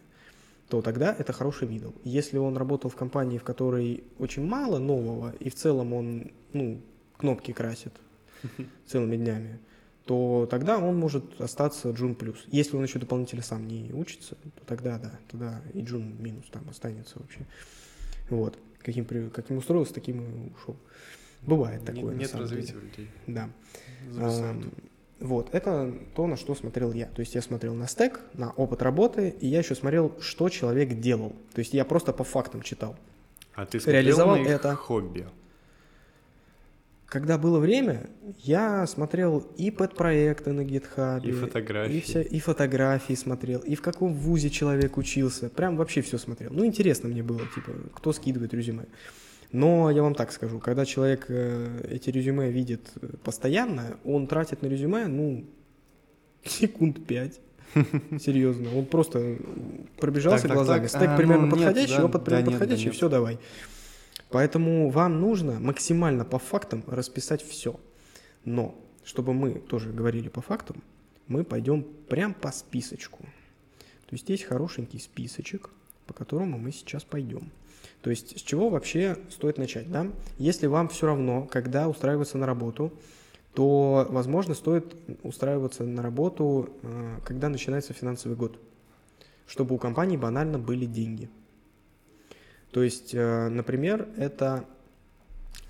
то 0.68 0.80
тогда 0.82 1.14
это 1.16 1.32
хороший 1.32 1.68
middle. 1.68 1.94
Если 2.02 2.38
он 2.38 2.56
работал 2.56 2.90
в 2.90 2.96
компании, 2.96 3.38
в 3.38 3.44
которой 3.44 4.04
очень 4.18 4.44
мало 4.44 4.78
нового, 4.78 5.34
и 5.38 5.50
в 5.50 5.54
целом 5.54 5.92
он, 5.92 6.32
ну, 6.54 6.80
кнопки 7.18 7.52
красит 7.52 7.92
целыми 8.86 9.16
днями, 9.16 9.58
то 10.06 10.46
тогда 10.50 10.78
он 10.78 10.96
может 10.96 11.40
остаться 11.40 11.90
Джун 11.90 12.14
плюс. 12.14 12.44
Если 12.46 12.76
он 12.76 12.84
еще 12.84 12.98
дополнительно 12.98 13.42
сам 13.42 13.66
не 13.66 13.92
учится, 13.92 14.36
то 14.36 14.64
тогда 14.64 14.98
да, 14.98 15.12
тогда 15.28 15.60
и 15.74 15.82
Джун 15.82 16.14
минус 16.22 16.44
там 16.50 16.68
останется 16.70 17.18
вообще. 17.18 17.40
Вот. 18.30 18.56
Каким, 18.82 19.04
каким 19.04 19.56
устроился, 19.58 19.94
таким 19.94 20.20
и 20.22 20.52
ушел. 20.52 20.76
Бывает 21.42 21.84
такое. 21.84 22.14
Нет 22.14 22.30
деле. 22.30 22.42
развития 22.42 22.76
у 22.76 22.80
людей. 22.80 23.10
Да. 23.26 23.50
Ам, 24.16 24.70
Вот, 25.18 25.48
это 25.52 25.92
то, 26.14 26.26
на 26.26 26.36
что 26.36 26.54
смотрел 26.54 26.92
я. 26.92 27.06
То 27.06 27.20
есть 27.20 27.34
я 27.34 27.42
смотрел 27.42 27.74
на 27.74 27.88
стек, 27.88 28.20
на 28.34 28.52
опыт 28.52 28.82
работы, 28.82 29.34
и 29.40 29.48
я 29.48 29.58
еще 29.58 29.74
смотрел, 29.74 30.12
что 30.20 30.48
человек 30.48 31.00
делал. 31.00 31.34
То 31.52 31.60
есть 31.60 31.74
я 31.74 31.84
просто 31.84 32.12
по 32.12 32.22
фактам 32.22 32.62
читал. 32.62 32.96
А 33.54 33.64
ты 33.64 33.80
смотрел 33.80 34.02
реализовал 34.02 34.36
на 34.36 34.42
их 34.42 34.48
это. 34.48 34.74
хобби? 34.76 35.26
Когда 37.06 37.38
было 37.38 37.60
время, 37.60 38.10
я 38.38 38.84
смотрел 38.86 39.38
и 39.56 39.70
пэт-проекты 39.70 40.52
на 40.52 40.62
GitHub, 40.62 41.24
И 41.24 41.30
фотографии. 41.30 41.96
и, 41.96 42.00
вся- 42.00 42.22
и 42.22 42.40
фотографии 42.40 43.14
смотрел, 43.14 43.60
и 43.60 43.76
в 43.76 43.82
каком 43.82 44.12
вузе 44.12 44.50
человек 44.50 44.96
учился. 44.96 45.48
Прям 45.48 45.76
вообще 45.76 46.00
все 46.02 46.18
смотрел. 46.18 46.52
Ну, 46.52 46.64
интересно 46.66 47.08
мне 47.08 47.22
было, 47.22 47.40
типа, 47.54 47.72
кто 47.94 48.12
скидывает 48.12 48.52
резюме. 48.54 48.86
Но 49.52 49.88
я 49.92 50.02
вам 50.02 50.14
так 50.16 50.32
скажу, 50.32 50.58
когда 50.58 50.84
человек 50.84 51.26
э, 51.28 51.88
эти 51.92 52.10
резюме 52.10 52.50
видит 52.50 52.90
постоянно, 53.22 53.96
он 54.04 54.26
тратит 54.26 54.62
на 54.62 54.66
резюме, 54.66 55.06
ну, 55.06 55.44
секунд 56.44 57.06
пять. 57.06 57.40
Серьезно. 58.20 58.76
Он 58.76 58.84
просто 58.84 59.36
пробежался 60.00 60.42
Так, 60.42 60.48
так, 60.50 60.56
глазами. 60.56 60.80
так. 60.80 60.88
Стек 60.90 61.08
А, 61.10 61.16
примерно 61.16 61.46
ну, 61.46 61.50
подходящий, 61.52 62.00
опыт 62.02 62.12
да, 62.22 62.24
примерно 62.24 62.46
да, 62.46 62.50
подходящий, 62.58 62.86
нет. 62.86 62.94
все, 62.94 63.08
давай. 63.08 63.38
Поэтому 64.30 64.90
вам 64.90 65.20
нужно 65.20 65.60
максимально 65.60 66.24
по 66.24 66.38
фактам 66.38 66.82
расписать 66.86 67.42
все. 67.42 67.78
Но, 68.44 68.74
чтобы 69.04 69.34
мы 69.34 69.54
тоже 69.54 69.92
говорили 69.92 70.28
по 70.28 70.40
фактам, 70.40 70.82
мы 71.28 71.44
пойдем 71.44 71.84
прям 72.08 72.34
по 72.34 72.50
списочку. 72.52 73.22
То 74.06 74.12
есть 74.12 74.28
есть 74.28 74.44
хорошенький 74.44 74.98
списочек, 74.98 75.70
по 76.06 76.14
которому 76.14 76.58
мы 76.58 76.72
сейчас 76.72 77.04
пойдем. 77.04 77.50
То 78.02 78.10
есть 78.10 78.38
с 78.38 78.42
чего 78.42 78.68
вообще 78.68 79.16
стоит 79.30 79.58
начать, 79.58 79.90
да? 79.90 80.06
Если 80.38 80.66
вам 80.66 80.88
все 80.88 81.06
равно, 81.06 81.46
когда 81.50 81.88
устраиваться 81.88 82.38
на 82.38 82.46
работу, 82.46 82.92
то, 83.54 84.06
возможно, 84.10 84.54
стоит 84.54 84.94
устраиваться 85.22 85.84
на 85.84 86.02
работу, 86.02 86.70
э, 86.82 87.18
когда 87.24 87.48
начинается 87.48 87.94
финансовый 87.94 88.34
год, 88.34 88.60
чтобы 89.46 89.74
у 89.74 89.78
компании 89.78 90.16
банально 90.16 90.58
были 90.58 90.84
деньги. 90.84 91.30
То 92.70 92.82
есть, 92.82 93.14
э, 93.14 93.48
например, 93.48 94.08
это, 94.16 94.64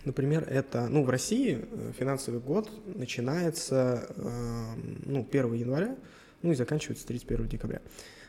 например, 0.05 0.47
это, 0.49 0.89
ну, 0.89 1.03
в 1.03 1.11
России 1.11 1.59
э, 1.61 1.93
финансовый 1.99 2.41
год 2.41 2.71
начинается, 2.87 4.07
э, 4.17 4.75
ну, 5.05 5.27
1 5.31 5.55
января, 5.55 5.97
ну, 6.43 6.53
и 6.53 6.55
заканчивается 6.55 7.07
31 7.07 7.49
декабря. 7.49 7.81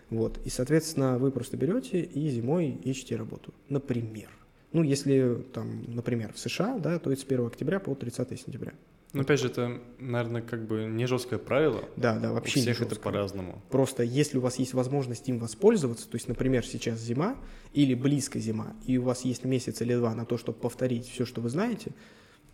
Вот, 0.09 0.39
и, 0.45 0.49
соответственно, 0.49 1.17
вы 1.17 1.31
просто 1.31 1.57
берете 1.57 2.01
и 2.01 2.29
зимой 2.29 2.69
ищете 2.83 3.15
работу, 3.15 3.53
например. 3.67 4.29
Ну, 4.71 4.83
если 4.83 5.43
там, 5.53 5.83
например, 5.87 6.33
в 6.33 6.39
США, 6.39 6.77
да, 6.77 6.99
то 6.99 7.11
это 7.11 7.21
с 7.21 7.25
1 7.25 7.47
октября 7.47 7.79
по 7.79 7.95
30 7.95 8.39
сентября. 8.39 8.73
Но 9.13 9.21
опять 9.21 9.39
же, 9.39 9.47
это, 9.47 9.81
наверное, 9.99 10.41
как 10.41 10.67
бы 10.67 10.85
не 10.85 11.05
жесткое 11.05 11.39
правило. 11.39 11.83
Да, 11.95 12.19
да, 12.19 12.31
У 12.31 12.33
вообще 12.33 12.59
не 12.59 12.65
всех 12.65 12.81
это 12.81 12.95
по-разному. 12.97 13.61
Просто 13.69 14.03
если 14.03 14.37
у 14.37 14.41
вас 14.41 14.59
есть 14.59 14.73
возможность 14.73 15.27
им 15.29 15.39
воспользоваться, 15.39 16.09
то 16.09 16.15
есть, 16.15 16.27
например, 16.27 16.65
сейчас 16.65 16.99
зима 16.99 17.37
или 17.73 17.93
близко 17.93 18.39
зима, 18.39 18.75
и 18.85 18.97
у 18.97 19.03
вас 19.03 19.23
есть 19.23 19.45
месяц 19.45 19.81
или 19.81 19.95
два 19.95 20.13
на 20.13 20.25
то, 20.25 20.37
чтобы 20.37 20.59
повторить 20.59 21.07
все, 21.07 21.25
что 21.25 21.41
вы 21.41 21.49
знаете, 21.49 21.91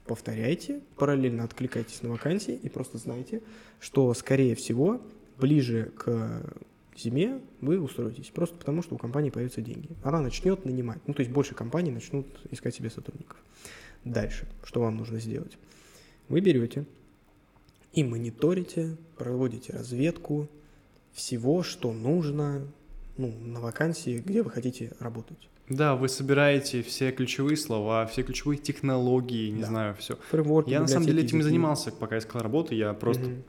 повторяйте, 0.05 0.81
параллельно 0.95 1.43
откликайтесь 1.43 2.01
на 2.03 2.09
вакансии 2.09 2.53
и 2.53 2.69
просто 2.69 2.97
знайте, 2.97 3.41
что, 3.79 4.13
скорее 4.13 4.55
всего, 4.55 5.01
ближе 5.39 5.91
к 5.97 6.43
зиме 6.95 7.41
вы 7.61 7.79
устроитесь, 7.79 8.29
просто 8.29 8.55
потому 8.57 8.83
что 8.83 8.95
у 8.95 8.97
компании 8.97 9.31
появятся 9.31 9.61
деньги. 9.61 9.89
Она 10.03 10.21
начнет 10.21 10.65
нанимать, 10.65 10.99
ну, 11.07 11.13
то 11.13 11.21
есть 11.21 11.31
больше 11.31 11.55
компаний 11.55 11.91
начнут 11.91 12.27
искать 12.51 12.75
себе 12.75 12.89
сотрудников. 12.89 13.37
Дальше, 14.03 14.47
что 14.63 14.81
вам 14.81 14.97
нужно 14.97 15.19
сделать? 15.19 15.57
Вы 16.29 16.39
берете 16.39 16.85
и 17.93 18.03
мониторите, 18.03 18.97
проводите 19.17 19.73
разведку 19.73 20.47
всего, 21.11 21.63
что 21.63 21.91
нужно 21.93 22.67
ну, 23.17 23.31
на 23.43 23.59
вакансии, 23.59 24.17
где 24.25 24.41
вы 24.41 24.49
хотите 24.49 24.93
работать. 24.99 25.49
Да, 25.69 25.95
вы 25.95 26.09
собираете 26.09 26.81
все 26.81 27.11
ключевые 27.11 27.55
слова, 27.55 28.05
все 28.07 28.23
ключевые 28.23 28.57
технологии, 28.57 29.49
не 29.49 29.61
Да. 29.61 29.67
знаю, 29.67 29.95
все. 29.95 30.17
Фреймворки, 30.29 30.69
Я 30.69 30.81
на 30.81 30.87
самом 30.87 31.05
деле 31.05 31.23
этим 31.23 31.39
и 31.39 31.43
занимался, 31.43 31.91
пока 31.91 32.17
искал 32.17 32.41
работу. 32.41 32.73
Я 32.73 32.93
просто 32.93 33.23
Мгм. 33.25 33.43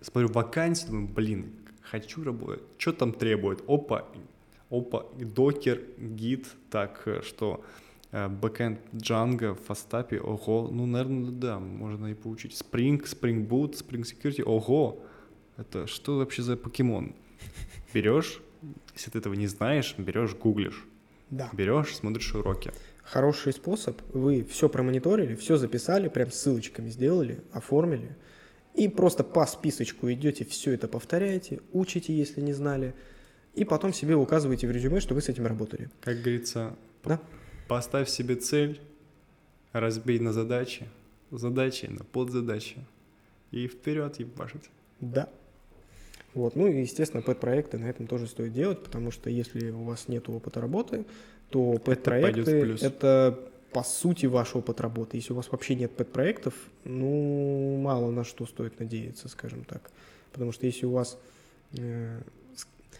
смотрю 0.00 0.32
вакансии, 0.32 0.86
думаю, 0.86 1.08
блин, 1.08 1.52
хочу 1.82 2.24
работать. 2.24 2.62
Что 2.78 2.92
там 2.92 3.12
требует? 3.12 3.62
Опа, 3.68 4.06
опа, 4.70 5.06
докер, 5.16 5.82
гид, 5.98 6.46
так 6.70 7.02
э, 7.06 7.22
что 7.22 7.62
бэкэнд 8.12 8.78
Django, 8.92 9.54
фастапи, 9.54 10.16
ого, 10.16 10.68
ну, 10.72 10.86
наверное, 10.86 11.30
да, 11.30 11.58
можно 11.58 12.06
и 12.06 12.14
получить. 12.14 12.52
Spring, 12.52 13.02
Spring 13.04 13.46
Boot, 13.46 13.72
Spring 13.74 14.02
Security, 14.02 14.42
ого, 14.42 15.02
это 15.56 15.86
что 15.86 16.16
вообще 16.16 16.42
за 16.42 16.56
покемон? 16.56 17.14
Берешь, 17.92 18.40
если 18.94 19.10
ты 19.10 19.18
этого 19.18 19.34
не 19.34 19.46
знаешь, 19.46 19.94
берешь, 19.98 20.34
гуглишь, 20.34 20.86
Да. 21.30 21.50
берешь, 21.52 21.94
смотришь 21.96 22.34
уроки. 22.34 22.72
Хороший 23.02 23.52
способ. 23.52 24.00
Вы 24.12 24.44
все 24.44 24.68
промониторили, 24.68 25.34
все 25.34 25.56
записали, 25.56 26.08
прям 26.08 26.30
ссылочками 26.30 26.88
сделали, 26.90 27.42
оформили. 27.52 28.16
И 28.74 28.88
просто 28.88 29.24
по 29.24 29.44
списочку 29.46 30.10
идете, 30.12 30.44
все 30.44 30.72
это 30.72 30.88
повторяете, 30.88 31.60
учите, 31.72 32.16
если 32.16 32.40
не 32.40 32.52
знали. 32.52 32.94
И 33.54 33.64
потом 33.64 33.92
себе 33.92 34.14
указываете 34.14 34.68
в 34.68 34.70
резюме, 34.70 35.00
что 35.00 35.14
вы 35.14 35.20
с 35.22 35.28
этим 35.28 35.46
работали. 35.46 35.90
Как 36.00 36.18
говорится, 36.20 36.76
Да. 37.04 37.20
Поставь 37.68 38.08
себе 38.08 38.36
цель, 38.36 38.80
разбей 39.72 40.18
на 40.18 40.32
задачи, 40.32 40.88
задачи 41.30 41.86
на 41.86 42.04
подзадачи 42.04 42.78
и 43.50 43.68
вперед 43.68 44.18
ебашить. 44.18 44.70
Да. 45.00 45.28
Вот. 46.34 46.56
Ну 46.56 46.66
и, 46.66 46.80
естественно, 46.80 47.22
пэт-проекты 47.22 47.78
на 47.78 47.86
этом 47.86 48.06
тоже 48.06 48.26
стоит 48.26 48.52
делать, 48.52 48.82
потому 48.82 49.10
что 49.10 49.30
если 49.30 49.70
у 49.70 49.84
вас 49.84 50.08
нет 50.08 50.28
опыта 50.28 50.60
работы, 50.60 51.04
то 51.50 51.74
пэт-проекты 51.78 52.76
это 52.80 53.38
по 53.72 53.82
сути 53.82 54.26
ваш 54.26 54.54
опыт 54.56 54.80
работы. 54.80 55.16
Если 55.16 55.32
у 55.32 55.36
вас 55.36 55.50
вообще 55.50 55.74
нет 55.74 55.92
пэт-проектов, 55.92 56.54
ну, 56.84 57.78
мало 57.78 58.10
на 58.10 58.24
что 58.24 58.46
стоит 58.46 58.78
надеяться, 58.80 59.28
скажем 59.28 59.64
так. 59.64 59.90
Потому 60.32 60.52
что 60.52 60.66
если 60.66 60.86
у 60.86 60.92
вас, 60.92 61.18
э, 61.76 62.20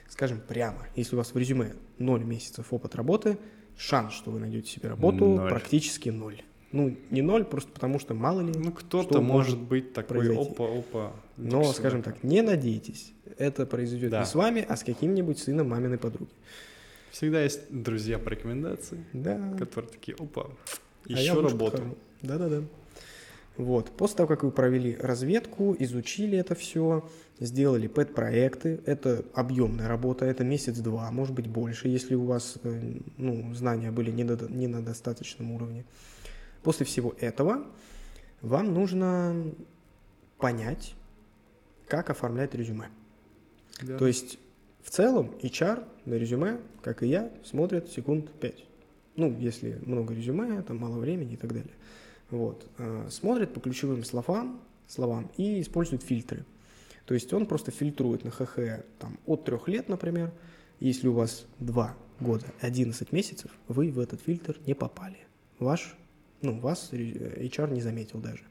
скажем 0.09 0.41
прямо, 0.47 0.87
если 0.97 1.15
у 1.15 1.19
вас 1.19 1.33
в 1.33 1.39
резюме 1.39 1.75
0 1.99 2.25
месяцев 2.25 2.73
опыт 2.73 2.95
работы, 2.95 3.39
шанс, 3.79 4.13
что 4.13 4.31
вы 4.31 4.41
найдете 4.41 4.69
себе 4.71 4.89
работу, 4.91 5.25
Ноль. 5.25 5.49
практически 5.49 6.11
ноль. 6.11 6.43
Ну, 6.73 6.95
не 7.11 7.23
ноль, 7.23 7.45
просто 7.45 7.73
потому 7.73 7.99
что 7.99 8.13
мало 8.13 8.43
ли. 8.43 8.53
Ну, 8.55 8.73
кто-то 8.73 9.23
может 9.23 9.55
может 9.55 9.59
быть 9.59 9.95
такой, 9.95 10.19
произойти? 10.19 10.51
опа, 10.51 10.65
опа. 10.79 11.13
Но, 11.39 11.65
скажем 11.73 12.03
так, 12.03 12.23
не 12.23 12.43
надейтесь. 12.43 13.13
Это 13.39 13.65
произойдет 13.65 14.11
Да. 14.11 14.21
не 14.21 14.27
с 14.27 14.35
вами, 14.35 14.67
а 14.69 14.77
с 14.77 14.85
каким-нибудь 14.85 15.39
сыном 15.39 15.71
маминой 15.71 15.97
подруги. 15.97 16.31
Всегда 17.11 17.43
есть 17.43 17.61
друзья 17.71 18.19
по 18.19 18.29
рекомендации, 18.29 19.03
Да. 19.15 19.55
которые 19.59 19.91
такие, 19.91 20.15
опа, 20.19 20.49
а 21.09 21.11
еще 21.13 21.33
лучше 21.33 21.49
работу. 21.55 21.97
Да-да-да. 22.21 22.63
Вот. 23.59 23.91
После 23.91 24.19
того, 24.19 24.29
как 24.29 24.45
вы 24.45 24.53
провели 24.53 24.95
разведку, 24.95 25.75
изучили 25.81 26.39
это 26.39 26.55
все, 26.55 27.09
сделали 27.41 27.89
пэт-проекты, 27.89 28.81
это 28.87 29.25
объемная 29.35 29.89
работа, 29.89 30.25
это 30.25 30.45
месяц-два, 30.45 31.11
может 31.11 31.35
быть 31.35 31.49
больше, 31.49 31.89
если 31.89 32.15
у 32.15 32.25
вас 32.25 32.59
э, 32.63 32.99
ну, 33.17 33.53
знания 33.55 33.91
были 33.91 34.13
не, 34.13 34.23
до- 34.23 34.49
не 34.49 34.69
на 34.69 34.81
достаточном 34.81 35.51
уровне. 35.51 35.85
После 36.63 36.87
всего 36.87 37.17
этого 37.19 37.67
вам 38.43 38.73
нужно 38.73 39.53
понять, 40.39 40.95
как 41.89 42.11
оформлять 42.11 42.55
резюме. 42.55 42.91
Да. 43.83 43.99
То 43.99 44.07
есть 44.07 44.39
в 44.83 44.91
целом 44.91 45.35
HR 45.43 45.85
на 46.05 46.15
резюме, 46.15 46.61
как 46.81 47.03
и 47.03 47.09
я, 47.09 47.33
смотрят 47.45 47.91
секунд 47.91 48.31
5. 48.41 48.65
Ну, 49.17 49.37
если 49.41 49.81
много 49.85 50.15
резюме, 50.15 50.63
там 50.63 50.77
мало 50.77 51.01
времени 51.01 51.33
и 51.33 51.37
так 51.37 51.53
далее. 51.53 51.75
Вот. 52.31 52.67
Э, 52.79 53.09
Смотрит 53.11 53.55
по 53.55 53.61
ключевым 53.61 54.05
словам, 54.05 54.61
словам 54.87 55.31
и 55.37 55.61
использует 55.61 56.03
фильтры. 56.03 56.45
То 57.07 57.15
есть 57.15 57.33
он 57.33 57.47
просто 57.47 57.71
фильтрует 57.71 58.25
на 58.25 58.31
ХХ 58.31 58.85
там, 58.99 59.19
от 59.27 59.45
трех 59.45 59.69
лет, 59.69 59.89
например. 59.89 60.31
Если 60.81 61.09
у 61.09 61.13
вас 61.13 61.47
2 61.59 61.97
года 62.21 62.47
11 62.61 63.13
месяцев, 63.13 63.51
вы 63.67 63.91
в 63.91 63.99
этот 63.99 64.21
фильтр 64.21 64.59
не 64.67 64.75
попали. 64.75 65.19
Ваш, 65.59 65.97
ну, 66.43 66.59
вас 66.59 66.91
э, 66.93 67.47
HR 67.47 67.73
не 67.73 67.81
заметил 67.81 68.21
даже. 68.21 68.43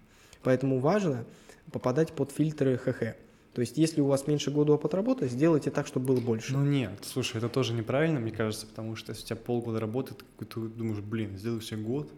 Поэтому 0.43 0.79
важно 0.79 1.25
попадать 1.71 2.13
под 2.13 2.31
фильтры 2.31 2.77
ХХ. 2.77 3.15
То 3.53 3.61
есть, 3.61 3.77
если 3.77 4.01
у 4.01 4.05
вас 4.05 4.27
меньше 4.27 4.51
года 4.51 4.73
опыта 4.73 4.97
работы, 4.97 5.27
сделайте 5.27 5.71
так, 5.71 5.87
чтобы 5.87 6.07
было 6.07 6.19
больше. 6.19 6.53
Ну 6.53 6.63
нет, 6.63 6.91
слушай, 7.01 7.37
это 7.37 7.49
тоже 7.49 7.73
неправильно, 7.73 8.19
мне 8.19 8.31
кажется, 8.31 8.67
потому 8.67 8.95
что 8.95 9.11
если 9.11 9.23
у 9.23 9.27
тебя 9.27 9.35
полгода 9.35 9.79
работы, 9.79 10.13
ты, 10.37 10.59
думаешь, 10.59 10.99
блин, 10.99 11.37
сделаю 11.37 11.61
себе 11.61 11.81
год, 11.81 12.11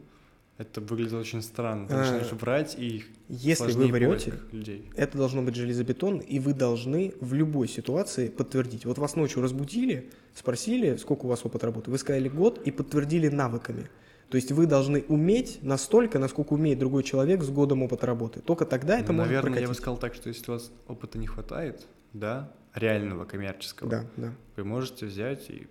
это 0.60 0.82
выглядит 0.82 1.14
очень 1.14 1.42
странно. 1.42 1.88
Ты 1.88 1.94
А, 1.94 1.98
начинаешь 2.00 2.32
врать, 2.34 2.76
и 2.78 3.06
если 3.30 3.72
вы 3.72 3.88
врете, 3.88 4.34
людей. 4.52 4.92
это 4.98 5.18
должно 5.18 5.42
быть 5.42 5.56
железобетон, 5.56 6.18
и 6.20 6.38
вы 6.40 6.54
должны 6.54 7.14
в 7.22 7.34
любой 7.34 7.70
ситуации 7.70 8.28
подтвердить. 8.28 8.86
Вот 8.86 8.98
вас 8.98 9.16
ночью 9.16 9.42
разбудили, 9.42 10.12
спросили, 10.36 10.98
сколько 10.98 11.26
у 11.26 11.30
вас 11.30 11.46
опыт 11.46 11.64
работы, 11.64 11.90
вы 11.90 11.98
сказали 11.98 12.28
год 12.28 12.62
и 12.68 12.72
подтвердили 12.72 13.30
навыками. 13.30 13.88
То 14.30 14.36
есть 14.36 14.52
вы 14.52 14.66
должны 14.68 15.06
уметь 15.08 15.60
настолько, 15.64 16.20
насколько 16.20 16.52
умеет 16.54 16.78
другой 16.78 17.04
человек 17.04 17.42
с 17.42 17.50
годом 17.50 17.82
опыта 17.82 18.06
работы. 18.06 18.42
Только 18.42 18.66
тогда 18.66 19.00
это 19.00 19.14
Ну, 19.14 19.20
может 19.20 19.34
Наверное, 19.34 19.62
я 19.62 19.68
бы 19.70 19.74
сказал 19.74 19.98
так, 19.98 20.14
что 20.14 20.28
если 20.28 20.52
у 20.52 20.56
вас 20.56 20.72
опыта 20.90 21.18
не 21.18 21.26
хватает, 21.26 21.88
да, 22.12 22.52
реального 22.76 23.24
коммерческого, 23.24 23.90
Да, 23.90 24.06
да, 24.18 24.34
вы 24.58 24.66
можете 24.66 25.06
взять 25.06 25.50
и 25.50 25.68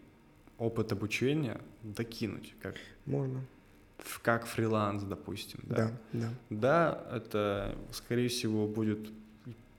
опыт 0.57 0.93
обучения 0.93 1.61
докинуть, 1.83 2.55
как, 2.63 2.75
можно. 3.05 3.45
Как 4.23 4.47
фриланс, 4.47 5.03
допустим. 5.03 5.61
Да. 5.65 5.77
Да, 5.77 5.91
да. 6.13 6.29
Да, 6.51 7.17
это, 7.17 7.75
скорее 7.93 8.29
всего, 8.29 8.67
будет 8.67 9.11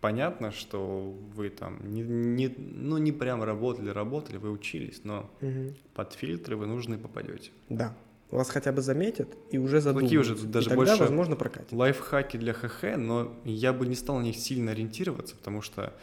понятно, 0.02 0.52
что 0.52 1.14
вы 1.36 1.50
там 1.50 1.80
не, 1.84 2.02
не- 2.02 2.56
ну, 2.58 2.98
не 2.98 3.12
прям 3.12 3.44
работали, 3.44 3.90
работали, 3.90 4.38
вы 4.38 4.52
учились, 4.52 5.02
но 5.04 5.30
Мгм. 5.42 5.76
под 5.94 6.14
фильтры 6.14 6.56
вы 6.56 6.68
нужны 6.68 6.98
попадете. 6.98 7.52
Да. 7.70 7.96
Вас 8.32 8.50
хотя 8.50 8.72
бы 8.72 8.82
заметят 8.82 9.28
и 9.50 9.58
уже 9.58 9.82
задумаются. 9.82 10.16
Такие 10.16 10.20
уже 10.22 10.48
даже 10.48 10.68
и 10.68 10.70
тогда, 10.70 10.86
больше- 10.86 11.02
возможно, 11.04 11.36
прокатит. 11.36 11.72
Лайфхаки 11.72 12.38
для 12.38 12.54
ХХ, 12.54 12.96
но 12.98 13.34
я 13.44 13.74
бы 13.74 13.88
не 13.88 13.96
стал 13.96 14.20
на 14.20 14.24
них 14.24 14.36
сильно 14.38 14.72
ориентироваться, 14.72 15.36
потому 15.36 15.62
что 15.62 15.94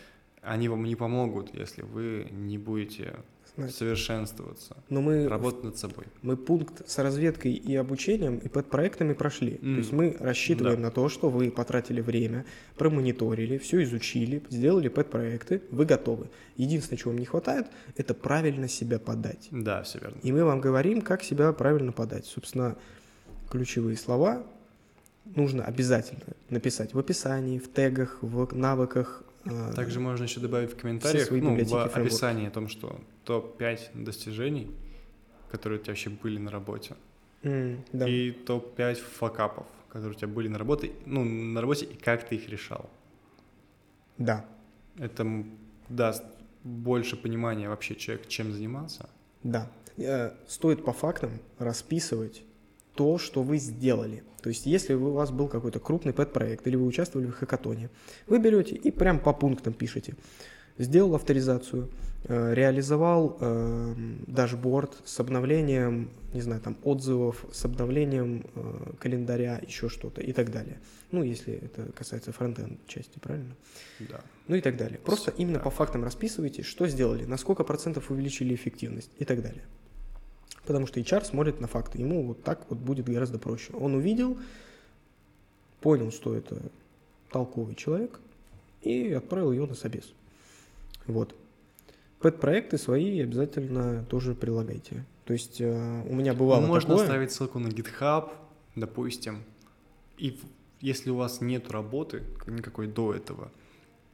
они 0.43 0.68
вам 0.68 0.84
не 0.84 0.97
помогут, 0.97 1.55
если 1.55 1.82
вы 1.82 2.28
не 2.32 2.59
будете 2.59 3.14
Знать. 3.57 3.74
совершенствоваться, 3.74 4.77
Но 4.91 5.01
мы 5.01 5.28
работать 5.28 5.65
над 5.65 5.78
собой. 5.78 6.05
Мы 6.23 6.37
пункт 6.37 6.89
с 6.89 6.99
разведкой 6.99 7.53
и 7.53 7.74
обучением 7.77 8.37
и 8.39 8.49
под 8.49 8.69
проектами 8.69 9.15
прошли. 9.15 9.55
М. 9.62 9.74
То 9.74 9.78
есть 9.81 9.93
мы 9.93 10.16
рассчитываем 10.20 10.77
Да. 10.77 10.83
на 10.89 10.91
то, 10.91 11.09
что 11.09 11.31
вы 11.31 11.51
потратили 11.51 12.01
время, 12.01 12.45
промониторили, 12.77 13.59
все 13.59 13.83
изучили, 13.85 14.43
сделали 14.51 14.89
пэт-проекты, 14.89 15.62
вы 15.70 15.85
готовы. 15.87 16.28
Единственное, 16.57 16.99
чего 16.99 17.11
вам 17.12 17.19
не 17.19 17.27
хватает, 17.27 17.66
это 17.97 18.15
правильно 18.15 18.69
себя 18.69 18.99
подать. 18.99 19.49
Да, 19.51 19.83
все 19.83 19.99
верно. 20.01 20.19
И 20.23 20.33
мы 20.33 20.45
вам 20.45 20.61
говорим, 20.61 21.01
как 21.01 21.23
себя 21.23 21.53
правильно 21.53 21.93
подать. 21.93 22.27
Собственно, 22.27 22.77
ключевые 23.51 23.97
слова 23.97 24.45
нужно 25.35 25.65
обязательно 25.65 26.23
написать 26.51 26.95
в 26.95 26.99
описании, 26.99 27.59
в 27.59 27.73
тегах, 27.73 28.19
в 28.23 28.55
навыках. 28.55 29.23
Э, 29.47 29.73
Также 29.74 30.01
можно 30.01 30.24
еще 30.24 30.40
добавить 30.40 30.73
в 30.73 30.77
комментариях, 30.77 31.31
ну, 31.31 31.56
в 31.64 31.74
описании 31.97 32.48
о 32.48 32.51
том, 32.51 32.68
что 32.68 33.01
топ-5 33.24 34.02
достижений, 34.05 34.70
которые 35.51 35.78
у 35.78 35.82
тебя 35.82 35.93
вообще 35.93 36.10
были 36.10 36.39
на 36.39 36.51
работе, 36.51 36.94
м, 37.43 37.85
да. 37.93 38.09
и 38.09 38.32
топ-5 38.32 38.94
факапов, 38.94 39.66
которые 39.89 40.16
у 40.16 40.18
тебя 40.18 40.28
были 40.28 40.48
на 40.48 40.59
работе, 40.59 40.93
ну, 41.06 41.24
на 41.24 41.60
работе, 41.60 41.86
и 41.86 41.94
как 41.97 42.28
ты 42.28 42.36
их 42.36 42.48
решал. 42.48 42.89
да, 44.18 44.44
Это 44.98 45.44
даст 45.89 46.24
больше 46.64 47.16
понимания 47.16 47.68
вообще 47.68 47.94
человек, 47.94 48.27
чем 48.28 48.52
занимался. 48.52 49.09
Да. 49.43 49.70
Э, 49.98 50.32
Стоит 50.48 50.85
по 50.85 50.93
фактам 50.93 51.31
расписывать 51.59 52.43
то, 52.97 53.18
что 53.18 53.43
вы 53.43 53.59
сделали. 53.59 54.23
То 54.43 54.48
есть, 54.48 54.66
если 54.66 54.94
у 54.94 55.12
вас 55.12 55.31
был 55.31 55.48
какой-то 55.48 55.81
крупный 55.81 56.12
пэт-проект 56.12 56.66
или 56.66 56.77
вы 56.77 56.86
участвовали 56.86 57.27
в 57.27 57.32
хакатоне, 57.32 57.90
вы 58.27 58.39
берете 58.39 58.74
и 58.77 58.90
прям 58.90 59.18
по 59.18 59.32
пунктам 59.32 59.73
пишете. 59.73 60.14
Сделал 60.78 61.14
авторизацию, 61.14 61.89
э, 62.28 62.55
реализовал 62.55 63.39
э, 63.40 63.94
дашборд 64.27 64.93
с 65.05 65.18
обновлением, 65.20 66.10
не 66.35 66.43
знаю, 66.43 66.60
там 66.60 66.77
отзывов, 66.85 67.47
с 67.51 67.64
обновлением 67.64 68.44
э, 68.55 68.93
календаря, 69.01 69.59
еще 69.66 69.89
что-то 69.89 70.20
и 70.20 70.32
так 70.32 70.51
далее. 70.52 70.78
Ну, 71.12 71.23
если 71.23 71.55
это 71.55 71.90
касается 71.93 72.32
фронтенд 72.32 72.78
части, 72.86 73.18
правильно? 73.18 73.55
Да. 74.01 74.20
ну 74.48 74.56
и 74.56 74.60
так 74.60 74.77
далее. 74.77 74.98
Просто 74.98 75.32
именно 75.39 75.59
Да. 75.59 75.64
по 75.64 75.70
фактам 75.70 76.05
расписывайте, 76.05 76.62
что 76.62 76.86
сделали, 76.89 77.24
на 77.24 77.39
сколько 77.39 77.64
процентов 77.64 78.10
увеличили 78.10 78.55
эффективность 78.55 79.10
и 79.18 79.24
так 79.24 79.40
далее. 79.43 79.62
Потому 80.66 80.86
что 80.86 81.01
HR 81.01 81.24
смотрит 81.24 81.60
на 81.60 81.68
факты. 81.68 81.98
Ему 81.98 82.26
вот 82.26 82.43
так 82.43 82.66
вот 82.68 82.78
будет 82.78 83.06
гораздо 83.06 83.38
проще. 83.38 83.72
Он 83.72 83.94
увидел, 83.94 84.36
понял, 85.80 86.10
что 86.10 86.34
это 86.34 86.60
толковый 87.30 87.74
человек, 87.74 88.20
и 88.82 89.12
отправил 89.12 89.52
его 89.52 89.66
на 89.66 89.74
собес. 89.74 90.12
Вот. 91.06 91.34
Пэт-проекты 92.20 92.78
свои 92.78 93.20
обязательно 93.20 94.05
тоже 94.05 94.34
прилагайте. 94.34 95.05
То 95.24 95.32
есть 95.32 95.60
э, 95.60 96.02
у 96.09 96.14
меня 96.14 96.34
бывало 96.34 96.62
Ну, 96.62 96.68
Можно 96.68 96.90
такое... 96.90 97.05
оставить 97.05 97.32
ссылку 97.32 97.59
на 97.59 97.68
GitHub, 97.68 98.30
допустим, 98.74 99.43
и 100.18 100.38
если 100.80 101.10
у 101.10 101.16
вас 101.16 101.40
нет 101.40 101.70
работы 101.70 102.22
никакой 102.47 102.86
до 102.86 103.14
этого, 103.14 103.51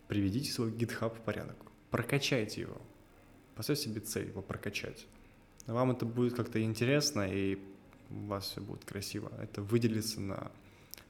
приведите 0.08 0.50
свой 0.50 0.70
GitHub 0.70 1.14
в 1.14 1.20
порядок, 1.20 1.56
прокачайте 1.90 2.62
его, 2.62 2.76
поставьте 3.54 3.84
себе 3.84 4.00
цель 4.00 4.28
его 4.28 4.42
прокачать. 4.42 5.06
Вам 5.66 5.92
это 5.92 6.04
будет 6.06 6.34
как-то 6.34 6.62
интересно, 6.62 7.22
и 7.30 7.58
у 8.10 8.26
вас 8.26 8.44
все 8.46 8.60
будет 8.60 8.84
красиво. 8.84 9.30
Это 9.40 9.62
выделится 9.62 10.20
на 10.20 10.50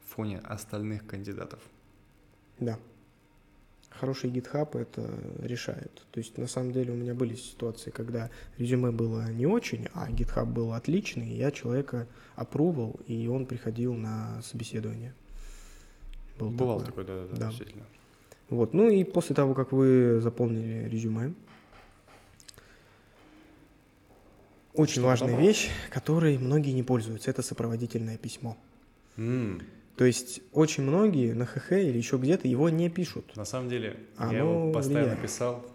фоне 0.06 0.38
остальных 0.40 1.06
кандидатов. 1.06 1.60
Да. 2.58 2.78
Хороший 3.90 4.30
GitHub 4.30 4.78
это 4.78 5.02
решает. 5.40 6.04
То 6.12 6.18
есть 6.18 6.36
на 6.38 6.46
самом 6.46 6.72
деле 6.72 6.92
у 6.92 6.96
меня 6.96 7.14
были 7.14 7.34
ситуации, 7.34 7.90
когда 7.90 8.30
резюме 8.58 8.90
было 8.90 9.30
не 9.30 9.46
очень, 9.46 9.88
а 9.94 10.10
GitHub 10.10 10.46
был 10.46 10.72
отличный, 10.72 11.28
и 11.30 11.36
я 11.36 11.50
человека 11.50 12.06
опробовал, 12.34 13.00
и 13.06 13.26
он 13.28 13.46
приходил 13.46 13.94
на 13.94 14.40
собеседование. 14.42 15.14
Был 16.38 16.50
Бывало 16.50 16.84
такое. 16.84 17.04
такое, 17.04 17.24
да, 17.26 17.30
да, 17.30 17.36
Да. 17.36 17.46
действительно. 17.48 17.84
Вот. 18.48 18.74
Ну 18.74 18.88
и 18.88 19.04
после 19.04 19.34
того, 19.36 19.54
как 19.54 19.72
вы 19.72 20.20
заполнили 20.20 20.88
резюме, 20.88 21.34
очень 24.74 24.94
Что 25.00 25.02
важная 25.06 25.36
вещь, 25.38 25.70
которой 25.90 26.38
многие 26.38 26.72
не 26.72 26.82
пользуются, 26.82 27.30
это 27.30 27.42
сопроводительное 27.42 28.16
письмо. 28.18 28.56
М, 29.16 29.60
То 29.96 30.04
есть 30.06 30.40
очень 30.52 30.84
многие 30.84 31.32
на 31.34 31.44
ХХ 31.44 31.72
или 31.72 31.98
еще 31.98 32.16
где-то 32.16 32.48
его 32.48 32.70
не 32.70 32.88
пишут. 32.88 33.36
На 33.36 33.44
самом 33.44 33.68
деле, 33.68 33.96
Оно 34.16 34.32
я 34.32 34.38
его 34.38 34.72
постоянно 34.72 35.02
влияет. 35.04 35.22
писал. 35.22 35.66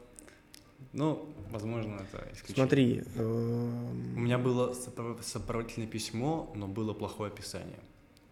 Ну, 0.94 1.30
возможно, 1.52 2.02
это 2.12 2.24
исключение. 2.34 2.56
Смотри, 2.56 3.04
У 3.16 3.22
эм, 3.22 4.24
меня 4.24 4.38
было 4.40 4.74
сопро- 4.74 5.22
сопроводительное 5.22 5.88
письмо, 5.88 6.52
но 6.56 6.68
было 6.68 6.94
плохое 6.94 7.30
описание. 7.32 7.80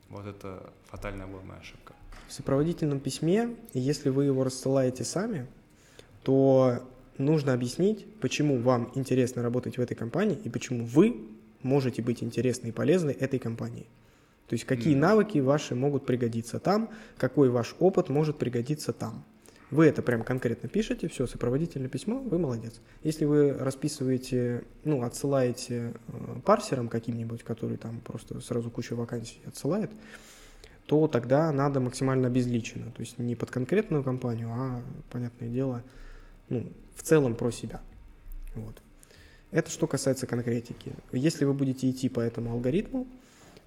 Вот 0.10 0.26
это 0.26 0.72
фатальная 0.86 1.28
была 1.28 1.42
моя 1.44 1.60
ошибка. 1.60 1.94
в 2.28 2.34
сопроводительном 2.34 3.00
письме, 3.00 3.56
если 3.76 4.10
вы 4.10 4.26
его 4.26 4.44
рассылаете 4.44 5.04
сами, 5.04 5.46
то 6.24 6.82
нужно 7.18 7.54
объяснить, 7.54 8.06
почему 8.22 8.58
вам 8.58 8.92
интересно 8.96 9.42
работать 9.42 9.78
в 9.78 9.82
этой 9.82 9.96
компании 9.96 10.38
и 10.44 10.50
почему 10.50 10.86
вы 10.86 11.18
можете 11.64 12.02
быть 12.02 12.24
интересны 12.24 12.68
и 12.68 12.72
полезны 12.72 13.12
этой 13.12 13.40
компании. 13.40 13.88
То 14.48 14.54
есть 14.54 14.66
какие 14.66 14.94
Мгм. 14.94 15.02
навыки 15.02 15.40
ваши 15.40 15.76
могут 15.76 16.06
пригодиться 16.06 16.60
там, 16.60 16.90
какой 17.18 17.50
ваш 17.50 17.76
опыт 17.80 18.10
может 18.10 18.38
пригодиться 18.38 18.94
там. 18.94 19.26
Вы 19.72 19.88
это 19.88 20.04
прям 20.04 20.24
конкретно 20.24 20.70
пишете, 20.70 21.08
все, 21.08 21.26
сопроводительное 21.26 21.90
письмо, 21.90 22.20
вы 22.20 22.38
молодец. 22.38 22.80
Если 23.04 23.26
вы 23.26 23.52
расписываете, 23.52 24.64
ну, 24.84 25.02
отсылаете 25.02 25.94
э, 26.08 26.40
парсером 26.46 26.88
каким-нибудь, 26.88 27.44
который 27.44 27.78
там 27.78 28.00
просто 28.02 28.40
сразу 28.42 28.70
кучу 28.70 28.96
вакансий 28.96 29.40
отсылает, 29.48 29.90
то 30.86 31.08
тогда 31.08 31.52
надо 31.52 31.80
максимально 31.80 32.28
обезличенно. 32.28 32.92
То 32.92 33.02
есть 33.02 33.18
не 33.18 33.36
под 33.36 33.50
конкретную 33.50 34.04
компанию, 34.04 34.50
а, 34.52 34.82
понятное 35.12 35.50
дело, 35.50 35.82
ну, 36.50 36.72
в 36.96 37.04
целом 37.04 37.36
про 37.36 37.52
себя. 37.52 37.82
Вот. 38.56 38.82
Это 39.52 39.70
что 39.70 39.88
касается 39.88 40.28
конкретики. 40.28 40.94
Если 41.12 41.46
вы 41.46 41.54
будете 41.54 41.90
идти 41.90 42.10
по 42.10 42.20
этому 42.20 42.52
алгоритму, 42.52 43.08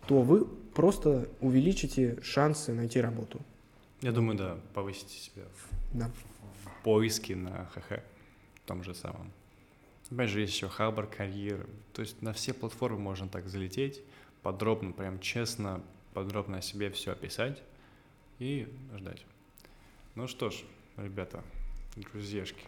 то 0.06 0.22
вы 0.22 0.44
просто 0.44 1.28
увеличите 1.40 2.18
шансы 2.22 2.72
найти 2.72 3.00
работу. 3.00 3.40
Я 4.00 4.12
думаю, 4.12 4.36
да, 4.38 4.58
повысите 4.74 5.18
себя 5.18 5.42
в, 5.54 5.98
Да. 5.98 6.10
в 6.64 6.82
поиске 6.84 7.36
на 7.36 7.66
ХХ, 7.66 8.00
том 8.66 8.82
же 8.84 8.94
самом. 8.94 9.32
Опять 10.10 10.30
же, 10.30 10.40
есть 10.40 10.54
еще 10.54 10.68
Хабр, 10.68 11.06
Карьер. 11.06 11.66
То 11.92 12.00
есть 12.02 12.22
на 12.22 12.32
все 12.32 12.54
платформы 12.54 12.98
можно 12.98 13.28
так 13.28 13.48
залететь, 13.48 14.00
подробно, 14.42 14.92
прям 14.92 15.20
честно, 15.20 15.82
подробно 16.14 16.58
о 16.58 16.62
себе 16.62 16.90
все 16.90 17.12
описать 17.12 17.62
и 18.38 18.66
ждать. 18.96 19.24
Ну 20.14 20.26
что 20.26 20.48
ж, 20.50 20.62
ребята, 20.96 21.42
друзьяшки, 21.96 22.62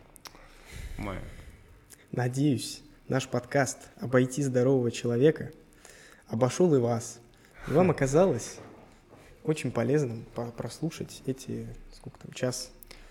мы 0.98 1.18
Надеюсь, 2.12 2.82
наш 3.09 3.28
подкаст 3.28 3.78
«Обойти 4.01 4.42
здорового 4.42 4.90
человека» 4.90 5.52
обошел 6.26 6.74
и 6.74 6.78
вас. 6.78 7.20
И 7.68 7.72
вам 7.72 7.90
оказалось 7.92 8.56
очень 9.44 9.70
полезным 9.70 10.24
по- 10.34 10.51
прослушать 10.51 11.22
эти, 11.26 11.68
сколько 11.94 12.18
там, 12.18 12.32
час. 12.32 12.70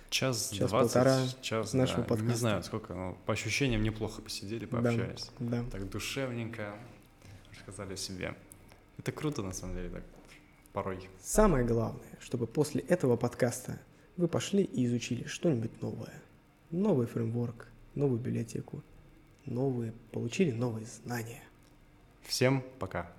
час 0.09 0.49
Час, 0.51 0.69
двадцать, 0.69 0.93
полтора 0.93 1.19
час, 1.41 1.73
нашего 1.73 1.97
да, 1.99 2.03
Не 2.03 2.07
подкаста. 2.09 2.37
знаю, 2.39 2.63
сколько, 2.63 2.93
но 2.93 3.17
по 3.25 3.33
ощущениям 3.33 3.83
неплохо 3.83 4.21
посидели, 4.21 4.65
Да, 4.65 4.77
пообщались. 4.81 5.29
да. 5.39 5.63
Так 5.71 5.89
душевненько 5.89 6.75
рассказали 7.51 7.93
о 7.93 7.97
себе. 7.97 8.35
Это 8.97 9.11
круто, 9.13 9.41
на 9.43 9.53
самом 9.53 9.75
деле, 9.75 9.89
так 9.89 10.03
порой. 10.73 11.09
Самое 11.23 11.65
главное, 11.65 12.03
чтобы 12.19 12.47
после 12.47 12.81
этого 12.81 13.15
подкаста 13.15 13.79
вы 14.17 14.27
пошли 14.27 14.63
и 14.63 14.85
изучили 14.85 15.25
что-нибудь 15.25 15.81
новое. 15.81 16.13
Новый 16.71 17.07
фреймворк, 17.07 17.67
новую 17.95 18.19
библиотеку, 18.19 18.83
новые, 19.45 19.93
получили 20.11 20.51
новые 20.51 20.85
знания. 20.85 21.43
Всем 22.21 22.63
пока. 22.77 23.11